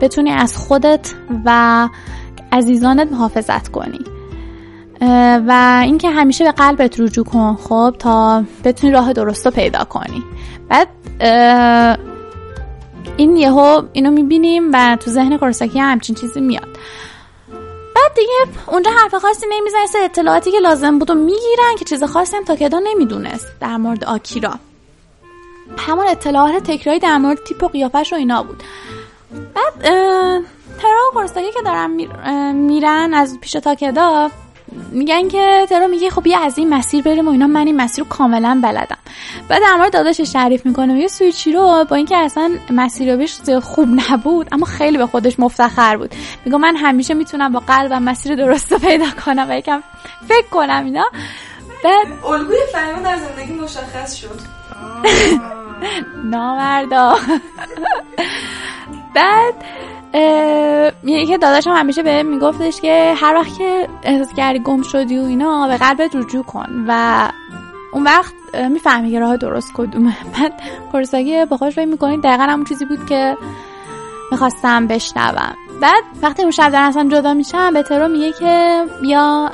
بتونی 0.00 0.30
از 0.30 0.56
خودت 0.56 1.14
و 1.44 1.88
عزیزانت 2.52 3.12
محافظت 3.12 3.68
کنی. 3.68 4.00
و 5.46 5.80
اینکه 5.84 6.10
همیشه 6.10 6.44
به 6.44 6.52
قلبت 6.52 7.00
رجوع 7.00 7.24
کن 7.24 7.54
خب 7.54 7.94
تا 7.98 8.44
بتونی 8.64 8.92
راه 8.92 9.12
درست 9.12 9.46
رو 9.46 9.52
پیدا 9.52 9.84
کنی. 9.84 10.24
بعد 10.68 10.88
این 13.16 13.36
یهو 13.36 13.82
اینو 13.92 14.10
می‌بینیم 14.10 14.70
و 14.72 14.96
تو 15.00 15.10
ذهن 15.10 15.38
کورساکی 15.38 15.78
همچین 15.78 16.16
چیزی 16.16 16.40
میاد. 16.40 16.68
بعد 17.96 18.14
دیگه 18.16 18.58
اونجا 18.66 18.90
حرف 18.90 19.14
خاصی 19.14 19.46
نمی‌زنه 19.50 19.86
سه 19.86 19.98
اطلاعاتی 19.98 20.52
که 20.52 20.58
لازم 20.58 20.98
بود 20.98 21.10
و 21.10 21.14
می‌گیرن 21.14 21.76
که 21.78 21.84
چیز 21.84 22.04
خاصی 22.04 22.36
هم 22.36 22.44
کدا 22.44 22.78
نمی‌دونست 22.78 23.46
در 23.60 23.76
مورد 23.76 24.04
آکیرا. 24.04 24.54
همون 25.78 26.06
اطلاعات 26.08 26.62
تکراری 26.62 26.98
در 26.98 27.18
مورد 27.18 27.38
تیپ 27.44 27.64
و 27.64 27.68
قیافش 27.68 28.12
و 28.12 28.16
اینا 28.16 28.42
بود. 28.42 28.62
بعد 29.54 29.82
ترا 30.78 31.22
و 31.22 31.26
که 31.26 31.62
دارن 31.64 31.90
میرن 32.52 33.14
از 33.14 33.38
پیش 33.40 33.52
تاکدا 33.52 34.30
میگن 34.92 35.28
که 35.28 35.66
ترو 35.68 35.88
میگه 35.88 36.10
خب 36.10 36.22
بیا 36.22 36.38
از 36.38 36.58
این 36.58 36.74
مسیر 36.74 37.02
بریم 37.04 37.28
و 37.28 37.30
اینا 37.30 37.46
من 37.46 37.66
این 37.66 37.76
مسیر 37.76 38.04
رو 38.04 38.10
کاملا 38.10 38.60
بلدم. 38.64 38.98
بعد 39.48 39.62
در 39.62 39.76
مورد 39.76 39.92
داداشش 39.92 40.30
تعریف 40.30 40.66
می‌کنه 40.66 40.92
میگه 40.92 41.08
سویچی 41.08 41.52
رو 41.52 41.84
با 41.88 41.96
اینکه 41.96 42.16
اصلا 42.16 42.50
مسیریابیش 42.70 43.40
خوب 43.62 43.88
نبود 43.88 44.48
اما 44.52 44.66
خیلی 44.66 44.98
به 44.98 45.06
خودش 45.06 45.40
مفتخر 45.40 45.96
بود. 45.96 46.14
میگه 46.44 46.56
من 46.56 46.76
همیشه 46.76 47.14
می‌تونم 47.14 47.52
با 47.52 47.60
قلبم 47.60 48.02
مسیر 48.02 48.34
درست 48.34 48.72
رو 48.72 48.78
پیدا 48.78 49.06
کنم 49.26 49.46
و 49.50 49.58
یکم 49.58 49.82
فکر 50.28 50.46
کنم 50.50 50.84
اینا. 50.84 51.10
بعد 51.84 52.06
الگوی 52.26 52.56
فهمه 52.72 53.02
در 53.02 53.16
زندگی 53.16 53.52
مشخص 53.52 54.14
شد. 54.14 54.40
نامردا. 56.32 57.16
بعد 59.14 59.54
که 61.26 61.38
داداشم 61.40 61.70
همیشه 61.70 62.02
به 62.02 62.22
میگفتش 62.22 62.80
که 62.80 63.14
هر 63.16 63.34
وقت 63.34 63.58
که 63.58 63.88
احساس 64.02 64.34
کردی 64.34 64.58
گم 64.58 64.82
شدی 64.82 65.18
و 65.18 65.22
اینا 65.22 65.68
به 65.68 65.76
قلبت 65.76 66.16
رجوع 66.16 66.44
کن 66.44 66.84
و 66.88 67.28
اون 67.92 68.04
وقت 68.04 68.34
می‌فهمی 68.70 69.10
که 69.10 69.20
راه 69.20 69.36
درست 69.36 69.72
کدومه. 69.74 70.16
بعد 70.38 70.52
کورساگی 70.92 71.44
با 71.44 71.56
خودش 71.56 71.74
فکر 71.74 71.84
می‌کنی 71.84 72.18
دقیقا 72.18 72.42
همون 72.42 72.64
چیزی 72.64 72.84
بود 72.84 73.06
که 73.06 73.36
می‌خواستم 74.30 74.86
بشنوم. 74.86 75.54
بعد 75.82 76.04
وقتی 76.22 76.42
اون 76.42 76.50
شب 76.50 76.72
دارن 76.72 76.84
اصلا 76.84 77.08
جدا 77.08 77.34
میشن 77.34 77.72
به 77.72 77.82
ترو 77.82 78.08
میگه 78.08 78.32
که 78.32 78.84
بیا 79.02 79.50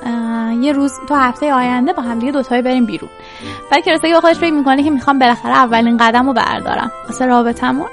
یه 0.61 0.73
روز 0.73 0.93
تو 1.09 1.15
هفته 1.15 1.55
آینده 1.55 1.93
با 1.93 2.03
هم 2.03 2.19
دیگه 2.19 2.33
دوتایی 2.33 2.63
بریم 2.63 2.87
بیرون. 2.87 3.11
بعد 3.71 3.85
کورساگی 3.85 4.13
با 4.13 4.21
خودش 4.21 4.37
فکر 4.37 4.53
می‌کنه 4.53 4.83
که 4.83 4.91
می‌خوام 4.91 5.19
بالاخره 5.19 5.53
اولین 5.53 5.97
قدم 5.97 6.27
رو 6.27 6.33
بردارم. 6.33 6.91
واسه 7.09 7.27
رابطمون 7.27 7.89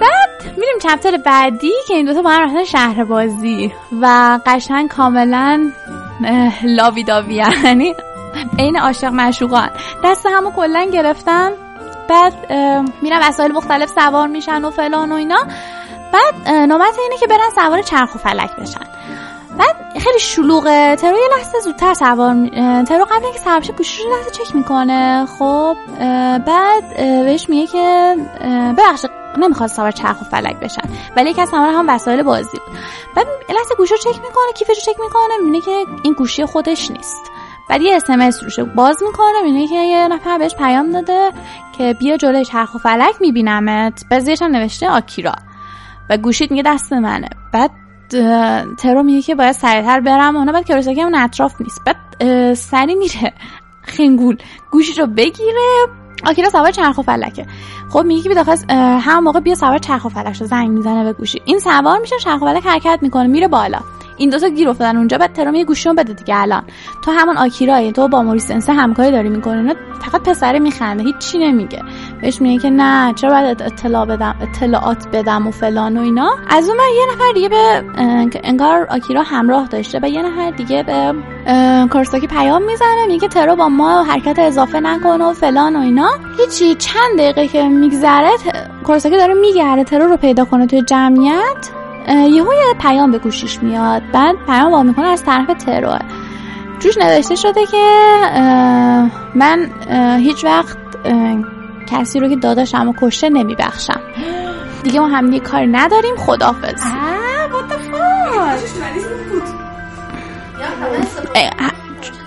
بعد 0.00 0.56
میریم 0.56 0.78
چپتر 0.82 1.16
بعدی 1.16 1.72
که 1.88 1.94
این 1.94 2.06
دوتا 2.06 2.22
با 2.22 2.30
هم 2.30 2.42
رفتن 2.42 2.64
شهر 2.64 3.04
بازی 3.04 3.72
و 4.00 4.38
قشنگ 4.46 4.88
کاملا 4.88 5.70
لاوی 6.62 7.04
داوی 7.04 7.34
یعنی 7.34 7.94
عین 8.58 8.78
عاشق 8.78 9.12
مشوقان 9.12 9.70
دست 10.04 10.26
همو 10.26 10.50
کلا 10.50 10.90
گرفتن. 10.92 11.50
بعد 12.08 12.52
میرن 13.02 13.18
وسایل 13.22 13.52
مختلف 13.52 13.90
سوار 13.90 14.28
میشن 14.28 14.64
و 14.64 14.70
فلان 14.70 15.12
و 15.12 15.14
اینا. 15.14 15.44
بعد 16.12 16.48
نوبت 16.48 16.98
اینه 17.02 17.16
که 17.20 17.26
برن 17.26 17.50
سوار 17.54 17.82
چرخ 17.82 18.14
و 18.14 18.18
فلک 18.18 18.56
بشن. 18.56 18.86
بعد 19.58 19.76
خیلی 19.98 20.18
شلوغه 20.18 20.96
ترو 20.96 21.16
یه 21.16 21.28
لحظه 21.36 21.60
زودتر 21.60 21.94
سوار 21.94 22.48
ترو 22.84 23.04
قبل 23.04 23.24
اینکه 23.24 23.38
سوار 23.38 23.60
بشه 23.60 23.72
گوشی 23.72 24.02
رو 24.02 24.10
لحظه 24.16 24.30
چک 24.30 24.56
می‌کنه. 24.56 25.26
خب 25.38 25.76
بعد 26.46 26.96
بهش 26.96 27.48
میگه 27.48 27.66
که 27.66 28.16
ببخشید 28.78 29.10
نمی‌خواد 29.38 29.68
سوار 29.68 29.90
چرخ 29.90 30.22
و 30.22 30.24
فلک 30.24 30.56
بشن. 30.56 30.82
ولی 31.16 31.30
یکی 31.30 31.40
از 31.40 31.48
سوار 31.48 31.68
هم 31.68 31.84
وسایل 31.88 32.22
بازی 32.22 32.58
بود. 32.66 32.78
بعد 33.16 33.26
لحظه 33.48 33.74
گوشی 33.78 33.94
چک 33.98 34.06
می‌کنه 34.06 34.52
کیفش 34.54 34.86
رو 34.86 34.92
چک 34.92 35.00
می‌کنه 35.00 35.36
می‌بینه 35.42 35.60
که 35.60 35.84
این 36.02 36.12
گوشی 36.12 36.44
خودش 36.44 36.90
نیست. 36.90 37.30
بعد 37.68 37.80
یه 37.82 37.96
اسمس 37.96 38.42
روشه 38.42 38.64
باز 38.64 39.02
می‌کنه 39.02 39.42
می‌بینه 39.44 39.68
که 39.68 39.74
یه 39.74 40.08
نفر 40.08 40.38
بهش 40.38 40.54
پیام 40.54 40.90
داده 40.90 41.30
که 41.78 41.96
بیا 41.98 42.16
جلوی 42.16 42.44
چرخ 42.44 42.74
و 42.74 42.78
فلک 42.78 43.14
میبینمت. 43.20 44.04
بعضیش 44.10 44.42
هم 44.42 44.50
نوشته 44.50 44.90
آکیرا. 44.90 45.34
و 46.10 46.16
گوشیت 46.16 46.50
میگه 46.50 46.62
دست 46.62 46.92
منه. 46.92 47.28
بعد 47.52 47.70
ترو 48.78 49.02
میگه 49.02 49.22
که 49.22 49.34
باید 49.34 49.52
سریعتر 49.52 50.00
برم 50.00 50.36
اونا 50.36 50.52
بعد 50.52 50.64
کروساکی 50.64 51.00
هم 51.00 51.14
اطراف 51.14 51.60
نیست. 51.60 51.80
بعد 51.84 52.54
سری 52.54 52.94
میره 52.94 53.32
خنگول. 53.82 54.36
گوشی 54.70 55.00
رو 55.00 55.06
بگیره. 55.06 55.86
آکیرا 56.26 56.50
سوار 56.50 56.70
چرخ 56.70 56.98
و 56.98 57.02
فلکه. 57.02 57.46
خب 57.90 58.04
میگه 58.04 58.22
که 58.22 58.34
داخل 58.34 58.56
هم 59.00 59.24
موقع 59.24 59.40
بیا 59.40 59.54
سوار 59.54 59.78
چرخ 59.78 60.04
و 60.04 60.08
فلک 60.08 60.40
رو 60.40 60.46
زنگ 60.46 60.70
می‌زنه 60.70 61.04
به 61.04 61.12
گوشی. 61.12 61.42
این 61.44 61.58
سوار 61.58 61.98
میشه 61.98 62.16
چرخ 62.18 62.42
و 62.42 62.46
فلک 62.46 62.66
حرکت 62.66 62.98
می‌کنه 63.02 63.26
میره 63.26 63.48
بالا. 63.48 63.78
این 64.20 64.30
دوتا 64.30 64.48
گیر 64.48 64.68
افتادن 64.68 64.96
اونجا 64.96 65.18
بعد 65.18 65.32
ترام 65.32 65.54
یه 65.54 65.64
گوشیون 65.64 65.94
بده 65.94 66.12
دیگه 66.12 66.40
الان. 66.40 66.62
تو 67.04 67.10
همون 67.10 67.36
آکیرای 67.36 67.92
تو 67.92 68.08
با 68.08 68.22
موریس 68.22 68.50
انسه 68.50 68.72
همکاری 68.72 69.10
داری 69.10 69.28
می‌کنه 69.28 69.74
فقط 70.00 70.22
پسره 70.22 70.58
میخنده 70.58 71.02
هیچ 71.02 71.18
چی 71.18 71.38
نمیگه. 71.38 71.82
بهش 72.20 72.40
میگه 72.40 72.62
که 72.62 72.70
نه 72.70 73.14
چرا 73.14 73.30
باید 73.30 73.62
اطلاع 73.62 74.06
بدم 74.06 74.34
اطلاعات 74.40 75.08
بدم 75.08 75.46
و 75.46 75.50
فلان 75.50 75.96
و 75.96 76.00
اینا. 76.00 76.30
از 76.48 76.68
اون 76.68 76.78
یه 76.78 77.14
نفر 77.14 77.32
دیگه 77.34 77.48
به 77.48 77.84
انگار 78.44 78.86
آکیرا 78.90 79.22
همراه 79.22 79.66
داشته 79.66 80.00
و 80.02 80.08
یه 80.08 80.22
نفر 80.22 80.50
دیگه 80.50 80.82
به 80.82 81.14
کورساکی 81.92 82.26
پیام 82.26 82.62
می‌زنه 82.62 83.06
میگه 83.06 83.28
ترو 83.28 83.56
با 83.56 83.68
ما 83.68 84.02
حرکت 84.02 84.38
اضافه 84.38 84.80
نکنه 84.80 85.24
و 85.24 85.32
فلان 85.32 85.76
و 85.76 85.80
اینا. 85.80 86.10
هیچی 86.38 86.74
چند 86.74 87.18
دقیقه 87.18 87.48
که 87.48 87.68
میگذره 87.68 88.30
کورساکی 88.84 89.16
داره 89.16 89.34
میگره 89.34 89.84
ترو 89.84 90.08
رو 90.08 90.16
پیدا 90.16 90.44
کنه 90.44 90.66
توی 90.66 90.82
جمعیت. 90.82 91.79
یهو 92.08 92.52
یه 92.52 92.74
پیام 92.80 93.10
به 93.10 93.18
گوشیش 93.18 93.62
میاد. 93.62 94.02
بعد 94.12 94.36
پیام 94.46 94.70
با 94.70 94.82
می‌کنه 94.82 95.06
از 95.06 95.24
طرف 95.24 95.46
ترور. 95.64 96.00
جوش 96.78 96.98
نوشته 96.98 97.34
شده 97.34 97.66
که 97.66 97.84
من 99.34 99.70
هیچ 100.18 100.44
وقت 100.44 100.76
کسی 101.86 102.20
رو 102.20 102.28
که 102.28 102.36
داداشم 102.36 102.88
و 102.88 102.94
کشته 103.00 103.28
نمیبخشم. 103.28 104.00
دیگه 104.82 105.00
ما 105.00 105.08
هم 105.08 105.32
یه 105.32 105.40
کاری 105.40 105.66
نداریم 105.66 106.16
خدافز 106.16 106.84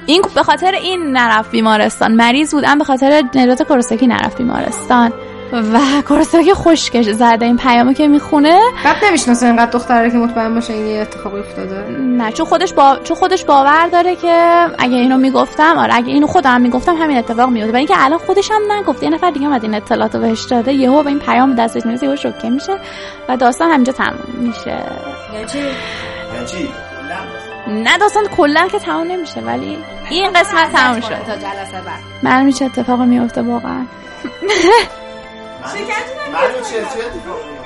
این 0.05 0.21
به 0.35 0.43
خاطر 0.43 0.71
این 0.71 1.17
نرفت 1.17 1.51
بیمارستان. 1.51 2.15
مریض 2.15 2.53
بودم 2.53 2.77
به 2.77 2.83
خاطر 2.83 3.23
نجات 3.35 3.63
کروسکی 3.63 4.07
نرفت 4.07 4.37
بیمارستان. 4.37 5.13
و 5.53 6.01
کورساکی 6.07 6.53
خوشگش 6.53 7.05
زده 7.05 7.45
این 7.45 7.57
پیامو 7.57 7.93
که 7.93 8.07
می‌خونه. 8.07 8.59
بعد 8.83 8.95
نمی‌شناسه 9.05 9.45
اینقدر 9.45 9.71
دختره 9.71 10.11
که 10.11 10.17
مطمئن 10.17 10.55
باشه 10.55 10.73
این 10.73 11.01
اتفاقی 11.01 11.39
افتاده. 11.39 11.89
نه 11.99 12.31
چون 12.31 12.45
خودش 12.45 12.73
با... 12.73 12.99
چون 13.03 13.17
خودش 13.17 13.45
باور 13.45 13.87
داره 13.87 14.15
که 14.15 14.65
اگه 14.79 14.95
اینو 14.95 15.17
می‌گفتم 15.17 15.77
آره 15.77 15.95
اگه 15.95 16.07
اینو 16.07 16.27
خودم 16.27 16.61
می‌گفتم 16.61 16.95
همین 16.95 17.17
اتفاق 17.17 17.49
میفته 17.49 17.71
ولی 17.71 17.77
اینکه 17.77 17.93
الان 17.97 18.19
خودش 18.19 18.51
هم 18.51 18.61
نگفت 18.71 19.03
یه 19.03 19.09
نفر 19.09 19.31
دیگه 19.31 19.45
اومد 19.45 19.63
این 19.63 19.75
اطلاعاتو 19.75 20.19
بهش 20.19 20.43
داده 20.43 20.73
یهو 20.73 21.03
به 21.03 21.09
این 21.09 21.19
پیام 21.19 21.55
دستش 21.55 21.85
می‌رسه 21.85 22.05
یهو 22.05 22.15
شوکه 22.15 22.49
میشه 22.49 22.77
و 23.29 23.37
داستان 23.37 23.71
همینجا 23.71 23.93
تموم 23.93 24.35
میشه. 24.37 24.77
یعنی 25.33 25.45
چی؟ 26.47 26.69
نه 27.67 27.97
داستان 27.97 28.27
کلا 28.37 28.67
که 28.67 28.79
تموم 28.79 29.07
نمیشه 29.07 29.41
ولی 29.41 29.77
این 30.09 30.31
قسمت 30.33 30.71
تموم 30.73 31.01
شد. 31.01 31.07
تا 31.07 31.35
جلسه 31.35 31.81
بعد. 31.85 31.99
من 32.23 32.45
میشه 32.45 32.65
اتفاقی 32.65 33.05
میفته 33.05 33.41
واقعا. 33.41 33.85
معلوم 36.33 36.63
چه 36.63 36.77
اتفاقی 36.77 37.19
Fire. 37.19 37.62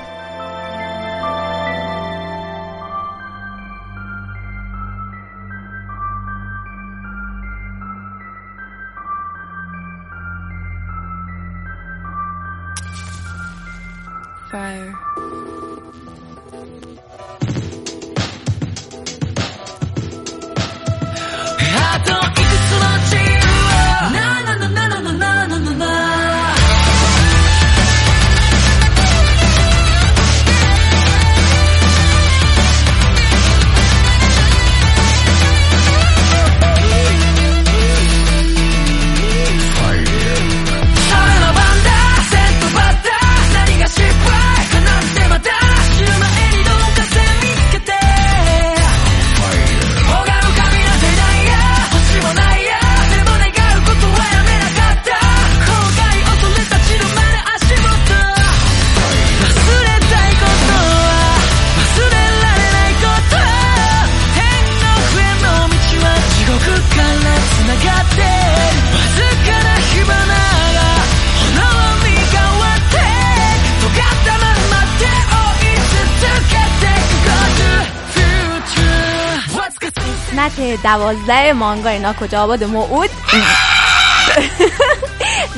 قسمت 80.58 80.76
دوازده 80.76 81.52
مانگا 81.52 81.88
اینا 81.88 82.12
کجا 82.12 82.42
آباد 82.42 82.64
موعود؟ 82.64 83.10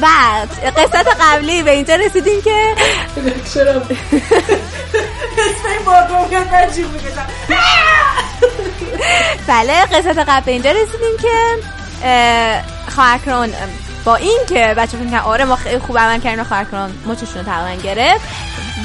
و 0.02 0.06
قسمت 0.76 1.06
قبلی 1.20 1.62
به 1.62 1.70
اینجا 1.70 1.94
رسیدیم 1.94 2.42
که 2.42 2.74
چرا؟ 3.54 3.72
رو 3.72 3.80
بله 9.46 9.72
قصت 9.84 10.18
قبل 10.18 10.44
به 10.44 10.52
اینجا 10.52 10.70
رسیدیم 10.70 11.16
که 11.22 11.62
خواهرکران 12.94 13.52
با 14.04 14.16
این 14.16 14.38
که 14.48 14.74
بچه 14.76 14.96
فکر 14.96 15.18
آره 15.18 15.44
ما 15.44 15.56
خیلی 15.56 15.78
خوب 15.78 15.98
عمل 15.98 16.20
کردیم 16.20 16.44
خواهرکران 16.44 16.92
مچشون 17.06 17.44
تقریبا 17.44 17.82
گرفت. 17.82 18.24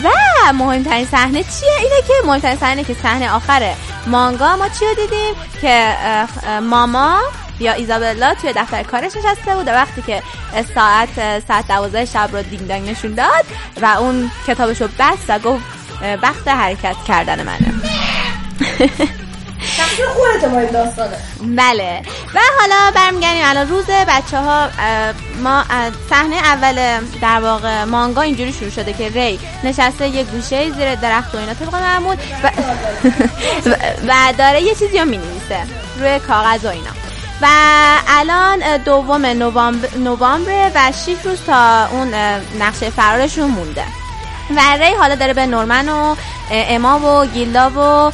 و 0.04 0.10
مهمترین 0.54 1.06
صحنه 1.06 1.44
چیه؟ 1.44 1.78
اینه 1.78 2.02
که 2.08 2.14
مهمترین 2.26 2.58
صحنه 2.58 2.84
که 2.84 2.94
صحنه 2.94 3.32
آخره 3.32 3.76
مانگا 4.08 4.56
ما 4.56 4.70
چی 4.70 4.86
دیدیم؟ 4.96 5.36
که 5.62 5.96
ماما 6.62 7.20
یا 7.60 7.74
ایزابلا 7.74 8.36
توی 8.42 8.54
دفتر 8.54 8.84
کارش 8.84 9.12
نشسته 9.16 9.56
بود 9.56 9.68
وقتی 9.68 10.02
که 10.02 10.24
ساعت 10.76 11.40
ساعت 11.48 11.68
دوازده 11.68 12.06
شب 12.06 12.30
رو 12.34 12.42
دینگ 12.42 12.68
دنگ 12.68 12.90
نشون 12.90 13.14
داد 13.14 13.46
و 13.82 13.86
اون 13.86 14.32
کتابش 14.48 14.82
رو 14.82 14.88
بست 15.00 15.26
و 15.28 15.40
گفت 15.40 15.64
وقت 16.22 16.48
حرکت 16.48 16.96
کردن 17.08 17.44
منه. 17.44 17.74
بله. 21.42 22.02
و 22.36 22.40
حالا 22.60 22.92
برمیگردیم 22.96 23.42
الان 23.46 23.70
روز 23.70 23.86
بچه 23.86 24.38
ها 24.38 24.70
ما 25.44 25.64
صحنه 26.10 26.36
اول 26.36 26.76
در 27.22 27.40
واقع 27.40 27.84
مانگا 27.84 28.22
اینجوری 28.22 28.54
شروع 28.54 28.70
شده 28.70 28.94
که 28.94 29.10
ری 29.10 29.40
نشسته 29.64 30.08
یه 30.08 30.24
گوشه 30.24 30.72
زیر 30.72 30.96
درخت 30.96 31.36
و 31.36 31.38
اینا 31.38 31.54
طبق 31.54 31.76
معمول 31.76 32.16
و, 32.44 32.52
و 34.08 34.34
داره 34.38 34.62
یه 34.62 34.76
چیزی 34.76 35.00
رو 35.00 35.06
می‌نویسه 35.06 35.60
روی 36.00 36.20
کاغذ 36.20 36.66
و 36.66 36.68
اینا. 36.68 36.92
و 37.42 37.48
الان 38.08 38.78
دوم 38.78 39.26
نوامبر 39.96 40.72
و 40.76 40.92
6 40.92 41.16
روز 41.24 41.42
تا 41.48 41.88
اون 41.88 42.14
نقشه 42.60 42.90
فرارشون 42.90 43.50
مونده. 43.50 43.86
و 44.50 44.78
ری 44.80 44.94
حالا 44.94 45.16
داره 45.16 45.34
به 45.34 45.46
نورمن 45.46 45.90
و 45.90 46.16
اما 46.52 47.00
و 47.00 47.26
گیلدا 47.26 47.70
و 47.70 48.12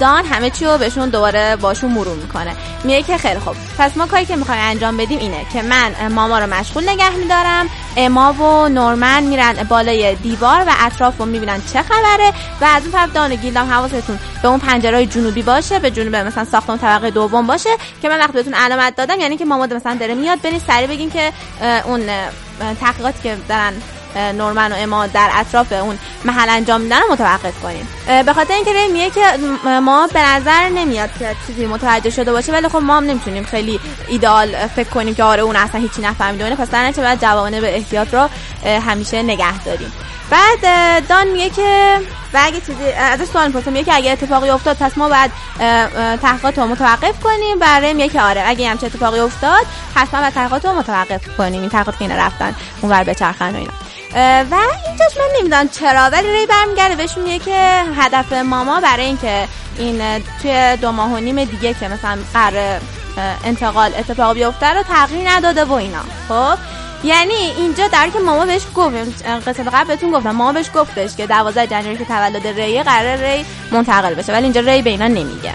دان 0.00 0.24
همه 0.24 0.50
چی 0.50 0.64
رو 0.64 0.78
بهشون 0.78 1.08
دوباره 1.08 1.56
باشون 1.56 1.90
مرور 1.90 2.16
می‌کنه. 2.16 2.56
میگه 2.84 3.02
که 3.02 3.18
خیلی 3.18 3.38
خوب. 3.38 3.56
پس 3.78 3.96
ما 3.96 4.06
کاری 4.06 4.24
که 4.24 4.36
می‌خوایم 4.36 4.60
انجام 4.64 4.96
بدیم 4.96 5.18
اینه 5.18 5.46
که 5.52 5.62
من 5.62 6.08
ماما 6.08 6.38
رو 6.38 6.46
مشغول 6.46 6.88
نگه 6.88 7.10
میدارم 7.10 7.66
اما 7.96 8.32
و 8.32 8.68
نورمن 8.68 9.22
میرن 9.22 9.54
بالای 9.68 10.14
دیوار 10.14 10.64
و 10.66 10.72
اطراف 10.80 11.18
رو 11.18 11.26
می‌بینن 11.26 11.62
چه 11.72 11.82
خبره 11.82 12.32
و 12.60 12.64
از 12.64 12.82
اون 12.82 12.92
طرف 12.92 13.12
دان 13.12 13.32
و 13.32 13.36
گیلدا 13.36 13.64
حواستون 13.64 14.18
به 14.42 14.48
اون 14.48 14.58
پنجره 14.58 15.06
جنوبی 15.06 15.42
باشه 15.42 15.78
به 15.78 15.90
جنوب 15.90 16.16
مثلا 16.16 16.44
ساختمون 16.44 16.78
طبقه 16.78 17.10
دوم 17.10 17.46
باشه 17.46 17.70
که 18.02 18.08
من 18.08 18.18
وقتی 18.18 18.32
بهتون 18.32 18.54
علامت 18.54 18.96
دادم 18.96 19.20
یعنی 19.20 19.36
که 19.36 19.44
ماما 19.44 19.66
مثلا 19.66 19.96
داره 20.00 20.14
میاد 20.14 20.42
برین 20.42 20.60
سری 20.66 20.86
بگین 20.86 21.10
که 21.10 21.32
اون 21.84 22.00
تحقیقاتی 22.80 23.22
که 23.22 23.36
دارن 23.48 23.72
نورمن 24.16 24.72
و 24.72 24.74
اما 24.78 25.06
در 25.06 25.30
اطراف 25.34 25.72
اون 25.72 25.98
محل 26.24 26.48
انجام 26.50 26.80
میدن 26.80 27.00
متوقف 27.10 27.60
کنیم. 27.62 27.88
به 28.26 28.32
خاطر 28.32 28.54
اینکه 28.54 28.72
ری 28.72 29.10
که 29.10 29.20
ما 29.80 30.06
به 30.06 30.22
نظر 30.22 30.68
نمیاد 30.68 31.10
که 31.18 31.36
چیزی 31.46 31.66
متوجه 31.66 32.10
شده 32.10 32.32
باشه 32.32 32.52
ولی 32.52 32.68
خب 32.68 32.76
ما 32.76 32.96
هم 32.96 33.04
نمی‌تونیم 33.04 33.44
خیلی 33.44 33.80
ایدال 34.08 34.66
فکر 34.66 34.88
کنیم 34.88 35.14
که 35.14 35.24
آره 35.24 35.42
اون 35.42 35.56
اصلا 35.56 35.80
هیچی 35.80 36.02
نفهمیده 36.02 36.56
پس 36.56 36.70
در 36.70 36.90
باید 36.90 37.20
جوابانه 37.20 37.60
به 37.60 37.76
احتیاط 37.76 38.14
رو 38.14 38.28
همیشه 38.64 39.22
نگه 39.22 39.58
داریم. 39.58 39.92
بعد 40.30 41.08
دان 41.08 41.28
میگه 41.28 41.50
که 41.50 41.98
و 42.34 42.38
اگه 42.42 42.60
چیزی 42.60 42.92
از 42.92 43.28
سوال 43.28 43.46
می‌پرسم 43.46 43.72
میگه 43.72 43.84
که 43.84 43.94
اگه 43.94 44.10
اتفاقی 44.10 44.50
افتاد 44.50 44.76
پس 44.76 44.98
ما 44.98 45.08
باید 45.08 45.30
تحقیقات 46.22 46.58
رو 46.58 46.66
متوقف 46.66 47.20
کنیم. 47.20 47.58
برای 47.58 47.94
میگه 47.94 48.08
که 48.08 48.22
آره 48.22 48.44
اگه 48.46 48.68
همچه 48.68 48.86
اتفاقی 48.86 49.18
افتاد 49.18 49.66
حتما 49.94 50.20
باید 50.20 50.34
تحقیقات 50.34 50.64
رو 50.66 50.72
متوقف 50.72 51.36
کنیم. 51.38 51.60
این 51.60 51.70
تحقیقات 51.70 51.98
که 51.98 52.08
رفتن 52.08 52.54
اون 52.80 52.92
ور 52.92 53.04
بچرخن 53.04 53.54
و 53.54 53.58
اینا. 53.58 53.72
و 54.14 54.54
اینجاش 54.86 55.16
من 55.16 55.28
نمی‌دونم 55.38 55.68
چرا 55.68 56.00
ولی 56.00 56.32
ری 56.32 56.46
برمیگرده 56.46 56.94
بهش 56.94 57.16
میگه 57.16 57.38
که 57.38 57.82
هدف 57.96 58.32
ماما 58.32 58.80
برای 58.80 59.04
اینکه 59.04 59.48
این 59.78 60.02
توی 60.42 60.76
دو 60.76 60.92
ماه 60.92 61.12
و 61.12 61.16
نیم 61.16 61.44
دیگه 61.44 61.74
که 61.74 61.88
مثلا 61.88 62.18
قرار 62.34 62.80
انتقال 63.44 63.90
اتفاق 63.98 64.34
بیفته 64.34 64.66
رو 64.66 64.82
تغییر 64.82 65.30
نداده 65.30 65.64
و 65.64 65.72
اینا. 65.72 66.02
خب؟ 66.28 66.58
یعنی 67.04 67.34
اینجا 67.34 67.88
در 67.88 68.08
که 68.08 68.18
ماما 68.18 68.46
بهش 68.46 68.62
گفت 68.74 68.94
قصه 69.46 69.62
قبل 69.62 69.84
بهتون 69.84 70.10
گفتم 70.10 70.30
ماما 70.30 70.52
بهش 70.52 70.70
گفتش 70.74 71.16
که 71.16 71.26
12 71.26 71.66
جنوری 71.66 71.96
که 71.96 72.04
تولد 72.04 72.46
ری 72.46 72.82
قرار 72.82 73.16
ری 73.16 73.44
منتقل 73.70 74.14
بشه 74.14 74.32
ولی 74.32 74.42
اینجا 74.42 74.60
ری 74.60 74.82
به 74.82 74.90
اینا 74.90 75.08
نمیگه. 75.08 75.52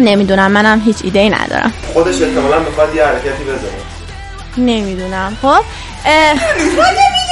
نمی‌دونم 0.00 0.50
منم 0.50 0.80
هیچ 0.80 0.96
ایده 1.04 1.18
ای 1.18 1.30
ندارم. 1.30 1.72
خودش 1.92 2.22
احتمالاً 2.22 2.58
می‌خواد 2.58 2.94
یه 2.94 3.04
حرکتی 3.04 3.44
بزنه. 3.44 3.70
نمی‌دونم. 4.56 5.36
خب؟ 5.42 5.60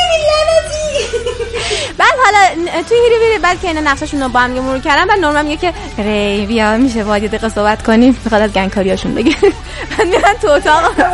بعد 1.99 2.13
حالا 2.25 2.39
تو 2.83 2.95
هیری 2.95 3.19
بیری 3.19 3.39
بعد 3.39 3.61
که 3.61 3.69
اینا 3.69 3.81
نقششون 3.81 4.23
رو 4.23 4.29
با 4.29 4.41
هم 4.41 4.51
مرور 4.51 4.79
کردن 4.79 5.07
بعد 5.07 5.19
نورمن 5.19 5.47
میگه 5.47 5.57
که 5.57 5.73
ری 6.03 6.47
بیا 6.47 6.77
میشه 6.77 7.05
باید 7.05 7.23
یه 7.23 7.29
دقیقه 7.29 7.49
صحبت 7.49 7.83
کنیم 7.83 8.21
می‌خواد 8.25 8.43
از 8.43 8.53
گنگکاریاشون 8.53 9.15
بگه. 9.15 9.37
بعد 9.99 10.07
میرن 10.07 10.35
تو 10.43 10.49
اتاق. 10.49 10.95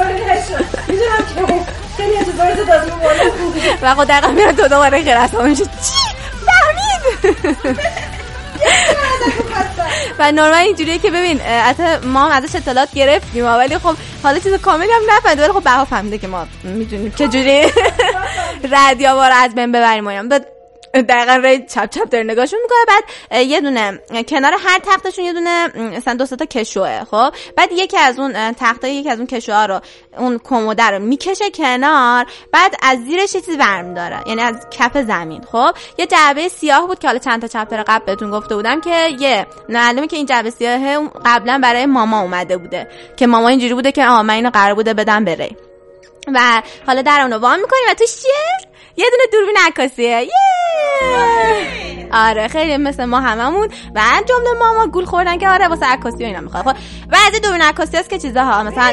و 3.83 3.95
خود 3.95 4.09
دقیقا 4.09 4.29
میرن 4.29 4.57
تو 4.57 4.69
دوباره 4.69 4.99
خیلی 4.99 5.11
اصلا 5.11 5.43
میشه 5.43 5.65
چی؟ 5.65 5.71
فهمید 6.47 7.79
و 10.19 10.33
نورمال 10.33 10.55
اینجوریه 10.55 10.99
که 10.99 11.11
ببین 11.11 11.41
حتی 11.41 11.83
ما 12.07 12.25
هم 12.25 12.31
ازش 12.31 12.57
اطلاعات 12.57 12.95
گرفتیم 12.95 13.45
ولی 13.45 13.79
خب 13.79 13.97
حالا 14.23 14.39
چیز 14.39 14.55
کاملی 14.55 14.91
هم 14.93 15.17
نفهمیده 15.17 15.43
ولی 15.43 15.53
خب 15.53 15.65
بها 15.65 15.85
فهمیده 15.85 16.19
که 16.19 16.27
ما 16.27 16.47
می‌دونیم 16.65 17.11
چجوری. 17.11 17.67
ردیا 18.73 19.15
بار 19.15 19.31
از 19.35 19.55
بین 19.55 19.73
ببریم 19.73 20.07
و 20.07 20.11
دقیقا 21.03 21.37
ری 21.37 21.67
چپ 21.67 21.91
چپ 21.91 22.09
داره 22.11 22.25
نگاهشون 22.25 22.59
می‌کنه. 22.63 22.79
بعد 22.89 23.47
یه 23.47 23.61
دونه 23.61 24.01
کنار 24.29 24.53
هر 24.59 24.79
تختشون 24.79 25.25
یه 25.25 25.33
دونه 25.33 25.69
مثلا 25.97 26.15
دو 26.15 26.27
تا 26.27 26.45
کشوه 26.45 27.05
خب؟ 27.05 27.31
بعد 27.57 27.73
یکی 27.73 27.99
از 27.99 28.19
اون 28.19 28.53
تختا 28.53 28.89
یکی 28.89 29.11
از 29.11 29.19
اون 29.19 29.27
کشوها 29.27 29.67
رو 29.67 29.81
اون 30.19 30.41
کموده 30.45 30.91
رو 30.91 30.99
می‌کشه 30.99 31.51
کنار. 31.51 32.27
بعد 32.53 32.75
از 32.83 32.99
زیرش 32.99 33.35
یه 33.35 33.41
چیزی 33.41 33.57
داره 33.95 34.21
یعنی 34.27 34.43
از 34.43 34.67
کف 34.71 34.99
زمین 34.99 35.43
خب؟ 35.53 35.71
یه 35.99 36.07
جعبه 36.07 36.49
سیاه 36.49 36.87
بود 36.87 36.99
که 36.99 37.07
حالا 37.07 37.19
چند 37.19 37.41
تا 37.41 37.47
چپتر 37.47 37.83
قبل 37.83 38.05
بهتون 38.05 38.31
گفته 38.31 38.57
بودم 38.57 38.81
که 38.81 39.09
یه 39.21 39.47
معلومه 39.69 40.07
که 40.07 40.17
این 40.17 40.27
جعبه 40.27 40.51
سیاه 40.51 41.09
قبلا 41.25 41.61
برای 41.63 41.87
ماما 41.87 42.21
اومده 42.21 42.57
بوده 42.57 42.89
که 43.17 43.27
ماما 43.27 43.49
اینجوری 43.49 43.75
بوده 43.75 43.93
که 43.93 44.07
آ 44.07 44.23
من 44.23 44.35
اینو 44.35 44.51
قرار 44.51 44.75
بوده 44.75 44.95
بدم 44.95 45.25
بره. 45.25 45.51
و 46.35 46.63
حالا 46.87 47.03
در 47.03 47.21
اونو 47.21 47.39
وام 47.39 47.61
می‌کنیم. 47.61 47.83
و 47.91 47.95
توش 47.95 48.17
چیه 48.23 48.71
یه 48.97 49.07
دونه 49.11 49.23
دوربین 49.33 49.57
عکاسیه 49.67 50.29
آره 52.13 52.49
خیلی 52.49 52.77
مثل 52.77 53.05
ما 53.05 53.21
هممون. 53.21 53.69
و 53.95 54.01
جمله 54.29 54.53
ماما 54.59 54.87
گول 54.87 55.05
خوردن 55.05 55.39
که 55.39 55.49
آره 55.49 55.69
واسه 55.69 55.87
عکاسی 55.87 56.25
و 56.25 56.27
اینا 56.27 56.41
می‌خواد 56.41 56.65
خب 56.65 56.77
و 57.13 57.17
از 57.27 57.41
دوربین 57.41 57.63
عکاسی 57.63 57.97
هست 57.97 58.11
که 58.11 58.19
چیزها 58.19 58.63
مثلا 58.63 58.93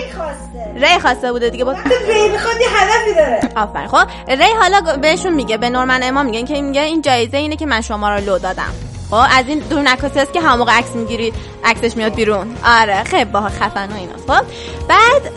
ری 0.76 1.00
خواسته. 1.00 1.32
بوده 1.32 1.50
دیگه. 1.50 1.64
با 1.64 1.72
ری 2.08 2.30
می‌خواد 2.30 2.62
یه 2.62 2.68
هدفی 2.70 3.14
داره. 3.14 3.40
آفرین. 3.56 3.88
خب 3.88 4.08
ری 4.28 4.54
حالا 4.60 4.98
بهشون 4.98 5.34
میگه 5.34 5.58
به 5.58 5.70
نورمن 5.70 6.04
اما 6.04 6.24
میگه 6.24 6.44
که 6.44 6.62
میگه 6.62 6.82
این 6.82 7.02
جایزه 7.02 7.38
اینه 7.38 7.56
که 7.56 7.66
من 7.66 7.82
شما 7.82 8.16
رو 8.16 8.26
لو 8.26 8.38
دادم. 8.40 8.74
خب 9.12 9.24
از 9.38 9.48
این 9.48 9.60
دور 9.60 9.86
عکاسی 9.86 10.20
هست 10.20 10.34
که 10.34 10.42
هموقع 10.42 10.72
عکس 10.72 10.96
می‌گیری 10.96 11.34
عکسش 11.66 11.98
میاد 11.98 12.16
بیرون. 12.16 12.58
آره 12.66 13.04
خیلی 13.04 13.26
با 13.26 13.42
خفن 13.42 13.90
و 13.92 13.96
اینا. 13.96 14.14
خب 14.28 14.46
بعد 14.88 15.32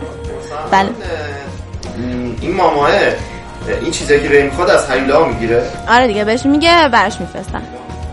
بله. 0.70 0.90
این 2.40 2.54
ماماه 2.54 2.90
این 3.80 3.90
چیزایی 3.90 4.20
که 4.22 4.28
ری 4.28 4.42
می‌خواد 4.42 4.70
از 4.70 4.90
هیولا 4.90 5.24
می‌گیره. 5.24 5.70
آره 5.88 6.06
دیگه 6.06 6.24
بهش 6.24 6.46
میگه 6.46 6.88
براش 6.88 7.20
میفرستن. 7.20 7.62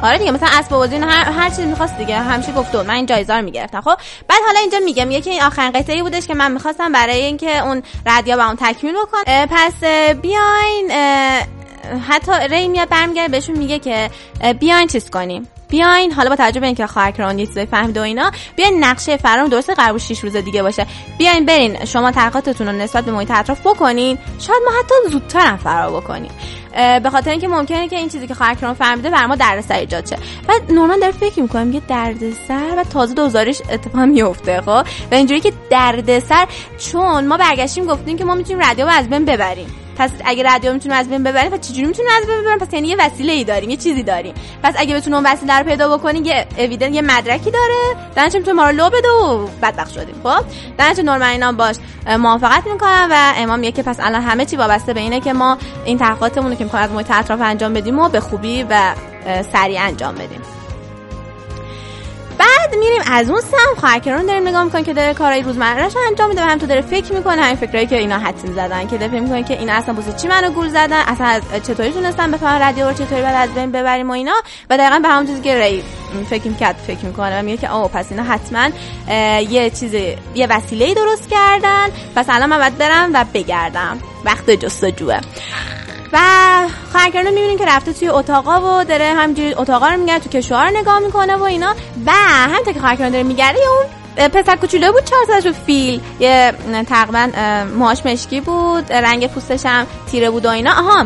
آره 0.03 0.17
دیگه 0.17 0.31
مثلا 0.31 0.49
اسباب 0.51 0.79
بازی 0.79 0.95
هر 0.95 1.31
هر 1.31 1.49
چیزی 1.49 1.65
می‌خواست 1.65 1.97
دیگه 1.97 2.17
همیشه 2.17 2.51
گفته 2.51 2.83
من 2.83 2.93
این 2.93 3.05
جایزه 3.05 3.33
رو 3.33 3.41
می‌گرفتم. 3.41 3.81
خب 3.81 3.95
بعد 4.27 4.39
حالا 4.45 4.59
اینجا 4.59 4.79
میگه 4.85 5.05
میگه 5.05 5.21
که 5.21 5.29
این 5.29 5.41
آخرین 5.41 5.71
قطعه 5.71 6.03
بودش 6.03 6.27
که 6.27 6.33
من 6.33 6.51
می‌خواستم 6.51 6.91
برای 6.91 7.21
اینکه 7.21 7.63
اون 7.63 7.83
ردیا 8.05 8.37
با 8.37 8.43
اون 8.43 8.55
تکمیل 8.55 8.93
بکن. 8.93 9.45
پس 9.49 9.73
بیاین 10.21 10.91
حتی 12.09 12.31
ری 12.49 12.67
میاد 12.67 12.89
برمیگرده 12.89 13.31
بهشون 13.31 13.57
میگه 13.57 13.79
که 13.79 14.09
بیاین 14.59 14.87
چیز 14.87 15.09
کنیم. 15.09 15.47
بیاین. 15.71 16.11
حالا 16.11 16.29
با 16.29 16.35
توجه 16.35 16.59
به 16.59 16.65
اینکه 16.65 16.87
خواهر 16.87 17.11
کران 17.11 17.39
یه 17.39 17.45
چیزای 17.45 17.65
فهمید 17.65 17.97
و 17.97 18.01
اینا. 18.01 18.31
بیاین 18.55 18.83
نقشه 18.83 19.17
فرام 19.17 19.47
درسته 19.47 19.73
قرار 19.73 19.97
6 19.97 20.19
روز 20.19 20.35
دیگه 20.35 20.63
باشه. 20.63 20.85
بیاین 21.17 21.45
برین. 21.45 21.85
شما 21.85 22.11
تحقیقاتتون 22.11 22.67
رو 22.67 22.73
نسبت 22.73 23.05
به 23.05 23.11
محیط 23.11 23.31
اطراف 23.31 23.67
بکنین. 23.67 24.17
شاید 24.39 24.59
ما 24.65 24.71
حتی 24.79 25.11
زودتر 25.11 25.45
هم 25.45 25.57
فرار 25.57 26.01
بکنیم. 26.01 26.31
به 27.03 27.09
خاطر 27.11 27.31
اینکه 27.31 27.47
ممکنه 27.47 27.87
که 27.87 27.95
این 27.95 28.09
چیزی 28.09 28.27
که 28.27 28.33
خواهر 28.33 28.55
کران 28.55 28.73
فهمیده 28.73 29.09
بر 29.09 29.25
ما 29.25 29.35
دردسر 29.35 29.75
ایجاد 29.75 30.05
شه. 30.05 30.17
بعد 30.47 30.71
نورمن 30.71 30.99
داره 30.99 31.11
فکر 31.11 31.41
می‌کنه 31.41 31.63
میگه 31.63 31.81
دردسر 31.87 32.73
و 32.77 32.83
تازه 32.83 33.13
دوزارش 33.13 33.61
اتفاق 33.71 34.01
میفته 34.01 34.61
خب؟ 34.61 34.85
و 35.11 35.15
اینجوری 35.15 35.41
که 35.41 35.53
دردسر 35.69 36.47
چون 36.77 37.27
ما 37.27 37.37
برگشتیم 37.37 37.85
گفتیم 37.85 38.17
که 38.17 38.25
ما 38.25 38.35
می‌تونیم 38.35 38.67
رادیو 38.67 38.87
از 38.87 39.09
بین 39.09 39.25
ببریم. 39.25 39.75
پس 39.97 40.11
اگه 40.25 40.43
رادیو 40.43 40.73
می‌تونه 40.73 40.95
از 40.95 41.09
بین 41.09 41.23
ببره 41.23 41.49
پس 41.49 41.67
چجوری 41.67 41.87
می‌تونه 41.87 42.09
از 42.21 42.27
بین 42.27 42.41
ببره 42.41 42.57
پس 42.57 42.73
یعنی 42.73 42.87
یه 42.87 42.95
وسیله 42.99 43.31
ای 43.31 43.43
داریم 43.43 43.69
یه 43.69 43.77
چیزی 43.77 44.03
داریم. 44.03 44.33
پس 44.63 44.73
اگه 44.77 44.95
بتونه 44.95 45.15
اون 45.15 45.25
وسیله 45.25 45.60
پیدا 45.63 45.97
بکنی 45.97 46.19
یه 46.19 46.47
اویدن 46.57 46.93
یه 46.93 47.01
مدرکی 47.01 47.51
داره. 47.51 47.95
درنچه 48.15 48.39
می‌تونه 48.39 48.55
ما 48.55 48.69
رو 48.69 48.75
لو 48.75 48.89
بده 48.89 49.09
و 49.09 49.47
بدبخت 49.61 49.93
شدیم 49.93 50.15
خب؟ 50.23 50.45
درنچه 50.77 51.03
نورمن 51.03 51.29
اینا 51.29 51.51
باش 51.51 51.75
موافقت 52.19 52.67
می‌کنن 52.67 53.07
و 53.11 53.33
امام 53.35 53.59
میگه 53.59 53.71
که 53.71 53.83
پس 53.83 53.99
الان 53.99 54.21
همه 54.21 54.45
چی 54.45 54.55
وابسته 54.55 54.93
به 54.93 54.99
اینه 54.99 55.19
که 55.19 55.33
ما 55.33 55.57
این 55.85 55.97
تحقیقاتمون 55.97 56.51
رو 56.51 56.57
که 56.57 56.63
می‌خوایم 56.63 56.85
از 56.85 56.91
محیط 56.91 57.11
اطراف 57.11 57.41
انجام 57.41 57.73
بدیم 57.73 57.99
و 57.99 58.09
به 58.09 58.19
خوبی 58.19 58.63
و 58.69 58.95
سریع 59.53 59.81
انجام 59.81 60.15
بدیم. 60.15 60.41
بعد 62.71 62.79
میریم 62.79 63.01
از 63.05 63.29
اون 63.29 63.41
سم 63.41 63.79
خواهرکرون 63.79 64.25
داریم 64.25 64.47
نگاه 64.47 64.63
می‌کنیم 64.63 64.83
که 64.83 64.93
داره 64.93 65.13
کارهای 65.13 65.41
روزمرهش 65.41 65.93
انجام 66.07 66.29
میده 66.29 66.41
و 66.41 66.45
هم 66.45 66.57
تو 66.57 66.65
داره 66.65 66.81
فکر 66.81 67.13
می‌کنه. 67.13 67.41
همین 67.41 67.55
فکرایی 67.55 67.87
که 67.87 67.97
اینا 67.97 68.19
حدس 68.19 68.41
زدن 68.41 68.87
که 68.87 68.97
فکر 68.97 69.19
می‌کنه 69.19 69.43
که 69.43 69.59
اینا 69.59 69.73
اصلا 69.73 69.95
واسه 69.95 70.13
چی 70.13 70.27
منو 70.27 70.51
گول 70.51 70.69
زدن؟ 70.69 71.01
اصلا 71.07 71.41
چطوری 71.67 71.91
تونستن 71.91 72.31
بفهمن 72.31 72.59
رادیو 72.59 72.87
رو 72.87 72.93
چطوری 72.93 73.21
بعد 73.21 73.49
از 73.49 73.55
بین 73.55 73.71
ببریم 73.71 74.09
و 74.09 74.13
اینا؟ 74.13 74.35
و 74.69 74.77
دقیقا 74.77 74.99
به 74.99 75.09
همون 75.09 75.27
چیزی 75.27 75.41
که 75.41 75.59
ری 75.59 75.83
فکر 76.29 76.47
می‌کرد 76.47 76.75
فکر 76.87 77.05
می‌کنه 77.05 77.39
و 77.39 77.43
میگه 77.43 77.57
که 77.57 77.69
آه 77.69 77.89
پس 77.89 78.11
اینا 78.11 78.23
حتما 78.23 78.69
یه 79.49 79.69
چیز 79.69 79.93
یه 80.35 80.47
وسیله 80.49 80.93
درست 80.93 81.29
کردن. 81.29 81.87
پس 82.15 82.25
الان 82.29 82.49
من 82.49 82.57
باید 82.57 82.77
برم 82.77 83.09
و 83.13 83.25
بگردم. 83.33 83.99
وقت 84.25 84.49
جستجوه. 84.49 85.19
و 86.13 86.17
خواهرکرانو 86.91 87.29
می‌بینیم 87.29 87.57
که 87.57 87.65
رفته 87.65 87.93
توی 87.93 88.07
اتاقا 88.07 88.79
و 88.81 88.83
داره 88.83 89.13
همجوری 89.17 89.53
اتاقا 89.53 89.87
رو 89.89 89.97
میگرده 89.97 90.23
تو 90.23 90.29
کشوها 90.29 90.63
رو 90.63 90.77
نگاه 90.77 90.99
می‌کنه 90.99 91.35
و 91.35 91.43
اینا. 91.43 91.75
و 92.05 92.11
همینطور 92.11 92.73
که 92.73 92.79
خواهرکرانو 92.79 93.11
داره 93.11 93.23
میگرده 93.23 93.59
اون 93.59 93.85
پسر 94.27 94.55
کوچولو 94.55 94.91
بود 94.91 95.03
چهار 95.03 95.25
سالش 95.27 95.55
فیل. 95.65 96.01
یه 96.19 96.53
تقریبا 96.89 97.29
موهاش 97.77 98.05
مشکی 98.05 98.41
بود 98.41 98.93
رنگ 98.93 99.27
پوستش 99.27 99.65
هم 99.65 99.87
تیره 100.11 100.29
بود 100.29 100.45
و 100.45 100.49
اینا. 100.49 100.71
آها 100.71 101.05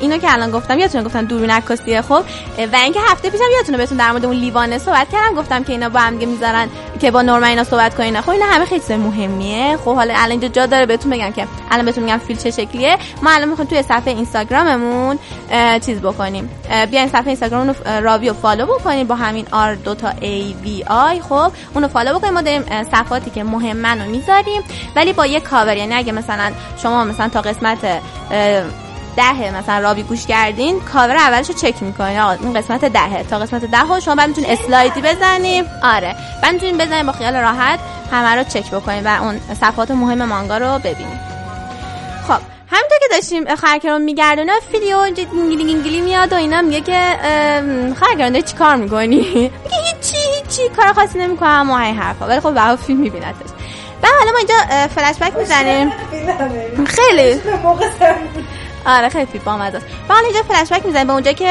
اینو 0.00 0.18
که 0.18 0.32
الان 0.32 0.50
گفتم 0.50 0.78
یادتونه 0.78 1.04
گفتم 1.04 1.24
دوربین 1.24 1.50
عکاسیه 1.50 2.02
خب 2.02 2.24
و 2.72 2.76
اینکه 2.76 3.00
هفته 3.08 3.30
پیشم 3.30 3.44
یادتونه 3.56 3.78
بهتون 3.78 3.98
در 3.98 4.10
مورد 4.10 4.24
اون 4.24 4.36
لیوانه 4.36 4.78
صحبت 4.78 5.08
کردم 5.12 5.34
گفتم 5.34 5.64
که 5.64 5.72
اینا 5.72 5.88
با 5.88 6.00
هم 6.00 6.12
می‌ذارن 6.12 6.68
که 7.00 7.10
با 7.10 7.22
نورمن 7.22 7.46
اینا 7.46 7.64
صحبت 7.64 7.94
کنین 7.94 8.20
خب 8.20 8.30
اینا 8.30 8.46
همه 8.46 8.64
خیلی 8.64 8.96
مهمیه. 8.96 9.76
خب 9.76 9.94
حالا 9.94 10.14
الان 10.16 10.30
اینجا 10.30 10.48
جا 10.48 10.66
داره 10.66 10.86
بهتون 10.86 11.10
بگم 11.12 11.32
که 11.32 11.46
الان 11.70 11.84
بهتون 11.84 12.04
میگم 12.04 12.18
فیل 12.18 12.36
چه 12.36 12.50
شکلیه. 12.50 12.96
ما 13.22 13.30
الان 13.30 13.48
می‌خوایم 13.48 13.70
توی 13.70 13.82
صفحه 13.82 14.08
اینستاگراممون 14.08 15.18
چیز 15.86 15.98
بکنیم. 15.98 16.50
بیاین 16.90 17.08
صفحه 17.08 17.26
اینستاگرام 17.26 17.68
رو 17.68 17.74
راویو 18.02 18.34
follow 18.34 18.66
بکنیم 18.66 19.06
با 19.06 19.14
همین 19.14 19.46
R 19.52 19.74
دو 19.74 19.94
تا 19.94 20.08
A 20.20 20.54
V 20.62 20.84
I 20.88 21.20
خب 21.20 21.52
اونو 21.74 21.88
follow 21.88 22.18
بکنیم. 22.18 22.34
ما 22.34 22.42
داریم 22.42 22.64
صفحاتی 22.84 23.30
که 23.30 23.44
مهمن 23.44 24.00
رو 24.00 24.10
می‌ذاریم. 24.10 24.62
ولی 24.96 25.12
با 25.12 25.26
یه 25.26 25.40
کاور 25.40 25.76
یعنی 25.76 25.94
اگه 25.94 26.12
مثلا 26.12 26.52
شما 26.82 27.04
مثلا 27.04 27.28
تا 27.28 27.40
قسمت 27.40 27.78
دهه 29.16 29.56
مثلا 29.56 29.78
راوی 29.78 30.02
گوش 30.02 30.26
کردین 30.26 30.80
کاور 30.80 31.16
اولش 31.16 31.48
رو 31.48 31.54
چک 31.54 31.82
می‌کنین. 31.82 32.18
آقا 32.18 32.32
این 32.32 32.54
قسمت 32.54 32.84
دهه. 32.84 33.22
تا 33.22 33.38
قسمت 33.38 33.64
ده 33.64 34.00
شما 34.04 34.14
بعد 34.14 34.28
می‌تونین 34.28 34.50
اسلایدی 34.50 35.00
بزنیم. 35.00 35.64
آره. 35.82 36.16
بعد 36.42 36.52
می‌تونین 36.52 36.78
بزنیم 36.78 37.06
با 37.06 37.12
خیال 37.12 37.36
راحت 37.36 37.78
همه 38.12 38.34
رو 38.34 38.44
چک 38.44 38.70
بکنیم 38.70 39.06
و 39.06 39.22
اون 39.22 39.40
صفحات 39.60 39.90
مهم 39.90 40.24
مانگا 40.24 40.58
رو 40.58 40.78
ببینیم. 40.78 41.20
خب 42.28 42.40
همینطور 42.72 42.98
که 43.00 43.06
داشتیم 43.10 43.54
خواهر 43.54 43.78
کرون 43.78 44.02
میگردونه 44.02 44.52
ویدیو 44.72 45.10
گینگلی 45.10 45.64
گینگلی 45.64 46.00
میاد 46.00 46.32
و 46.32 46.36
اینا 46.36 46.62
میگه 46.62 46.80
که 46.80 47.16
خواهر 48.00 48.14
کرون 48.14 48.28
داری 48.28 48.42
چی 48.42 48.56
کار 48.56 48.76
می‌کنی؟ 48.76 49.16
میگه 49.64 49.76
هیچی 49.94 50.16
هیچی 50.36 50.68
کار 50.76 50.92
خاصی 50.92 51.18
نمی‌کنم 51.18 51.70
و 51.70 51.74
این 51.74 51.96
حرفا. 51.96 52.26
ولی 52.26 52.40
خب 52.40 52.54
به 52.54 52.76
فیل 52.76 52.90
هم 52.90 53.00
میبینتش. 53.00 53.50
و 54.02 54.06
حالا 54.18 54.32
ما 54.32 54.38
اینجا 54.38 54.54
فلش 54.94 55.16
بک 55.18 55.36
می‌زنیم. 55.36 55.92
خیلی. 56.86 57.40
آره 58.86 59.08
خیلی 59.08 59.26
بامزه 59.44 59.76
است. 59.76 59.86
و 60.08 60.12
اینجا 60.24 60.42
فلش 60.42 60.72
بک 60.72 60.86
می‌زنه 60.86 61.04
به 61.04 61.12
اونجا 61.12 61.32
که 61.32 61.50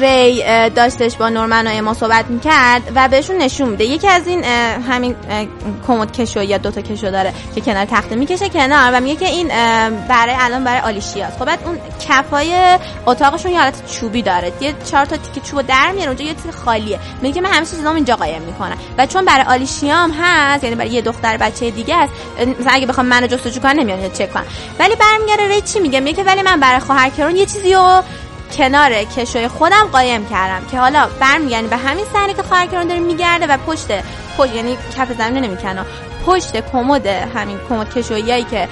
ری 0.00 0.42
داشتش 0.70 1.16
با 1.16 1.28
نورمن 1.28 1.66
و 1.66 1.70
اما 1.70 1.94
صحبت 1.94 2.26
می‌کرد 2.26 2.82
و 2.94 3.08
بهشون 3.08 3.36
نشون 3.36 3.68
میده. 3.68 3.84
یکی 3.84 4.08
از 4.08 4.26
این 4.26 4.44
همین 4.88 5.16
کمد 5.86 6.12
کشو 6.12 6.42
یا 6.42 6.58
دوتا 6.58 6.80
کشو 6.80 7.10
داره 7.10 7.32
که 7.54 7.60
کنار 7.60 7.84
تخته 7.84 8.14
می‌کشه 8.14 8.48
کنار 8.48 8.90
و 8.94 9.00
میگه 9.00 9.16
که 9.16 9.26
این 9.26 9.48
برای 10.08 10.34
الان 10.38 10.64
برای 10.64 10.80
آلیشیاست. 10.80 11.38
خب 11.38 11.44
بعد 11.44 11.58
اون 11.64 11.78
کفای 12.08 12.54
اتاقشون 13.06 13.52
یه 13.52 13.60
حالت 13.60 13.92
چوبی 13.92 14.22
داره. 14.22 14.52
یه 14.60 14.74
چهار 14.90 15.04
تا 15.04 15.16
تیکه 15.16 15.40
چوب 15.40 15.62
در 15.62 15.92
میاره. 15.92 16.08
اونجا 16.08 16.24
یه 16.24 16.34
چیز 16.34 16.56
خالیه. 16.64 16.98
میگه 17.22 17.40
من 17.40 17.50
همه 17.50 17.66
چیزام 17.66 17.94
اینجا 17.94 18.16
قایم 18.16 18.42
می‌کنم. 18.42 18.78
و 18.98 19.06
چون 19.06 19.24
برای 19.24 19.44
آلیشیام 19.44 20.14
هست 20.20 20.64
یعنی 20.64 20.76
برای 20.76 20.90
یه 20.90 21.02
دختر 21.02 21.36
بچه 21.36 21.70
دیگه 21.70 21.96
است 21.96 22.12
مثلا 22.60 22.72
اگه 22.72 22.86
بخوام 22.86 23.06
منو 23.06 23.26
جستجو 23.26 23.60
کنم 23.60 23.80
نمیاد 23.80 24.12
چک 24.12 24.32
کنم. 24.32 24.44
ولی 24.78 24.94
برمیگره 24.96 25.48
ری 25.48 25.60
چی 25.60 25.80
میگه؟ 25.80 26.00
میگه 26.00 26.24
ولی 26.24 26.42
برای 26.56 26.80
خواهر 26.80 27.10
کرون 27.10 27.36
یه 27.36 27.46
چیزی 27.46 27.74
رو 27.74 28.02
کنار 28.56 29.04
کشوی 29.04 29.48
خودم 29.48 29.88
قایم 29.92 30.28
کردم 30.28 30.66
که 30.70 30.78
حالا 30.78 31.08
برمیگردی 31.20 31.66
به 31.66 31.76
همین 31.76 32.04
صحنه 32.12 32.34
که 32.34 32.42
خواهر 32.42 32.66
کرون 32.66 32.86
داره 32.86 33.00
میگرده 33.00 33.46
و 33.46 33.56
پشت 33.66 33.86
پشت 34.38 34.54
یعنی 34.54 34.78
کف 34.96 35.12
زمین 35.18 35.44
نمی‌کنه. 35.44 35.84
پشت 36.26 36.72
کمد 36.72 37.06
همین 37.06 37.58
کمد 37.68 37.94
کشویی 37.94 38.44
که 38.44 38.68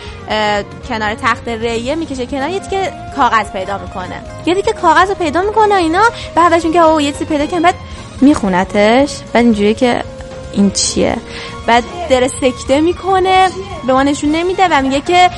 کنار 0.88 1.14
تخت 1.14 1.48
ریه 1.48 1.94
می‌کشه 1.94 2.26
کنار 2.26 2.48
یه 2.48 2.60
که 2.60 2.92
کاغذ 3.16 3.50
پیدا 3.52 3.78
می‌کنه. 3.78 4.22
یه 4.46 4.62
که 4.62 4.72
کاغذ 4.72 5.08
رو 5.08 5.14
پیدا 5.14 5.42
می‌کنه 5.42 5.74
اینا 5.74 6.02
بعدش 6.34 6.62
که 6.62 6.78
او 6.78 7.00
یه 7.00 7.12
چیزی 7.12 7.24
پیدا 7.24 7.46
کنه 7.46 7.60
بعد 7.60 7.74
میخونتش. 8.20 9.18
بعد 9.32 9.44
اینجوری 9.44 9.74
که 9.74 10.04
این 10.52 10.70
چیه. 10.70 11.16
بعد 11.66 11.84
در 12.10 12.28
سکته 12.28 12.80
می‌کنه 12.80 13.48
به 13.86 13.92
ما 13.92 14.02
نشون 14.02 14.32
نمیده 14.32 14.68
و 14.70 14.82
میگه 14.82 15.00
که 15.00 15.30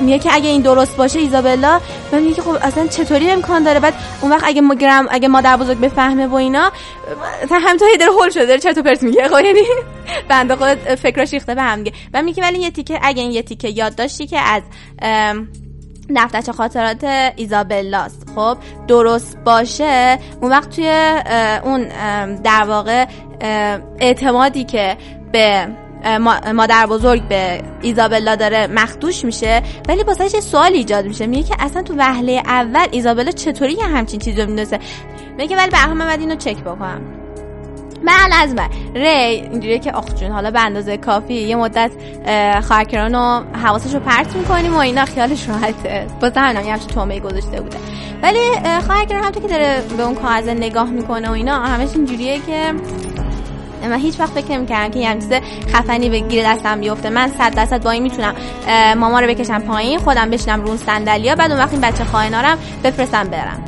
میگه 0.00 0.18
که 0.18 0.34
اگه 0.34 0.48
این 0.48 0.62
درست 0.62 0.96
باشه 0.96 1.18
ایزابلا. 1.18 1.80
و 2.12 2.20
میگه 2.20 2.34
که 2.34 2.42
خب 2.42 2.56
اصلا 2.62 2.86
چطوری 2.86 3.30
امکان 3.30 3.62
داره؟ 3.62 3.80
بعد 3.80 3.94
اون 4.20 4.32
وقت 4.32 4.44
اگه 4.44 4.60
مگرم 4.60 5.06
اگه 5.10 5.28
مادر 5.28 5.56
بزرگ 5.56 5.80
بفهمه 5.80 6.26
و 6.26 6.34
اینا 6.34 6.72
مثلا 7.44 7.58
همینطوری 7.58 7.96
در 7.96 8.06
هول 8.06 8.30
شده 8.30 8.46
داره 8.46 8.60
چطور 8.60 8.82
پرت 8.82 9.02
میگه 9.02 9.28
خب 9.28 9.44
یعنی 9.44 9.60
بنده 10.28 10.56
خود 10.56 10.78
فکراش 10.78 11.32
ریخته 11.32 11.54
به 11.54 11.62
هم 11.62 11.84
و 12.14 12.22
میگه 12.22 12.42
ولی 12.42 12.58
یه 12.58 12.70
تیکه 12.70 12.98
اگه 13.02 13.22
این 13.22 13.32
یه 13.32 13.42
تیکه 13.42 13.68
یاد 13.68 13.94
داشتی 13.94 14.26
که 14.26 14.38
از 14.38 14.62
دفترچه 16.16 16.52
خاطرات 16.52 17.04
ایزابلاست. 17.36 18.30
خب 18.34 18.58
درست 18.88 19.38
باشه. 19.44 20.18
اون 20.40 20.50
وقت 20.50 20.70
توی 20.70 20.88
اون 21.64 21.84
در 22.34 22.64
واقع 22.64 23.06
اعتمادی 24.00 24.64
که 24.64 24.96
به 25.32 25.68
مادر 26.54 26.86
بزرگ 26.86 27.28
به 27.28 27.62
ایزابلا 27.82 28.36
داره 28.36 28.66
مخدوش 28.66 29.24
میشه 29.24 29.62
ولی 29.88 30.04
باسهش 30.04 30.34
یه 30.34 30.40
سوال 30.40 30.72
ایجاد 30.72 31.04
میشه. 31.04 31.26
میگه 31.26 31.42
که 31.42 31.56
اصلا 31.58 31.82
تو 31.82 31.94
وهله 31.98 32.42
اول 32.46 32.86
ایزابلا 32.90 33.30
چطوری 33.30 33.72
یه 33.72 33.84
همچین 33.84 34.20
چیزی 34.20 34.42
رو 34.42 34.50
میدوزه 34.50 34.78
میگه 35.38 35.56
ولی 35.56 35.70
به 35.70 35.86
من 35.94 36.20
اینو 36.20 36.36
چک 36.36 36.56
بکنم. 36.56 37.17
من 38.02 38.32
از 38.32 38.54
من 38.54 38.68
ری 38.94 39.08
اینجوریه 39.08 39.78
که 39.78 39.92
آخ 39.92 40.14
جون 40.14 40.30
حالا 40.30 40.50
به 40.50 40.60
اندازه 40.60 40.96
کافی 40.96 41.34
یه 41.34 41.56
مدت 41.56 41.90
خواهرکران 42.68 43.14
و 43.14 43.42
حواسش 43.64 43.94
رو 43.94 44.00
پرت 44.00 44.36
می‌کنیم 44.36 44.74
و 44.74 44.78
اینا 44.78 45.04
خیالش 45.04 45.48
راحته. 45.48 46.06
با 46.20 46.30
همین 46.36 46.64
یه 46.66 46.72
همچین 46.72 46.88
تومه 46.88 47.20
گذاشته 47.20 47.60
بوده. 47.60 47.76
ولی 48.22 48.40
خواهرکران 48.86 49.24
هم 49.24 49.32
که 49.32 49.40
داره 49.40 49.82
به 49.96 50.02
اون 50.02 50.14
کاغذ 50.14 50.48
نگاه 50.48 50.90
می‌کنه 50.90 51.28
و 51.28 51.32
اینا 51.32 51.58
همش 51.58 51.88
اینجوریه 51.94 52.38
که 52.38 52.72
من 53.82 53.98
هیچ 53.98 54.20
وقت 54.20 54.32
فکر 54.32 54.52
نمی‌کردم 54.52 54.90
که 54.90 54.98
یه 54.98 55.14
چیز 55.14 55.32
خفنی 55.72 56.08
به 56.08 56.20
گیر 56.20 56.52
دستم 56.52 56.80
بیفته. 56.80 57.10
من 57.10 57.32
صد 57.38 57.54
درصد 57.54 57.82
با 57.82 57.90
این 57.90 58.02
می‌تونم 58.02 58.34
ماما 58.96 59.20
رو 59.20 59.26
بکشم 59.26 59.58
پایین 59.58 59.98
خودم 59.98 60.30
بشینم 60.30 60.60
رو 60.60 60.68
اون 60.68 60.76
صندلی‌ها 60.76 61.34
بعد 61.34 61.50
اون 61.50 61.60
وقت 61.60 61.72
این 61.72 61.80
بچه 61.80 62.04
خائنارم 62.04 62.58
بفرستم 62.84 63.24
برم. 63.24 63.64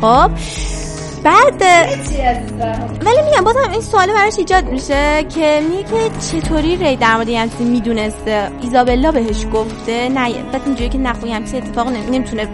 خب؟ 0.00 0.30
بعد 1.24 1.62
ولی 3.04 3.22
میگم 3.22 3.44
بازم 3.44 3.70
این 3.70 3.80
سوال 3.80 4.12
براش 4.12 4.38
ایجاد 4.38 4.64
میشه 4.64 5.26
که 5.34 5.62
میگه 5.70 5.82
که 5.82 6.10
چطوری 6.30 6.76
ری 6.76 6.96
در 6.96 7.14
مورد 7.14 7.28
یه 7.28 7.48
می‌دونسته؟ 7.60 8.50
ایزابلا 8.62 9.12
بهش 9.12 9.46
گفته 9.52 10.08
نه 10.08 10.42
بعد 10.42 10.62
اینجوری 10.66 10.88
که 10.88 10.98
نخوی 10.98 11.32
همچین 11.32 11.62
اتفاق 11.62 11.88
نمی‌تونه 11.88 12.48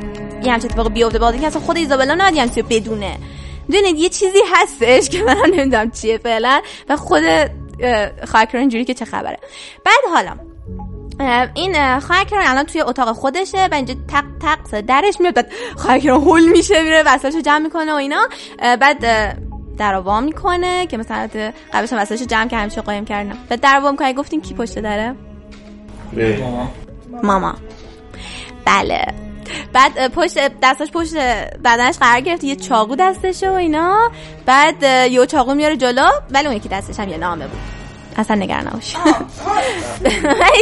یه 0.44 0.52
همچین 0.52 0.70
اتفاق 0.70 0.92
بیفته. 0.92 1.18
بازی 1.18 1.38
که 1.38 1.46
اصلا 1.46 1.60
خود 1.60 1.76
ایزابلا 1.76 2.14
نباید 2.14 2.56
یه 2.56 2.62
بدونه. 2.62 3.18
می‌دونید 3.68 3.96
یه 3.98 4.08
چیزی 4.08 4.38
هستش 4.54 5.08
که 5.08 5.22
من 5.22 5.36
نمی‌دونم 5.46 5.90
چیه 5.90 6.18
فعلا 6.18 6.60
و 6.88 6.96
خود 6.96 7.22
خواهر 8.28 8.56
اینجوری 8.56 8.84
که 8.84 8.94
چه 8.94 9.04
خبره. 9.04 9.38
بعد 9.84 10.14
حالا 10.14 10.53
این 11.54 12.00
خواهر 12.00 12.26
الان 12.32 12.64
توی 12.64 12.80
اتاق 12.80 13.12
خودشه 13.12 13.68
و 13.72 13.74
اینجا 13.74 13.94
تق 14.08 14.24
تق 14.42 14.80
درش 14.80 15.20
میاد. 15.20 15.34
بعد 15.34 15.52
خواهر 15.76 16.08
هول 16.08 16.48
میشه 16.48 16.82
میره 16.82 17.02
وسایلشو 17.06 17.40
جمع 17.40 17.58
می‌کنه 17.58 17.92
و 17.92 17.96
اینا. 17.96 18.28
بعد 18.58 19.00
در 19.78 19.94
وا 19.94 20.20
می‌کنه 20.20 20.86
که 20.86 20.96
مثلا 20.96 21.28
قبلش 21.72 21.92
وسایلشو 21.92 22.26
جمع 22.26 22.48
که 22.48 22.56
همیشه 22.56 22.80
قایم 22.80 23.04
کردن. 23.04 23.38
بعد 23.48 23.60
در 23.60 23.80
وا 23.80 23.90
می‌کنه. 23.90 24.12
گفتین 24.12 24.40
کی 24.40 24.54
پشت 24.54 24.78
داره 24.78 25.14
ماما 26.12 26.70
ماما. 27.22 27.54
بله. 28.64 29.06
بعد 29.72 30.08
پشت 30.12 30.38
دستش 30.62 30.90
پشت 30.90 31.14
بدنش 31.64 31.98
قرار 31.98 32.20
گرفت. 32.20 32.44
یه 32.44 32.56
چاقو 32.56 32.96
دستشه 32.96 33.50
و 33.50 33.52
اینا. 33.52 34.10
بعد 34.46 34.82
یه 34.82 35.26
چاقو 35.26 35.54
میاره 35.54 35.76
جلو. 35.76 36.08
ولی 36.30 36.46
اون 36.46 36.56
یکی 36.56 36.68
دستش 36.68 37.00
هم 37.00 37.08
یه 37.08 37.16
نامه 37.16 37.46
بود. 37.46 37.58
اصلا 38.16 38.36
نگران 38.36 38.66
نباش. 38.66 38.96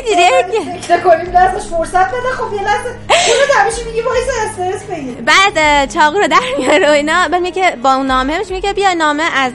دیگه 0.08 1.00
کنیم؟ 1.04 1.32
دستش 1.34 1.68
فرصت 1.68 2.08
بده. 2.08 2.32
خب 2.38 2.52
یه 2.52 2.62
لحظه 2.62 2.90
همیشه 3.60 3.84
میگی 3.84 4.00
وایس 4.00 4.24
استرس 4.46 4.82
بگیر. 4.82 5.14
بعد 5.14 5.90
چاقو 5.90 6.18
رو 6.18 6.26
در 6.26 6.40
میاره 6.58 6.88
و 6.88 6.92
اینا. 6.92 7.28
بعد 7.28 7.42
میگه 7.42 7.76
با 7.82 7.94
اون 7.94 8.06
نامه 8.06 8.40
میگه 8.50 8.72
بیا 8.72 8.94
نامه 8.94 9.22
از 9.22 9.52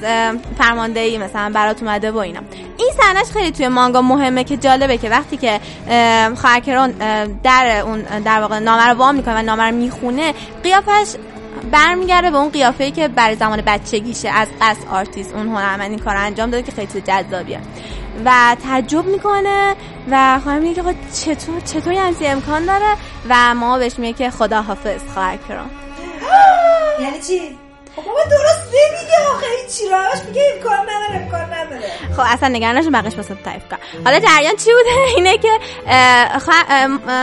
فرماندهی 0.57 1.17
مثلا 1.17 1.51
برات 1.53 1.83
اومده 1.83 2.11
و 2.11 2.17
اینا. 2.17 2.39
این 2.77 2.89
صحنهش 2.97 3.27
خیلی 3.33 3.51
توی 3.51 3.67
مانگا 3.67 4.01
مهمه 4.01 4.43
که 4.43 4.57
جالبه 4.57 4.97
که 4.97 5.09
وقتی 5.09 5.37
که 5.37 5.59
خواهر 6.35 6.63
کرون 6.63 6.91
در 7.43 7.81
اون 7.85 8.01
در 8.01 8.39
واقع 8.41 8.59
نامه 8.59 8.87
رو 8.87 8.97
وا 8.97 9.15
می‌کنه 9.15 9.39
و 9.39 9.41
نامه 9.41 9.63
رو 9.63 9.75
می‌خونه 9.75 10.33
قیافش 10.63 11.15
برمیگرده 11.71 12.31
به 12.31 12.37
اون 12.37 12.49
قیافه 12.49 12.91
که 12.91 13.07
برای 13.07 13.35
زمان 13.35 13.61
بچگیشه 13.61 14.29
از 14.29 14.47
قصد 14.61 14.87
آرتیست 14.91 15.35
اون 15.35 15.47
هنرمند 15.47 15.89
این 15.89 15.99
کار 15.99 16.15
انجام 16.15 16.49
داده 16.49 16.63
که 16.63 16.71
خیلی 16.71 16.87
چیز 16.87 17.03
جذابیه. 17.03 17.59
و 18.25 18.55
تعجب 18.63 19.05
می‌کنه 19.05 19.75
و 20.11 20.39
خواهر 20.43 20.59
میگه 20.59 20.83
که 20.83 20.95
چطور 21.13 21.59
چطور 21.59 21.93
همچین 21.93 22.31
امکان 22.31 22.65
داره؟ 22.65 22.95
و 23.29 23.55
ما 23.55 23.77
بهش 23.77 23.99
میگه 23.99 24.13
که 24.13 24.29
خدا 24.29 24.61
حافظ 24.61 25.01
خواهر 25.13 25.37
کرون 25.37 25.69
یعنی 27.01 27.19
چی؟ 27.19 27.66
خب 27.97 28.03
بابا 28.03 28.23
درست 28.23 28.67
نمیگه 28.67 29.29
آخه 29.33 29.45
چی 29.77 29.89
راش 29.89 30.25
میگه 30.27 30.41
امکان 30.55 30.77
نداره 30.79 31.23
امکان 31.23 31.53
نداره. 31.53 31.81
خب 32.17 32.23
اصلا 32.25 32.49
نگرانش 32.49 32.85
بقیش 32.93 33.15
واسه 33.15 33.35
تعریف 33.35 33.63
کنم. 33.69 33.79
حالا 34.05 34.19
جریان 34.19 34.55
چی 34.55 34.69
بوده؟ 34.71 34.89
اینه 35.15 35.37
که 35.37 35.49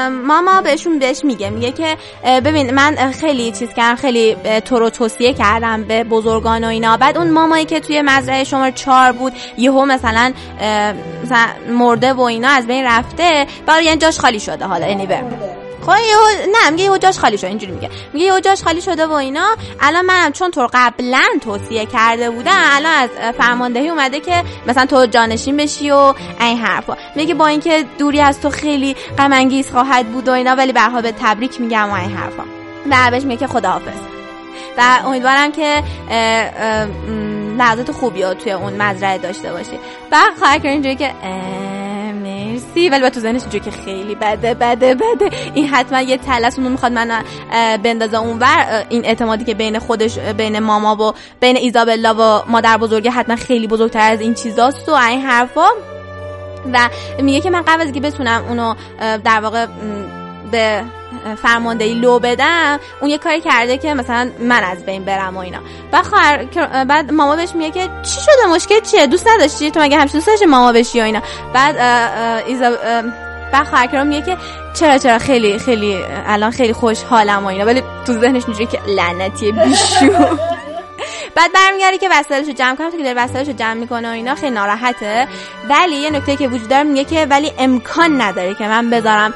ماما 0.08 0.60
بهشون 0.60 0.98
بهش 0.98 1.24
میگه 1.24 1.50
میگه 1.50 1.72
که 1.72 1.96
ببین 2.40 2.70
من 2.70 3.12
خیلی 3.12 3.52
چیز 3.52 3.68
کردم 3.68 3.96
خیلی 3.96 4.36
تو 4.64 4.78
رو 4.78 4.90
توصیه 4.90 5.32
کردم 5.32 5.84
به 5.84 6.04
بزرگان 6.04 6.64
و 6.64 6.68
اینا. 6.68 6.96
بعد 6.96 7.18
اون 7.18 7.30
مامایی 7.30 7.64
که 7.64 7.80
توی 7.80 8.02
مزرعه 8.02 8.44
شماره 8.44 8.72
چهار 8.72 9.12
بود 9.12 9.32
یهو 9.58 9.84
مثلا 9.84 10.32
مثلا 11.24 11.46
مرده 11.68 12.12
و 12.12 12.20
اینا 12.20 12.48
از 12.48 12.66
بین 12.66 12.84
رفته 12.84 13.46
برای 13.66 13.84
یعنی 13.84 13.98
جاش 13.98 14.18
خالی 14.18 14.40
شده 14.40 14.64
حالا 14.64 14.86
انیوه 14.86 15.63
خب 15.86 15.96
یهو 16.10 16.50
نه 16.52 16.70
میگه 16.70 16.84
یهو 16.84 16.98
جاش 16.98 17.18
خالی 17.18 17.38
شده 17.38 17.46
اینجوری 17.46 17.72
میگه. 17.72 17.90
میگه 18.12 18.26
یهو 18.26 18.40
جاش 18.40 18.62
خالی 18.62 18.80
شده 18.80 19.06
و 19.06 19.12
اینا. 19.12 19.56
الان 19.80 20.04
منم 20.04 20.32
چون 20.32 20.50
تو 20.50 20.68
قبلا 20.72 21.24
توصیه 21.40 21.86
کرده 21.86 22.30
بودم 22.30 22.58
الان 22.58 22.92
از 22.92 23.10
فرماندهی 23.38 23.88
اومده 23.88 24.20
که 24.20 24.44
مثلا 24.66 24.86
تو 24.86 25.06
جانشین 25.06 25.56
بشی 25.56 25.90
و 25.90 26.14
این 26.40 26.58
حرفا. 26.58 26.96
میگه 27.16 27.34
با 27.34 27.46
اینکه 27.46 27.84
دوری 27.98 28.20
از 28.20 28.40
تو 28.40 28.50
خیلی 28.50 28.96
غم 29.18 29.32
انگیز 29.32 29.70
خواهد 29.70 30.06
بود 30.06 30.28
و 30.28 30.32
اینا 30.32 30.50
ولی 30.50 30.72
به 30.72 31.02
به 31.02 31.14
تبریک 31.20 31.60
میگم 31.60 31.90
و 31.90 31.94
این 31.94 32.16
حرفا. 32.16 32.44
بهش 33.10 33.22
میگه 33.22 33.36
که 33.36 33.46
خداحافظ. 33.46 34.00
و 34.78 34.98
امیدوارم 35.06 35.52
که 35.52 35.82
لحظات 37.58 37.92
خوبی 37.92 38.22
رو 38.22 38.34
توی 38.34 38.52
اون 38.52 38.82
مزرعه 38.82 39.18
داشته 39.18 39.52
باشی. 39.52 39.78
بعد 40.10 40.38
خواهر 40.38 40.60
اینجوری 40.62 40.96
که 40.96 41.12
مرسی 42.54 42.88
ولی 42.88 43.10
تو 43.10 43.20
ذهنش 43.20 43.42
اینجوری 43.42 43.64
که 43.64 43.70
خیلی 43.70 44.14
بده 44.14 44.54
بده 44.54 44.94
بده. 44.94 45.30
این 45.54 45.68
حتما 45.68 46.00
یه 46.00 46.16
تلس 46.16 46.58
اون 46.58 46.72
می‌خواد 46.72 46.92
من 46.92 47.24
بندازه 47.82 48.18
اونور. 48.18 48.86
این 48.88 49.04
اعتمادی 49.04 49.44
که 49.44 49.54
بین 49.54 49.78
خودش 49.78 50.18
بین 50.18 50.58
ماما 50.58 50.96
و 50.96 51.14
بین 51.40 51.56
ایزابلا 51.56 52.14
و 52.14 52.50
مادر 52.50 52.76
بزرگه 52.76 53.10
حتما 53.10 53.36
خیلی 53.36 53.66
بزرگتر 53.66 54.12
از 54.12 54.20
این 54.20 54.34
چیزاست 54.34 54.88
و 54.88 54.92
این 54.92 55.20
حرفا. 55.20 55.66
و 56.72 56.88
میگه 57.22 57.40
که 57.40 57.50
من 57.50 57.62
قبل 57.62 57.82
از 57.82 57.92
که 57.92 58.00
بتونم 58.00 58.44
اونو 58.48 58.74
در 59.24 59.40
واقع 59.40 59.66
به 60.50 60.84
فرماندهی 61.42 61.94
لو 61.94 62.18
بدم 62.18 62.80
اون 63.00 63.10
یه 63.10 63.18
کاری 63.18 63.40
کرده 63.40 63.78
که 63.78 63.94
مثلا 63.94 64.30
من 64.40 64.64
از 64.64 64.86
بین 64.86 65.04
برم 65.04 65.36
و 65.36 65.38
اینا. 65.40 65.58
بعد 65.90 66.04
خواهر 66.04 66.44
بعد 66.84 67.12
ماما 67.12 67.36
بهش 67.36 67.54
میگه 67.54 67.70
که 67.70 67.90
چی 68.02 68.20
شده 68.20 68.46
مشکل 68.54 68.80
چیه؟ 68.80 69.06
دوست 69.06 69.28
نداشتی؟ 69.28 69.70
تو 69.70 69.80
مگه 69.80 69.98
همیشه 69.98 70.14
دوست 70.14 70.26
داشتی 70.26 70.46
ماما 70.46 70.72
بشی 70.72 71.00
و 71.00 71.04
اینا؟ 71.04 71.20
بعد 71.54 71.76
ایزا 72.46 72.70
بعد 73.52 73.66
خواهر 73.66 74.04
میگه 74.04 74.26
که 74.26 74.36
چرا 74.74 74.98
چرا 74.98 75.18
خیلی 75.18 75.58
خیلی 75.58 75.98
الان 76.26 76.50
خیلی 76.50 76.72
خوشحالم 76.72 77.44
و 77.44 77.46
اینا. 77.46 77.64
ولی 77.64 77.82
تو 78.06 78.12
ذهنش 78.12 78.42
اینجوری 78.46 78.66
که 78.66 78.80
لعنتی 78.86 79.52
بیشو. 79.52 80.36
بعد 81.34 81.52
برمیگره 81.52 81.98
که 81.98 82.08
وسایلشو 82.12 82.52
جمع 82.52 82.76
کنه 82.76 82.90
که 82.90 82.96
داره 82.96 83.14
وسایلشو 83.14 83.52
جمع 83.52 83.74
می‌کنه 83.74 84.08
و 84.08 84.12
اینا 84.12 84.34
خیلی 84.34 84.54
ناراحته. 84.54 85.28
ولی 85.68 85.96
یه 85.96 86.10
نکته 86.10 86.36
که 86.36 86.48
وجود 86.48 86.68
داره 86.68 86.82
میگه 86.82 87.04
که 87.04 87.26
ولی 87.30 87.52
امکان 87.58 88.20
نداره 88.20 88.54
که 88.54 88.68
من 88.68 88.90
بذارم 88.90 89.34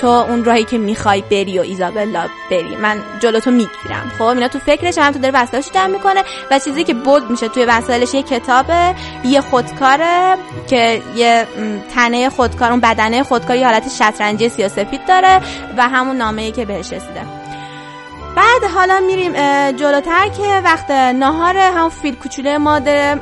تو 0.00 0.06
اون 0.06 0.44
راهی 0.44 0.64
که 0.64 0.78
می‌خوای 0.78 1.20
بری 1.20 1.58
و 1.58 1.62
ایزابلا 1.62 2.26
بری. 2.50 2.76
من 2.76 3.02
جلو 3.20 3.40
تو 3.40 3.50
می‌گیرم. 3.50 4.12
خب 4.18 4.22
اینا 4.22 4.48
تو 4.48 4.58
فکرش 4.58 4.98
هم 4.98 5.12
تو 5.12 5.18
داره 5.18 5.34
وسایلشو 5.34 5.70
جمع 5.70 5.86
می‌کنه 5.86 6.24
و 6.50 6.58
چیزی 6.58 6.84
که 6.84 6.94
بود 6.94 7.30
میشه 7.30 7.48
توی 7.48 7.64
وسایلش 7.64 8.14
یه 8.14 8.22
کتابه 8.22 8.94
یه 9.24 9.40
خودکاره 9.40 10.36
که 10.70 11.02
یه 11.16 11.46
تنه 11.94 12.30
خودکار 12.30 12.70
اون 12.70 12.80
بدنه 12.80 13.22
خودکار 13.22 13.56
یه 13.56 13.66
حالت 13.66 13.88
شطرنجی 13.98 14.48
سیاسفید 14.48 15.06
داره 15.06 15.40
و 15.76 15.88
همون 15.88 16.16
نامه‌ای 16.16 16.52
که 16.52 16.64
بهش 16.64 16.92
رسیده. 16.92 17.47
بعد 18.38 18.70
حالا 18.74 19.00
میریم 19.00 19.32
جلوتر 19.72 20.28
که 20.28 20.60
وقت 20.64 20.90
نهار 20.90 21.56
هم 21.56 21.88
فیل 21.88 22.16
کوچوله 22.16 22.58
ما 22.58 22.78
داره 22.78 23.20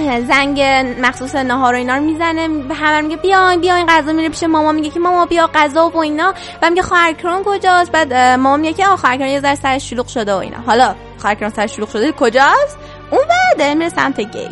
اه، 0.00 0.20
زنگ 0.20 0.60
مخصوص 1.00 1.34
نهار 1.34 1.74
و 1.74 1.76
اینا 1.76 1.96
رو 1.96 2.02
می‌زنه 2.02 2.48
به 2.48 2.74
همه 2.74 3.00
میگه 3.00 3.16
بیاین 3.16 3.60
بیاین 3.60 3.86
غذا 3.86 4.12
میره 4.12 4.28
پیش 4.28 4.42
ماما 4.42 4.72
میگه 4.72 4.90
که 4.90 5.00
ماما 5.00 5.26
بیا 5.26 5.50
غذا 5.54 5.88
و 5.88 5.98
اینا 5.98 6.34
و 6.62 6.70
میگه 6.70 6.82
خواهر 6.82 7.12
کرون 7.12 7.42
کجاست؟ 7.44 7.92
بعد 7.92 8.14
ماما 8.14 8.56
میگه 8.56 8.72
که 8.72 8.86
آ 8.86 8.96
خواهر 8.96 9.16
کرون 9.16 9.28
یه 9.28 9.40
ذره 9.40 9.54
سرش 9.54 9.90
شلوغ 9.90 10.06
شده 10.06 10.34
و 10.34 10.36
اینا. 10.36 10.56
حالا 10.66 10.94
خواهر 11.18 11.34
کرون 11.34 11.50
سرش 11.50 11.76
شلوغ 11.76 11.88
شده 11.88 12.12
کجاست؟ 12.12 12.78
اون 13.10 13.22
بعد 13.28 13.76
میره 13.76 13.88
سمت 13.88 14.20
گیت 14.20 14.50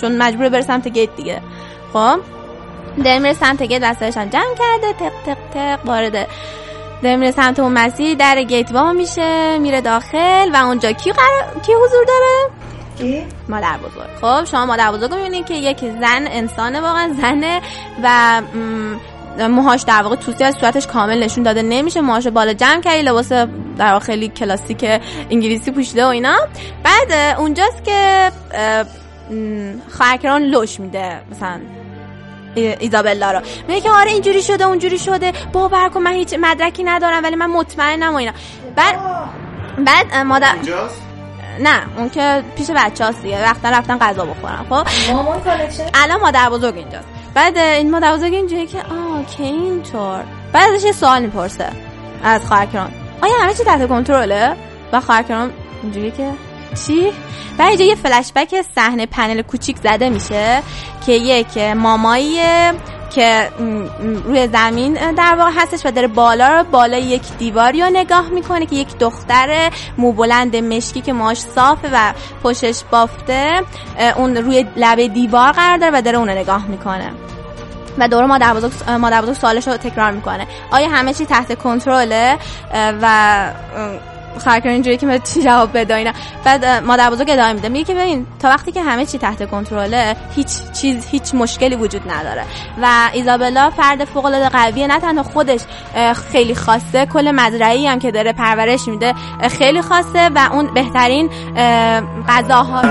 چون 0.00 0.16
مجبوره 0.16 0.48
بره 0.48 0.62
سمت 0.62 0.88
گیت 0.88 1.16
دیگه. 1.16 1.40
خب؟ 1.92 2.20
داره 3.04 3.18
میره 3.18 3.34
سمت 3.34 3.62
گیت 3.62 3.82
هم 3.82 4.28
جمع 4.28 4.54
کرده 4.58 4.92
تق 4.98 5.12
تق 5.26 5.38
تق 5.54 5.86
وارد 5.86 6.28
داره 7.04 7.16
میره 7.16 7.30
سمت 7.30 7.60
اون 7.60 7.72
مسیر 7.72 8.14
در 8.14 8.42
گیت 8.42 8.72
وا 8.72 8.92
میشه 8.92 9.58
میره 9.58 9.80
داخل 9.80 10.50
و 10.54 10.56
اونجا 10.56 10.92
کی 10.92 11.12
قرار... 11.12 11.62
کی 11.66 11.72
حضور 11.72 12.04
داره؟ 12.08 12.50
کی؟ 12.98 13.26
مادر 13.48 13.76
بزرگ. 13.76 14.08
خب 14.20 14.44
شما 14.44 14.66
مادر 14.66 14.92
بزرگ 14.92 15.10
رو 15.10 15.16
می‌بینید 15.16 15.46
که 15.46 15.54
یک 15.54 15.80
زن 15.80 16.26
انسانه 16.26 16.80
واقعا 16.80 17.12
زنه 17.20 17.60
و 18.02 18.42
موهاش 19.48 19.82
در 19.82 20.02
واقع 20.02 20.16
توسی 20.16 20.44
از 20.44 20.54
صورتش 20.60 20.86
کامل 20.86 21.22
نشون 21.22 21.44
داده. 21.44 21.62
نمیشه 21.62 22.00
موهاشو 22.00 22.30
بالا 22.30 22.52
جمع 22.52 22.80
کردی 22.80 23.02
لباس 23.02 23.32
در 23.32 23.48
واقع 23.92 23.98
خیلی 23.98 24.28
کلاسیک 24.28 24.84
انگلیسی 25.30 25.70
پوشیده 25.70 26.04
و 26.04 26.08
اینا. 26.08 26.36
بعد 26.84 27.38
اونجاست 27.38 27.84
که 27.84 28.30
خواهرکران 29.96 30.42
لوش 30.42 30.80
میده 30.80 31.20
مثلا 31.30 31.60
ایزابلا 32.54 33.32
رو. 33.32 33.40
میگه 33.68 33.80
که 33.80 33.90
آره 33.90 34.10
اینجوری 34.10 34.42
شده 34.42 34.64
اونجوری 34.64 34.98
شده. 34.98 35.32
باور 35.52 35.88
کن 35.88 36.00
من 36.00 36.12
هیچ 36.12 36.34
مدرکی 36.40 36.84
ندارم 36.84 37.22
ولی 37.22 37.36
من 37.36 37.50
مطمئنم 37.50 38.12
و 38.12 38.16
اینا. 38.16 38.32
بعد 38.76 38.96
بعد 39.78 40.16
مادر 40.16 40.54
نه 41.60 41.82
اون 41.96 42.10
که 42.10 42.42
پیش 42.56 42.70
بچه 42.70 43.04
هاست 43.04 43.22
دیگه. 43.22 43.42
وقتا 43.42 43.68
رفتن 43.68 43.98
غذا 43.98 44.24
بخورن 44.24 44.64
خب؟ 44.70 45.12
مامان 45.12 45.40
کالکشن؟ 45.40 45.84
الان 45.94 46.20
مادر 46.20 46.50
بزرگ 46.50 46.76
اینجاست. 46.76 47.08
بعد 47.34 47.58
این 47.58 47.90
مادر 47.90 48.12
بزرگ 48.12 48.34
اینجوری 48.34 48.66
که 48.66 48.78
آه 48.78 49.26
که 49.36 49.42
اینطور 49.42 50.24
بعد 50.52 50.70
ازش 50.70 50.84
یه 50.84 50.92
سوال 50.92 51.22
می‌پرسه 51.22 51.66
از 52.24 52.46
خواهر 52.46 52.69
کرون 52.69 52.92
آیا 53.22 53.32
همه 53.40 53.54
چی 53.54 53.64
تحت 53.64 53.88
کنترله؟ 53.88 54.56
و 54.92 55.00
خواهر 55.00 55.26
کرون 55.26 55.52
اینجوری 55.82 56.10
که 56.10 56.30
چی؟ 56.74 57.12
و 57.58 57.62
اینجا 57.62 57.84
یه 57.84 57.94
فلش 57.94 58.32
بک 58.36 58.54
صحنه 58.74 59.06
پنل 59.06 59.42
کوچیک 59.42 59.76
زده 59.76 60.08
میشه 60.08 60.62
که 61.06 61.12
یک 61.12 61.58
ماماییه 61.58 62.72
که 63.14 63.50
روی 64.24 64.48
زمین 64.48 64.92
در 64.94 65.34
واقع 65.38 65.50
هستش 65.56 65.86
و 65.86 65.90
داره 65.90 66.08
بالا 66.08 66.48
رو 66.48 66.64
بالا 66.64 66.98
یک 66.98 67.22
دیواری 67.38 67.80
رو 67.80 67.90
نگاه 67.92 68.28
می‌کنه 68.28 68.66
که 68.66 68.76
یک 68.76 68.98
دختر 68.98 69.70
مو 69.98 70.12
بلند 70.12 70.56
مشکی 70.56 71.00
که 71.00 71.12
ماش 71.12 71.38
صافه 71.38 71.90
و 71.92 72.12
پشتش 72.42 72.84
بافته 72.90 73.62
اون 74.16 74.36
روی 74.36 74.66
لبه 74.76 75.08
دیوار 75.08 75.52
قرار 75.52 75.76
داره 75.76 75.98
و 75.98 76.02
داره 76.02 76.18
اون 76.18 76.28
رو 76.28 76.34
نگاه 76.34 76.66
می‌کنه. 76.66 77.10
و 77.98 78.08
دوره 78.08 78.26
مادر 78.26 78.54
بزرگ 78.54 78.72
مادر 78.90 79.22
بزرگ 79.22 79.34
سوالش 79.34 79.68
رو 79.68 79.76
تکرار 79.76 80.10
می‌کنه. 80.10 80.46
آیا 80.70 80.88
همه 80.88 81.14
چی 81.14 81.26
تحت 81.26 81.58
کنترله؟ 81.58 82.38
و 83.02 83.50
خواهر 84.38 84.68
اینجوری 84.68 84.96
که 84.96 85.18
چی 85.18 85.42
جواب 85.42 85.78
بده 85.78 85.94
اینا. 85.94 86.12
بعد 86.44 86.64
مادر 86.64 87.10
بزرگ 87.10 87.30
ادامه 87.30 87.52
میده. 87.52 87.68
میگه 87.68 87.84
که 87.84 87.94
ببین 87.94 88.26
تا 88.38 88.48
وقتی 88.48 88.72
که 88.72 88.82
همه 88.82 89.06
چی 89.06 89.18
تحت 89.18 89.50
کنترله 89.50 90.16
هیچ 90.36 90.48
چیز 90.80 91.06
هیچ 91.10 91.34
مشکلی 91.34 91.76
وجود 91.76 92.10
نداره. 92.10 92.44
و 92.82 93.10
ایزابلا 93.12 93.70
فرد 93.70 94.04
فوق 94.04 94.24
العاده 94.24 94.48
قویه. 94.48 94.86
نه 94.86 95.00
تنها 95.00 95.22
خودش 95.22 95.60
خیلی 96.32 96.54
خاصه 96.54 97.06
کل 97.06 97.30
مزرعی 97.30 97.86
هم 97.86 97.98
که 97.98 98.10
داره 98.10 98.32
پرورش 98.32 98.88
میده 98.88 99.14
خیلی 99.58 99.82
خاصه 99.82 100.28
و 100.34 100.48
اون 100.52 100.74
بهترین 100.74 101.30
اه، 101.56 102.02
غذاها. 102.28 102.82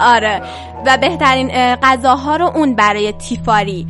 آره. 0.00 0.42
و 0.86 0.98
بهترین 1.00 1.50
اه، 1.52 1.76
غذاها 1.76 2.36
رو 2.36 2.46
اون 2.46 2.74
برای 2.74 3.12
تیفاری 3.12 3.86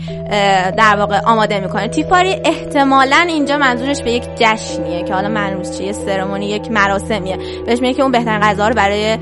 در 0.79 0.97
واقع 0.99 1.21
آماده 1.21 1.61
می‌کنه. 1.61 1.89
تیفاری 1.89 2.37
احتمالا 2.45 3.25
اینجا 3.29 3.59
منظورش 3.59 4.03
به 4.03 4.13
یک 4.13 4.25
جشنیه 4.37 5.05
که 5.05 5.15
حالا 5.15 5.29
معلوم 5.29 5.63
چیه 5.63 5.93
سرمونی 5.93 6.47
یک 6.51 6.71
مراسمیه. 6.71 7.39
بهش 7.67 7.81
میگه 7.81 7.95
که 7.95 8.03
اون 8.03 8.13
بهترین 8.13 8.41
غذا 8.41 8.69
رو 8.69 8.75
برای 8.75 9.19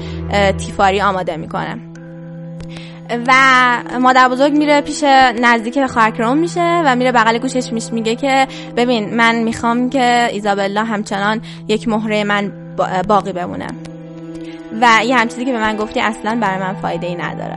تیفاری 0.58 1.00
آماده 1.00 1.36
می‌کنه. 1.36 1.78
و 3.26 3.32
مادر 4.00 4.28
بزرگ 4.28 4.52
میره 4.52 4.80
پیش 4.80 5.02
نزدیک 5.42 5.86
خواهرکرام 5.86 6.38
میشه 6.38 6.82
و 6.86 6.96
میره 6.96 7.12
بغل 7.12 7.38
گوشش 7.38 7.72
میش 7.72 7.92
میگه 7.92 8.16
که 8.16 8.46
ببین 8.76 9.14
من 9.14 9.42
می‌خوام 9.42 9.90
که 9.90 10.28
ایزابلا 10.32 10.84
همچنان 10.84 11.40
یک 11.68 11.88
مهره 11.88 12.24
من 12.24 12.52
با- 12.76 12.88
باقی 13.08 13.32
بمونه. 13.32 13.66
و 14.80 15.04
یه 15.04 15.16
هم 15.16 15.28
چیزی 15.28 15.44
که 15.44 15.52
به 15.52 15.58
من 15.60 15.76
گفتی 15.76 16.00
اصلا 16.00 16.38
برای 16.42 16.58
من 16.58 16.74
فایده 16.74 17.06
ای 17.06 17.14
نداره. 17.14 17.56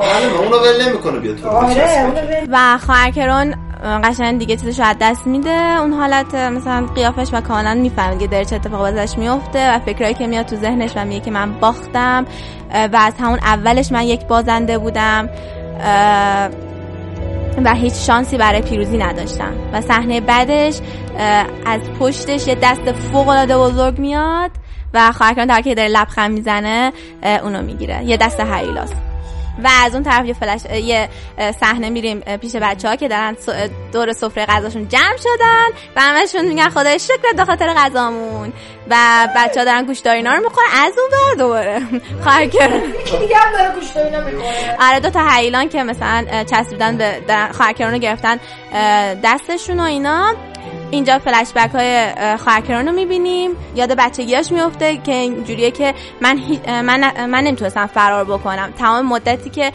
معلومه 0.00 0.40
اونو 0.40 0.56
ول 0.58 0.88
نمی‌کنه 0.88 1.18
بیا 1.18 1.34
تو 1.34 1.48
رو. 1.48 1.50
آره. 1.50 2.12
و 2.50 2.78
خواهرکرون 2.78 3.54
قشنگ 4.04 4.38
دیگه 4.38 4.56
چیزش 4.56 4.80
از 4.80 4.96
دست 5.00 5.26
میده. 5.26 5.80
اون 5.80 5.92
حالت 5.92 6.34
مثلا 6.34 6.86
قیافش 6.94 7.28
و 7.32 7.40
کاملا 7.40 7.74
می‌فهمه 7.74 8.14
دیگه 8.14 8.26
داره 8.26 8.44
چه 8.44 8.56
اتفاقی 8.56 9.00
ازش 9.00 9.18
میفته 9.18 9.74
و 9.74 9.78
فکرایی 9.78 10.14
که 10.14 10.26
میاد 10.26 10.46
تو 10.46 10.56
ذهنش 10.56 10.90
و 10.96 11.04
میگه 11.04 11.20
که 11.20 11.30
من 11.30 11.52
باختم. 11.60 12.26
و 12.74 12.96
از 13.00 13.14
همون 13.20 13.38
اولش 13.42 13.92
من 13.92 14.02
یک 14.02 14.26
بازنده 14.26 14.78
بودم. 14.78 15.28
و 17.64 17.74
هیچ 17.74 17.94
شانسی 17.94 18.36
برای 18.38 18.62
پیروزی 18.62 18.98
نداشتم. 18.98 19.52
و 19.72 19.80
صحنه 19.80 20.20
بعدش 20.20 20.80
از 21.66 21.80
پشتش 22.00 22.46
یه 22.46 22.56
دست 22.62 22.92
فوق 22.92 23.28
العاده 23.28 23.58
بزرگ 23.58 23.98
میاد. 23.98 24.50
و 24.94 25.12
خواهر 25.12 25.44
در 25.44 25.60
که 25.60 25.74
داره 25.74 25.88
لبخند 25.88 26.30
می‌زنه 26.30 26.92
اونو 27.22 27.62
می‌گیره. 27.62 28.04
یه 28.04 28.16
دست 28.16 28.40
هیلاست 28.40 28.94
و 29.64 29.68
از 29.84 29.94
اون 29.94 30.02
طرف 30.02 30.26
یه 30.26 30.34
فلش 30.34 30.60
یه 30.64 31.08
صحنه 31.60 31.90
میریم 31.90 32.20
پیش 32.20 32.56
بچه 32.56 32.88
ها 32.88 32.96
که 32.96 33.08
دارن 33.08 33.36
دور 33.92 34.12
سفره 34.12 34.46
غذاشون 34.46 34.88
جمع 34.88 35.16
شدن 35.16 35.66
و 35.96 36.00
همشون 36.00 36.44
میگن 36.44 36.68
خدای 36.68 36.98
شکر 36.98 37.32
به 37.36 37.44
خاطر 37.44 37.74
غذامون. 37.74 38.52
و 38.90 39.28
بچه 39.36 39.60
ها 39.60 39.64
دارن 39.64 39.84
گوشت 39.84 40.06
اینا 40.06 40.34
رو 40.34 40.42
می‌خورن. 40.42 40.66
از 40.74 40.92
اون 40.98 41.10
بر 41.10 41.34
دوباره. 41.38 41.80
خواهر 42.22 42.44
دیگه 42.44 42.64
هم 43.36 43.52
داره 43.52 43.74
گوشت 43.74 43.96
اینا 43.96 44.20
می‌خوره. 44.20 44.76
آره 44.80 45.00
دو 45.00 45.10
تا 45.10 45.28
حیلان 45.28 45.68
که 45.68 45.82
مثلا 45.82 46.44
چسبیدن 46.50 46.96
به 46.96 47.20
خواهر 47.52 47.90
رو 47.90 47.98
گرفتن 47.98 48.36
دستشون 49.24 49.80
و 49.80 49.82
اینا. 49.82 50.34
اینجا 50.90 51.18
فلش 51.18 51.52
بک 51.56 51.70
های 51.70 52.12
خواهرکران 52.36 52.86
رو 52.86 52.92
می‌بینیم. 52.92 53.50
یاد 53.76 53.92
بچگیاش 53.92 54.52
میفته 54.52 54.96
که 54.96 55.14
اینجوریه 55.14 55.70
که 55.70 55.94
من 56.20 56.40
من 56.66 57.26
من 57.26 57.44
نمی‌تونستم 57.44 57.86
فرار 57.86 58.24
بکنم. 58.24 58.72
تمام 58.78 59.06
مدتی 59.06 59.50
که 59.50 59.72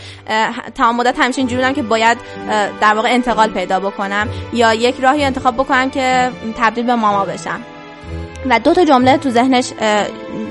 تمام 0.75 0.95
مدت 0.95 1.19
همیشه 1.19 1.39
اینجوری 1.39 1.61
بودم 1.61 1.73
که 1.73 1.81
باید 1.81 2.17
در 2.81 2.93
واقع 2.93 3.09
انتقال 3.09 3.49
پیدا 3.49 3.79
بکنم 3.79 4.29
یا 4.53 4.73
یک 4.73 4.95
راهی 4.99 5.23
انتخاب 5.23 5.53
بکنم 5.53 5.89
که 5.89 6.31
تبدیل 6.57 6.85
به 6.85 6.95
ماما 6.95 7.25
بشم. 7.25 7.59
و 8.49 8.59
دو 8.59 8.73
تا 8.73 8.85
جمله 8.85 9.17
تو 9.17 9.29
ذهنش 9.29 9.71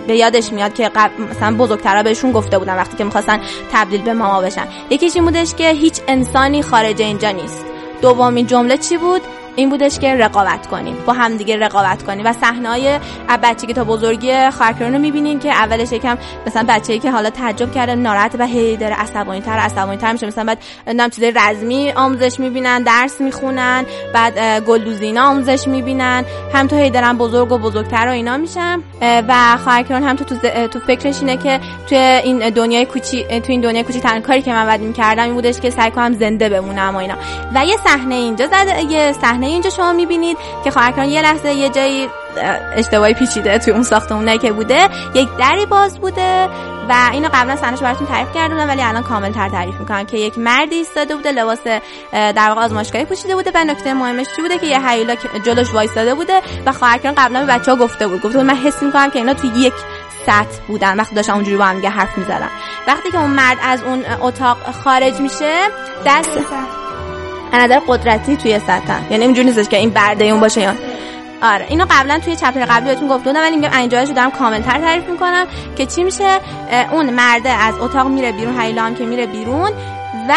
به 0.06 0.16
یادش 0.16 0.52
میاد 0.52 0.74
که 0.74 0.90
مثلا 1.30 1.56
بزرگترها 1.56 2.02
بهشون 2.02 2.32
گفته 2.32 2.58
بودن 2.58 2.76
وقتی 2.76 2.96
که 2.96 3.04
می‌خواستن 3.04 3.40
تبدیل 3.72 4.02
به 4.02 4.12
ماما 4.12 4.40
بشن. 4.40 4.66
یکیش 4.90 5.14
این 5.14 5.24
بودش 5.24 5.54
که 5.54 5.70
هیچ 5.70 6.00
انسانی 6.08 6.62
خارج 6.62 7.02
اینجا 7.02 7.30
نیست. 7.30 7.64
دومین 8.02 8.46
جمله 8.46 8.76
چی 8.76 8.96
بود؟ 8.96 9.22
این 9.56 9.70
بودش 9.70 9.98
که 9.98 10.14
رقابت 10.14 10.66
کنیم 10.66 10.96
با 11.06 11.12
هم 11.12 11.36
دیگه 11.36 11.56
رقابت 11.56 12.02
کنیم. 12.02 12.26
و 12.26 12.32
صحنه‌های 12.32 12.98
بچگی 13.42 13.72
تا 13.72 13.84
بزرگی 13.84 14.50
خواهرکران 14.50 14.92
رو 14.92 14.98
می‌بینیم 14.98 15.38
که 15.38 15.50
اولش 15.50 15.92
یکم 15.92 16.18
مثلا 16.46 16.64
بچه‌ای 16.68 16.98
که 16.98 17.10
حالا 17.10 17.30
تعجب 17.30 17.72
کرده 17.72 17.94
ناراحت 17.94 18.34
و 18.38 18.46
هی 18.46 18.76
داره 18.76 18.94
عصبانی 18.94 19.40
تر 19.40 19.58
عصبانی 19.58 19.96
تر 19.96 20.12
میشه. 20.12 20.26
مثلا 20.26 20.44
بعد 20.44 20.58
نام 20.94 21.10
چیزای 21.10 21.32
رزمی 21.36 21.92
آموزش 21.92 22.40
می‌بینن 22.40 22.82
درس 22.82 23.20
می‌خونن 23.20 23.86
بعد 24.14 24.64
گلدوزینا 24.64 25.22
آموزش 25.22 25.68
می‌بینن. 25.68 26.24
هم 26.54 26.66
تو 26.66 26.76
هی 26.76 26.90
دارن 26.90 27.18
بزرگ 27.18 27.52
و 27.52 27.58
بزرگتر 27.58 28.06
و 28.06 28.10
اینا 28.10 28.36
میشن. 28.36 28.80
و 29.00 29.56
خواهرکران 29.64 30.02
هم 30.02 30.16
تو 30.16 30.24
تو, 30.68 30.78
فکرش 30.78 31.20
اینه 31.20 31.36
که 31.36 31.60
توی 31.88 31.98
این 31.98 32.50
دنیای 32.50 32.86
کوچی 32.86 33.24
تو 33.24 33.52
این 33.52 33.60
دنیای 33.60 33.84
کوچی 33.84 34.00
تنها 34.00 34.20
کاری 34.20 34.42
که 34.42 34.52
من 34.52 34.66
بعد 34.66 34.80
می‌کردم 34.80 35.22
این 35.22 35.34
بودش 35.34 35.60
که 35.60 35.70
سعی 35.70 35.90
کنم 35.90 36.12
زنده 36.12 36.48
بمونم 36.48 36.94
و 36.94 36.98
اینا. 36.98 37.14
و 37.54 37.66
یه 37.66 37.76
صحنه 37.84 38.14
اینجا 38.14 38.46
زده 38.46 38.82
یه 38.82 39.12
صحنه 39.12 39.43
صحنه 39.44 39.52
اینجا 39.52 39.70
شما 39.70 39.92
می‌بینید 39.92 40.38
که 40.64 40.70
خواهرکان 40.70 41.08
یه 41.08 41.22
لحظه 41.22 41.52
یه 41.52 41.68
جایی 41.68 42.08
اشتباهی 42.76 43.14
پیچیده 43.14 43.58
توی 43.58 43.72
اون 43.72 43.82
ساختمونه 43.82 44.38
که 44.38 44.52
بوده 44.52 44.88
یک 45.14 45.28
دری 45.38 45.66
باز 45.66 45.98
بوده 45.98 46.48
و 46.88 47.10
اینو 47.12 47.28
قبلا 47.34 47.56
سنش 47.56 47.80
براتون 47.80 48.06
تعریف 48.06 48.34
کردم 48.34 48.68
ولی 48.68 48.82
الان 48.82 49.02
کامل 49.02 49.32
تر 49.32 49.48
تعریف 49.48 49.74
می‌کنم 49.80 50.06
که 50.06 50.18
یک 50.18 50.38
مردی 50.38 50.74
ایستاده 50.74 51.16
بوده 51.16 51.32
لباس 51.32 51.58
در 52.12 52.48
واقع 52.48 52.60
آزمایشگاهی 52.60 53.04
پوشیده 53.04 53.34
بوده 53.34 53.50
و 53.54 53.64
نکته 53.64 53.94
مهمش 53.94 54.26
چی 54.36 54.42
بوده 54.42 54.58
که 54.58 54.66
یه 54.66 54.88
هیولا 54.88 55.14
جلوش 55.46 55.74
وایستاده 55.74 56.14
بوده 56.14 56.40
و 56.66 56.72
خواهرکان 56.72 57.14
قبلا 57.16 57.40
به 57.40 57.46
بچه‌ها 57.46 57.76
گفته 57.76 58.06
بود. 58.06 58.22
گفته 58.22 58.38
بود 58.38 58.46
من 58.46 58.56
حس 58.56 58.82
می‌کنم 58.82 59.10
که 59.10 59.18
اینا 59.18 59.34
توی 59.34 59.50
یک 59.56 59.74
سطح 60.26 60.60
بودن. 60.68 61.00
وقتی 61.00 61.14
داشتن 61.14 61.32
اونجوری 61.32 61.56
با 61.56 61.64
هم 61.64 61.86
حرف 61.86 62.18
می‌زدن. 62.18 62.50
وقتی 62.86 63.10
که 63.10 63.18
اون 63.18 63.30
مرد 63.30 63.58
از 63.62 63.82
اون 63.82 64.04
اتاق 64.20 64.58
خارج 64.84 65.20
میشه 65.20 65.58
دست 66.06 66.30
نظر 67.58 67.80
قدرتی 67.88 68.36
توی 68.36 68.58
سطح. 68.58 69.12
یعنی 69.12 69.24
اینجوری 69.24 69.46
نیستش 69.46 69.68
که 69.68 69.76
این 69.76 69.90
برده 69.90 70.24
اون 70.24 70.40
باشه 70.40 70.60
یا 70.60 70.74
آره 71.42 71.66
اینو 71.68 71.86
قبلا 71.90 72.18
توی 72.18 72.36
چپتر 72.36 72.64
قبلی 72.64 72.88
بهتون 72.88 73.08
گفته 73.08 73.24
بودم 73.24 73.40
ولی 73.40 73.56
میگم 73.56 73.78
اینجاش 73.78 74.08
دارم 74.08 74.30
کاملتر 74.30 74.78
تعریف 74.78 75.08
می‌کنم 75.08 75.46
که 75.76 75.86
چی 75.86 76.04
میشه؟ 76.04 76.40
اون 76.92 77.10
مرده 77.10 77.48
از 77.50 77.74
اتاق 77.80 78.06
میره 78.06 78.32
بیرون 78.32 78.60
هیلام 78.60 78.94
که 78.94 79.04
میره 79.04 79.26
بیرون 79.26 79.70
و 80.28 80.34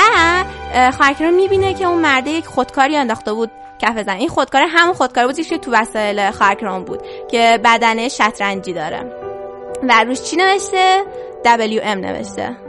رو 1.20 1.32
می‌بینه 1.32 1.74
که 1.74 1.86
اون 1.86 2.02
مرده 2.02 2.30
یک 2.30 2.46
خودکاری 2.46 2.96
انداخته 2.96 3.34
بود 3.34 3.52
کف 3.80 4.04
زن 4.04 4.14
این 4.14 4.30
خودکار 4.30 4.66
همون 4.70 4.94
خودکاری 4.94 5.28
بود 5.28 5.40
که 5.40 5.58
تو 5.58 5.72
وسایل 5.72 6.32
خواهرکران 6.32 6.84
بود 6.84 7.00
که 7.32 7.60
بدنه 7.64 8.10
شطرنجی 8.10 8.74
داره. 8.74 9.12
و 9.90 10.04
روش 10.04 10.22
چی 10.22 10.36
نوشته؟ 10.36 11.04
WM 11.46 11.86
نوشته. 11.86 12.67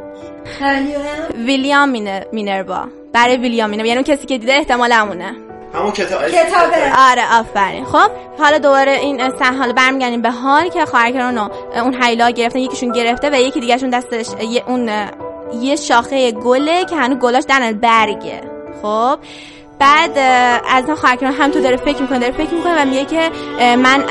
ویلیام 1.35 1.89
مینربا 2.33 2.85
برای 3.13 3.37
ویلیامینه 3.37 3.87
یعنی 3.87 3.95
اون 3.95 4.03
کسی 4.03 4.27
که 4.27 4.39
دیده 4.39 4.53
احتمال 4.53 4.93
همونه. 4.93 5.37
همون 5.75 5.93
کتاب 5.93 6.29
کتابه. 6.29 6.93
آره 7.11 7.39
آفرین. 7.41 7.85
خب 7.85 8.11
حالا 8.39 8.59
دوباره 8.59 8.93
این 8.93 9.31
سن 9.39 9.55
حالا 9.55 9.73
برمیگردیم 9.73 10.23
به 10.23 10.31
حال 10.31 10.69
که 10.69 10.85
خواهرکران 10.85 11.51
اون 11.75 12.03
حیلا 12.03 12.31
گرفتن 12.31 12.59
یکیشون 12.59 12.93
گرفته 12.93 13.31
و 13.31 13.35
یکی 13.35 13.61
دیگهشون 13.61 13.91
دستش 13.91 14.27
اون 14.67 14.91
یه 15.61 15.77
شاخه 15.77 16.33
گله 16.33 16.85
که 16.85 16.97
هنوز 16.97 17.19
گلاش 17.19 17.45
در 17.49 17.73
برگه. 17.73 18.41
خب 18.83 19.19
بعد 19.79 20.19
از 20.71 20.85
اون 20.85 20.95
خواهرکران 20.95 21.33
هم 21.33 21.51
تو 21.51 21.61
داره 21.61 21.77
فکر 21.77 22.03
می‌کنه 22.03 22.19
داره 22.19 22.33
فکر 22.33 22.55
می‌کنه 22.55 22.83
و 22.83 22.85
میگه 22.85 23.05
که 23.05 23.31
من 23.77 24.05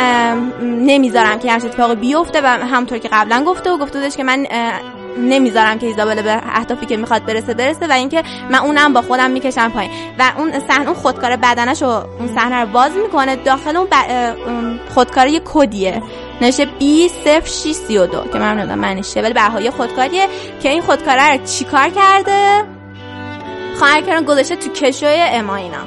نمی‌ذارم 0.62 1.40
که 1.40 1.52
همچین 1.52 1.70
اتفاقی 1.70 1.96
بیفته 1.96 2.42
و 2.42 2.46
همونطور 2.46 2.98
که 2.98 3.10
قبلا 3.12 3.44
گفته 3.44 3.72
و 3.72 3.78
گفته 3.78 4.10
که 4.10 4.24
من 4.24 4.48
نمی‌ذارم 5.18 5.80
که 5.80 5.88
ایزابل 5.88 6.22
به 6.22 6.42
اهدافی 6.44 6.86
که 6.86 6.98
می‌خواد 6.98 7.26
برسه 7.26 7.54
برسه 7.54 7.88
و 7.88 7.92
اینکه 7.92 8.24
من 8.50 8.60
اونم 8.60 8.94
با 8.94 9.02
خودم 9.02 9.32
می‌کشم 9.32 9.70
پایین. 9.70 9.92
و 10.20 10.32
اون 10.38 10.54
صحنه 10.68 10.86
اون 10.86 10.94
خودکار 10.94 11.36
بدنش 11.36 11.82
رو 11.82 11.90
اون 12.20 12.28
صحنه 12.36 12.62
رو 12.62 12.68
باز 12.68 12.92
می‌کنه 13.04 13.36
داخل 13.36 13.78
اون, 13.78 13.88
خودکار 14.94 15.28
یه 15.28 15.42
کدیه. 15.46 16.02
نشه 16.42 16.66
بی 16.66 17.10
0632 17.10 18.24
که 18.34 18.40
من 18.40 18.58
نمی‌دونم 18.58 18.80
معنیش 18.80 19.18
ولی 19.18 19.34
بهایی 19.34 19.70
خودکاریه 19.70 20.28
که 20.64 20.70
این 20.70 20.82
خودکاره 20.82 21.32
رو 21.32 21.46
چیکار 21.46 21.90
کرده؟ 21.90 22.64
خواهر 23.80 24.02
کردن 24.02 24.26
گذاشته 24.26 24.56
تو 24.56 24.70
کشوی 24.70 25.26
اماینا 25.30 25.78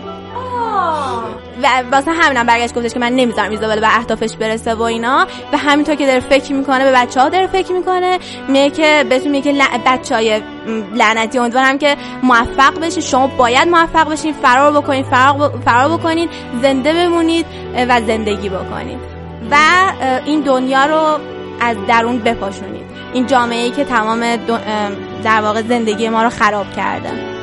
و 1.63 1.83
واسه 1.93 2.11
همینم 2.11 2.47
برگشت 2.47 2.75
گفتش 2.75 2.95
که 2.95 3.01
من 3.01 3.13
نمی‌ذارم 3.13 3.51
ایزابل 3.51 3.81
به 3.81 3.97
اهدافش 3.97 4.37
برسه 4.37 4.75
و 4.75 4.83
اینا. 4.83 5.27
و 5.53 5.57
همینطور 5.57 5.95
که 5.95 6.07
داره 6.07 6.21
فکر 6.21 6.53
می‌کنه 6.53 6.85
به 6.85 6.93
بچه 6.93 7.21
ها 7.21 7.29
داره 7.29 7.47
فکر 7.47 7.73
می‌کنه 7.73 8.19
میگه 8.49 8.71
که 8.71 9.05
بهتون 9.09 9.33
میگه 9.33 9.53
که 9.53 9.65
بچه 9.87 10.15
های 10.15 10.43
لعنتی 10.95 11.39
امیدوارم 11.39 11.79
که 11.79 11.97
موفق 12.23 12.81
بشید 12.81 13.03
شما 13.03 13.27
باید 13.27 13.69
موفق 13.69 14.11
بشین 14.11 14.33
فرار 14.33 14.73
بکنید 14.73 15.07
فرار, 15.07 15.61
فرار 15.65 15.99
بکنید 15.99 16.31
زنده 16.63 16.93
بمونید 16.93 17.47
و 17.89 18.01
زندگی 18.01 18.49
بکنید. 18.49 18.99
و 19.51 19.57
این 20.27 20.41
دنیا 20.41 20.87
رو 20.87 21.19
از 21.61 21.77
درون 21.89 22.19
بپاشونید. 22.19 22.87
این 23.13 23.27
جامعه 23.27 23.65
ای 23.65 23.71
که 23.71 23.85
تمام 23.85 24.37
در 25.25 25.41
واقع 25.41 25.63
زندگی 25.63 26.09
ما 26.09 26.23
رو 26.23 26.31
خراب 26.31 26.73
کرده. 26.77 27.40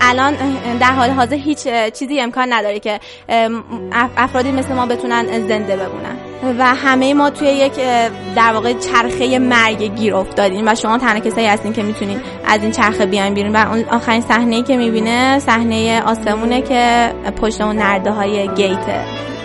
الان 0.00 0.34
در 0.80 0.92
حال 0.92 1.10
حاضر 1.10 1.36
هیچ 1.36 1.68
چیزی 1.98 2.20
امکان 2.20 2.52
نداره 2.52 2.80
که 2.80 3.00
افرادی 4.16 4.52
مثل 4.52 4.74
ما 4.74 4.86
بتونن 4.86 5.48
زنده 5.48 5.76
بمونن. 5.76 6.16
و 6.58 6.74
همه 6.74 7.14
ما 7.14 7.30
توی 7.30 7.48
یک 7.48 7.72
در 8.36 8.52
واقع 8.52 8.72
چرخه 8.72 9.38
مرگ 9.38 9.82
گیر 9.82 10.14
افتادیم 10.14 10.68
و 10.68 10.74
شما 10.74 10.98
تنها 10.98 11.20
کسایی 11.20 11.46
هستین 11.46 11.72
که 11.72 11.82
می‌تونین 11.82 12.20
از 12.46 12.62
این 12.62 12.70
چرخه 12.70 13.06
بیاین 13.06 13.34
بیرون. 13.34 13.56
و 13.56 13.68
اون 13.68 13.84
آخرین 13.90 14.20
صحنه 14.20 14.62
که 14.62 14.76
می‌بینه 14.76 15.38
صحنه 15.38 16.02
آسمونه 16.02 16.62
که 16.62 17.12
پشت 17.42 17.60
اون 17.60 17.76
نرده 17.76 18.10
های 18.10 18.48
گیته 18.48 19.04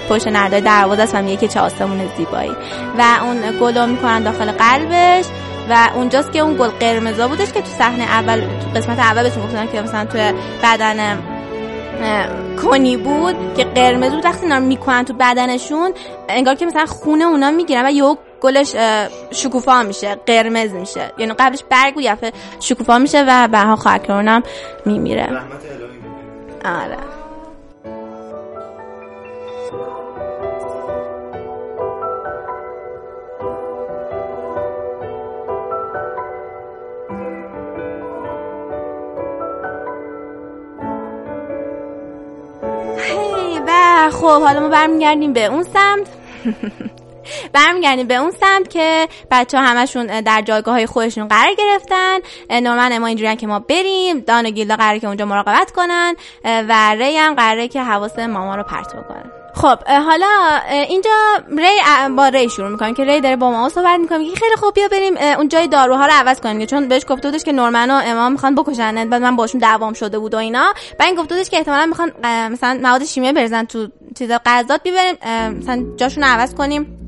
پشت 0.10 0.28
نرده 0.28 0.60
دروازه 0.60 1.02
است 1.02 1.16
و 1.16 1.22
میگه 1.22 1.38
که 1.38 1.48
چه 1.48 1.60
آسمون 1.60 2.00
زیبایی. 2.18 2.52
و 2.98 3.04
اون 3.24 3.60
گلو 3.60 3.88
می‌کنن 3.88 4.24
داخل 4.24 4.52
قلبش. 4.52 5.26
و 5.70 5.90
اونجاست 5.96 6.32
که 6.32 6.40
اون 6.40 6.58
گل 6.58 6.68
قرمزا 6.68 7.28
بودش 7.28 7.52
که 7.52 7.62
تو 7.62 7.68
صحنه 7.68 8.04
اول 8.04 8.40
تو 8.40 8.80
قسمت 8.80 9.00
اول 9.00 9.24
بهتون 9.24 9.44
گفتن 9.44 9.68
که 9.68 9.82
مثلا 9.82 10.06
تو 10.06 10.18
بدن 10.64 11.18
کنی 12.64 12.98
بود 12.98 13.36
که 13.58 13.64
قرمز 13.64 14.12
بود. 14.12 14.26
وقتی 14.26 14.42
اینا 14.42 14.60
می‌کنن 14.60 15.06
تو 15.06 15.14
بدنشون 15.14 15.94
انگار 16.30 16.56
که 16.56 16.66
مثلا 16.66 16.86
خونه 16.86 17.26
اونا 17.26 17.52
می‌گیرن 17.52 17.86
و 17.86 17.90
یه 17.90 18.18
گلش 18.42 18.76
شکوفا 19.32 19.84
میشه 19.84 20.16
قرمز 20.26 20.74
میشه. 20.74 21.12
یعنی 21.18 21.34
قبلش 21.34 21.64
برگ 21.70 21.94
بود 21.94 22.34
شکوفا 22.60 23.00
میشه 23.00 23.26
و 23.28 23.48
بها 23.48 23.76
خواهر 23.76 24.42
میمیره. 24.86 25.24
رحمت 25.24 25.42
الهی 26.66 26.84
آره. 26.84 27.15
و 44.06 44.10
خب 44.10 44.42
حالا 44.42 44.60
ما 44.60 44.68
برمیگردیم 44.68 45.34
به 45.34 45.46
اون 45.46 45.64
سمت. 45.64 46.08
برمیگردیم 47.54 48.08
به 48.08 48.16
اون 48.16 48.32
سمت 48.32 48.70
که 48.70 49.08
بچه 49.32 49.58
همشون 49.58 50.06
در 50.06 50.42
جایگاه 50.42 50.74
های 50.74 50.86
خودشون 50.86 51.28
قرار 51.28 51.54
گرفتن. 51.54 52.18
نورمن 52.50 52.98
ما 52.98 53.08
اینجوری 53.08 53.36
که 53.36 53.48
ما 53.48 53.60
بریم. 53.60 54.20
دان 54.20 54.46
و 54.46 54.50
گیلدا 54.50 54.76
قراره 54.76 55.00
که 55.00 55.08
اونجا 55.08 55.26
مراقبت 55.26 55.72
کنن. 55.72 56.16
و 56.44 56.96
ری 56.96 57.18
هم 57.18 57.34
قراره 57.34 57.68
که 57.68 57.82
حواس 57.82 58.20
ماما 58.20 58.56
رو 58.56 58.64
پرت 58.64 58.94
کنن. 59.08 59.32
خب 59.56 59.84
حالا 59.88 60.60
اینجا 60.70 61.10
ری 61.58 61.80
با 62.16 62.28
ری 62.28 62.50
شروع 62.50 62.70
می‌کنیم 62.70 62.94
که 62.94 63.04
ری 63.04 63.22
داره 63.22 63.36
با 63.36 63.52
ما 63.52 63.70
صحبت 63.70 64.00
می‌کنه 64.00 64.30
که 64.30 64.36
خیلی 64.36 64.56
خوب 64.56 64.74
بیا 64.74 64.88
بریم 64.88 65.18
اون 65.18 65.48
جای 65.48 65.68
داروها 65.68 66.06
رو 66.06 66.12
عوض 66.14 66.40
کنیم. 66.40 66.66
چون 66.66 66.88
بهش 66.88 67.04
گفته 67.10 67.32
بودش 67.32 67.44
که 67.44 67.52
نورمن 67.52 67.92
و 67.92 68.02
امام 68.06 68.32
می‌خوان 68.32 68.56
بکشن 68.56 69.10
بعد 69.10 69.22
من 69.22 69.36
باشون 69.36 69.62
دعوام 69.62 69.94
شده 69.94 70.20
بود 70.20 70.34
و 70.34 70.38
اینا. 70.38 70.74
بعد 71.00 71.08
این 71.08 71.16
گفته 71.16 71.36
بودش 71.36 71.50
که 71.50 71.58
احتمالاً 71.58 71.86
می‌خوان 71.86 72.12
مثلا 72.52 72.80
مواد 72.84 73.06
شیمیایی 73.06 73.34
بریزن 73.34 73.66
تو 73.66 73.88
چیزا 74.18 74.40
غذات 74.46 74.84
بیبریم 74.84 75.16
مثلا 75.58 75.86
جاشون 75.98 76.24
عوض 76.24 76.56
کنیم. 76.56 77.05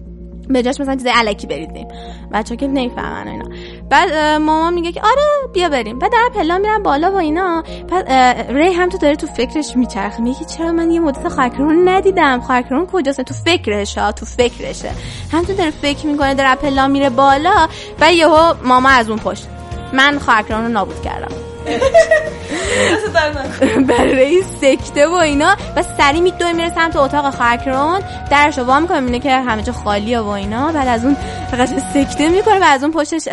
به 0.50 0.64
جاش 0.64 0.80
مثلا 0.80 0.96
چیز 0.96 1.06
علکی 1.06 1.48
بریزیم 1.48 1.88
بچه 2.34 2.56
که 2.56 2.68
نمی‌فهمن 2.68 3.28
اینا. 3.28 3.46
بعد 3.90 4.14
مامان 4.42 4.74
میگه 4.74 4.92
که 4.92 5.02
آره 5.02 5.54
بیا 5.54 5.70
بریم. 5.70 6.00
بعد 6.00 6.12
در 6.12 6.30
پلا 6.36 6.58
میرن 6.58 6.84
بالا 6.84 7.12
و 7.12 7.16
اینا. 7.16 7.64
بعد 7.90 8.12
ری 8.52 8.74
هم 8.74 8.90
تو 8.90 8.98
داره 8.98 9.16
تو 9.16 9.28
فکرش 9.28 9.76
میچرخه. 9.76 10.22
میگه 10.22 10.46
چرا 10.46 10.72
من 10.72 10.92
یه 10.92 11.00
مدت 11.00 11.28
خاکرون 11.28 11.90
ندیدم. 11.90 12.42
خاکرون 12.42 12.86
کجاست؟ 12.86 13.22
تو 13.22 13.34
فکرش 13.34 13.98
ها 13.98 14.12
تو 14.12 14.26
فکرشه. 14.26 14.92
هم 15.32 15.44
تو 15.44 15.54
داره 15.54 15.72
فکر 15.72 16.08
می‌کنه 16.08 16.34
در 16.34 16.56
پلا 16.56 16.88
میره 16.88 17.10
بالا 17.10 17.68
و 18.02 18.14
یهو 18.14 18.54
ماما 18.64 18.90
از 18.90 19.10
اون 19.10 19.20
پشت. 19.20 19.48
من 19.94 20.20
خاکرون 20.20 20.62
رو 20.62 20.68
نابود 20.68 21.02
کردم. 21.02 21.47
برای 23.88 24.44
سکته 24.62 25.08
و 25.08 25.14
اینا. 25.14 25.56
و 25.76 25.84
سری 25.98 26.22
میدوه 26.22 26.54
میره 26.54 26.76
سمت 26.76 26.96
اتاق 26.96 27.36
خاکرون. 27.36 28.00
درشو 28.32 28.64
وا 28.64 28.80
می‌کنه 28.80 29.00
می‌بینه 29.00 29.20
که 29.20 29.32
همه 29.32 29.64
جا 29.64 29.74
خالیه 29.74 30.20
و 30.20 30.28
اینا. 30.28 30.72
بعد 30.72 30.88
از 30.88 31.06
اون 31.06 31.18
فقط 31.52 31.70
سکته 31.94 32.30
می‌کنه 32.30 32.60
و 32.60 32.64
از 32.64 32.84
اون 32.84 32.92
پشتش 32.92 33.28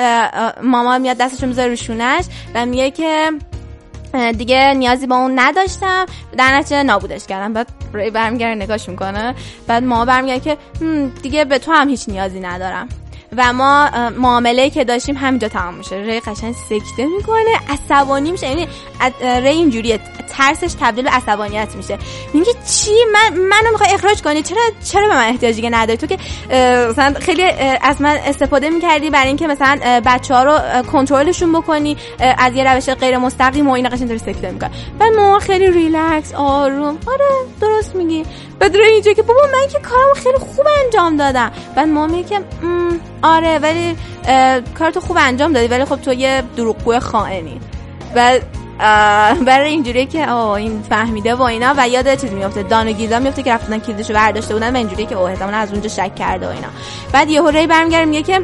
ماما 0.63 0.99
میاد 0.99 1.17
دستشو 1.17 1.47
می‌ذاره 1.47 1.69
روشونش 1.69 2.25
و 2.55 2.67
میگه 2.67 2.91
که 2.91 3.31
دیگه 4.39 4.75
نیازی 4.77 5.07
با 5.07 5.17
اون 5.17 5.39
نداشتم. 5.39 6.07
در 6.37 6.57
نتیجه 6.57 6.83
نابودش 6.83 7.27
کردم 7.27 7.53
بعد 7.53 7.69
ری 7.95 8.11
برمیگره 8.11 8.55
نگاش 8.55 8.89
می‌کنه. 8.89 9.35
بعد 9.67 9.85
ما 9.85 10.05
برمیگره 10.05 10.41
که 10.41 10.57
دیگه 11.23 11.45
به 11.45 11.59
تو 11.59 11.73
هم 11.73 11.89
هیچ 11.89 12.09
نیازی 12.09 12.41
ندارم. 12.41 12.89
و 13.37 13.53
ما 13.53 13.91
معامله 14.19 14.71
که 14.71 14.85
داشتیم 14.85 15.17
همینجا 15.17 15.49
تمام 15.49 15.75
میشه. 15.75 15.97
ری 15.97 16.21
قشنگ 16.21 16.55
سکته 16.55 17.07
می‌کنه 17.07 17.61
عصبانی 17.69 18.33
میشه 18.33 18.49
یعنی 18.49 18.69
ری 19.21 19.49
اینجوریه. 19.49 20.01
ترسش 20.37 20.75
تبدیل 20.81 21.05
به 21.05 21.11
عصبانیت 21.11 21.69
میشه. 21.77 21.99
میگه 22.35 22.53
چی؟ 22.53 22.91
من 23.13 23.39
منو 23.39 23.71
می‌خوای 23.73 23.91
اخراج 23.95 24.23
کنی؟ 24.23 24.43
چرا 24.43 24.61
چرا 24.85 25.09
به 25.09 25.15
من 25.15 25.29
احتیاجی 25.29 25.63
که 25.63 25.71
نداری؟ 25.71 25.97
تو 25.97 26.07
که 26.07 26.19
مثلا 26.89 27.15
خیلی 27.21 27.43
از 27.83 28.03
من 28.03 28.19
استفاده 28.25 28.71
می‌کردی 28.71 29.11
برای 29.11 29.27
اینکه 29.27 29.47
مثلا 29.47 30.01
بچه 30.07 30.35
ها 30.35 30.43
رو 30.43 30.83
کنترلشون 30.83 31.53
بکنی 31.53 31.97
از 32.39 32.55
یه 32.55 32.73
روش 32.73 32.91
غیر 32.91 33.19
مستقیم 33.19 33.69
و 33.69 33.73
اینا 33.73 33.89
قشنگ 33.89 34.09
داری 34.09 34.19
سکته 34.19 34.51
می‌کنه 34.51 34.71
بعد 34.99 35.13
ما 35.13 35.39
خیلی 35.39 35.71
ریلکس 35.71 36.35
آروم. 36.35 36.99
آره 37.07 37.25
درست 37.61 37.95
میگی. 37.95 38.25
بعد 38.65 38.77
اینجا 38.77 39.13
که 39.13 39.23
بابا 39.23 39.41
من 39.53 39.69
که 39.69 39.79
کارم 39.79 40.15
خیلی 40.15 40.39
خوب 40.39 40.67
انجام 40.85 41.17
دادم. 41.17 41.53
بعد 41.77 41.89
ما 41.89 42.07
میگه 42.07 42.29
که 42.29 42.41
آره 43.23 43.59
ولی 43.59 43.97
کارتو 44.79 45.01
خوب 45.01 45.17
انجام 45.21 45.53
دادی 45.53 45.67
ولی 45.67 45.85
خب 45.85 45.97
تو 45.97 46.13
یه 46.13 46.43
دروغگو 46.57 47.01
خائنی. 47.01 47.61
و 48.17 48.39
برای 49.47 49.71
اینجوری 49.71 50.07
که 50.07 50.27
آه 50.27 50.51
این 50.51 50.83
فهمیده 50.89 51.35
و 51.35 51.43
اینا 51.43 51.75
و 51.77 51.89
یاد 51.89 52.15
چیز 52.15 52.33
میفته 52.33 52.63
دان 52.63 52.89
و 52.89 52.93
گیلدا 52.93 53.19
میفته 53.19 53.43
که 53.43 53.53
رفتن 53.53 53.79
کلیدشو 53.79 54.15
برداشته 54.15 54.55
بودن 54.55 54.73
و 54.73 54.77
اینجوری 54.77 55.07
که 55.07 55.15
اوه 55.15 55.31
احتمالاً 55.31 55.57
از 55.57 55.73
اونجا 55.73 55.89
شک 55.89 56.15
کرده 56.15 56.47
و 56.47 56.51
اینا. 56.51 56.69
بعد 57.13 57.31
یهو 57.31 57.49
ری 57.49 57.67
برمیگره 57.67 58.05
میگه 58.05 58.23
که 58.23 58.39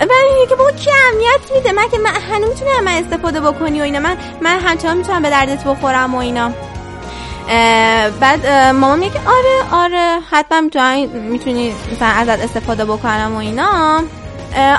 من 0.00 0.08
میگه 0.34 0.46
که 0.48 0.54
بابا 0.56 0.70
کی 0.70 0.90
اهمیت 0.90 1.52
میده؟ 1.54 1.72
من 1.72 1.88
که 1.88 1.98
من 1.98 2.10
هنوز 2.10 2.48
می‌تونم 2.48 2.84
من 2.84 2.92
استفاده 2.92 3.40
بکنی 3.40 3.80
و 3.80 3.84
اینا. 3.84 3.98
من 3.98 4.16
من 4.40 4.58
همچنان 4.60 4.96
می‌تونم 4.96 5.22
به 5.22 5.30
دردت 5.30 5.64
بخورم 5.64 6.14
و 6.14 6.18
اینا. 6.18 6.50
بعد 8.20 8.46
ماما 8.74 8.96
میگه 8.96 9.20
آره 9.26 9.82
آره 9.84 10.18
حتما 10.30 10.60
می‌تونی 11.12 11.74
مثلا 11.92 12.08
ازت 12.08 12.44
استفاده 12.44 12.84
بکنم 12.84 13.32
و 13.34 13.38
اینا. 13.38 14.02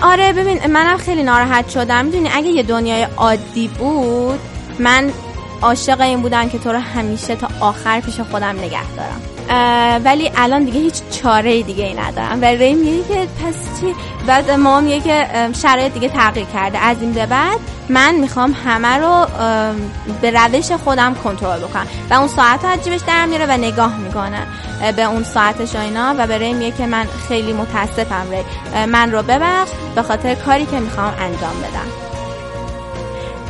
آره 0.01 0.33
ببین 0.33 0.67
منم 0.67 0.97
خیلی 0.97 1.23
ناراحت 1.23 1.69
شدم. 1.69 2.05
می‌دونی 2.05 2.29
اگه 2.33 2.47
یه 2.47 2.63
دنیای 2.63 3.07
عادی 3.17 3.67
بود 3.67 4.39
من 4.79 5.11
عاشق 5.61 6.01
این 6.01 6.21
بودم 6.21 6.49
که 6.49 6.59
تو 6.59 6.71
رو 6.71 6.79
همیشه 6.79 7.35
تا 7.35 7.47
آخر 7.59 7.99
پیش 7.99 8.19
خودم 8.19 8.59
نگه 8.59 8.91
دارم. 8.97 9.21
ولی 10.05 10.31
الان 10.35 10.63
دیگه 10.63 10.79
هیچ 10.79 11.01
چاره 11.11 11.63
دیگه 11.63 11.85
ای 11.85 11.93
ندارم. 11.93 12.41
و 12.41 12.45
ری 12.45 12.73
میگه 12.73 13.03
که 13.07 13.27
پس 13.27 13.81
چی؟ 13.81 13.95
بعد 14.27 14.51
ما 14.51 14.81
میگه 14.81 14.99
که 14.99 15.27
شرایط 15.61 15.93
دیگه 15.93 16.09
تغییر 16.09 16.45
کرده. 16.45 16.77
از 16.77 16.97
این 17.01 17.13
به 17.13 17.25
بعد 17.25 17.59
من 17.89 18.15
می‌خوام 18.15 18.55
همه 18.65 18.97
رو 18.97 19.25
به 20.21 20.31
روش 20.31 20.71
خودم 20.71 21.15
کنترل 21.15 21.59
بکنم. 21.59 21.87
و 22.09 22.13
اون 22.13 22.27
ساعت 22.27 22.65
رو 22.65 22.83
جیبش 22.83 23.01
در 23.07 23.25
میره 23.25 23.45
و 23.45 23.51
نگاه 23.51 23.97
می‌کنه 23.97 24.47
به 24.95 25.03
اون 25.03 25.23
ساعتش 25.23 25.75
اینا. 25.75 26.15
و 26.17 26.27
به 26.27 26.37
ری 26.37 26.53
میگه 26.53 26.77
که 26.77 26.85
من 26.85 27.05
خیلی 27.27 27.53
متاسفم 27.53 28.27
ری 28.31 28.85
من 28.85 29.11
رو 29.11 29.23
ببخش 29.23 29.69
به 29.95 30.01
خاطر 30.01 30.35
کاری 30.35 30.65
که 30.65 30.79
می‌خوام 30.79 31.13
انجام 31.19 31.61
بدم. 31.61 32.08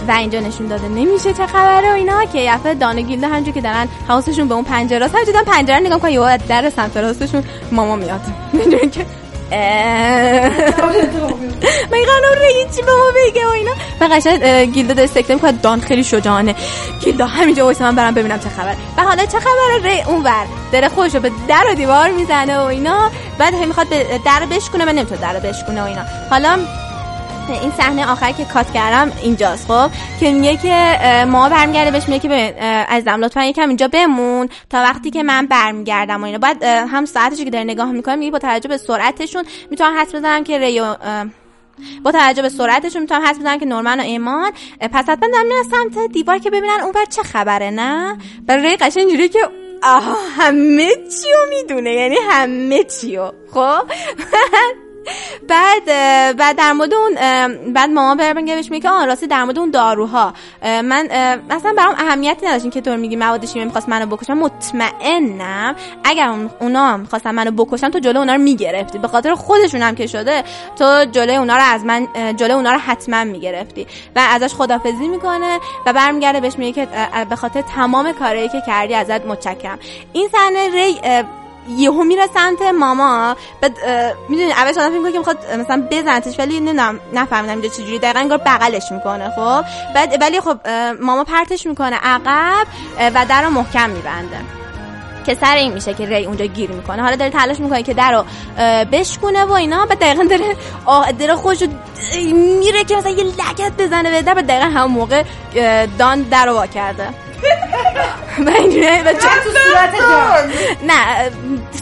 و 0.08 0.12
اینجا 0.12 0.40
نشون 0.40 0.68
داده 0.68 0.88
نمیشه 0.88 1.34
چه 1.34 1.48
خبره 1.48 1.92
و 1.92 1.94
اینا 1.94 2.26
که 2.26 2.40
یفه 2.40 2.74
دانه 2.74 3.02
گیلده 3.02 3.28
همجور 3.28 3.54
که 3.54 3.62
دارن 3.62 3.88
حواسشون 4.08 4.48
به 4.48 4.56
اون 4.56 4.64
پنجره 4.64 5.06
است. 5.06 5.16
همجور 5.16 5.44
پنجره 5.44 5.80
نگاه 5.80 6.00
کنن 6.00 6.12
یه 6.12 6.38
در 6.38 6.70
سمت 6.70 6.98
راستشون 6.98 7.44
ماما 7.72 7.96
میاد. 7.96 8.22
اینجوری 8.54 8.90
که 8.90 9.06
من 11.92 11.98
قرار 12.06 12.36
رو 12.36 12.72
چی 12.76 12.82
به 12.82 12.92
ما 12.92 13.12
بگه 13.16 13.48
و 13.48 13.50
اینا. 13.50 13.72
و 14.02 14.04
قشنگ 14.12 14.72
گیلده 14.74 14.94
داره 14.94 15.08
سکته 15.08 15.34
می‌کنه 15.34 15.52
دان 15.52 15.82
خیلی 15.82 16.04
شجاعانه. 16.04 16.56
گیلده 17.02 17.26
همینجا 17.26 17.64
وایسه 17.66 17.84
من 17.84 17.96
برم 17.96 18.14
ببینم 18.14 18.40
چه 18.40 18.50
خبر 18.50 18.76
و 18.98 19.02
حالا 19.04 19.26
چه 19.26 19.40
خبره؟ 19.40 19.84
ری 19.84 20.02
اون 20.02 20.24
ور. 20.24 20.46
داره 20.72 20.90
خودش 20.90 21.16
رو 21.16 21.22
به 21.22 21.32
در 21.48 21.64
و 21.72 21.76
دیوار 21.76 22.10
می‌زنه 22.12 22.60
و 22.60 22.64
اینا. 22.64 23.12
بعد 23.38 23.54
هم 23.54 23.68
می‌خواد 23.68 23.90
به 23.90 24.06
در 24.26 24.46
بشکونه 24.52 24.86
من 24.86 24.96
نمی‌تونه 24.96 25.22
در 25.22 25.40
بشکونه 25.40 25.82
و 25.82 25.86
اینا. 25.86 26.02
حالا 26.30 26.60
این 27.54 27.72
صحنه 27.72 28.12
آخر 28.12 28.32
که 28.32 28.46
کات 28.46 28.72
کردم 28.74 29.12
اینجاست 29.24 29.68
خب؟ 29.68 29.92
که 30.20 30.32
میگه 30.32 30.58
که 30.58 31.00
ما 31.28 31.50
برمیگرده 31.50 31.92
بهش 31.92 32.10
میگه 32.10 32.20
که 32.20 32.30
عزیزم 32.90 33.24
لطفا 33.24 33.44
یکم 33.44 33.68
اینجا 33.68 33.88
بمون 33.88 34.50
تا 34.70 34.78
وقتی 34.78 35.12
که 35.12 35.24
من 35.24 35.46
برمیگردم 35.46 36.22
و 36.22 36.26
اینا. 36.26 36.38
بعد 36.38 36.64
هم 36.64 37.06
ساعتش 37.06 37.38
که 37.38 37.50
داره 37.50 37.64
نگاه 37.64 37.92
می‌کنه 37.92 38.16
میگه 38.16 38.32
با 38.32 38.40
توجه 38.40 38.70
به 38.70 38.78
سرعتشون 38.78 39.46
می‌تونم 39.72 39.98
حس 39.98 40.16
بزنم 40.16 40.44
که 40.44 40.58
ریو 40.58 40.96
با 42.04 42.12
توجه 42.12 42.42
به 42.42 42.50
سرعتشون 42.50 43.02
می‌تونم 43.02 43.28
حس 43.28 43.40
بزنم 43.40 43.60
که 43.60 43.66
نورمن 43.66 44.00
و 44.00 44.04
ایمان. 44.04 44.52
پس 44.82 45.10
حتما 45.10 45.30
دارم 45.34 45.64
سمت 45.72 46.12
دیوار 46.12 46.38
که 46.38 46.50
ببینن 46.50 46.80
اون 46.84 46.94
چه 47.10 47.24
خبره 47.24 47.70
نه؟ 47.70 48.18
برای 48.48 48.76
قشنگ 48.76 49.08
اینجوری 49.08 49.30
که 49.30 49.40
آها 49.84 50.16
همه 50.38 50.90
چیو 50.96 51.38
می‌دونه 51.50 51.94
یعنی 51.94 52.16
همه 52.30 52.84
چیو 52.84 53.32
خب؟ 53.54 53.82
بعد 55.48 55.86
بعد 56.38 56.58
در 56.58 56.74
مورد 56.74 56.94
اون 56.94 57.16
بعد 57.74 57.90
مامان 57.90 58.18
برمیگه 58.18 58.56
بهش 58.56 58.72
میگه 58.72 58.90
آن 58.90 59.08
راستی 59.08 59.28
در 59.28 59.44
مورد 59.44 59.60
اون 59.60 59.72
داروها 59.72 60.34
من 60.64 61.08
اصلا 61.50 61.74
برام 61.78 61.96
اهمیتی 61.98 62.48
نداشت 62.48 62.72
که 62.72 62.82
تو 62.82 62.98
میگی 62.98 63.16
مواد 63.16 63.46
شیمیایی 63.46 63.66
می‌خواست 63.66 63.90
منو 63.90 64.06
بکشن 64.06 64.34
مطمئنم 64.34 65.76
اگر 66.04 66.34
اونا 66.60 66.98
می‌خواستن 66.98 67.32
منو 67.32 67.52
بکشن 67.52 67.90
تو 67.90 68.00
جلو 68.00 68.20
اونا 68.20 68.36
رو 68.36 68.42
می‌گرفتی. 68.42 68.98
به 68.98 69.08
خاطر 69.08 69.36
خودشون 69.36 69.82
هم 69.82 69.96
که 69.96 70.08
شده 70.08 70.44
تو 70.80 71.06
جلوی 71.12 71.36
اونا 71.36 71.58
رو 71.58 71.64
از 71.64 71.86
من 71.86 72.08
جلوی 72.38 72.54
اونا 72.54 72.72
رو 72.72 72.80
حتما 72.80 73.24
می‌گرفتی 73.24 73.88
و 74.16 74.20
ازش 74.30 74.54
خدافظی 74.54 75.08
می‌کنه 75.08 75.60
و 75.86 75.94
برمیگرده 75.94 76.40
بهش 76.40 76.58
میگه 76.58 76.86
که 76.86 76.88
به 77.30 77.36
خاطر 77.36 77.62
تمام 77.62 78.12
کارهایی 78.12 78.50
که 78.50 78.62
کردی 78.68 78.96
ازت 78.96 79.26
متشکرم. 79.26 79.80
این 80.14 80.30
صحنه 80.32 80.70
ری 80.74 81.00
یهو 81.78 82.04
میره 82.04 82.28
سمت 82.34 82.62
ماما. 82.62 83.36
بعد 83.62 83.78
می‌دونی 84.30 84.52
اولش 84.52 84.78
آدم 84.78 85.04
فکر 85.04 85.12
که 85.12 85.18
می‌خواد 85.18 85.38
مثلا 85.60 85.88
بزنتش 85.92 86.40
ولی 86.40 86.60
نمی‌دونم 86.60 87.00
نفهمیدم 87.14 87.54
اینجا 87.54 87.70
چجوری 87.70 88.00
دقیقا 88.00 88.20
انگار 88.20 88.38
بغلش 88.38 88.92
می‌کنه 88.92 89.30
خب؟ 89.30 89.64
بعد 89.96 90.22
ولی 90.22 90.42
خب 90.42 90.58
ماما 91.02 91.24
پرتش 91.24 91.66
می‌کنه 91.66 91.96
عقب 91.96 92.68
و 93.00 93.26
در 93.30 93.42
رو 93.42 93.50
محکم 93.50 93.90
میبنده. 93.90 94.38
که 95.26 95.36
سر 95.36 95.56
این 95.56 95.74
میشه 95.74 95.94
که 95.94 96.06
ری 96.06 96.26
اونجا 96.26 96.46
گیر 96.46 96.72
می‌کنه. 96.72 97.02
حالا 97.02 97.16
داره 97.16 97.32
تلاش 97.32 97.60
می‌کنه 97.60 97.84
که 97.84 97.94
در 97.94 98.12
رو 98.12 98.24
بشکونه 98.92 99.46
و 99.46 99.52
اینا 99.52 99.86
بعد 99.86 100.00
دقیقا 100.00 100.24
داره 100.24 100.56
داره 101.20 101.36
خودشو 101.36 101.66
میره 102.60 102.84
که 102.84 102.96
مثلا 102.96 103.12
یه 103.12 103.24
لگت 103.24 103.72
بزنه 103.78 104.12
به 104.12 104.22
در 104.22 104.34
بعد 104.34 104.48
دقیقا 104.48 104.66
همون 104.66 104.92
موقع 104.92 105.24
دان 106.00 106.22
در 106.22 106.50
وا 106.50 106.68
کرده. 106.68 107.10
و 108.46 108.50
اینجوری 108.50 108.88
تو 108.88 109.50
صورت 109.50 109.96
نه 110.84 111.30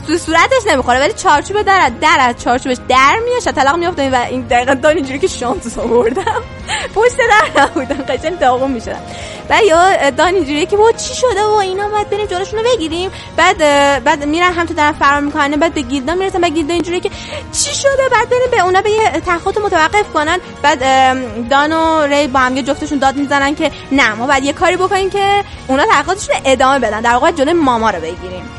تو 0.08 0.18
صورتش 0.18 0.68
نمی‌خوره 0.68 1.00
ولی 1.00 1.14
چارچوب 1.14 1.62
در 1.62 1.92
در 2.02 2.18
از 2.20 2.44
چارچوبش 2.44 2.78
در 2.90 3.20
میاد 3.26 3.42
شطلق 3.42 3.76
میفته 3.76 4.10
و 4.10 4.16
این 4.16 4.42
دقیقا 4.42 4.74
دان 4.74 4.96
اینجوری 4.96 5.20
که 5.20 5.28
شانس 5.28 5.78
آوردم. 5.78 6.44
پشت 6.96 7.18
در 7.18 7.62
نبودم 7.62 7.96
قشنگ 7.96 8.40
داغون 8.40 8.72
می‌شدم. 8.72 9.02
و 9.50 9.60
یا 9.66 10.10
دان 10.10 10.36
اینجوری 10.36 10.66
که 10.66 10.78
با 10.78 10.92
چی 10.92 11.16
شده 11.16 11.44
و 11.44 11.52
اینا 11.52 11.90
باید 11.90 12.10
بریم 12.10 12.26
جلوشون 12.26 12.60
رو 12.60 12.66
بگیریم. 12.66 13.12
بعد 13.38 13.58
بعد 14.04 14.26
میرن 14.26 14.54
هم 14.54 14.66
تو 14.66 14.74
دارن 14.74 14.92
فرار 14.92 15.20
می‌کنن 15.20 15.52
بعد 15.52 15.74
به 15.74 15.82
گیلدا 15.82 16.16
می‌رسن 16.16 16.42
بعد 16.42 16.54
گیلدا 16.54 16.74
اینجوری 16.74 17.00
که 17.00 17.10
چی 17.52 17.76
شده؟ 17.76 18.10
بعد 18.12 18.30
بریم 18.30 18.52
به 18.52 18.60
اونا 18.60 18.82
به 18.82 18.92
یه 18.92 19.22
تخت 19.26 19.58
متوقف 19.58 20.14
کنن. 20.14 20.40
بعد 20.62 20.80
دان 21.50 21.74
و 21.74 22.06
ری 22.06 22.28
با 22.28 22.40
هم 22.40 22.58
یه 22.58 22.64
جفتشون 22.64 22.98
داد 22.98 23.16
می‌زنن 23.16 23.56
که 23.56 23.72
نه 23.92 24.14
ما 24.14 24.28
باید 24.28 24.44
یه 24.44 24.54
کاری 24.54 24.76
بکنیم 24.76 25.10
که 25.10 25.44
اونا 25.68 25.86
تحقیقاتشون 25.86 26.36
ادامه 26.46 26.80
بدن. 26.80 27.02
در 27.02 27.14
واقع 27.14 27.32
جلوی 27.32 27.54
ماما 27.54 27.90
رو 27.90 28.00
بگیریم. 28.00 28.50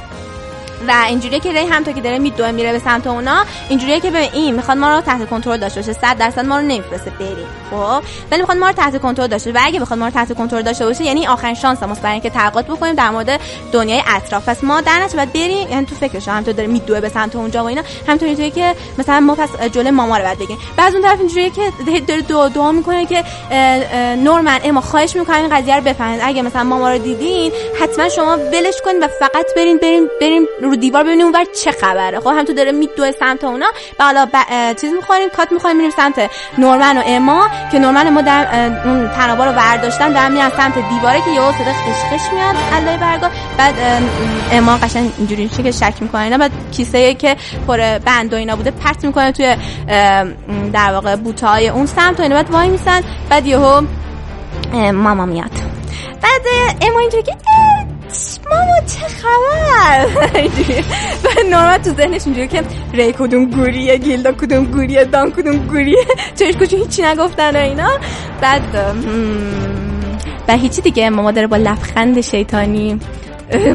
و 0.88 1.05
اینجوریه 1.09 1.40
که 1.40 1.52
ری 1.52 1.66
هم 1.66 1.84
تا 1.84 1.92
که 1.92 2.00
داره 2.00 2.18
میدوه 2.18 2.50
میره 2.50 2.72
به 2.72 2.78
سمت 2.78 3.06
اونا 3.06 3.44
اینجوریه 3.68 4.00
که 4.00 4.10
به 4.10 4.28
این 4.32 4.55
می‌خواد 4.55 4.78
ما 4.78 4.94
رو 4.94 5.00
تحت 5.00 5.30
کنترل 5.30 5.56
داشته 5.56 5.80
باشه 5.80 5.92
100 5.92 6.18
درصد 6.18 6.44
ما 6.46 6.56
رو 6.56 6.62
نمیفرسته 6.62 7.10
بریم 7.10 7.46
خب؟ 7.70 8.02
ولی 8.30 8.40
می‌خواد 8.40 8.59
ما 8.59 8.66
رو 8.66 8.72
تحت 8.72 9.02
کنترل 9.02 9.26
داشته 9.26 9.52
و 9.52 9.59
اگه 9.62 9.80
بخواد 9.80 9.98
ما 9.98 10.06
رو 10.06 10.12
تحت 10.12 10.34
کنترل 10.34 10.62
داشته 10.62 10.86
باشه 10.86 11.05
یعنی 11.05 11.26
آخرین 11.26 11.55
شانس 11.55 11.82
ماست 11.82 12.02
برای 12.02 12.12
اینکه 12.12 12.30
تحقیقات 12.30 12.66
بکنیم 12.66 12.94
در 12.94 13.10
مورد 13.10 13.40
دنیای 13.72 14.02
اطراف. 14.16 14.48
پس 14.48 14.64
ما 14.64 14.80
در 14.80 14.98
نتیجه 14.98 15.16
باید 15.16 15.32
بریم 15.32 15.68
یعنی 15.70 15.86
تو 15.86 15.94
فکرش 15.94 16.28
هم 16.28 16.42
تو 16.42 16.52
داره 16.52 16.68
میدوه 16.68 17.00
به 17.00 17.09
سمت 17.09 17.36
اونجا 17.36 17.64
و 17.64 17.66
اینا. 17.66 17.82
همینطوری 18.06 18.36
توی 18.36 18.50
که 18.50 18.74
مثلا 18.98 19.20
ما 19.20 19.34
پس 19.34 19.48
جلوی 19.72 19.90
ماما 19.90 20.16
رو 20.16 20.24
بعد 20.24 20.38
بگیریم 20.38 20.59
بعد 20.76 20.94
اون 20.94 21.02
طرف 21.02 21.18
اینجوریه 21.18 21.50
که 21.50 21.72
داره 22.09 22.20
دعا 22.20 22.48
دعا 22.48 22.72
می‌کنه 22.72 23.06
که 23.06 23.24
نورمن 24.16 24.60
اما 24.64 24.80
خواهش 24.80 25.16
می‌کنم 25.16 25.36
این 25.36 25.56
قضیه 25.56 25.76
رو 25.76 25.82
بفهمید. 25.82 26.20
اگه 26.22 26.42
مثلا 26.42 26.64
ماما 26.64 26.90
رو 26.90 26.98
دیدین 26.98 27.52
حتما 27.80 28.09
شما 28.09 28.36
ولش 28.36 28.74
کنید 28.84 29.02
و 29.02 29.09
فقط 29.09 29.46
برین 29.56 29.78
بریم 29.78 30.02
بریم 30.20 30.46
رو 30.70 30.76
دیوار 30.76 31.04
ببینیم 31.04 31.26
اونور 31.26 31.44
چه 31.64 31.72
خبره. 31.72 32.20
خب 32.20 32.26
هم 32.26 32.44
تو 32.44 32.52
داره 32.52 32.72
میدوه 32.72 33.12
سمت 33.12 33.44
اونا. 33.44 33.66
و 33.98 34.04
حالا 34.04 34.26
ب... 34.26 34.36
چیز 34.80 34.92
می‌خوریم 34.92 35.28
کات 35.28 35.52
می‌خوریم 35.52 35.76
میریم 35.76 35.90
سمت 35.90 36.30
نورمن 36.58 36.98
و 36.98 37.02
اما 37.06 37.48
که 37.72 37.78
نورمن 37.78 38.10
ما 38.10 38.20
در 38.20 38.70
اون 38.84 39.08
تنابا 39.08 39.44
رو 39.44 39.52
برداشتن 39.52 40.12
دارن 40.12 40.32
میرن 40.32 40.50
سمت 40.50 40.74
دیواره 40.74 41.20
که 41.20 41.30
یهو 41.30 41.52
صدا 41.52 41.72
خش 41.72 42.32
میاد 42.32 42.56
الله 42.72 42.96
برگا. 42.96 43.28
بعد 43.58 43.74
اما 44.52 44.76
قشنگ 44.76 45.12
اینجوری 45.18 45.42
میشه 45.42 45.62
که 45.62 45.70
شک 45.70 45.94
می‌کنه 46.00 46.38
بعد 46.38 46.50
کیسه 46.72 47.14
که 47.14 47.36
پر 47.66 47.98
بند 47.98 48.32
و 48.32 48.36
اینا 48.36 48.56
بوده 48.56 48.70
پرت 48.70 49.04
می‌کنه 49.04 49.32
توی 49.32 49.56
در 50.72 50.92
واقع 50.92 51.16
بوتهای 51.16 51.68
اون 51.68 51.86
سمت 51.86 52.20
و 52.20 52.22
اینا. 52.22 52.34
بعد 52.34 52.50
وای 52.50 52.68
میسن 52.68 53.00
بعد 53.30 53.46
یهو 53.46 53.82
ماما 54.92 55.26
میاد. 55.26 55.50
بعد 56.22 56.42
اما 56.82 56.98
اینجوری 56.98 57.22
که 57.22 57.36
ماما 58.51 58.80
چه 58.86 59.06
خبر؟ 59.09 60.06
و 61.24 61.28
نورمال 61.51 61.78
تو 61.78 61.90
ذهنش 61.90 62.22
اینجوری 62.26 62.48
که 62.48 62.62
ری 62.93 63.12
کدوم 63.12 63.44
گوریه 63.51 63.97
گیلدا 63.97 64.32
کدوم 64.32 64.64
گوریه 64.64 65.05
دان 65.05 65.30
کدوم 65.30 65.59
گوریه. 65.59 66.05
چرش 66.39 66.55
کچو 66.55 66.76
هیچی 66.76 67.02
نگفتن 67.02 67.56
و 67.56 67.59
اینا. 67.59 67.90
بعد 68.40 68.62
و 70.48 70.56
هیچی 70.56 70.82
دیگه. 70.82 71.10
ماما 71.10 71.30
داره 71.30 71.47
با 71.47 71.56
لبخند 71.56 72.20
شیطانی 72.20 73.01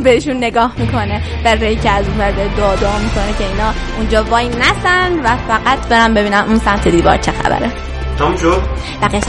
بهشون 0.04 0.38
نگاه 0.38 0.74
می‌کنه 0.78 1.22
و 1.46 1.56
ری 1.56 1.76
که 1.76 1.90
از 1.90 2.08
اون 2.08 2.18
ورده 2.20 2.56
دعا 2.58 2.76
دعا 2.76 3.00
می‌کنه 3.00 3.38
که 3.38 3.48
اینا 3.48 3.74
اونجا 3.98 4.24
وای 4.24 4.48
نسن 4.48 5.20
و 5.24 5.38
فقط 5.48 5.88
برن 5.90 6.14
ببینن 6.14 6.44
اون 6.48 6.60
سمت 6.60 6.88
دیوار 6.88 7.18
چه 7.18 7.32
خبره. 7.32 7.72
تمام 8.20 8.36
شد؟ 8.36 8.62
بقیه 9.02 9.22
شب 9.22 9.28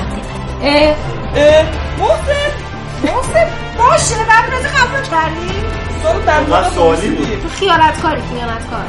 اه 0.63 0.95
محسن! 1.99 2.64
محسن 3.05 3.47
باشه 3.79 4.15
بعد 4.29 4.53
رازی 4.53 4.69
قبول 4.69 5.03
کردی 5.11 5.55
من 6.51 6.71
سوالی 6.71 7.11
بود. 7.11 7.43
تو 7.43 7.49
خیالت 7.49 8.01
کاری 8.03 8.23
خیالت 8.23 8.71
کار 8.71 8.85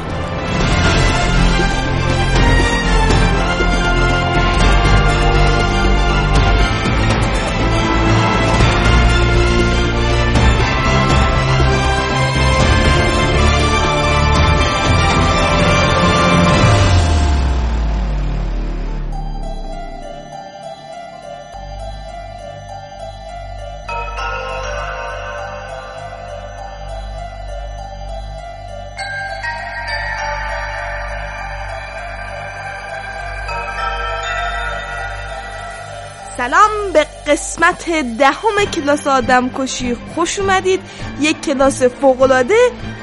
قسمت 37.66 38.18
دهم 38.18 38.64
کلاس 38.74 39.06
آدم 39.06 39.50
کشی 39.58 39.94
خوش 39.94 40.38
اومدید. 40.38 40.80
یک 41.20 41.40
کلاس 41.40 41.82
فوقالعاده 41.82 42.54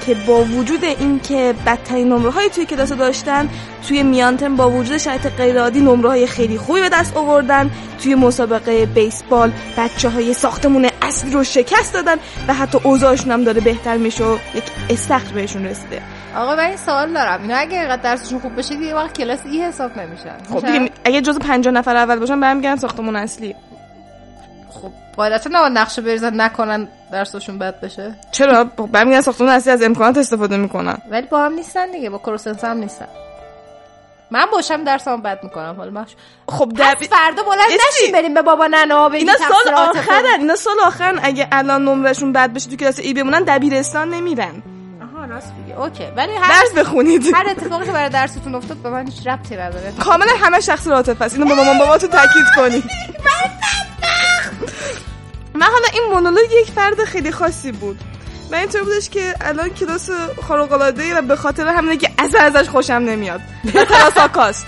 که 0.06 0.16
با 0.28 0.44
وجود 0.44 0.84
اینکه 0.84 1.54
بدترین 1.66 2.10
نمره 2.10 2.30
های 2.30 2.50
توی 2.50 2.66
کلاس 2.66 2.92
داشتن 2.92 3.50
توی 3.88 4.04
میانتن 4.04 4.56
با 4.56 4.70
وجود 4.70 4.98
شرایط 4.98 5.28
غیرعادی 5.28 5.80
نمره 5.80 6.10
های 6.10 6.28
خیلی 6.28 6.58
خوبی 6.58 6.82
به 6.82 6.90
دست 6.90 7.18
آوردن. 7.18 7.72
توی 8.04 8.16
مسابقه 8.16 8.86
بیسبال 8.86 9.52
بچه 9.78 10.10
های 10.10 10.34
ساختمون 10.34 10.90
اصلی 11.02 11.32
رو 11.32 11.44
شکست 11.44 11.94
دادن 11.94 12.16
و 12.48 12.54
حتی 12.54 12.80
اوضاعشون 12.84 13.32
هم 13.32 13.44
داره 13.44 13.62
بهتر 13.62 13.98
میشه 13.98 14.24
و 14.24 14.38
یک 14.56 14.64
استخر 14.90 15.34
بهشون 15.34 15.66
رسیده. 15.66 16.02
آقا 16.36 16.56
من 16.56 16.66
این 16.66 16.78
سوال 16.78 17.14
دارم. 17.14 17.42
اینا 17.42 17.56
اگه 17.56 17.80
اینقدر 17.80 18.02
درسشون 18.02 18.40
خوب 18.40 18.56
بشه 18.56 18.76
دیگه 18.76 18.96
وقت 18.96 19.18
کلاس 19.18 19.40
ای 19.46 19.62
حساب 19.62 19.92
نمیشن. 19.98 20.38
خب 20.50 20.90
اگه 21.04 21.22
جز 21.22 21.40
50 21.40 21.74
نفر 21.74 21.96
اول 21.96 22.20
باشن 22.20 22.40
برمیگردن 22.40 22.76
ساختمون 22.76 23.16
اصلی. 23.16 23.56
خب 24.82 24.92
قاعدتا 25.18 25.50
نباید 25.54 25.78
نقشه 25.78 26.02
بریزن 26.02 26.42
نکنن 26.42 26.88
درسشون 27.12 27.60
بد 27.60 27.80
بشه. 27.80 28.16
چرا؟ 28.32 28.70
خب 28.78 28.86
برمیگردن 28.92 29.22
ساختمون 29.22 29.50
اصلی 29.50 29.72
از 29.74 29.84
امکانات 29.84 30.18
استفاده 30.18 30.58
می‌کنن. 30.58 30.98
ولی 31.10 31.28
با 31.28 31.46
هم 31.46 31.54
نیستن 31.54 31.92
دیگه 31.92 32.10
با 32.10 32.18
کروسنس 32.18 32.64
هم 32.64 32.78
نیستن. 32.78 33.08
من 34.32 34.46
باشم 34.52 34.84
درسام 34.84 35.22
بد 35.22 35.40
می‌کنم 35.44 35.76
حالا 35.78 35.92
ماش 35.92 36.16
خب 36.48 36.72
پس 36.76 36.96
دبی... 36.96 37.08
فردا 37.08 37.44
بلند. 37.44 37.60
نشیم 37.68 38.12
بریم 38.14 38.34
به 38.34 38.42
بابا 38.42 38.68
ننا 38.68 39.10
بگیم 39.10 39.28
اینا 39.28 39.40
سال 39.40 39.74
آخرن 39.74 40.40
اینا 40.40 40.56
سال 40.56 40.80
آخرن. 40.86 41.20
اگه 41.24 41.48
الان 41.52 41.86
نمرشون 41.86 42.34
بد 42.34 42.54
بشه 42.54 42.70
تو 42.70 42.76
کلاس 42.76 43.00
ای 43.00 43.14
بمونن 43.14 43.44
دبیرستان 43.44 44.10
نمیرن. 44.10 44.64
آها 45.02 45.26
راست 45.26 45.54
میگی. 45.58 45.74
اوکی. 45.74 46.04
ولی 46.18 46.32
هر 46.36 46.62
درس 46.62 46.74
بخونید. 46.74 47.24
هر 47.34 47.50
اتفاقی 47.50 47.86
که 47.86 47.92
برای 47.92 48.10
درستون 48.10 48.56
افتاد 48.56 48.78
به 48.78 48.90
من 48.90 49.06
هیچ 49.06 49.28
ربطی 49.28 49.56
نداره. 49.56 49.94
کاملا 50.00 50.32
همه 50.42 50.60
شخص 50.60 50.88
عاطف 50.88 51.22
است. 51.22 51.36
اینو 51.36 51.48
به 51.48 51.54
مامان 51.56 51.78
باباتون 51.78 52.10
تاکید 52.10 52.46
کنید. 52.56 52.84
من 55.54 55.66
حالا 55.66 55.88
این 55.94 56.04
مونولوگ 56.14 56.52
یک 56.52 56.72
فرد 56.72 57.04
خیلی 57.04 57.32
خاصی 57.32 57.72
بود. 57.72 58.00
و 58.52 58.56
اینطور 58.56 58.84
بودش 58.84 59.10
که 59.10 59.36
الان 59.42 59.70
کلاس 59.70 60.10
خارق 60.48 60.72
العاده 60.72 61.18
و 61.18 61.22
به 61.22 61.36
خاطر 61.36 61.68
همینه 61.68 61.98
که 61.98 62.10
از 62.18 62.36
ازش 62.36 62.70
خوشم 62.70 62.94
نمیاد. 62.94 63.42
و 63.76 63.86
کلاساکاست 63.86 64.66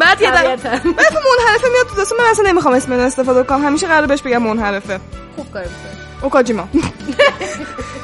بعد 0.00 0.20
یه. 0.20 0.30
بعد 0.30 0.56
منحرفه 0.86 1.68
میاد 1.72 1.86
تو 1.94 2.02
دست 2.02 2.12
من 2.12 2.24
اصلا 2.30 2.48
نمی‌خوام 2.48 2.74
اسم 2.74 2.92
استفاده 2.92 3.42
کنم. 3.42 3.64
همیشه 3.64 3.86
قرار 3.86 4.06
بهش 4.06 4.22
بگم 4.22 4.42
منحرفه. 4.42 5.00
خوب 5.36 5.52
کاری. 5.52 5.68
اوکاجیما. 6.22 6.68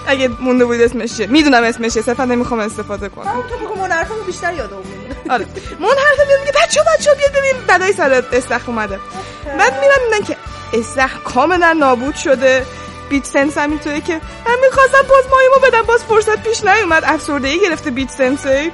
اگه 0.07 0.29
مونده 0.29 0.65
بود 0.65 0.81
اسمش 0.81 1.17
چیه؟ 1.17 1.27
می‌دونم 1.27 1.63
اسمش 1.63 1.93
چیه 1.93 2.03
صرفا 2.03 2.25
نمی‌خوام 2.25 2.61
استفاده 2.61 3.09
کنم. 3.09 3.43
تو 3.51 3.67
بگو 3.67 3.75
منحرفمو 3.75 4.23
بیشتر 4.27 4.55
یادم 4.55 4.77
میمونه 4.77 5.04
آره. 5.31 5.47
منحرفه 5.81 6.25
میاد 6.29 6.41
میگه 6.41 6.53
بچه 6.63 6.81
بچه 6.83 7.15
بیاد 7.15 7.31
ببین 7.33 7.67
بلای 7.67 7.93
سر 7.93 8.25
استخر 8.33 8.65
اومده. 8.67 8.99
بعد 9.59 9.81
میرن 9.81 9.95
می‌بینن 10.05 10.27
که 10.27 10.37
استخر 10.73 11.19
کاملا 11.19 11.73
نابود 11.73 12.15
شده. 12.15 12.67
بیت 13.09 13.25
سنس 13.25 13.59
هم 13.59 13.71
اینطوره 13.71 14.01
که 14.01 14.21
من 14.47 14.57
می‌خواستم 14.63 15.03
باز 15.09 15.25
مایمو 15.31 15.67
بدم. 15.67 15.83
باز 15.83 16.05
فرصت 16.05 16.43
پیش 16.43 16.65
نیومد. 16.65 17.03
افسردگی 17.07 17.61
گرفته 17.61 17.91
بیت 17.91 18.11
سنسی. 18.11 18.73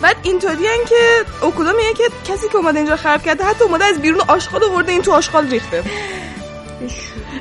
بعد 0.00 0.16
اینطوری 0.22 0.64
که 0.88 1.24
اوکودا 1.40 1.72
میگه 1.72 1.92
که 1.92 2.32
کسی 2.32 2.48
که 2.48 2.56
اومده 2.56 2.78
اینجا 2.78 2.96
خراب 2.96 3.22
کرده 3.22 3.44
حتی 3.44 3.64
اومده 3.64 3.84
از 3.84 4.00
بیرون 4.00 4.20
آشغال 4.28 4.64
آورده 4.64 4.92
این 4.92 5.02
تو 5.02 5.12
آشغال 5.12 5.50
ریخته. 5.50 5.82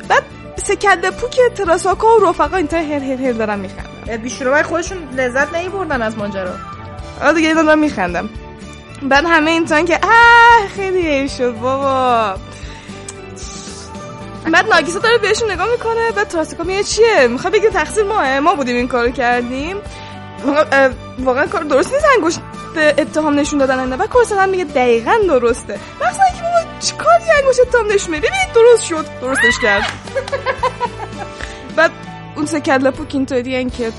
بعد 0.07 0.23
سکده 0.63 1.11
پو 1.11 1.27
که 1.27 1.41
تراساکا 1.57 2.17
و 2.17 2.29
رفقا 2.29 2.57
اینطور 2.57 2.79
هر 2.79 2.99
هر 2.99 3.21
هر 3.21 3.31
دارن 3.31 3.59
میخندن. 3.59 4.17
بیشتر 4.17 4.63
خودشون 4.63 5.09
لذت 5.17 5.53
نمیبردن 5.55 6.01
از 6.01 6.17
ماجرا. 6.17 6.55
آره 7.23 7.33
دیگه 7.33 7.53
دارم 7.53 7.79
میخندم. 7.79 8.29
بعد 9.01 9.25
همه 9.25 9.51
اینطورن 9.51 9.85
که 9.85 9.99
اه 10.03 10.67
خیلی 10.75 11.01
حیف 11.01 11.35
شد 11.37 11.51
بابا. 11.51 12.35
بعد 14.51 14.73
ناگیسا 14.73 14.99
داره 14.99 15.17
بهشون 15.17 15.51
نگاه 15.51 15.67
می‌کنه 15.71 16.11
بعد 16.15 16.27
تراساکا 16.27 16.63
میگه 16.63 16.83
چیه؟ 16.83 17.27
می‌خواد 17.27 17.53
بگه 17.53 17.69
تقصیر 17.69 18.03
ماه؟ 18.03 18.39
ما 18.39 18.55
بودیم 18.55 18.75
این 18.75 18.87
کارو 18.87 19.11
کردیم. 19.11 19.77
واقعا- 21.19 21.47
کار 21.47 21.63
درست 21.63 21.93
نیست 21.93 22.05
انگشت 22.17 22.39
به 22.75 22.95
اتهام 22.97 23.39
نشون 23.39 23.59
دادن 23.59 23.79
اینا 23.79 23.97
بعد 23.97 24.09
کورسن 24.09 24.37
هم 24.37 24.49
میگه 24.49 24.63
دقیقا 24.63 25.13
درسته. 25.27 25.79
مثلا 25.95 26.25
که 26.37 26.41
بابا 26.43 26.79
چیکاری 26.79 27.23
انگشت 27.43 27.59
اتهام 27.59 27.85
نشون 27.91 28.11
میده؟ 28.15 28.27
ببینید 28.27 28.53
درست 28.55 28.83
شد 28.83 29.05
درستش 29.21 29.59
کرد. 29.61 29.83
بعد 31.75 31.91
اون 32.35 32.45
سه 32.45 32.61
کله 32.61 32.91
پوک 32.91 33.07
اینطوری 33.13 33.69
که 33.69 33.91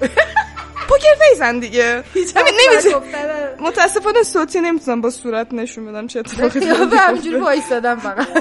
پوکر 0.88 1.14
فیسن 1.30 1.58
دیگه. 1.58 2.04
همین 2.36 2.54
نمی‌تونم. 2.68 3.02
متاسفانه 3.60 4.22
صوتی 4.22 4.60
نمی‌تونم 4.60 5.00
با 5.00 5.10
صورت 5.10 5.52
نشون 5.52 5.86
بدم 5.86 6.06
چه 6.06 6.18
اتفاقی 6.18 6.60
خیابه 6.60 6.96
همجوری 6.96 7.36
وایستادم 7.36 7.96
فقط. 7.96 8.28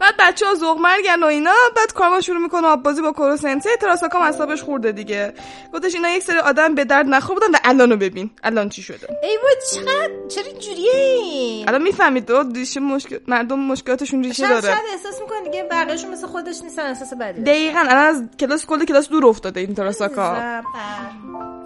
بعد 0.00 0.14
بچه 0.18 0.46
ها 0.46 0.54
زغ 0.54 0.78
مرگن 0.78 1.22
و 1.22 1.26
اینا 1.26 1.52
بعد 1.76 1.92
کارما 1.92 2.20
شروع 2.20 2.38
می‌کنه 2.38 2.66
آب 2.66 2.82
بازی 2.82 3.02
با 3.02 3.12
کوروسنسه 3.12 3.70
تراساکام 3.80 4.22
اصابش 4.22 4.62
خورده 4.62 4.92
دیگه. 4.92 5.34
گفتش 5.74 5.94
اینا 5.94 6.10
یک 6.10 6.22
سری 6.22 6.38
آدم 6.38 6.74
به 6.74 6.84
درد 6.84 7.06
نخور 7.06 7.34
بودن 7.34 7.50
و 7.50 7.58
الانو 7.64 7.96
ببین. 7.96 8.30
الان 8.44 8.68
چی 8.68 8.82
شده؟ 8.82 9.08
ای 9.22 9.38
وای 9.42 9.54
چقدر 9.72 10.10
چرا 10.28 10.44
اینجوریه؟ 10.44 11.64
الان 11.68 11.82
می‌فهمید 11.82 12.26
دو 12.26 12.42
ریشه 12.54 12.80
مشکل 12.80 13.18
مردم 13.28 13.58
مشکلاتشون 13.58 14.24
ریشه 14.24 14.46
شاید 14.46 14.62
داره. 14.62 14.74
شاید 14.74 14.86
احساس 14.92 15.20
می‌کنه 15.20 15.40
دیگه 15.44 15.64
بقیه‌شون 15.70 16.10
مثل 16.10 16.26
خودش 16.26 16.62
نیستن 16.62 16.86
احساس 16.86 17.14
بدی. 17.20 17.42
دقیقا 17.42 17.78
الان 17.78 17.96
از 17.96 18.22
کلاس 18.40 18.66
کل 18.66 18.84
کلاس 18.84 19.08
دور 19.08 19.26
افتاده 19.26 19.60
این 19.60 19.74
تراساکا 19.74 20.36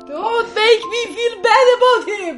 Don't 0.08 0.48
make 0.62 0.82
me 0.92 1.02
feel 1.14 1.34
bad 1.48 1.66
about 1.76 2.02
him 2.12 2.36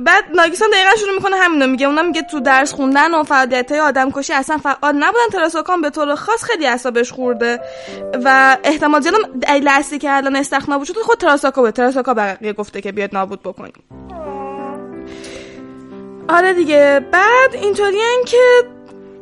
بعد 0.00 0.24
ناگیسان 0.34 0.68
دقیقا 0.70 0.96
شروع 0.96 1.14
می‌کنه 1.14 1.36
همینو 1.36 1.66
میگه. 1.66 1.86
اونا 1.86 2.02
میگه 2.02 2.22
تو 2.22 2.40
درس 2.40 2.72
خوندن 2.72 3.14
و 3.14 3.22
فعالیت 3.22 3.70
های 3.72 3.80
آدم 3.80 4.10
کشی 4.10 4.32
اصلا 4.32 4.58
فعال 4.58 4.94
نبودن. 4.96 5.28
تراساکان 5.32 5.80
به 5.80 5.90
طور 5.90 6.14
خاص 6.14 6.44
خیلی 6.44 6.66
اعصابش 6.66 7.12
خورده. 7.12 7.60
و 8.24 8.56
احتمال 8.64 9.00
زیاد 9.00 9.14
هم 9.14 9.40
دلیل 9.40 9.68
اصلی 9.68 9.98
که 9.98 10.16
الان 10.16 10.36
استخ 10.36 10.68
نابود 10.68 10.86
شد 10.86 10.96
خود 10.96 11.18
تراساکا 11.18 11.62
بود. 11.62 11.70
تراساکا 11.70 12.14
بقیه 12.14 12.52
گفته 12.52 12.80
که 12.80 12.92
بیاد 12.92 13.10
نابود 13.12 13.42
بکنیم. 13.42 13.72
آره 16.28 16.52
دیگه. 16.52 17.06
بعد 17.12 17.54
اینطوری 17.54 17.98
که 18.26 18.38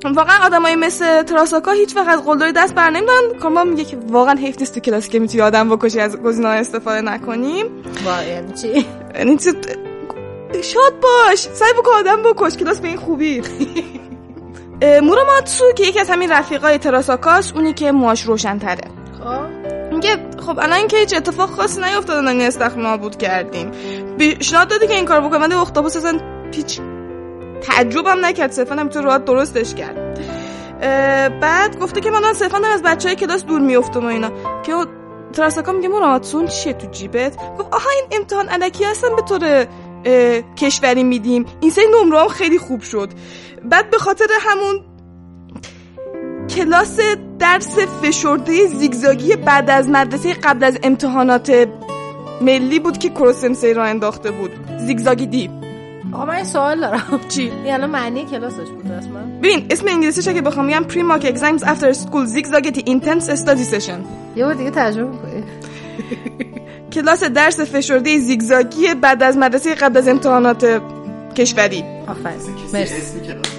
واقعا 0.04 0.46
آدمای 0.46 0.76
مثل 0.76 1.22
تراساکا 1.22 1.72
هیچ 1.72 1.96
وقت 1.96 2.08
از 2.08 2.24
قلدری 2.24 2.52
دست 2.52 2.74
بر 2.74 2.90
نمیدارن. 2.90 3.38
کاما 3.40 3.64
میگه 3.64 3.84
که 3.84 3.98
واقعا 4.08 4.34
حیف 4.34 4.58
نیست 4.58 4.74
تو 4.74 4.80
کلاسی 4.80 5.10
که 5.10 5.18
می‌تونی 5.18 5.42
آدم 5.42 5.68
بکشی 5.68 6.00
از 6.00 6.16
گزینه‌ها 6.16 6.54
استفاده 6.54 7.00
نکنیم. 7.00 7.66
وای 8.04 8.28
یعنی 8.28 8.52
چی 8.52 8.86
یعنی 9.14 9.38
شاد 10.62 10.94
باش. 11.02 11.38
سعی 11.38 11.72
بکن 11.72 11.90
آدم 11.98 12.22
بکش. 12.22 12.56
کلاس 12.56 12.80
به 12.80 12.88
این 12.88 12.96
خوبی. 12.96 13.42
موراماتسو 15.02 15.72
که 15.72 15.84
یکی 15.84 16.00
از 16.00 16.10
همین 16.10 16.30
رفیقای 16.32 16.78
تراساکاست 16.78 17.54
اونی 17.54 17.74
که 17.74 17.92
موهاش 17.92 18.22
روشن 18.22 18.58
تره 18.58 18.90
خب؟ 19.18 19.94
میگه 19.94 20.16
خب 20.46 20.58
الان 20.58 20.88
که 20.88 20.96
هیچ 20.96 21.14
اتفاق 21.14 21.50
خاصی 21.50 21.80
نیفتاده 21.80 22.30
این 22.30 22.40
استخر 22.40 22.80
نابود 22.80 23.16
کردیم. 23.16 23.70
پیشنهاد 24.18 24.68
دادی 24.68 24.86
که 24.86 24.94
این 24.94 25.04
کار 25.04 25.20
بکنم 25.20 25.42
ولی 25.42 25.54
اختاپوس 25.54 25.96
اصلا 25.96 26.20
هیچ 26.52 26.80
تعجبم 27.62 28.24
نکرد. 28.26 28.52
صرفا 28.52 28.74
همینطور 28.74 29.02
راحت 29.02 29.24
درستش 29.24 29.74
کرد. 29.74 30.20
بعد 31.40 31.78
گفته 31.78 32.00
که 32.00 32.10
من 32.10 32.32
صرفا 32.34 32.58
از 32.74 32.82
بچه 32.82 33.08
های 33.08 33.16
کلاس 33.16 33.44
دور 33.44 33.60
میفتم 33.60 34.04
و 34.04 34.08
اینا. 34.08 34.30
که 34.62 34.72
تراساکا 35.32 35.72
میگه 35.72 35.88
مراماتسون 35.88 36.46
چیه 36.46 36.72
تو 36.72 36.86
جیبت؟ 36.86 37.36
گفت 37.58 37.74
آها 37.74 37.90
این 37.90 38.20
امتحان 38.20 38.48
علکی 38.48 38.84
هستن 38.84 39.08
به 39.16 39.22
طور 39.22 39.66
کشوری 40.56 41.04
میدیم. 41.04 41.46
این 41.60 41.70
سری 41.70 41.84
نمره 42.02 42.20
هم 42.20 42.28
خیلی 42.28 42.58
خوب 42.58 42.82
شد. 42.82 43.10
بعد 43.64 43.90
به 43.90 43.98
خاطر 43.98 44.26
همون 44.40 44.80
کلاس 46.56 46.98
درس 47.38 47.78
فشرده 47.78 48.66
زیگزاگی 48.66 49.36
بعد 49.36 49.70
از 49.70 49.88
مدرسه 49.88 50.34
قبل 50.34 50.64
از 50.64 50.78
امتحانات 50.82 51.68
ملی 52.40 52.78
بود 52.78 52.98
که 52.98 53.08
کروسنسی 53.08 53.74
را 53.74 53.84
انداخته 53.84 54.30
بود. 54.30 54.50
زیگزاگی 54.78 55.26
دی. 55.26 55.50
آقا 56.12 56.24
من 56.24 56.38
یه 56.38 56.44
سوال 56.44 56.80
دارم. 56.80 57.20
چی؟ 57.28 57.52
الان 57.66 57.90
معنی 57.90 58.24
کلاسش 58.24 58.68
بود 58.68 58.92
اصلا. 58.92 59.20
ببین 59.42 59.66
اسم 59.70 59.86
انگلیسیش 59.88 60.28
اگه 60.28 60.40
بخوام 60.40 60.66
میگم؟ 60.66 60.84
پری 60.84 61.02
ماک 61.02 61.24
اگزامز 61.26 61.62
افتر 61.66 61.88
اسکول 61.88 62.24
زیگزاگتی 62.24 62.82
اینتنس 62.86 63.30
استادی 63.30 63.64
سشن 63.64 64.00
یه 64.36 64.44
بار 64.44 64.54
دیگه 64.54 64.70
ترجمه 64.70 65.16
کنی 65.16 65.44
کلاس 66.92 67.22
درس 67.24 67.60
فشرده 67.60 68.18
زیگزاگی 68.18 68.94
بعد 68.94 69.22
از 69.22 69.36
مدرسه 69.36 69.74
قبل 69.74 69.96
از 69.98 70.08
امتحانات 70.08 70.80
کشوری. 71.36 71.84
آفرین. 72.08 72.38
مرسی. 72.72 73.57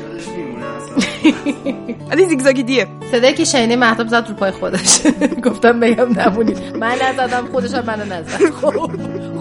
ولی 2.10 2.26
زیگزاگی 2.26 2.64
دیه. 2.64 2.88
صدایی 3.12 3.34
که 3.34 3.46
شنیده 3.46 3.76
مهتاب 3.76 4.08
زد 4.08 4.28
رو 4.28 4.36
پای 4.36 4.52
خودش. 4.52 5.02
گفتم 5.46 5.80
بگم 5.80 6.20
نمونید 6.20 6.78
من 6.78 6.92
نزدم 7.02 7.48
خودش 7.52 7.74
هم 7.74 7.86
منو 7.86 8.06
نزد. 8.06 8.50
خب 8.62 8.92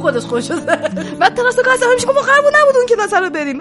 خودش 0.03 0.23
خوش 0.23 0.45
زد. 0.45 1.16
بعد 1.19 1.35
تراساکا 1.35 1.73
اصلا 1.73 1.89
همیشه 1.91 2.07
گفت 2.07 2.16
ما 2.16 2.23
قرار 2.23 2.43
بود 2.43 2.53
نبود 2.57 2.77
اون 2.77 2.87
کلاس 2.87 3.15
رو 3.15 3.31
بریم 3.31 3.59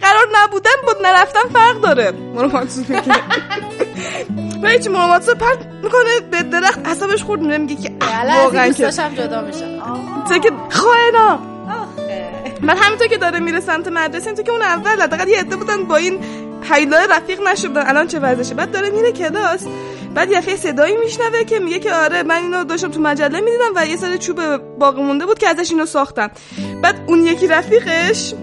قرار 0.00 0.26
نبودن 0.34 0.70
با 0.86 0.94
نرفتن 1.04 1.48
فرق 1.52 1.80
داره. 1.80 2.10
مروماتسو 2.34 2.80
میگه. 2.80 3.02
و 4.62 4.68
هیچی 4.74 4.88
مروماتسو 4.88 5.34
پرت 5.34 5.58
می‌کنه 5.82 6.20
به 6.30 6.42
درخت 6.42 6.86
حسابش 6.86 7.22
خورد 7.22 7.40
میره 7.40 7.58
میگه 7.58 7.74
که 7.74 7.92
اه، 8.00 8.42
واقعا 8.42 8.68
که 8.68 8.90
جدا 8.90 9.42
میشم 9.42 9.82
چه 10.28 10.38
که 10.38 10.50
خائنا. 10.70 11.38
بعد 12.62 12.78
همینطور 12.80 13.06
که 13.06 13.16
داره 13.16 13.38
میره 13.38 13.60
سمت 13.60 13.88
مدرسه 13.88 14.26
اینطور 14.26 14.44
که 14.44 14.52
اون 14.52 14.62
اول 14.62 15.02
حداقل 15.02 15.28
یه 15.28 15.38
عده 15.40 15.56
بودن 15.56 15.84
با 15.84 15.96
این 15.96 16.18
حیلای 16.70 17.06
رفیق 17.10 17.40
نشدن. 17.48 17.86
الان 17.86 18.06
چه 18.06 18.18
وضعشه 18.18 18.54
بعد 18.54 18.70
داره 18.70 18.90
میره 18.90 19.12
کلاس. 19.12 19.64
بعد 20.14 20.30
یه 20.30 20.56
صدایی 20.56 20.96
میشنوه 20.96 21.44
که 21.44 21.58
میگه 21.58 21.78
که 21.78 21.94
آره 21.94 22.22
من 22.22 22.36
اینو 22.36 22.64
داشتم 22.64 22.90
تو 22.90 23.00
مجله 23.00 23.40
می‌دیدم 23.40 23.72
و 23.76 23.86
یه 23.86 23.96
سری 23.96 24.18
چوب 24.18 24.56
باقی 24.56 25.02
مونده 25.02 25.26
بود 25.26 25.38
که 25.38 25.48
ازش 25.48 25.70
اینو 25.70 25.86
ساختم 25.86 26.30
بعد 26.82 27.04
اون 27.06 27.26
یکی 27.26 27.46
رفیقش 27.46 28.34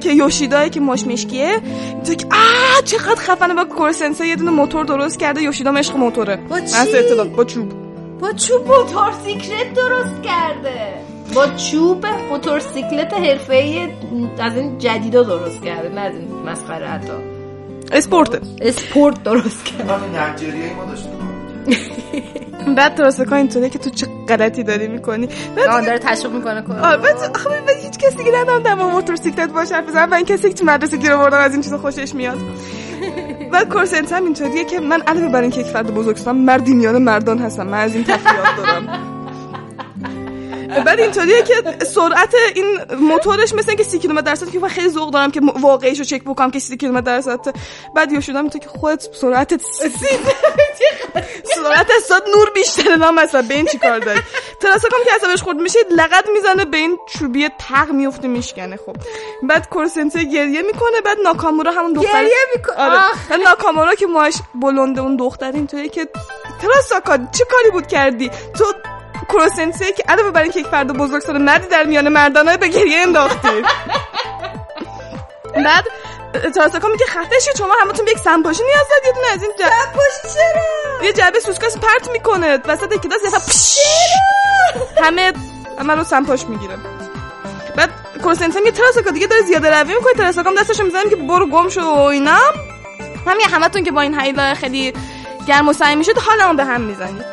که 0.00 0.12
یوشیدایی 0.12 0.70
که 0.70 0.80
مش 0.80 1.06
مشکیه 1.06 1.60
تو 2.06 2.14
که 2.14 2.26
آه 2.32 2.82
چقدر 2.84 3.20
خفنه 3.20 3.54
با 3.54 3.64
کورسنسه 3.64 4.26
یه 4.26 4.36
دونه 4.36 4.50
موتور 4.50 4.84
درست 4.84 5.18
کرده 5.18 5.42
یوشیدا 5.42 5.70
عشق 5.70 5.96
موتوره. 5.96 6.36
با 6.36 6.56
من 6.56 6.64
چی؟ 6.64 7.24
با 7.36 7.44
چوب. 7.44 7.72
با 8.20 8.32
چوب 8.32 8.66
موتور 8.66 9.12
سیکلت 9.24 9.74
درست 9.74 10.22
کرده. 10.22 11.09
با 11.34 11.46
چوب 11.46 12.06
موتورسیکلت 12.30 13.12
حرفه‌ای 13.14 13.88
از 14.40 14.56
این 14.56 14.78
جدیدا 14.78 15.22
درست 15.22 15.62
کرده 15.62 15.88
نه 15.88 16.00
از 16.00 16.14
این 16.14 16.28
مسخره 16.46 16.88
حتی. 16.88 17.12
اسپورت. 17.92 18.40
اسپورت 18.60 19.22
درست 19.22 19.64
کرده. 19.64 19.84
ما 19.84 20.84
داشته 20.84 21.08
بعد 22.76 22.94
تراسکا 22.94 23.36
اینطوریه 23.36 23.68
که 23.68 23.78
تو 23.78 23.90
چه 23.90 24.06
غلطی 24.28 24.62
داری 24.62 24.88
می‌کنی. 24.88 25.28
آن 25.70 25.84
داره 25.84 25.98
تشویق 25.98 26.32
می‌کنه 26.32 26.62
کنه 26.62 26.80
بعد 26.80 27.16
آخه 27.16 27.50
من 27.50 27.82
هیچ 27.82 27.98
کسی 27.98 28.16
دیگه 28.16 28.32
ندارم 28.42 28.62
در 28.62 28.74
موتورسیکلت 28.74 29.52
باش 29.52 29.72
حرف 29.72 29.88
بزنم. 29.88 30.10
و 30.10 30.14
این 30.14 30.24
کسی 30.24 30.48
که 30.48 30.54
تو 30.54 30.64
مدرسه 30.64 30.96
گیر 30.96 31.12
آوردم 31.12 31.38
از 31.38 31.52
این 31.52 31.62
چیزا 31.62 31.78
خوشش 31.78 32.14
میاد. 32.14 32.38
بعد 33.52 33.68
کورسنت 33.68 34.12
هم 34.12 34.24
اینطوریه 34.24 34.64
که 34.64 34.80
من 34.80 35.00
علاوه 35.00 35.32
بر 35.32 35.42
اینکه 35.42 35.60
یک 35.60 35.66
فرد 35.66 35.94
بزرگ 35.94 36.16
هستم 36.16 36.36
مردی 36.36 36.74
میان 36.74 37.02
مردان 37.02 37.38
هستم. 37.38 37.66
من 37.66 37.78
از 37.78 37.94
این 37.94 38.04
تفریحات 38.04 38.56
دارم. 38.56 39.19
بعد 40.86 41.00
اینطوریه 41.00 41.42
که 41.42 41.84
سرعت 41.84 42.34
این 42.54 42.78
موتورش 43.00 43.54
مثل 43.54 43.68
اینکه 43.68 43.84
30 43.84 43.98
کیلومتر 43.98 44.22
در 44.22 44.34
ساعت 44.34 44.52
که 44.52 44.58
من 44.58 44.68
خیلی 44.68 44.88
ذوق 44.88 45.10
دارم 45.10 45.30
که 45.30 45.40
واقعیش 45.60 45.98
رو 45.98 46.04
چک 46.04 46.24
بکنم 46.24 46.50
که 46.50 46.58
30 46.58 46.76
کیلومتر 46.76 47.00
در 47.00 47.20
ساعت. 47.20 47.54
بعد 47.94 48.12
یا 48.12 48.20
شدم 48.20 48.48
تو 48.48 48.58
که 48.58 48.68
خودت 48.68 49.08
سرعتت 49.14 49.60
سرعت 51.54 51.88
استاد 51.98 52.22
نور 52.36 52.50
بیشتره 52.54 52.96
نام 52.96 53.14
مثلا. 53.14 53.42
به 53.42 53.54
این 53.54 53.66
چیکار 53.66 53.98
داری؟ 53.98 54.20
تراساکام 54.60 55.00
که 55.04 55.14
عصبش 55.14 55.42
خورد 55.42 55.56
میشه 55.56 55.78
لغت 55.90 56.24
می‌زنه 56.32 56.64
به 56.64 56.76
این 56.76 56.98
چوبی 57.08 57.48
تق 57.58 57.90
میفته 57.90 58.28
میشکنه. 58.28 58.76
خب. 58.76 58.96
بعد 59.42 59.68
کورسنسه 59.68 60.24
گریه 60.24 60.62
می‌کنه 60.62 61.00
بعد 61.04 61.16
ناکامورا 61.24 61.72
همون 61.72 61.92
دختر 61.92 62.08
گریه 62.12 62.32
می‌کنه 62.56 62.76
آره. 62.76 63.02
ناکامورا 63.44 63.94
که 63.94 64.06
موهاش 64.06 64.34
بلنده 64.62 65.00
اون 65.00 65.16
دختر 65.16 65.52
اینطوری 65.52 65.88
که 65.88 66.08
تراساکا 66.62 67.16
چه 67.16 67.44
کاری 67.50 67.70
بود 67.70 67.86
کردی؟ 67.86 68.30
تو 68.58 68.64
کروسنسه 69.28 69.92
که 69.92 70.02
علاوه 70.08 70.30
بر 70.30 70.42
اینکه 70.42 70.60
یک 70.60 70.66
فرد 70.66 70.92
بزرگ 70.92 71.22
سال 71.22 71.42
مردی 71.42 71.68
در 71.68 71.84
میان 71.84 72.08
مردانه 72.08 72.56
به 72.56 72.68
گریه 72.68 72.98
انداختی 72.98 73.62
بعد 75.64 75.84
تراساکا 76.54 76.88
میگه 76.88 77.06
خفه 77.06 77.38
شید 77.40 77.56
شما 77.58 77.74
همتون 77.82 78.04
به 78.04 78.10
یک 78.10 78.18
سمپاشی 78.18 78.62
نیاز 78.62 78.86
دارید. 78.90 79.06
یه 79.06 79.12
دونه 79.12 79.26
از 79.32 79.42
این 79.42 79.52
سمپاشی 79.58 80.34
چرا؟ 80.34 81.06
یه 81.06 81.12
جعبه 81.12 81.40
سوسکاس 81.40 81.76
پرت 81.78 82.10
می‌کنه 82.10 82.58
وسط 82.66 82.94
کلاس 83.00 83.20
دفعه 83.24 85.04
همه 85.04 85.32
همه 85.78 85.94
رو 85.94 86.04
سمپاش 86.04 86.44
می‌گیره. 86.44 86.76
بعد 87.76 87.90
کروسنسه 88.18 88.60
میگه 88.60 88.72
تراساکا 88.72 89.10
دیگه 89.10 89.26
داره 89.26 89.42
زیاده 89.42 89.80
روی 89.80 89.94
می‌کنه. 89.94 90.12
تراساکا 90.12 90.50
هم 90.50 90.56
دستشو 90.56 90.84
می‌زنه 90.84 91.10
که 91.10 91.16
برو 91.16 91.46
گم 91.46 91.68
شو 91.68 91.80
و 91.80 91.98
اینا. 91.98 92.38
همین 93.26 93.46
همتون 93.52 93.84
که 93.84 93.90
با 93.90 94.00
این 94.00 94.20
حیلا 94.20 94.54
خیلی 94.54 94.92
گرم 95.46 95.68
و 95.68 95.72
سعی 95.72 95.96
می‌شد 95.96 96.18
حالمو 96.18 96.54
به 96.54 96.64
هم 96.64 96.80
می‌زنید. 96.80 97.24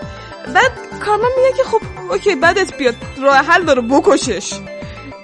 بعد 0.53 0.71
کارما 0.97 1.27
میگه 1.37 1.57
که 1.57 1.63
خب 1.63 1.81
اوکی 2.09 2.35
بعدت 2.35 2.77
بیاد 2.77 2.95
راه 3.21 3.35
حل 3.35 3.63
داره 3.63 3.81
بکشش. 3.81 4.53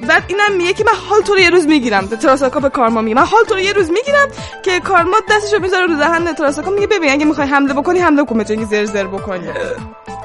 بعد 0.08 0.24
اینم 0.28 0.52
میگه 0.58 0.74
که 0.74 0.84
من 0.84 0.94
حال 1.10 1.22
تو 1.22 1.34
رو 1.34 1.40
یه 1.40 1.50
روز 1.50 1.68
می‌گیرم. 1.68 2.06
به 2.06 2.16
تراساکا 2.16 2.60
به 2.60 2.70
کارما 2.70 3.02
میگه. 3.02 3.16
من 3.16 3.26
حال 3.26 3.44
تو 3.44 3.54
رو 3.54 3.60
یه 3.60 3.74
روز 3.74 3.92
می‌گیرم 3.92 4.28
که 4.64 4.80
کارما 4.80 5.18
دستشو 5.30 5.60
می‌ذاره 5.60 5.86
رو 5.86 5.96
دهن 5.96 6.34
تراساکا. 6.34 6.72
میگه 6.72 6.88
ببین 6.88 7.12
اگه 7.12 7.26
می‌خوای 7.26 7.48
حمله 7.48 7.74
بکنی 7.74 8.00
حمله 8.00 8.26
کن 8.26 8.40
اینکه 8.50 8.66
زر 8.66 8.86
زر 8.86 9.08
بکنی. 9.08 9.48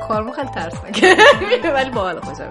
کارمو 0.08 0.32
خیلی 0.32 0.48
ترسناکه. 0.54 1.16
ولی 1.74 1.90
باحال 1.90 2.20
خوشم 2.20 2.50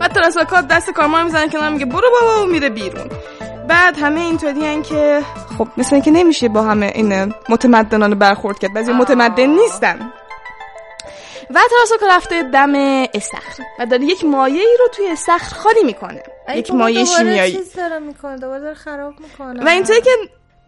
بعد 0.00 0.12
تراساکا 0.12 0.60
دست 0.60 0.90
کارما 0.90 1.18
رو 1.18 1.24
می‌زنه 1.24 1.48
کنار 1.48 1.70
میگه 1.70 1.86
برو 1.86 2.10
بابا 2.20 2.42
و 2.42 2.46
میره 2.46 2.68
بیرون. 2.68 3.10
بعد 3.68 3.98
همه 3.98 4.20
اینطوری 4.20 4.82
که 4.82 5.20
خب 5.58 5.68
مثل 5.76 5.94
اینکه 5.94 6.10
نمیشه 6.10 6.48
با 6.48 6.62
همه 6.62 6.92
این 6.94 7.34
متمدنانه 7.48 8.14
برخورد 8.14 8.58
کرد. 8.58 8.72
بعضی 8.72 8.92
متمدن 8.92 9.46
نیستن. 9.46 10.12
و 11.50 11.60
تراساکا 11.70 12.06
رفته 12.16 12.42
دم 12.42 12.74
استخر. 13.14 13.62
و 13.78 13.86
داره 13.86 14.04
یک 14.04 14.24
مایه 14.24 14.60
ای 14.60 14.76
رو 14.80 14.88
توی 14.92 15.08
استخر 15.08 15.56
خالی 15.56 15.82
می‌کنه. 15.84 16.22
یک 16.54 16.74
مایه 16.74 17.04
شیمیایی. 17.04 17.52
چیز 17.52 17.72
داره 17.72 17.98
می‌کنه 17.98 18.38
دوباره 18.38 18.60
داره 18.60 18.74
خراب 18.74 19.14
می‌کنه. 19.20 19.64
و 19.64 19.68
اینطوری 19.68 20.00
که 20.00 20.10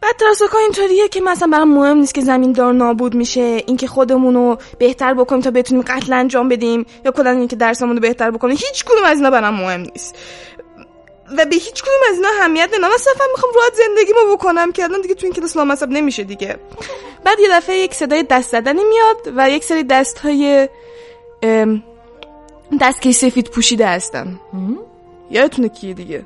بعد 0.02 0.16
تراساکا 0.16 0.58
اینطوریه 0.58 1.08
که 1.08 1.20
مثلا 1.20 1.48
برام 1.48 1.68
مهم 1.74 1.96
نیست 1.96 2.14
که 2.14 2.20
زمین 2.20 2.52
دار 2.52 2.72
نابود 2.72 3.14
میشه 3.14 3.40
اینکه 3.40 3.86
خودمون 3.86 4.34
رو 4.34 4.58
بهتر 4.78 5.14
بکنیم 5.14 5.42
تا 5.42 5.50
بتونیم 5.50 5.84
قتل 5.86 6.12
انجام 6.12 6.48
بدیم 6.48 6.86
یا 7.04 7.10
کلا 7.10 7.30
اینکه 7.30 7.56
درسمون 7.56 7.96
رو 7.96 8.02
بهتر 8.02 8.30
بکنیم. 8.30 8.56
هیچ 8.56 8.84
کدوم 8.84 9.04
از 9.04 9.16
اینا 9.16 9.30
برام 9.30 9.54
مهم 9.54 9.80
نیست. 9.80 10.14
و 11.36 11.44
به 11.44 11.56
هیچ 11.56 11.82
کدوم 11.82 12.00
از 12.10 12.16
اینا 12.16 12.28
اهمیت 12.40 12.68
نمیدم 12.72 12.88
من 12.88 12.96
صرفا 12.96 13.24
می‌خوام 13.32 13.52
راحت 13.54 13.72
زندگیمو 13.74 14.36
بکنم 14.36 14.72
که 14.72 14.84
الان 14.84 15.00
دیگه 15.00 15.14
تو 15.14 15.26
این 15.26 15.34
کلاس 15.34 15.56
لامصب 15.56 15.90
نمیشه 15.90 16.24
دیگه. 16.24 16.56
بعد 17.24 17.40
یه 17.40 17.48
دفعه 17.52 17.76
یک 17.76 17.94
صدای 17.94 18.22
دست 18.22 18.50
زدنی 18.50 18.84
میاد 18.84 19.32
و 19.36 19.50
یک 19.50 19.64
سری 19.64 19.82
دست 19.82 20.18
های 20.18 20.68
دستکش 22.80 23.14
سفید 23.14 23.50
پوشیده 23.50 23.86
هستن. 23.86 24.40
یادتونه 25.30 25.68
کیه 25.68 25.94
دیگه؟ 25.94 26.24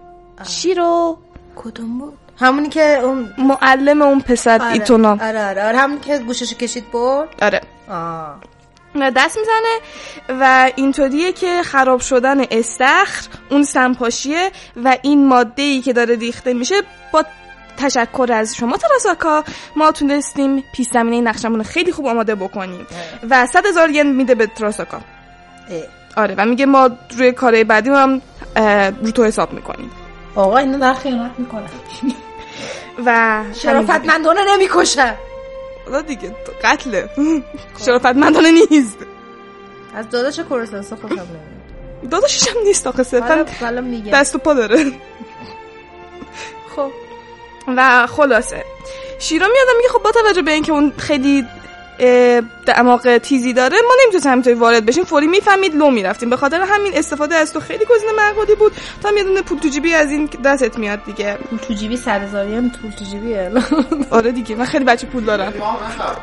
شیرو 0.49 1.19
کدوم 1.57 1.99
بود؟ 1.99 2.19
همونی 2.37 2.69
که 2.69 2.99
اون 2.99 3.35
معلم 3.39 4.03
اون 4.03 4.21
پسر 4.21 4.63
آره. 4.63 4.73
ایتونا. 4.73 5.11
آره 5.11 5.49
آره 5.49 5.65
آره. 5.65 5.79
همونی 5.79 6.01
که 6.01 6.19
گوششو 6.19 6.57
کشید 6.57 6.91
برد؟ 6.93 7.29
آره. 7.43 7.61
آه. 7.91 8.37
دست 8.95 9.39
می‌زنه 9.39 9.79
و 10.41 10.71
اینطوریه 10.77 11.33
که 11.33 11.63
خراب 11.63 12.01
شدن 12.01 12.41
استخر 12.51 13.27
اون 13.51 13.63
سمپاشیه 13.63 14.51
و 14.85 14.97
این 15.03 15.27
ماده 15.27 15.63
ای 15.63 15.81
که 15.81 15.93
داره 15.93 16.17
ریخته 16.17 16.55
میشه 16.55 16.75
با 17.13 17.25
تشکر 17.77 18.29
از 18.33 18.57
شما 18.57 18.77
تراساکا 18.77 19.45
ما 19.77 19.93
تونستیم 19.93 20.65
پیش 20.75 20.87
زمینه 20.87 21.21
نقشمون 21.21 21.59
رو 21.59 21.65
خیلی 21.65 21.93
خوب 21.93 22.07
آماده 22.07 22.35
بکنیم 22.35 22.87
و 23.31 23.47
صد 23.47 23.67
هزار 23.67 23.91
ین 23.91 24.13
میده 24.17 24.35
به 24.35 24.47
تراساکا. 24.47 25.01
آره 26.17 26.35
و 26.39 26.47
میگه 26.47 26.67
ما 26.67 26.91
روی 27.17 27.33
کارهای 27.33 27.65
بعدی 27.65 27.91
هم 27.91 28.23
رو 29.03 29.11
تو 29.11 29.25
حساب 29.25 29.53
می‌کنیم. 29.53 29.91
آقا 30.35 30.59
اینو 30.59 30.79
در 30.79 30.95
خیانت 30.95 31.31
می‌کنن. 31.39 31.69
و 33.07 33.41
شرافتمندانه 33.55 34.41
نمی‌کشن. 34.55 35.15
حالا 35.85 36.01
دیگه 36.01 36.37
قتله. 36.65 37.11
شرافتمندانه 37.85 38.51
نیست. 38.71 38.99
از 39.95 40.11
داداش 40.11 40.41
کورسنسا 40.41 40.97
خوشم 40.97 41.15
نمیاد. 41.15 42.11
داداشش 42.11 42.49
هم 42.49 42.63
نیست 42.65 42.87
آخه 42.87 43.03
صرفا 43.03 43.47
دست 44.13 44.35
و 44.35 44.39
پا 44.39 44.55
داره. 44.55 44.93
خب. 46.77 46.91
و 47.77 48.07
خلاصه. 48.07 48.65
شیرو 49.19 49.47
میاد 49.53 49.67
و 49.69 49.77
میگه 49.77 49.89
خب 49.89 50.03
با 50.03 50.13
توجه 50.13 50.43
به 50.43 50.51
اینکه 50.51 50.73
اون 50.73 50.93
خیلی 50.99 51.47
دماغ 52.67 53.17
تیزی 53.19 53.53
داره 53.53 53.77
ما 53.89 53.95
نمی‌تونستیم 54.03 54.33
همینطوری 54.33 54.57
وارد 54.57 54.87
بشیم. 54.87 55.05
فوری 55.05 55.27
می‌فهمید 55.27 55.75
لو 55.75 55.91
می‌رفتیم. 55.91 56.31
به 56.31 56.37
خاطر 56.37 56.61
همین 56.61 56.93
استفاده 56.97 57.35
از 57.35 57.53
تو 57.53 57.61
خیلی 57.61 57.85
گزینه 57.85 58.13
معقولی 58.13 58.55
بود. 58.55 58.73
تا 59.03 59.13
یه 59.13 59.25
دونه 59.25 59.43
پول 59.43 59.59
تو 59.59 59.69
جیبی 59.69 59.95
از 59.95 60.11
این 60.11 60.29
دستت 60.45 60.79
میاد 60.79 61.05
دیگه. 61.05 61.35
پول 61.35 61.59
تو 61.59 61.75
جیبی 61.75 61.97
صد 61.97 62.23
هزاری 62.23 62.55
هم 62.55 62.71
پول 62.71 62.91
تو 62.91 63.05
جیبی 63.05 63.37
آره 64.11 64.33
دیگه 64.33 64.57
من 64.57 64.65
خیلی 64.65 64.85
بچه 64.85 65.07
پول 65.07 65.25
دارم. 65.25 65.49
نخواهد. 65.49 66.19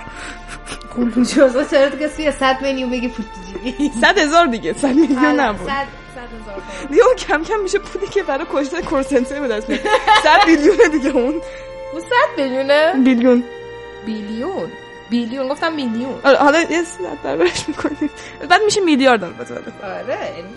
پول 0.95 1.11
تو 1.11 1.21
جیبی. 1.23 1.65
چرا 1.71 1.89
تو 1.89 1.97
کسی 1.97 2.31
100 2.31 2.57
میلیون 2.61 2.89
بگی 2.89 3.07
پول 3.07 3.25
تو 3.25 3.59
جیبی؟ 3.69 3.91
صد 4.01 4.17
هزار 4.17 4.45
دیگه 4.45 4.73
صد 4.73 4.87
میلیون 4.95 5.39
نبود. 5.39 5.67
صد 5.67 5.73
صد 6.15 6.21
هزار 6.41 6.55
تومان. 6.55 6.91
دیگه 6.91 7.03
اون 7.05 7.15
کم 7.15 7.43
کم 7.43 7.59
میشه 7.63 7.79
پولی 7.79 8.07
که 8.07 8.23
برای 8.23 8.45
کشتن 8.53 8.81
کورسنسه 8.81 9.39
به 9.39 9.47
دست 9.47 9.69
میاد. 9.69 9.81
صد 10.23 10.45
بیلیونه 10.45 10.87
دیگه 10.91 11.09
اون. 11.09 11.41
اون 11.93 12.01
صد 12.01 12.41
میلیونه 12.41 12.93
بیلیون. 13.03 13.43
بیلیون. 14.05 14.71
بیلیون 15.09 15.47
گفتم 15.47 15.73
میلیون. 15.73 16.19
آره 16.23 16.37
حالا 16.37 16.61
یه 16.61 16.83
صد 16.83 17.21
برابرش 17.23 17.67
می‌کنیم. 17.67 18.09
بعد 18.49 18.61
میشه 18.65 18.81
میلیارد 18.81 19.23
البته 19.23 19.53
آره 19.83 20.35
یعنی 20.37 20.49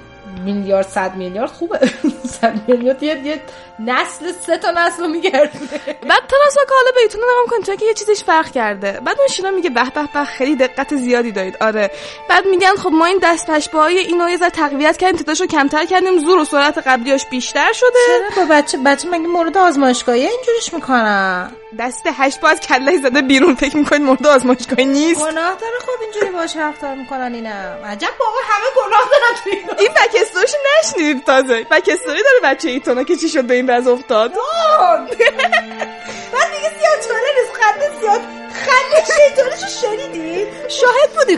میلیارد 0.45 0.87
صد 0.89 1.15
میلیارد 1.15 1.51
خوبه. 1.51 1.81
صد 2.41 2.55
میلیارد 2.69 3.03
یه 3.03 3.27
یه 3.27 3.41
نسل 3.79 4.33
سه 4.47 4.59
تا 4.59 4.71
نسل 4.71 5.03
رو 5.03 5.09
میگردونه. 5.09 5.69
بعد 5.87 6.23
تراساکا 6.29 6.75
حالا 6.75 6.91
به 6.95 7.01
ایتون 7.01 7.21
نگاه 7.21 7.43
می‌کنه 7.45 7.67
چون 7.67 7.77
که 7.77 7.87
یه 7.87 7.95
چیزش 7.95 8.25
فرق 8.25 8.51
کرده. 8.51 9.01
بعد 9.05 9.19
اون 9.19 9.29
شینا 9.29 9.51
میگه 9.51 9.71
به 9.71 9.91
به 9.95 10.09
به 10.15 10.25
خیلی 10.25 10.57
دقت 10.57 10.97
زیادی 10.97 11.33
دارید. 11.33 11.57
آره. 11.61 11.91
بعد 12.29 12.47
میگن 12.47 12.75
خب 12.77 12.91
ما 12.93 13.07
این 13.07 13.19
دست 13.23 13.51
های 13.75 13.99
اینو 13.99 14.29
یه 14.29 14.37
ذره 14.37 14.51
تقویت 14.51 14.97
کردیم 14.97 15.17
تعدادشو 15.19 15.47
کمتر 15.47 15.85
کردیم 15.85 16.19
زور 16.19 16.39
و 16.39 16.45
سرعت 16.45 16.79
قبلیاش 16.79 17.27
بیشتر 17.27 17.73
شده. 17.73 17.89
چرا؟ 18.07 18.45
با 18.47 18.55
بچه 18.55 18.79
بچه 18.79 19.09
مگه 19.09 19.27
مورد 19.27 19.59
آزمایشگاهی 19.59 20.27
اینجوریش 20.27 20.75
می‌کنن؟ 20.75 21.53
دست 21.79 22.03
هشت 22.07 22.41
با 22.41 22.49
از 22.49 22.61
کله 22.61 22.99
زده 22.99 23.23
بیرون 23.23 23.55
فکر 23.55 23.77
می‌کنید 23.77 24.03
مورد 24.03 24.27
آزمایشگاهی 24.27 24.85
نیست؟ 24.85 25.21
گناه 25.21 25.55
داره 25.55 25.79
خب 25.81 26.03
اینجوری 26.03 26.31
باش 26.31 26.57
رفتار 26.57 26.95
می‌کنن 26.95 27.35
اینم. 27.35 27.79
عجب 27.87 28.11
بابا 28.19 28.39
همه 28.49 28.67
گناه 28.77 29.09
دارن 29.11 29.35
تو 29.45 29.51
اینا 29.51 29.73
این 29.79 29.91
بک 30.33 30.39
استوریشو 30.39 30.57
نشنیدید 30.83 31.25
تازه. 31.25 31.65
بک 31.71 31.89
استوری 31.93 32.23
داره 32.23 32.55
بچه 32.55 32.69
ایتونا 32.69 33.03
که 33.05 33.17
چی 33.17 33.29
شد 33.29 33.45
به 33.45 33.55
این 33.55 33.71
وضع 33.71 33.91
افتاد؟ 33.91 34.33
بعد 36.33 36.51
دیگه 36.51 36.71
سیاه 36.79 36.97
چاله 37.09 37.29
نیست 37.39 37.53
خنده 37.61 38.01
سیاه. 38.01 38.21
خنده 38.53 39.05
شیطانشو 39.15 39.67
شنیدی؟ 39.67 40.47
شاهد 40.69 41.11
بودی. 41.17 41.37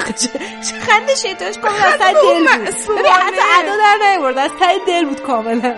چه 0.68 0.80
خنده 0.86 1.14
شیطانش 1.14 1.58
کاملا 1.58 1.84
از 1.84 1.98
ته 1.98 2.12
دل 2.12 2.38
بود. 2.86 2.96
ببین 2.98 3.12
حتی 3.12 3.40
ادا 3.60 3.76
در 3.76 3.98
نیورد 4.10 4.38
از 4.38 4.50
ته 4.60 4.78
دل 4.86 5.04
بود 5.04 5.22
کاملا. 5.22 5.74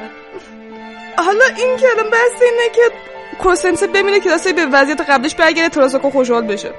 حالا 1.18 1.44
این 1.56 1.76
که 1.76 1.86
الان 1.90 2.10
بحث 2.10 2.42
اینه 2.42 2.68
که 2.74 2.82
کورسنسه 3.42 3.86
ببینه 3.86 4.20
که 4.20 4.30
دسته 4.30 4.52
به 4.52 4.66
وضعیت 4.66 5.00
قبلش 5.00 5.34
برگرده 5.34 5.68
تراساکو 5.68 6.10
خوشحال 6.10 6.42
بشه. 6.42 6.74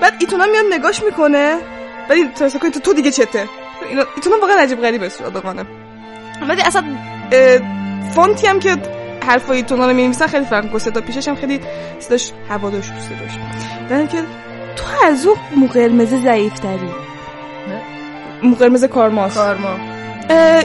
بعد 0.00 0.14
ایتونا 0.20 0.46
میاد 0.46 0.64
نگاش 0.70 1.02
می‌کنه. 1.02 1.58
ولی 2.08 2.28
تراساکو 2.28 2.70
تو 2.70 2.92
دیگه 2.92 3.10
چته. 3.10 3.48
اینا 3.88 4.04
ایتونا 4.16 4.36
واقعا 4.40 4.56
عجیب 4.56 4.80
غریبه 4.80 5.08
صادقانه 5.08 5.64
ولی 6.48 6.62
اصلا 6.62 6.84
فونتی 8.14 8.46
هم 8.46 8.60
که 8.60 8.76
حرفای 9.26 9.56
ایتونا 9.56 9.86
رو 9.86 9.92
می‌نویسن 9.92 10.26
خیلی 10.26 10.44
فرق 10.44 10.64
می‌کنه. 10.64 10.78
صدا 10.78 11.00
پیشش 11.00 11.28
هم 11.28 11.34
خیلی 11.34 11.60
صداش 12.00 12.32
هوا 12.48 12.70
داشت 12.70 12.88
تو 12.88 13.00
صداش 13.00 13.38
بعد 13.90 14.10
که 14.10 14.18
تو 14.76 14.84
از 15.06 15.26
اون 15.26 15.36
مو 15.56 15.66
قرمز 15.66 16.14
ضعیف‌تری. 16.14 16.90
مو 18.42 18.54
قرمز 18.54 18.84
کارماست 18.84 19.36
کارما. 19.36 19.76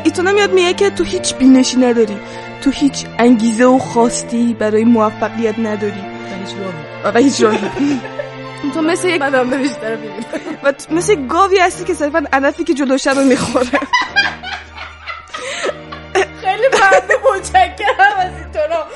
ایتونا 0.04 0.32
میاد 0.32 0.54
میگه 0.54 0.74
که 0.74 0.90
تو 0.90 1.04
هیچ 1.04 1.36
بینشی 1.36 1.78
نداری. 1.78 2.18
تو 2.62 2.72
هیچ 2.72 3.06
انگیزه 3.20 3.66
و 3.66 3.80
خواستی 3.80 4.56
برای 4.60 4.84
موفقیت 4.84 5.60
نداری. 5.60 6.04
و 7.04 7.18
هیچ 7.18 7.44
راهی. 7.44 7.60
تو 8.70 8.82
مثل 8.82 9.10
یک 9.10 9.22
بیشتر 9.22 9.96
ببینم 9.96 10.26
و 10.64 10.74
مثل 10.92 11.28
گاوی 11.28 11.60
هستی 11.60 11.84
که 11.84 11.94
صرفا 11.94 12.24
علفی 12.34 12.64
که 12.64 12.74
جلوشه 12.74 13.14
رو 13.14 13.24
می‌خوره. 13.24 13.80
ممنون 16.74 17.38
متشکرم 17.38 18.18
از 18.20 18.32
این 18.38 18.52
طورا 18.54 18.88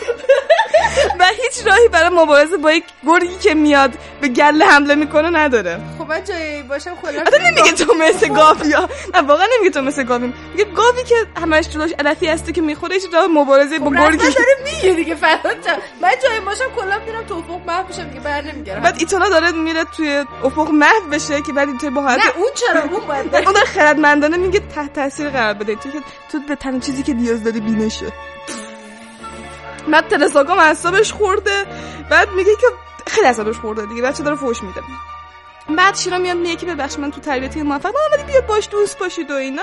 و 1.20 1.26
هیچ 1.26 1.68
راهی 1.68 1.88
برای 1.88 2.10
مبارزه 2.10 2.58
با 2.58 2.72
یک 2.72 2.84
گرگی 3.08 3.38
که 3.38 3.54
میاد 3.54 3.92
به 4.22 4.28
گله 4.28 4.66
حمله 4.66 4.96
می‌کنه 4.96 5.30
نداره. 5.30 5.80
خب 6.00 6.08
من 6.10 6.24
جایی 6.24 6.64
باشم 6.64 6.96
خودم 6.96 7.20
البته 7.20 7.44
نمیگه 7.52 7.72
تو 7.72 7.94
مثل 7.94 8.28
گاوی 8.28 8.72
ها. 8.72 8.90
نه 9.14 9.22
واقعا 9.22 9.48
نمیگه 9.58 9.74
تو 9.74 9.82
مثل 9.82 10.04
گاوی 10.04 10.34
میگه 10.52 10.66
گاوی 10.72 11.04
که 11.04 11.16
همش 11.42 11.70
جلوش 11.70 11.92
علفی 12.00 12.28
هستی 12.28 12.52
که 12.52 12.62
می‌خوره 12.62 12.94
هیچ 12.96 13.04
راه 13.14 13.28
مبارزه 13.28 13.80
با 13.80 13.92
گرگی. 13.92 14.18
داره 14.18 14.36
میگه 14.66 14.94
دیگه 14.96 15.16
جان. 15.16 15.78
من 16.02 16.10
جایی 16.24 16.40
باشم 16.40 16.66
کلا 16.76 17.00
میرم 17.06 17.26
تو 17.26 17.36
افق 17.36 17.66
محو 17.68 17.88
میشم 17.88 18.04
دیگه 18.04 18.20
بر 18.20 18.42
نمیگردم. 18.42 18.82
بعد 18.82 18.96
ایتونا 19.00 19.30
داره 19.30 19.52
میره 19.52 19.84
توی 19.84 20.24
افق 20.44 20.70
محو 20.70 21.10
بشه 21.12 21.42
که 21.42 21.54
بعد 21.54 21.68
اینطوری 21.68 21.94
با 21.94 22.02
حالت 22.02 22.26
نه 22.26 22.38
اون 22.38 22.50
چرا؟ 22.56 22.82
اون 22.82 23.08
باید. 23.08 23.36
اون 23.48 23.56
خردمندانه 23.56 24.38
میگه 24.38 24.60
تحت 24.76 24.94
تاثیر 24.94 25.30
قرار 25.30 25.54
بده. 25.54 25.76
تو 25.76 25.92
که 25.92 26.00
تو 26.32 26.40
به 26.48 26.56
تنها 26.56 26.80
چیزی 26.80 27.04
که 27.04 27.14
نیاز 27.14 27.44
داری 27.44 27.60
بینشه 27.66 28.14
بعد 29.92 30.08
تلساکا 30.08 30.56
معصابش 30.56 31.14
خورده. 31.14 31.66
بعد 32.10 32.30
میگه 32.32 32.52
که 32.62 32.68
خیلی 33.08 33.28
عصبش 33.28 33.56
خورده 33.56 33.86
دیگه 33.86 34.02
بچه 34.02 34.24
داره 34.24 34.36
فوش 34.36 34.64
میده. 34.64 34.82
بعد 35.78 35.96
شیرا 35.96 36.18
میاد 36.18 36.38
میگه 36.38 36.56
که 36.56 36.66
ببخش 36.66 37.00
من 37.00 37.12
تو 37.12 37.22
تربیتی 37.22 37.62
موفق 37.62 37.94
ولی 38.14 38.24
بیاد 38.24 38.46
باش 38.46 38.70
دوست 38.72 39.00
باشید 39.00 39.32
و 39.32 39.34
اینا. 39.34 39.62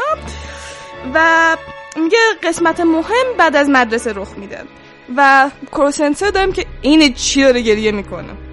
و 1.14 1.56
میگه 1.96 2.18
قسمت 2.42 2.80
مهم 2.80 3.36
بعد 3.38 3.56
از 3.56 3.68
مدرسه 3.68 4.12
رخ 4.12 4.28
میده. 4.36 4.64
و 5.16 5.50
کروسنسه 5.72 6.30
داریم 6.30 6.52
که 6.52 6.66
این 6.80 7.14
چی 7.14 7.42
داره 7.42 7.60
گریه 7.60 7.92
می‌کنه. 7.92 8.51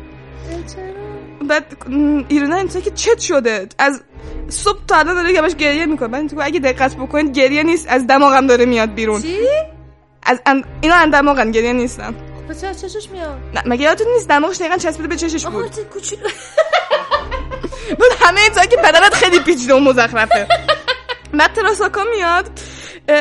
بعد 1.50 1.66
ایرنا 2.28 2.56
اینطوری 2.56 2.86
که 2.86 2.92
چت 2.92 3.20
شده. 3.20 3.68
از 3.78 4.02
صبح 4.50 4.86
تا 4.88 4.96
الان 4.96 5.16
داره 5.16 5.42
باش 5.42 5.56
گریه 5.56 5.86
می‌کنه. 5.86 6.28
که 6.28 6.36
اگه 6.40 6.60
دقت 6.60 6.96
بکنید 6.96 7.34
گریه 7.34 7.64
نیست. 7.64 7.88
از 7.90 8.08
دماغم 8.08 8.48
داره 8.48 8.66
میاد 8.66 8.94
بیرون. 8.94 9.22
چی؟ 9.22 9.38
از 10.24 10.40
ان... 10.46 10.64
اینا 10.82 10.96
از 10.96 11.12
دماغن 11.12 11.52
گریه 11.52 11.74
نیستن. 11.74 12.16
پس 12.50 12.62
چرا 12.62 12.74
چشش 12.74 13.10
میاد؟ 13.10 13.38
نه 13.54 13.62
مگه 13.66 13.84
یادتون 13.84 14.08
نیست؟ 14.14 14.28
دماغش 14.30 14.58
دقیقا 14.58 14.78
چسبیده 14.78 15.08
به 15.08 15.16
چشش 15.16 15.46
آها 15.46 15.60
بود. 15.60 15.72
چه 15.72 15.84
کوچولو. 15.84 16.22
بود 18.00 18.12
همه 18.20 18.42
این 18.42 18.68
که 18.70 18.78
بدنت 18.78 19.14
خیلی 19.14 19.40
پیچیده 19.40 19.74
و 19.74 19.80
مزخرفه. 19.80 20.48
بعد 21.40 21.54
تراساکا 21.54 22.04
میاد. 22.16 22.50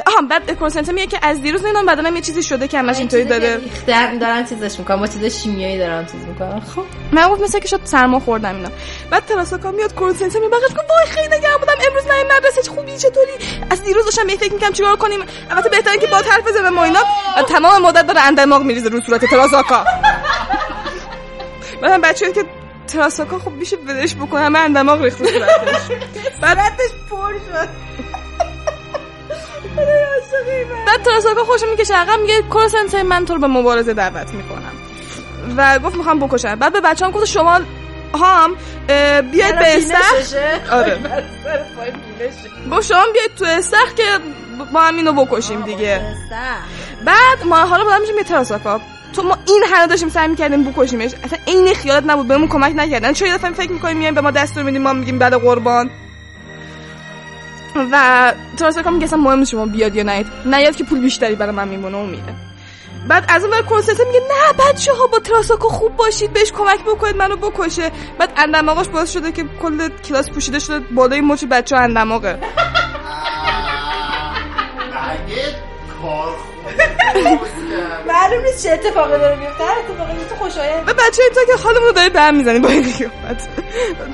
آها 0.06 0.22
بعد 0.30 0.50
کورسنته 0.50 0.92
میگه 0.92 1.06
که 1.06 1.18
از 1.22 1.42
دیروز 1.42 1.64
نمی‌دونم 1.64 1.86
بدنم 1.86 2.16
یه 2.16 2.22
چیزی 2.22 2.42
شده 2.42 2.68
که 2.68 2.78
همش 2.78 2.98
اینطوری 2.98 3.24
داره 3.24 3.56
ریختن 3.56 4.18
دارن 4.18 4.44
چیزش 4.44 4.78
می‌کنن 4.78 4.96
با 4.96 5.06
چیز 5.06 5.24
شیمیایی 5.24 5.78
دارن 5.78 6.06
چیز 6.06 6.24
می‌کنن. 6.26 6.60
خب. 6.60 6.84
من 7.12 7.28
گفت 7.28 7.42
مثل 7.42 7.58
که 7.58 7.68
شد 7.68 7.80
سرما 7.84 8.20
خوردم 8.20 8.56
اینا. 8.56 8.68
بعد 9.10 9.26
تراساکا 9.26 9.70
میاد 9.70 9.94
کورسنته 9.94 10.40
می 10.40 10.48
بغلش 10.48 10.70
گفت 10.70 10.90
وای 10.90 11.06
خیلی 11.06 11.36
نگران 11.36 11.58
بودم 11.58 11.72
امروز 11.88 12.06
من 12.06 12.14
این 12.14 12.26
مدرسه 12.38 12.62
چه 12.62 12.70
خوبی 12.70 12.98
چطوری؟ 12.98 13.32
از 13.70 13.82
دیروز 13.82 14.04
داشتم 14.04 14.26
این 14.26 14.38
فکر 14.38 14.52
می‌کنم 14.52 14.72
چیکار 14.72 14.96
کنیم. 14.96 15.20
البته 15.50 15.68
بهتره 15.68 15.98
که 15.98 16.06
با 16.06 16.16
حرف 16.16 16.46
بزنم 16.46 16.78
و 16.78 16.80
اینا. 16.80 17.00
تمام 17.48 17.82
مدت 17.82 18.06
داره 18.06 18.20
اندماغ 18.20 18.62
میریزه 18.62 18.88
رو 18.88 19.00
صورت 19.00 19.24
تراساکا 19.24 19.84
بعدم 21.82 22.00
بچه‌ای 22.00 22.32
که 22.32 22.44
تراساکا 22.86 23.38
خب 23.38 23.52
میشه 23.52 23.76
بدش 23.76 24.14
بکنه 24.14 24.40
همه 24.40 24.58
اندماغ 24.58 25.02
ریخت 25.02 25.20
رو 25.20 25.26
صورتش 25.26 25.82
صورتش 26.40 26.90
پر 27.10 27.32
شد. 27.32 27.68
بعد 30.86 31.02
تراساکا 31.02 31.44
خوش 31.44 31.60
می‌کشه. 31.70 31.94
عقب 31.94 32.20
میگه 32.20 32.42
کورسنسه 32.42 33.02
من 33.02 33.24
تو 33.24 33.34
رو 33.34 33.40
به 33.40 33.46
مبارزه 33.46 33.94
دعوت 33.94 34.30
می‌کنم. 34.34 34.72
و 35.56 35.78
گفت 35.78 35.96
می‌خوام 35.96 36.18
بکشم. 36.18 36.54
بعد 36.54 36.72
به 36.72 36.80
بچه‌ام 36.80 37.10
گفت 37.16 37.24
شما 37.24 37.60
هم 38.14 38.56
بیاید 39.30 39.58
به 39.58 39.76
استخ 39.76 40.36
آره. 40.72 40.98
گفت 42.72 42.88
شما 42.88 43.02
بیاید 43.12 43.34
تو 43.38 43.44
استخ 43.44 43.94
که 43.94 44.04
با 44.72 44.80
هم 44.80 44.96
اینو 44.96 45.24
بکشیم 45.24 45.60
دیگه. 45.60 46.00
بعد 47.04 47.44
ما 47.44 47.56
حالا 47.56 47.84
بلند 47.84 48.00
میشیم 48.00 48.16
یه 48.16 48.24
تراساکا. 48.24 48.80
تو 49.12 49.22
ما 49.22 49.38
این 49.46 49.64
همه 49.72 49.86
داشتیم 49.86 50.08
سعی 50.08 50.28
می‌کردیم 50.28 50.64
بکشیمش. 50.64 51.10
اصلا 51.24 51.38
عین 51.46 51.74
خیالت 51.74 52.04
نبود. 52.06 52.28
بهمون 52.28 52.48
کمک 52.48 52.72
نکردن. 52.76 53.12
چون 53.12 53.28
یه 53.28 53.34
دفعه 53.34 53.50
فکر 53.50 53.72
می‌کنیم 53.72 53.96
میایم 53.96 54.14
به 54.14 54.20
ما 54.20 54.30
دستور 54.30 54.62
میدیم 54.62 54.82
ما 54.82 54.92
میگیم 54.92 55.18
بله 55.18 55.36
قربان. 55.36 55.90
و 57.92 58.32
تراساکا 58.56 58.90
میگه 58.90 59.04
اصلا 59.04 59.18
مهم 59.18 59.44
شما 59.44 59.66
بیاد 59.66 59.94
یا 59.94 60.02
نیاد. 60.02 60.26
نیاد 60.44 60.76
که 60.76 60.84
پول 60.84 61.00
بیشتری 61.00 61.34
برای 61.34 61.52
من 61.52 61.68
میمونه 61.68 61.98
و 61.98 62.06
میره. 62.06 62.34
بعد 63.08 63.24
از 63.28 63.44
اون 63.44 63.60
کورسنسه 63.62 64.04
میگه 64.04 64.20
نه 64.20 64.52
بچه 64.52 64.92
ها 64.92 65.06
با 65.06 65.18
تراساکا 65.18 65.68
خوب 65.68 65.96
باشید 65.96 66.32
بهش 66.32 66.52
کمک 66.52 66.84
بکنید 66.84 67.16
منو 67.16 67.36
بکشه. 67.36 67.90
بعد 68.18 68.32
اندماغش 68.36 68.88
باعث 68.88 69.12
شده 69.12 69.32
که 69.32 69.44
کل 69.62 69.88
کلاس 69.88 70.30
پوشیده 70.30 70.58
شده 70.58 70.78
بالای 70.78 71.20
مچ 71.20 71.44
بچه 71.44 71.76
ها 71.76 71.82
اندماغه. 71.82 72.38
کار 76.02 76.34
معلوم 78.28 78.44
نیست 78.44 78.62
چه 78.62 78.72
اتفاقی 78.72 79.18
داره 79.18 79.36
میفته. 79.36 79.64
هر 79.64 79.78
اتفاقی 79.78 80.12
میفته 80.12 80.34
خوشایند 80.34 80.88
و 80.88 80.92
بچه 80.92 81.22
ها 81.36 81.56
که 81.56 81.62
حالمون 81.62 81.86
رو 81.86 81.92
داره 81.92 82.08
به 82.08 82.20
هم 82.20 82.62
با 82.62 82.68
این 82.68 82.82
قیافت 82.82 83.48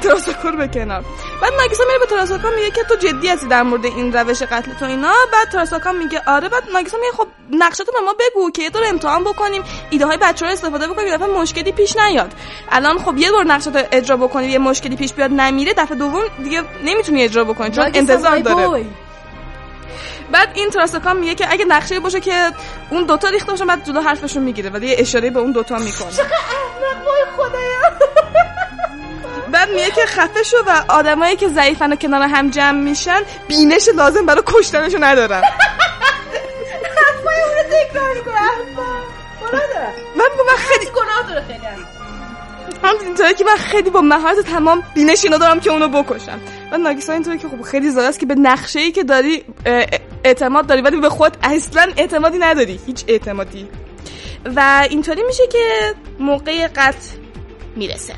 تراساکا 0.02 0.48
رو 0.50 0.56
به 0.56 0.68
کنار. 0.68 1.04
بعد 1.42 1.52
ناگیسا 1.60 1.84
میره 1.86 1.98
به 1.98 2.06
تراساکا 2.06 2.50
میگه 2.50 2.70
که 2.70 2.82
تو 2.82 2.94
جدی 2.94 3.28
هستی 3.28 3.46
در 3.46 3.62
مورد 3.62 3.84
این 3.84 4.12
روش 4.12 4.42
قتل 4.42 4.72
تو 4.72 4.84
اینا. 4.84 5.12
بعد 5.32 5.48
تراساکا 5.52 5.92
میگه 5.92 6.22
آره 6.26 6.48
بعد 6.48 6.62
ناگیسا 6.72 6.98
میگه 6.98 7.12
خب 7.12 7.26
نقشتو 7.52 7.92
به 7.92 8.00
ما 8.00 8.14
بگو 8.20 8.50
که 8.50 8.62
یه 8.62 8.70
دور 8.70 8.82
امتحان 8.86 9.24
بکنیم 9.24 9.62
ایده 9.90 10.06
های 10.06 10.16
بچه 10.16 10.46
رو 10.46 10.52
استفاده 10.52 10.88
بکنیم 10.88 11.06
یه 11.08 11.16
دفعه 11.16 11.26
مشکلی 11.26 11.72
پیش 11.72 11.96
نیاد. 11.96 12.32
الان 12.70 12.98
خب 12.98 13.18
یه 13.18 13.28
دور 13.28 13.44
نقشتو 13.44 13.78
اجرا 13.92 14.16
بکنی 14.16 14.46
یه 14.46 14.58
مشکلی 14.58 14.96
پیش 14.96 15.12
بیاد 15.12 15.30
نمیره 15.30 15.74
دفعه 15.74 15.98
دوم 15.98 16.22
دیگه 16.44 16.62
نمی‌تونی 16.84 17.22
اجرا 17.22 17.44
بکنی 17.44 17.70
چون 17.70 17.84
انتظار 17.94 18.38
داره. 18.38 18.84
بعد 20.30 20.48
این 20.54 20.70
تراساکا 20.70 21.12
میگه 21.12 21.34
که 21.34 21.52
اگه 21.52 21.64
نقشه 21.64 22.00
باشه 22.00 22.20
که 22.20 22.50
اون 22.90 23.04
دوتا 23.04 23.28
ریخته 23.28 23.50
باشن 23.50 23.66
بعد 23.66 23.84
جلو 23.84 24.00
حرفشون 24.00 24.42
می‌گیره 24.42 24.70
ولی 24.70 24.86
یه 24.86 24.96
اشاره 24.98 25.30
به 25.30 25.38
اون 25.38 25.52
دوتا 25.52 25.76
می‌کنه. 25.78 26.10
بعد 29.52 29.70
میگه 29.70 29.90
که 29.90 30.06
خفه 30.06 30.42
شو 30.42 30.56
و 30.66 30.84
آدمایی 30.88 31.36
که 31.36 31.48
ضعیفن 31.48 31.92
و 31.92 31.96
کنار 31.96 32.22
هم 32.22 32.50
جمع 32.50 32.78
میشن 32.78 33.22
بینش 33.48 33.88
لازم 33.96 34.26
برای 34.26 34.42
کشتنشو 34.46 34.98
ندارن. 35.00 35.42
تکرار 37.70 38.14
گناه 38.20 38.56
دارم 39.74 39.92
من 40.16 40.24
با 40.38 40.44
من 40.44 40.56
خیلی 40.56 40.90
گناه 40.90 41.22
داره 41.28 41.44
خیلی. 41.46 42.03
هم. 42.84 42.96
هم 42.96 43.06
اینطوری 43.06 43.34
که 43.34 43.44
من 43.44 43.56
خیلی 43.56 43.90
با 43.90 44.00
مهارت 44.00 44.40
تمام 44.40 44.82
بینش 44.94 45.24
اینا 45.24 45.38
دارم 45.38 45.60
که 45.60 45.70
اونو 45.70 45.88
بکشم 45.88 46.40
و 46.72 46.78
ناگیسا 46.78 47.12
اینطوری 47.12 47.38
که 47.38 47.48
خب 47.48 47.62
خیلی 47.62 47.90
زاده 47.90 48.08
است 48.08 48.18
که 48.18 48.26
به 48.26 48.34
نقشه 48.34 48.80
ای 48.80 48.92
که 48.92 49.04
داری 49.04 49.44
اعتماد 50.24 50.66
داری 50.66 50.82
ولی 50.82 51.00
به 51.00 51.08
خود 51.08 51.36
اصلا 51.42 51.86
اعتمادی 51.96 52.38
نداری 52.38 52.80
هیچ 52.86 53.04
اعتمادی 53.08 53.68
و 54.56 54.86
اینطوری 54.90 55.22
میشه 55.22 55.46
که 55.46 55.94
موقع 56.18 56.66
قتل 56.66 57.16
می‌رسه 57.76 58.14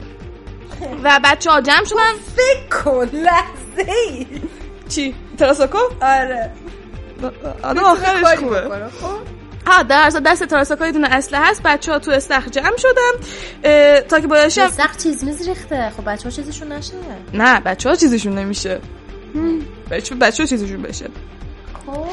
و 1.04 1.20
بچه 1.24 1.50
ها 1.50 1.60
جمع 1.60 1.84
شدن 1.84 2.12
فکر 2.36 2.82
کن 2.82 3.10
لحظه 3.12 3.92
ای 3.92 4.26
چی؟ 4.88 5.14
تراساکو؟ 5.38 5.78
آره 6.02 6.52
آره 7.62 7.80
آخرش 7.80 8.38
خوبه 8.38 8.60
خب 9.00 9.35
ها 9.66 9.82
در 9.82 10.02
اصل 10.06 10.20
دست 10.20 10.44
تراساکا 10.44 10.86
یه 10.86 10.92
دونه 10.92 11.08
اسلحه 11.08 11.50
هست 11.50 11.62
بچه 11.62 11.92
ها 11.92 11.98
تو 11.98 12.10
استخ 12.10 12.50
جمع 12.50 12.72
اه، 13.64 14.00
تا 14.00 14.20
که 14.20 14.26
بایشم 14.26 14.68
سخت 14.68 15.02
چیز 15.02 15.24
میز 15.24 15.48
ریخته 15.48 15.92
خب 15.96 16.04
بچه 16.04 16.24
ها 16.24 16.30
چیزشون 16.30 16.72
نشه. 16.72 16.92
نه 17.34 17.60
بچه 17.60 17.88
ها 17.88 17.94
چیزشون 17.94 18.38
نمیشه. 18.38 18.80
بچه 19.90 20.14
بچه 20.14 20.42
ها 20.42 20.46
چیزشون 20.46 20.82
بشه. 20.82 21.06
خب. 21.86 22.06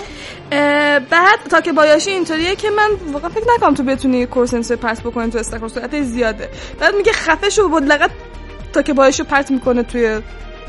بعد 1.09 1.39
تا 1.49 1.61
که 1.61 1.73
بایاشی 1.73 2.09
اینطوریه 2.09 2.55
که 2.55 2.69
من 2.69 2.89
واقعا 3.11 3.29
فکر 3.29 3.45
نکنم 3.55 3.73
تو 3.73 3.83
بتونی 3.83 4.25
کورسنسه 4.25 4.75
پرس 4.75 5.01
بکنی 5.01 5.31
تو 5.31 5.37
استخر 5.37 5.67
سرعت 5.67 6.01
زیاده. 6.01 6.49
بعد 6.79 6.95
میگه 6.95 7.11
خفه 7.11 7.49
شو 7.49 7.69
بود 7.69 7.83
لغت 7.83 8.11
تا 8.73 8.81
که 8.81 8.93
بایاشو 8.93 9.23
پرت 9.23 9.51
می‌کنه 9.51 9.83
توی 9.83 10.19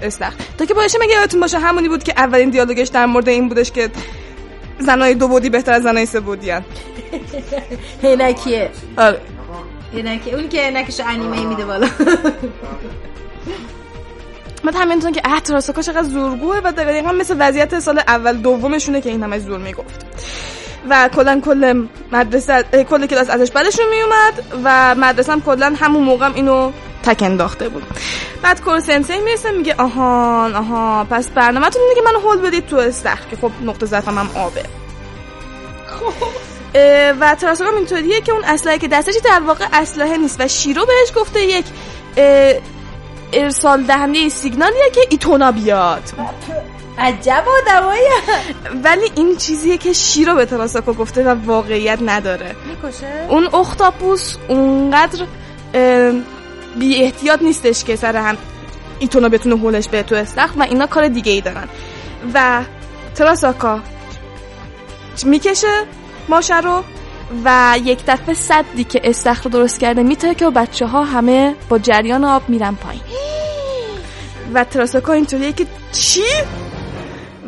استخر. 0.02 0.34
تا 0.58 0.64
که 0.64 0.74
بایاشی 0.74 0.98
مگه 1.00 1.12
یادتون 1.12 1.40
باشه 1.40 1.58
همونی 1.58 1.88
بود 1.88 2.02
که 2.02 2.14
اولین 2.16 2.50
دیالوگش 2.50 2.88
در 2.88 3.06
مورد 3.06 3.28
این 3.28 3.48
بودش 3.48 3.72
که 3.72 3.90
زنای 4.78 5.14
دو 5.14 5.28
بودی 5.28 5.50
بهتر 5.50 5.72
از 5.72 5.82
زنای 5.82 6.06
سه 6.06 6.20
بودی 6.20 6.50
هنکیه 8.02 8.70
آره. 8.96 9.20
هنکیه 9.92 10.34
اون 10.34 10.48
که 10.48 10.66
هنکشو 10.66 11.02
انیمه 11.06 11.46
میده 11.46 11.64
بالا. 11.64 11.88
بعد 14.64 14.76
همینطور 14.76 15.10
که 15.10 15.22
اه 15.24 15.40
تراساکا 15.40 15.82
چقدر 15.82 16.02
زورگوه 16.02 16.60
و 16.64 16.72
دقیقا 16.72 17.12
مثل 17.12 17.36
وضعیت 17.38 17.78
سال 17.78 17.98
اول 17.98 18.36
دومشونه 18.36 19.00
که 19.00 19.10
این 19.10 19.22
همه 19.22 19.38
زور 19.38 19.58
می‌گفت. 19.58 20.06
و 20.90 21.08
کلا 21.08 21.40
کل 21.40 21.86
مدرسه 22.12 22.62
کل 22.90 23.06
کلاس 23.06 23.30
ازش 23.30 23.50
بدشون 23.50 23.84
میومد 23.90 24.60
و 24.64 24.94
مدرسه 24.94 25.32
هم 25.32 25.40
کلا 25.40 25.74
همون 25.80 26.04
موقع 26.04 26.26
هم 26.26 26.34
اینو 26.34 26.72
تک 27.06 27.22
انداخته 27.22 27.68
بود. 27.68 27.82
بعد 28.42 28.60
کور 28.60 28.80
سنسei 28.80 29.20
می‌رسه 29.24 29.50
میگه 29.50 29.74
آهان 29.78 30.56
آها 30.56 31.06
پس 31.10 31.28
برنامه‌تون 31.28 31.82
اینه 31.82 31.94
که 31.94 32.00
منو 32.02 32.18
هول 32.18 32.40
بدید 32.40 32.66
تو 32.66 32.76
استخر 32.76 33.28
که 33.30 33.36
خب 33.36 33.50
نقطه 33.64 33.86
ضعفم 33.86 34.18
هم 34.18 34.30
آبه. 34.34 34.62
اه، 36.74 37.12
و 37.20 37.34
تراساکا 37.34 37.70
هم 37.70 37.76
اینطوریه 37.76 38.20
که 38.20 38.32
اون 38.32 38.44
اسلحه 38.44 38.78
که 38.78 38.88
دستش 38.88 39.14
در 39.24 39.40
واقع 39.40 39.66
اسلحه 39.72 40.16
نیست 40.16 40.40
و 40.40 40.48
شیرو 40.48 40.86
بهش 40.86 41.12
گفته 41.16 41.42
یک 41.42 41.64
ارسال 43.32 43.82
دهنده 43.82 44.28
سیگنالیه 44.28 44.90
که 44.94 45.00
ایتونا 45.10 45.52
بیاد. 45.52 46.02
عجب 46.98 47.44
آدمایی 47.62 48.02
ولی 48.84 49.10
این 49.14 49.36
چیزیه 49.36 49.78
که 49.78 49.92
شیرو 49.92 50.34
به 50.34 50.46
تراساکا 50.46 50.92
گفته 50.92 51.24
و 51.24 51.34
واقعیت 51.46 51.98
نداره. 52.02 52.56
می‌کشه؟ 52.68 53.26
اون 53.28 53.54
اختاپوس 53.54 54.36
اونقدر 54.48 55.26
بی 56.78 57.02
احتیاط 57.02 57.42
نیستش 57.42 57.84
که 57.84 57.96
سر 57.96 58.16
هم 58.16 58.36
ایتونا 58.98 59.28
بتونه 59.28 59.56
هولش 59.56 59.88
به 59.88 60.02
تو 60.02 60.14
استخر 60.14 60.58
و 60.58 60.62
اینا 60.62 60.86
کار 60.86 61.08
دیگه 61.08 61.32
ای 61.32 61.40
دارن. 61.40 61.68
و 62.34 62.62
تراساکا 63.14 63.80
می‌کشه 65.24 65.84
ماشه 66.28 66.60
رو 66.60 66.84
و 67.44 67.78
یک 67.84 67.98
دفعه 68.06 68.34
صدی 68.34 68.84
که 68.84 69.00
استخر 69.04 69.42
رو 69.44 69.50
درست 69.50 69.80
کرده 69.80 70.02
میتره 70.02 70.34
که 70.34 70.50
بچه 70.50 70.86
ها 70.86 71.04
همه 71.04 71.54
با 71.68 71.78
جریان 71.78 72.24
آب 72.24 72.48
میرن 72.48 72.74
پایین. 72.74 73.02
و 74.54 74.64
تراساکا 74.64 75.12
اینطوریه 75.12 75.52
که 75.52 75.66
چی؟ 75.92 76.22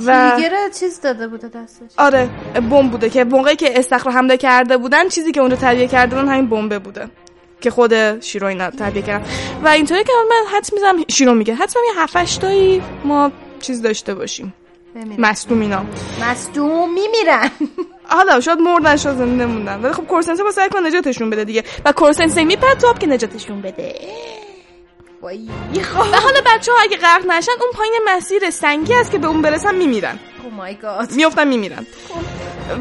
و 0.07 0.41
چیز 0.81 1.01
داده 1.01 1.29
بوده 1.29 1.49
دستش. 1.49 1.91
آره 1.99 2.31
بمب 2.71 2.91
بوده 2.91 3.11
که 3.11 3.25
موقعی 3.25 3.57
که 3.57 3.79
استخر 3.79 4.05
رو 4.05 4.17
حمله 4.17 4.37
کرده 4.37 4.77
بودن 4.77 5.09
چیزی 5.09 5.33
که 5.33 5.41
اون 5.41 5.51
رو 5.51 5.57
تهیه 5.57 5.89
کرده 5.89 6.17
بودن 6.17 6.29
همین 6.29 6.49
بمبه 6.49 6.79
بوده. 6.79 7.09
که 7.61 7.71
خود 7.71 8.21
شیرو 8.21 8.47
اینا 8.47 8.71
تهیه 8.71 9.03
کردن 9.03 9.25
و 9.65 9.69
اینطوری 9.69 10.05
که 10.05 10.13
من 10.31 10.57
حد 10.57 10.69
می‌زنم 10.73 11.05
شیرو 11.09 11.35
میگه. 11.35 11.55
حتما 11.55 11.83
یه 11.95 12.03
هفت 12.03 12.41
تایی 12.41 12.83
ما 13.05 13.31
چیز 13.61 13.83
داشته 13.83 14.15
باشیم. 14.15 14.55
مصدوم 15.19 15.61
اینا. 15.61 15.85
مصدوم 16.21 16.95
میمیرن. 16.95 17.51
حالا 18.09 18.41
شاید 18.41 18.59
مردن 18.59 18.97
شاید 18.97 19.17
زنده 19.17 19.47
موندن. 19.47 19.81
ولی 19.81 19.93
خب 19.93 20.07
کورسنسه 20.07 20.43
با 20.43 20.51
سعی 20.51 20.69
کن 20.69 20.87
نجاتشون 20.87 21.31
بده 21.31 21.45
دیگه. 21.45 21.65
و 21.85 21.93
کورسنسه 21.93 22.45
میپره 22.45 22.75
تو 22.75 22.87
آب 22.87 22.99
که 22.99 23.07
نجاتشون 23.07 23.63
بده. 23.63 23.95
وای. 25.23 25.49
و 25.95 26.17
حالا 26.17 26.41
بچه 26.47 26.73
ها 26.73 26.79
اگه 26.83 26.97
غرق 26.97 27.27
نشن 27.27 27.53
اون 27.61 27.71
پایین 27.75 27.93
مسیر 28.09 28.51
سنگی 28.51 28.95
است 28.95 29.11
که 29.11 29.19
به 29.19 29.27
اون 29.27 29.43
برسن 29.43 29.75
میمیرن. 29.75 30.19
او 30.45 30.51
مای 30.51 30.75
گاد 30.75 31.13
میفتن 31.13 31.49
میمیرن. 31.49 31.87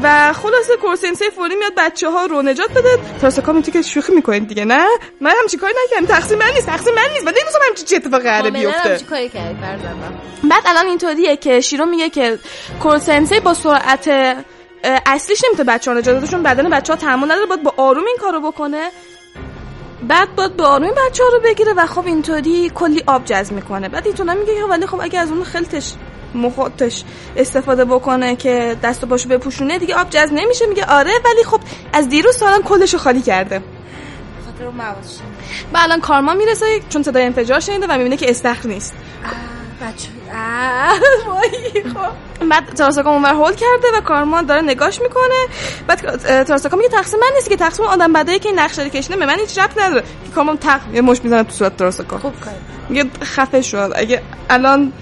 و 0.02 0.32
خلاصه 0.32 0.76
کورسنسه 0.76 1.30
فوری 1.30 1.54
میاد 1.56 1.72
بچه 1.76 2.10
ها 2.10 2.26
رو 2.26 2.42
نجات 2.42 2.70
بده. 2.70 2.98
تراساکا 3.20 3.52
میگه 3.52 3.72
که 3.72 3.82
شوخی 3.82 4.12
می‌کنید 4.12 4.48
دیگه 4.48 4.64
نه؟ 4.64 4.86
من 5.20 5.32
همچی 5.40 5.56
کاری 5.56 5.74
نکردم؟ 5.84 6.06
تقصیر 6.06 6.38
من 6.38 6.50
نیست 6.54 6.66
تقصیر 6.66 6.94
من 6.94 7.02
نیست. 7.12 7.24
من 7.24 7.32
نمی‌دونم 7.32 7.66
همچی 7.68 7.84
چه 7.84 7.96
اتفاقی 7.96 8.24
قراره 8.24 8.50
بیفته 8.50 8.98
کاری 9.10 9.28
فرزندم 9.28 10.20
بعد 10.44 10.62
الان 10.66 10.86
اینطوریه 10.86 11.36
که 11.36 11.60
شیرو 11.60 11.86
میگه 11.86 12.08
که 12.08 12.38
کورسنسه 12.82 13.40
با 13.40 13.54
سرعت 13.54 14.08
اصلیش 15.06 15.44
نمی‌تونه 15.44 15.72
بچه 15.72 15.90
ها 15.90 15.98
نجات 15.98 16.16
بده 16.16 16.26
چون 16.26 16.42
بدن 16.42 16.70
بچه 16.70 16.92
ها 16.92 16.98
تحمل 16.98 17.24
نداره. 17.24 17.46
باید 17.46 17.62
با 17.62 17.74
آروم 17.76 18.04
این 18.06 18.16
کارو 18.20 18.40
بکنه. 18.40 18.90
بعد 20.02 20.34
باید 20.34 20.56
به 20.56 20.64
آرومی 20.64 20.90
بچه 20.90 21.24
ها 21.24 21.28
رو 21.28 21.40
بگیره 21.40 21.72
و 21.72 21.86
خب 21.86 22.06
اینطوری 22.06 22.70
کلی 22.74 23.02
آب 23.06 23.24
جذب 23.24 23.52
می‌کنه. 23.52 23.88
بعد 23.88 24.06
ایتونا 24.06 24.34
میگه 24.34 24.54
که 24.54 24.62
ولی 24.62 24.86
خب 24.86 25.00
اگه 25.00 25.18
از 25.18 25.30
اون 25.30 25.44
خلتش 25.44 25.92
مخاطش 26.36 27.04
استفاده 27.36 27.84
بکنه 27.84 28.36
که 28.36 28.76
دست 28.82 29.04
و 29.04 29.06
پاشو 29.06 29.28
بپوشونه 29.28 29.78
دیگه 29.78 29.94
آب 29.94 30.10
جذب 30.10 30.32
نمیشه. 30.32 30.66
میگه 30.66 30.84
آره 30.84 31.12
ولی 31.24 31.44
خب 31.44 31.60
از 31.92 32.08
دیروز 32.08 32.36
سالم 32.36 32.62
کلشو 32.62 32.98
خالی 32.98 33.22
کرده. 33.22 33.62
خاطر 34.46 34.66
و 35.74 35.78
الان 35.78 36.00
کارما 36.00 36.34
می‌رسه 36.34 36.66
چون 36.88 37.02
صدای 37.02 37.24
انفجار 37.24 37.60
شنیده 37.60 37.86
و 37.86 37.98
می‌بینه 37.98 38.16
که 38.16 38.30
استخر 38.30 38.68
نیست. 38.68 38.94
بچه. 39.82 40.08
خب. 41.94 42.46
بعد 42.50 42.74
تراساکا 42.74 43.10
اونور 43.10 43.34
هول 43.34 43.52
کرده 43.52 43.98
و 43.98 44.00
کارما 44.00 44.42
داره 44.42 44.60
نگاش 44.60 45.00
می‌کنه. 45.00 45.46
بعد 45.86 46.16
تراساکا 46.44 46.76
میگه 46.76 46.88
تقسیم 46.88 47.20
من 47.20 47.26
نیست 47.34 47.48
که 47.48 47.56
تقسیم 47.56 47.86
آدم 47.86 48.12
بدایی 48.12 48.38
که 48.38 48.48
این 48.48 48.58
نقشه 48.58 48.82
رو 48.82 48.88
کشیده 48.88 49.16
به 49.16 49.26
من 49.26 49.38
هیچ 49.38 49.58
ربط 49.58 49.78
نداره. 49.78 50.00
که 50.00 50.30
کارما 50.34 50.56
تق 50.56 50.80
یه 50.92 51.00
مش 51.00 51.24
می‌زنه 51.24 51.42
تو 51.42 51.50
صورت 51.50 51.76
تراساکا. 51.76 52.18
خوب 52.18 52.34
میگه 52.88 53.10
خفه 53.22 53.62
شد 53.62 53.92
اگه 53.94 54.22
الان 54.50 54.92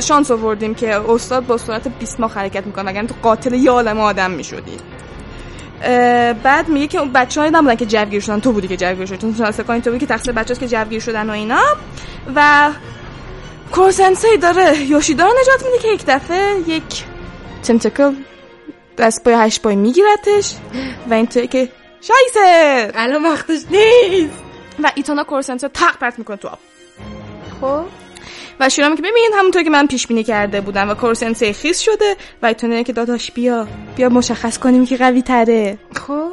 شانس 0.00 0.30
آوردیم 0.30 0.74
که 0.74 1.10
استاد 1.10 1.46
با 1.46 1.56
سرعت 1.56 1.88
20 1.88 2.20
ماه 2.20 2.34
حرکت 2.34 2.66
می‌کنه. 2.66 2.90
وگرنه 2.90 3.08
تو 3.08 3.14
قاتل 3.22 3.54
یه 3.54 3.70
عالم 3.70 4.00
آدم 4.00 4.30
می‌شدی. 4.30 4.76
بعد 6.42 6.68
میگه 6.68 6.86
که 6.86 6.98
اون 6.98 7.12
بچه 7.12 7.40
های 7.40 7.50
نبودن 7.50 7.74
که 7.74 7.86
جوگیر 7.86 8.20
شدن. 8.20 8.40
تو 8.40 8.52
بودی 8.52 8.68
که 8.68 8.76
جوگیر 8.76 9.06
شدی. 9.06 9.16
چون 9.16 9.34
تراساکا 9.34 9.72
اینطوری 9.72 9.98
که 9.98 10.06
تقصیر 10.06 10.32
بچه 10.32 10.54
که 10.54 10.68
جوگیر 10.68 11.00
شدن 11.00 11.30
و 11.30 11.32
اینا. 11.32 11.62
و 12.34 12.70
کورسنسی 13.72 14.36
داره. 14.36 14.78
یوشیدا 14.78 15.24
رو 15.24 15.32
نجات 15.42 15.66
میده 15.66 15.78
که 15.82 15.88
یک 15.88 16.04
دفعه 16.06 16.56
یک 16.66 17.04
تنتکل 17.62 18.14
دست 18.98 19.24
پای 19.24 19.34
هشت 19.34 19.62
پای 19.62 19.76
میگیرتش. 19.76 20.54
و 21.10 21.14
اینطوری 21.14 21.46
که 21.46 21.68
شایسه 22.00 22.92
الان 22.94 23.22
وقتش 23.22 23.60
نیست. 23.70 24.42
و 24.82 24.90
ایتونا 24.94 25.24
کورسنسی 25.24 25.66
رو 25.66 25.72
تق 25.74 25.98
پرت 25.98 26.18
می‌کنه 26.18 26.36
تو 26.36 26.48
آب. 26.48 26.58
خب؟ 27.60 27.84
و 28.60 28.68
شیرا 28.68 28.88
میگه 28.88 29.02
ببین 29.02 29.30
همونطور 29.38 29.62
که 29.62 29.70
من 29.70 29.86
پیش 29.86 30.06
بینی 30.06 30.24
کرده 30.24 30.60
بودم 30.60 30.90
و 30.90 30.94
کورسنسی 30.94 31.52
خیس 31.52 31.80
شده 31.80 32.16
و 32.42 32.46
ایتونا 32.46 32.82
که 32.82 32.92
داداش 32.92 33.30
بیا 33.30 33.68
بیا 33.96 34.08
مشخص 34.08 34.58
کنیم 34.58 34.86
که 34.86 34.96
قوی 34.96 35.22
تره 35.22 35.78
خب 36.06 36.32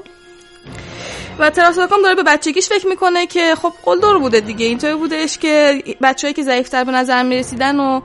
و 1.39 1.49
تراساکام 1.49 2.01
داره 2.01 2.15
به 2.15 2.23
بچگیش 2.23 2.69
فکر 2.69 2.87
می‌کنه 2.87 3.27
که 3.27 3.55
خب 3.55 3.73
قلدر 3.83 4.17
بوده 4.17 4.39
دیگه 4.39 4.65
اینطوری 4.65 4.95
بودش 4.95 5.37
که 5.37 5.83
بچه‌ای 6.01 6.33
که 6.33 6.43
ضعیفتر 6.43 6.83
به 6.83 6.91
نظر 6.91 7.23
می‌رسیدن 7.23 7.79
و 7.79 8.01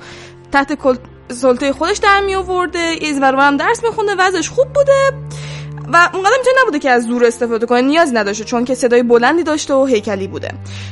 تحت. 0.52 0.78
سلطه 1.32 1.72
خودش 1.72 1.96
در 1.96 2.20
می 2.20 2.34
آورده 2.34 2.98
از 3.08 3.18
هم 3.22 3.56
درس 3.56 3.84
میخونده 3.84 4.14
وضعش 4.18 4.48
خوب 4.48 4.66
بوده 4.72 5.12
و 5.92 6.10
اونقدر 6.12 6.36
می‌تونه 6.38 6.62
نبوده 6.62 6.78
که 6.78 6.90
از 6.90 7.04
زور 7.04 7.24
استفاده 7.24 7.66
کنه 7.66 7.80
نیاز 7.80 8.14
نداشته 8.14 8.44
چون 8.44 8.64
که 8.64 8.74
صدای 8.74 9.02
بلندی 9.02 9.42
داشته 9.42 9.74
و 9.74 9.84
هیکلی 9.84 10.26
بوده. 10.26 10.50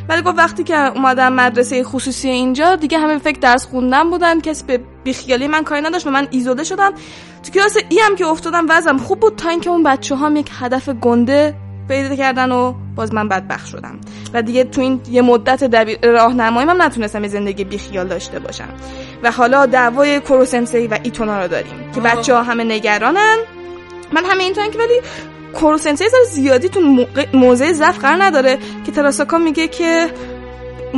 ولی 0.09 0.23
گفت 0.23 0.39
وقتی 0.39 0.65
که 0.65 0.79
اومدم 0.79 1.33
مدرسه 1.33 1.85
خصوصی 1.85 2.29
اینجا 2.29 2.77
دیگه 2.77 2.99
همه 2.99 3.19
فکر 3.19 3.41
درس 3.41 3.67
خوندن 3.67 4.11
بودن 4.11 4.41
کسی 4.41 4.65
به 4.65 4.81
بیخیالی 5.05 5.49
من 5.49 5.65
کاری 5.65 5.83
نداشت 5.83 6.07
و 6.07 6.11
من 6.11 6.29
ایزوله 6.31 6.65
شدم. 6.65 6.93
تو 7.43 7.53
کلاس 7.53 7.77
ای 7.89 8.01
هم 8.01 8.17
که 8.17 8.27
افتادم 8.27 8.67
وضعم 8.69 8.99
خوب 8.99 9.21
بود 9.21 9.37
تا 9.37 9.49
اینکه 9.49 9.71
اون 9.71 9.83
بچه 9.83 10.17
هم 10.17 10.37
یک 10.37 10.51
هدف 10.61 10.89
گنده 10.89 11.55
پیدا 11.89 12.17
کردن 12.17 12.53
و 12.53 12.75
باز 12.97 13.15
من 13.15 13.29
بدبخت 13.29 13.67
شدم. 13.67 14.01
و 14.35 14.43
دیگه 14.43 14.65
تو 14.65 14.81
این 14.81 15.01
یه 15.11 15.23
مدت 15.23 15.65
دبیر 15.65 15.99
راهنمایی 16.03 16.67
من 16.67 16.83
نتونستم 16.83 17.23
یه 17.23 17.29
زندگی 17.29 17.65
بیخیال 17.65 18.09
داشته 18.09 18.39
باشم. 18.39 18.69
و 19.23 19.31
حالا 19.33 19.67
دعوای 19.67 20.21
کوروسنسی 20.21 20.87
و 20.87 20.99
ایتونا 21.03 21.43
رو 21.43 21.49
داریم 21.49 21.91
که 21.95 22.01
بچه 22.01 22.35
ها 22.35 22.43
همه 22.43 22.65
نگرانن. 22.65 23.37
من 24.13 24.41
این 24.41 24.55
که 24.55 24.79
ولی 24.79 25.01
کوروسنسی 25.55 26.09
زر 26.09 26.25
زیادی 26.31 26.69
تو 26.69 27.07
موضع 27.35 27.73
ضعف 27.73 27.99
قرار 27.99 28.23
نداره 28.23 28.59
که 28.87 28.93
تراساکا 28.93 29.39
میگه 29.39 29.69
که 29.69 30.11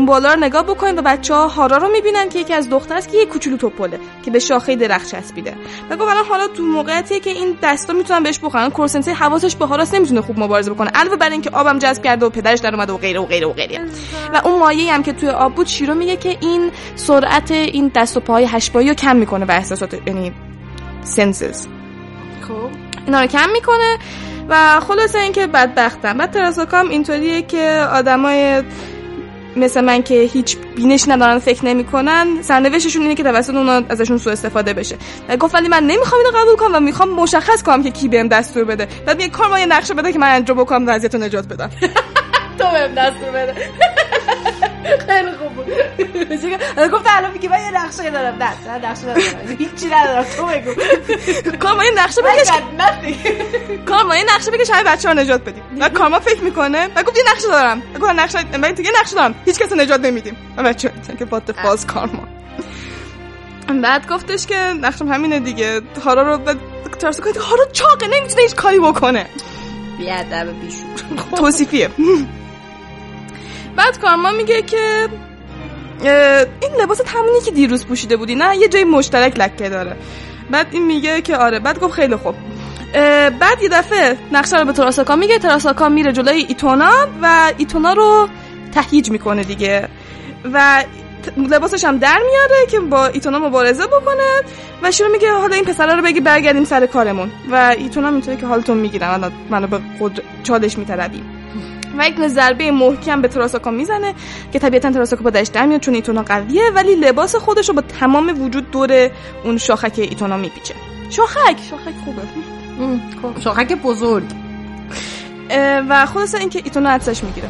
بالا 0.06 0.34
رو 0.34 0.40
نگاه 0.40 0.62
بکنید 0.62 0.98
و 0.98 1.02
بچه 1.02 1.34
ها 1.34 1.48
هارا 1.48 1.76
رو 1.76 1.88
می‌بینن 1.88 2.28
که 2.28 2.38
یکی 2.38 2.54
از 2.54 2.70
دختر 2.70 2.96
است 2.96 3.12
که 3.12 3.18
یه 3.18 3.26
کوچولو 3.26 3.56
توپله 3.56 4.00
که 4.22 4.30
به 4.30 4.38
شاخه 4.38 4.76
درخت 4.76 5.10
چسبیده. 5.10 5.54
و 5.90 5.96
گفت 5.96 6.08
الان 6.08 6.24
حالا 6.24 6.48
تو 6.48 6.62
موقعیتیه 6.62 7.20
که 7.20 7.30
این 7.30 7.58
دستا 7.62 7.92
می‌تونن 7.92 8.22
بهش 8.22 8.38
بخورن. 8.38 8.70
کورسنسی 8.70 9.10
حواسش 9.10 9.56
به 9.56 9.66
هاراس 9.66 9.94
نمی‌تونه 9.94 10.20
خوب 10.20 10.40
مبارزه 10.40 10.70
بکنه. 10.70 10.90
علاوه 10.94 11.16
بر 11.16 11.30
اینکه 11.30 11.50
آبم 11.50 11.78
جذب 11.78 12.02
کرده 12.02 12.26
و 12.26 12.30
پدرش 12.30 12.58
در 12.58 12.74
اومده 12.74 12.92
و 12.92 12.96
غیره 12.96 13.20
و 13.20 13.26
غیره 13.26 13.46
و 13.46 13.52
غیره. 13.52 13.80
و 14.34 14.40
اون 14.44 14.58
مایه 14.58 14.94
هم 14.94 15.02
که 15.02 15.12
توی 15.12 15.28
آب 15.28 15.54
بود 15.54 15.66
شیرو 15.66 15.94
میگه 15.94 16.16
که 16.16 16.36
این 16.40 16.70
سرعت 16.94 17.50
این 17.50 17.92
دست 17.94 18.16
و 18.16 18.20
پاهای 18.20 18.44
هشتپایی 18.44 18.88
رو 18.88 18.94
کم 18.94 19.16
می‌کنه 19.16 19.44
و 19.44 19.50
احساسات 19.50 19.98
یعنی 20.06 20.32
سنسز. 21.04 21.66
خب 22.48 22.70
اینا 23.06 23.20
رو 23.20 23.26
کم 23.26 23.50
می‌کنه 23.52 23.98
و 24.48 24.80
خلاصه 24.80 25.18
اینکه 25.18 25.46
بدبختم. 25.46 26.18
بعد 26.18 26.30
تراساکام 26.30 26.88
اینطوریه 26.88 27.42
که 27.42 27.86
آدمای 27.92 28.62
مثل 29.56 29.80
من 29.80 30.02
که 30.02 30.14
هیچ 30.14 30.56
بینش 30.76 31.08
ندارن 31.08 31.38
فکر 31.38 31.64
نمی‌کنن 31.64 32.42
سرنوشتشون 32.42 33.02
اینه 33.02 33.14
که 33.14 33.22
توسط 33.22 33.54
اونا 33.54 33.82
ازشون 33.88 34.18
سوء 34.18 34.32
استفاده 34.32 34.72
بشه. 34.72 34.96
و 35.28 35.36
گفت 35.36 35.54
ولی 35.54 35.68
من 35.68 35.82
نمی‌خوام 35.82 36.20
اینو 36.24 36.38
قبول 36.38 36.56
کنم 36.56 36.74
و 36.74 36.80
می‌خوام 36.80 37.08
مشخص 37.08 37.62
کنم 37.62 37.82
که 37.82 37.90
کی 37.90 38.08
بهم 38.08 38.28
دستور 38.28 38.64
بده. 38.64 38.88
بعد 39.06 39.16
میگه 39.16 39.30
کار 39.30 39.48
ما 39.48 39.58
یه 39.58 39.66
نقشه 39.66 39.94
بده 39.94 40.12
که 40.12 40.18
من 40.18 40.28
انجام 40.28 40.58
بکنم 40.58 40.84
وضعیت 40.88 41.14
رو 41.14 41.20
نجات 41.20 41.46
بدم. 41.46 41.70
تو 42.58 42.64
بهم 42.64 42.94
دستور 42.94 43.30
بده. 43.30 43.54
خیلی 45.08 45.32
خوب 45.32 45.54
بود. 45.54 45.66
گفت 46.92 47.04
الان 47.08 47.32
میگه 47.32 47.48
من 47.48 47.60
یه 47.60 47.84
نقشه 47.84 48.10
دارم. 48.10 48.34
نه 48.34 48.50
نه 48.66 48.88
نقشه 48.88 49.02
ندارم. 49.02 49.56
هیچی 49.58 49.86
ندارم. 49.86 50.24
تو 50.24 50.46
بگو. 50.46 50.72
کار 51.58 51.74
ما 51.74 51.84
یه 51.84 51.90
نقشه 51.96 52.22
بکش. 52.22 52.46
I 52.46 52.50
got 52.50 52.80
nothing. 52.80 53.88
کار 53.88 54.04
ما 54.04 54.16
یه 54.16 54.24
نقشه 54.34 54.50
بکش 54.50 54.70
همه 54.70 54.90
بچه‌ها 54.90 55.14
رو 55.14 55.20
نجات 55.20 55.40
بدیم. 55.40 55.62
و 55.80 55.88
کارما 55.88 56.20
فکر 56.20 56.42
می‌کنه 56.42 56.88
و 56.96 57.02
گفت 57.02 57.16
یه 57.16 57.22
نقشه 57.32 57.48
دارم. 57.48 57.82
و 57.94 57.98
گفت 57.98 58.10
نقشه 58.10 58.58
من 58.58 58.72
دیگه 58.72 58.90
نقشه 59.00 59.14
دارم. 59.16 59.34
هیچ 59.44 59.58
کس 59.58 59.72
رو 59.72 59.78
نجات 59.78 60.00
نمیدیم. 60.00 60.36
و 60.56 60.62
بچه‌ها 60.62 60.94
که 61.18 61.24
بات 61.24 61.52
فاز 61.52 61.86
کارما 61.86 62.28
بعد 63.82 64.08
گفتش 64.08 64.46
که 64.46 64.56
نقشم 64.56 65.12
همینه 65.12 65.40
دیگه. 65.40 65.80
هارا 66.04 66.22
رو 66.22 66.38
به 66.38 66.54
ترس 66.98 67.20
کنید 67.20 67.36
هارا 67.36 67.64
چاقه 67.72 68.06
نمی‌تونه 68.06 68.42
هیچ 68.42 68.54
کاری 68.54 68.78
بکنه. 68.78 69.26
بیادب 69.98 70.60
بیشور. 70.60 71.36
توصیفیه. 71.36 71.90
بعد 73.78 73.98
کارما 73.98 74.30
میگه 74.32 74.62
که 74.62 75.08
این 76.60 76.72
لباس 76.80 77.00
همونی 77.06 77.40
که 77.44 77.50
دیروز 77.50 77.86
پوشیده 77.86 78.16
بودی 78.16 78.34
نه 78.34 78.56
یه 78.56 78.68
جای 78.68 78.84
مشترک 78.84 79.38
لکه 79.38 79.68
داره. 79.68 79.96
بعد 80.50 80.66
این 80.70 80.86
میگه 80.86 81.20
که 81.20 81.36
آره 81.36 81.58
بعد 81.58 81.80
گفت 81.80 81.94
خیلی 81.94 82.16
خوب. 82.16 82.34
بعد 83.40 83.62
یه 83.62 83.68
دفعه 83.68 84.16
نقشه 84.32 84.58
رو 84.58 84.64
به 84.64 84.72
تراساکا 84.72 85.16
میگه 85.16 85.38
تراساکا 85.38 85.88
میره 85.88 86.12
جلوی 86.12 86.44
ایتونا 86.48 86.90
و 87.22 87.52
ایتونا 87.56 87.92
رو 87.92 88.28
تهییج 88.74 89.10
می‌کنه 89.10 89.44
دیگه. 89.44 89.88
و 90.52 90.84
لباسش 91.36 91.84
هم 91.84 91.98
در 91.98 92.18
میاره 92.30 92.66
که 92.70 92.80
با 92.80 93.06
ایتونا 93.06 93.38
مبارزه 93.38 93.86
بکنه 93.86 94.42
و 94.82 94.90
شروع 94.90 95.10
میگه 95.10 95.32
حالا 95.32 95.54
این 95.54 95.64
پسره 95.64 95.94
رو 95.94 96.02
بگی 96.02 96.20
برگردیم 96.20 96.64
سر 96.64 96.86
کارمون. 96.86 97.30
و 97.50 97.74
ایتونا 97.78 98.10
می‌تونه 98.10 98.36
که 98.36 98.46
حالتون 98.46 98.76
می‌گیرم 98.76 99.20
منو, 99.20 99.30
منو 99.50 99.66
به 99.66 99.80
قدر... 100.00 100.22
چالش 100.42 100.78
میطلبیم 100.78 101.34
و 101.98 102.08
یک 102.08 102.26
ضربه 102.26 102.70
محکم 102.70 103.22
به 103.22 103.28
تراساکا 103.28 103.70
می‌زنه 103.70 104.14
که 104.52 104.58
طبیعتا 104.58 104.92
تراساکا 104.92 105.22
با 105.22 105.30
دشت 105.30 105.56
میاد 105.56 105.80
چون 105.80 105.94
ایتونا 105.94 106.22
قویه 106.22 106.70
ولی 106.74 106.94
لباس 106.94 107.36
خودش 107.36 107.68
رو 107.68 107.74
با 107.74 107.82
تمام 107.82 108.42
وجود 108.42 108.70
دور 108.70 109.10
اون 109.44 109.58
شاخک 109.58 109.92
ایتونا 109.96 110.36
میپیچه. 110.36 110.74
شاخک 111.10 111.56
شاخک 111.70 111.94
خوبه. 112.04 112.22
خب. 113.22 113.40
شاخک 113.40 113.72
بزرگ. 113.72 114.24
و 115.88 116.06
خلاصه 116.06 116.38
اینکه 116.38 116.60
ایتونا 116.64 116.90
عطسش 116.90 117.24
می‌گیره. 117.24 117.48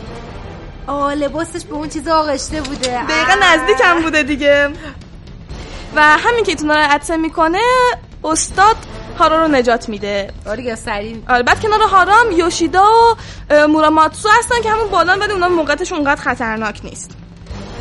آه 0.88 1.14
لباسش 1.14 1.64
به 1.64 1.74
اون 1.74 1.88
چیز 1.88 2.08
آغشته 2.08 2.60
بوده. 2.60 3.06
دقیقا 3.06 3.34
نزدیکم 3.42 4.02
بوده 4.02 4.22
دیگه. 4.22 4.68
و 5.96 6.02
همین 6.02 6.44
که 6.44 6.52
ایتونا 6.52 6.74
رو 6.74 6.82
عطسه 6.90 7.16
می‌کنه 7.16 7.60
استاد 8.24 8.76
هارا 9.18 9.42
رو 9.42 9.48
نجات 9.48 9.88
میده. 9.88 10.32
آره 10.46 10.62
یا 10.62 10.76
سریع 10.76 11.16
آره 11.28 11.42
بعد 11.42 11.60
کنار 11.60 11.80
هارام 11.80 12.32
یوشیدا 12.32 12.84
و 12.84 13.16
موراماتسو 13.68 14.28
هستن 14.38 14.62
که 14.62 14.70
همون 14.70 14.88
بالان 14.88 15.18
ولی 15.18 15.32
اونا 15.32 15.48
موقعیتش 15.48 15.92
اونقدر 15.92 16.20
خطرناک 16.20 16.80
نیست. 16.84 17.10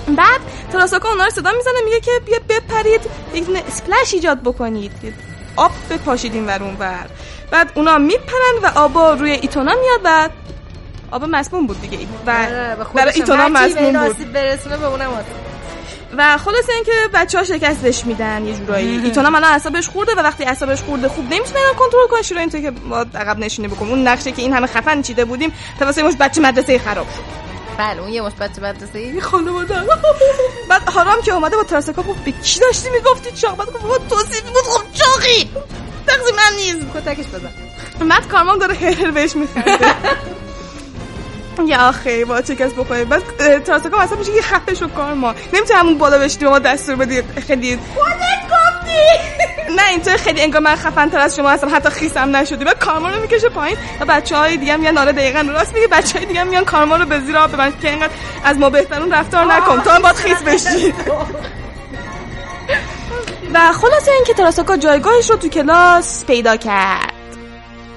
بعد 0.08 0.42
تراساکا 0.72 1.10
اونا 1.10 1.24
رو 1.24 1.30
صدا 1.30 1.52
می‌زنه 1.52 1.82
میگه 1.86 2.00
که 2.00 2.12
بیا 2.26 2.40
بپرید 2.50 3.02
یک 3.34 3.46
دونه 3.46 3.64
اسپلش 3.68 4.14
ایجاد 4.14 4.42
بکنید. 4.42 4.92
آب 5.56 5.72
بپاشید 5.90 6.34
این 6.34 6.46
ور 6.48 6.64
اون 6.64 6.76
ور. 6.80 7.06
بعد 7.52 7.72
اونا 7.76 7.98
میپرن 7.98 8.56
و 8.64 8.72
آبا 8.76 9.14
روی 9.14 9.32
ایتونا 9.32 9.74
میاد 9.82 10.02
و 10.04 10.30
آب 11.12 11.26
مسموم 11.26 11.68
بود 11.68 11.82
دیگه. 11.82 11.98
و 12.28 12.30
آره، 12.32 12.78
برای 12.94 13.14
ایتونا 13.14 13.44
هر 13.44 13.46
این 13.46 13.58
مسموم 13.58 14.08
بود. 14.08 14.12
آسیب 14.12 14.34
برسونه 14.34 14.78
به 14.78 14.86
اونم 14.86 15.10
آسیب. 15.10 15.48
و 16.18 16.38
خلاص 16.38 16.70
اینکه 16.76 16.92
بچه 17.14 17.38
ها 17.38 17.44
شکستش 17.44 18.06
میدن 18.06 18.46
یه 18.46 18.54
جورایی. 18.58 18.98
ایتون 19.04 19.26
هم 19.26 19.36
الان 19.36 19.52
اعصابش 19.52 19.88
خورده 19.90 20.16
و 20.16 20.20
وقتی 20.20 20.44
اعصابش 20.44 20.82
خورده 20.82 21.08
خوب 21.08 21.26
نمی‌تونه 21.26 21.60
کنترل 21.80 22.08
کنه 22.12 22.22
شروع 22.22 22.40
اینطور 22.40 22.62
که 22.62 22.72
ما 22.72 22.98
عقب 22.98 23.40
نشینه 23.40 23.68
بکنیم. 23.68 23.92
اون 23.92 24.08
نقشه 24.08 24.32
که 24.32 24.42
این 24.42 24.54
همه 24.54 24.68
خفن 24.68 25.02
چیده 25.02 25.26
بودیم 25.26 25.54
توسط 25.80 26.04
مش 26.04 26.14
بچه 26.20 26.42
مدرسه 26.42 26.80
خراب 26.80 27.08
شد. 27.10 27.48
بله 27.78 28.02
اون 28.02 28.10
یه 28.10 28.22
مش 28.22 28.32
بچه 28.40 28.62
مدرسه. 28.62 29.00
ای 29.00 29.22
خانواده. 29.22 29.76
بعد 30.70 30.90
حرام 30.90 31.22
که 31.22 31.34
اومده 31.34 31.56
با 31.58 31.64
تراسکا 31.64 32.02
گفت 32.02 32.24
به 32.24 32.32
کی 32.32 32.60
داشتی 32.60 32.90
می‌گفتی 32.90 33.32
چاق؟ 33.32 33.58
بعد 33.58 33.68
گفت 33.68 33.82
بابا 33.82 33.98
توصیف 33.98 34.42
بود 34.42 34.64
خب 34.64 34.84
چاقی. 34.94 35.50
تقصیر 36.08 36.36
من 36.36 36.56
نیست. 36.58 36.88
کتکش 36.94 37.26
بزن. 37.28 37.50
بعد 38.10 38.28
کارمان 38.28 38.58
داره 38.58 38.76
خیر 38.76 39.12
بهش 39.12 39.36
میخنده. 39.36 39.78
یا 41.66 41.88
آخه 41.88 42.26
با 42.26 42.42
چه 42.42 42.56
کس 42.56 42.74
بخوره 42.74 43.06
بعد 43.06 43.24
تراسکا 43.64 43.98
مثلا 43.98 44.18
میشه 44.18 44.32
یه 44.32 44.42
خفه 44.42 44.74
شو 44.74 44.88
کارمان 44.88 45.36
نمی‌تونه 45.54 45.80
همون 45.80 45.98
بالا 45.98 46.20
بشتی 46.20 46.46
ما 46.46 46.60
دستور 46.60 46.96
بدی. 46.96 47.24
خیلی 47.48 47.80
خودت 47.96 48.42
گفتی! 48.44 49.38
نه 49.76 49.90
اینطور 49.90 50.18
خیلی 50.18 50.42
انگار 50.42 50.62
من 50.62 50.76
خفن 50.76 51.10
تر 51.10 51.20
از 51.20 51.36
شما 51.36 51.50
هستم. 51.50 51.76
حتی 51.76 51.90
خیسم 51.90 52.36
نشدی. 52.36 52.66
بعد 52.66 52.80
کارمان 52.80 53.14
رو 53.14 53.22
می‌کشه 53.22 53.50
پایین. 53.50 53.78
و 54.00 54.06
بچه 54.06 54.38
های 54.38 54.58
دیگه 54.58 54.76
میان 54.76 54.98
آره 54.98 55.12
دقیقا. 55.12 55.42
راست 55.52 55.74
میگه 55.74 55.88
بچه 55.88 56.18
های 56.18 56.28
دیگه 56.28 56.44
میان 56.44 56.66
کارمان 56.66 57.00
رو 57.00 57.06
به 57.06 57.20
زیر 57.20 57.38
آب 57.38 57.52
ببند 57.52 57.80
که 57.80 57.90
اینقدر 57.90 58.14
از 58.44 58.58
ما 58.58 58.70
بهترون 58.70 59.12
رفتار 59.12 59.46
نکن. 59.46 59.82
تو 59.82 59.90
هم 59.90 60.02
باید 60.02 60.16
خیس 60.16 60.42
بشی. 60.42 60.94
و 63.54 63.72
خلاصه 63.74 64.12
اینکه 64.12 64.34
تراساکا 64.34 64.78
جایگاهش 64.78 65.30
رو 65.30 65.36
تو 65.36 65.48
کلاس 65.48 66.26
پیدا 66.26 66.58
کرد. 66.58 67.14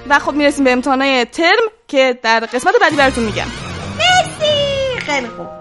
و 0.09 0.19
خب 0.19 0.33
می‌رسیم 0.33 0.63
به 0.63 0.71
امتحانای 0.71 1.25
ترم. 1.25 1.80
که 1.91 2.19
در 2.23 2.39
قسمت 2.39 2.73
بعدی 2.81 2.95
براتون 2.95 3.23
میگم. 3.23 3.47
مرسی. 3.97 4.99
خیلی 4.99 5.27
خوب. 5.27 5.60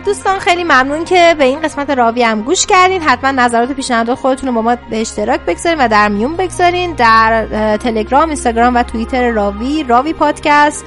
خب 0.00 0.06
دوستان 0.06 0.38
خیلی 0.38 0.64
ممنون 0.64 1.04
که 1.04 1.34
به 1.38 1.44
این 1.44 1.60
قسمت 1.60 1.90
راوی 1.90 2.22
هم 2.22 2.42
گوش 2.42 2.66
کردین. 2.66 3.02
حتما 3.02 3.30
نظرات 3.30 3.72
پیشنهاد 3.72 4.14
خودتون 4.14 4.48
رو 4.48 4.54
با 4.54 4.62
ما 4.62 4.76
به 4.90 5.00
اشتراک 5.00 5.40
بگذارین 5.40 5.78
و 5.78 5.88
در 5.88 6.08
میون 6.08 6.36
بگذارین. 6.36 6.92
در 6.92 7.46
تلگرام 7.76 8.28
اینستاگرام 8.28 8.74
و 8.74 8.82
توییتر 8.82 9.30
راوی 9.30 9.84
راوی 9.88 10.12
پادکست 10.12 10.84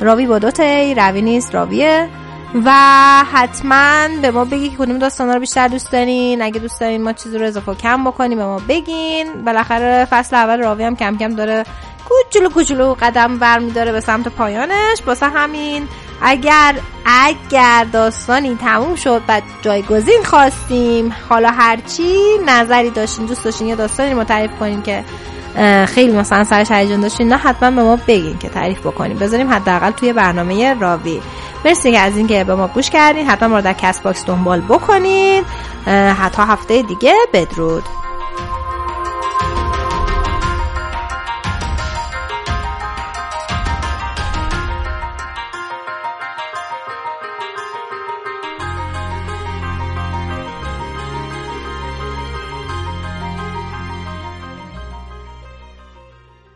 راوی 0.00 0.26
با 0.26 0.38
دو 0.38 0.50
راوی 0.96 1.22
نیست 1.22 1.54
راویه. 1.54 2.08
و 2.64 2.72
حتما 3.32 4.08
به 4.22 4.30
ما 4.30 4.44
بگی 4.44 4.68
که 4.68 4.76
کدوم 4.76 4.98
داستانا 4.98 5.34
رو 5.34 5.40
بیشتر 5.40 5.68
دوست 5.68 5.92
دارین. 5.92 6.42
اگه 6.42 6.60
دوست 6.60 6.80
دارین 6.80 7.02
ما 7.02 7.12
چیزی 7.12 7.38
رو 7.38 7.46
اضافه 7.46 7.74
کم 7.74 8.04
بکنیم 8.04 8.38
به 8.38 8.44
ما 8.44 8.60
بگین. 8.68 9.44
بالاخره 9.44 10.04
فصل 10.10 10.36
اول 10.36 10.58
راوی 10.58 10.84
هم 10.84 10.96
کم 10.96 11.16
کم 11.16 11.34
داره 11.34 11.64
کوچولو 12.10 12.48
کوچولو 12.48 12.96
قدم 13.00 13.38
برمیداره 13.38 13.92
به 13.92 14.00
سمت 14.00 14.28
پایانش. 14.28 14.98
واسه 15.06 15.26
همین 15.26 15.88
اگر 16.22 16.74
اگر 17.06 17.86
داستانی 17.92 18.56
تموم 18.56 18.94
شد 18.94 19.22
و 19.28 19.42
جایگزین 19.62 20.24
خواستیم 20.24 21.14
حالا 21.28 21.50
هرچی 21.50 22.18
نظری 22.46 22.90
داشتین 22.90 23.26
دوست 23.26 23.44
داشتین 23.44 23.66
یه 23.66 23.76
داستانی 23.76 24.14
رو 24.14 24.24
تعریف 24.24 24.50
کنین 24.60 24.82
که 24.82 25.04
خیلی 25.86 26.12
مثلا 26.12 26.44
سرش 26.44 26.70
هیجان 26.70 27.00
داشتین 27.00 27.28
نه 27.28 27.36
حتما 27.36 27.70
به 27.70 27.82
ما 27.82 27.96
بگین 27.96 28.38
که 28.38 28.48
تعریف 28.48 28.80
بکنیم. 28.80 29.18
بذاریم 29.18 29.52
حداقل 29.52 29.90
توی 29.90 30.12
برنامه 30.12 30.74
راوی. 30.80 31.20
مرسی 31.64 31.92
که 31.92 31.98
از 31.98 32.16
اینکه 32.16 32.44
به 32.44 32.54
ما 32.54 32.68
گوش 32.68 32.90
کردین. 32.90 33.26
حتما 33.26 33.48
ما 33.48 33.56
رو 33.56 33.62
در 33.62 33.72
کست 33.72 34.00
باکس 34.00 34.24
دنبال 34.26 34.60
بکنین. 34.60 35.44
تا 36.20 36.42
هفته 36.42 36.82
دیگه. 36.82 37.14
بدرود. 37.32 37.82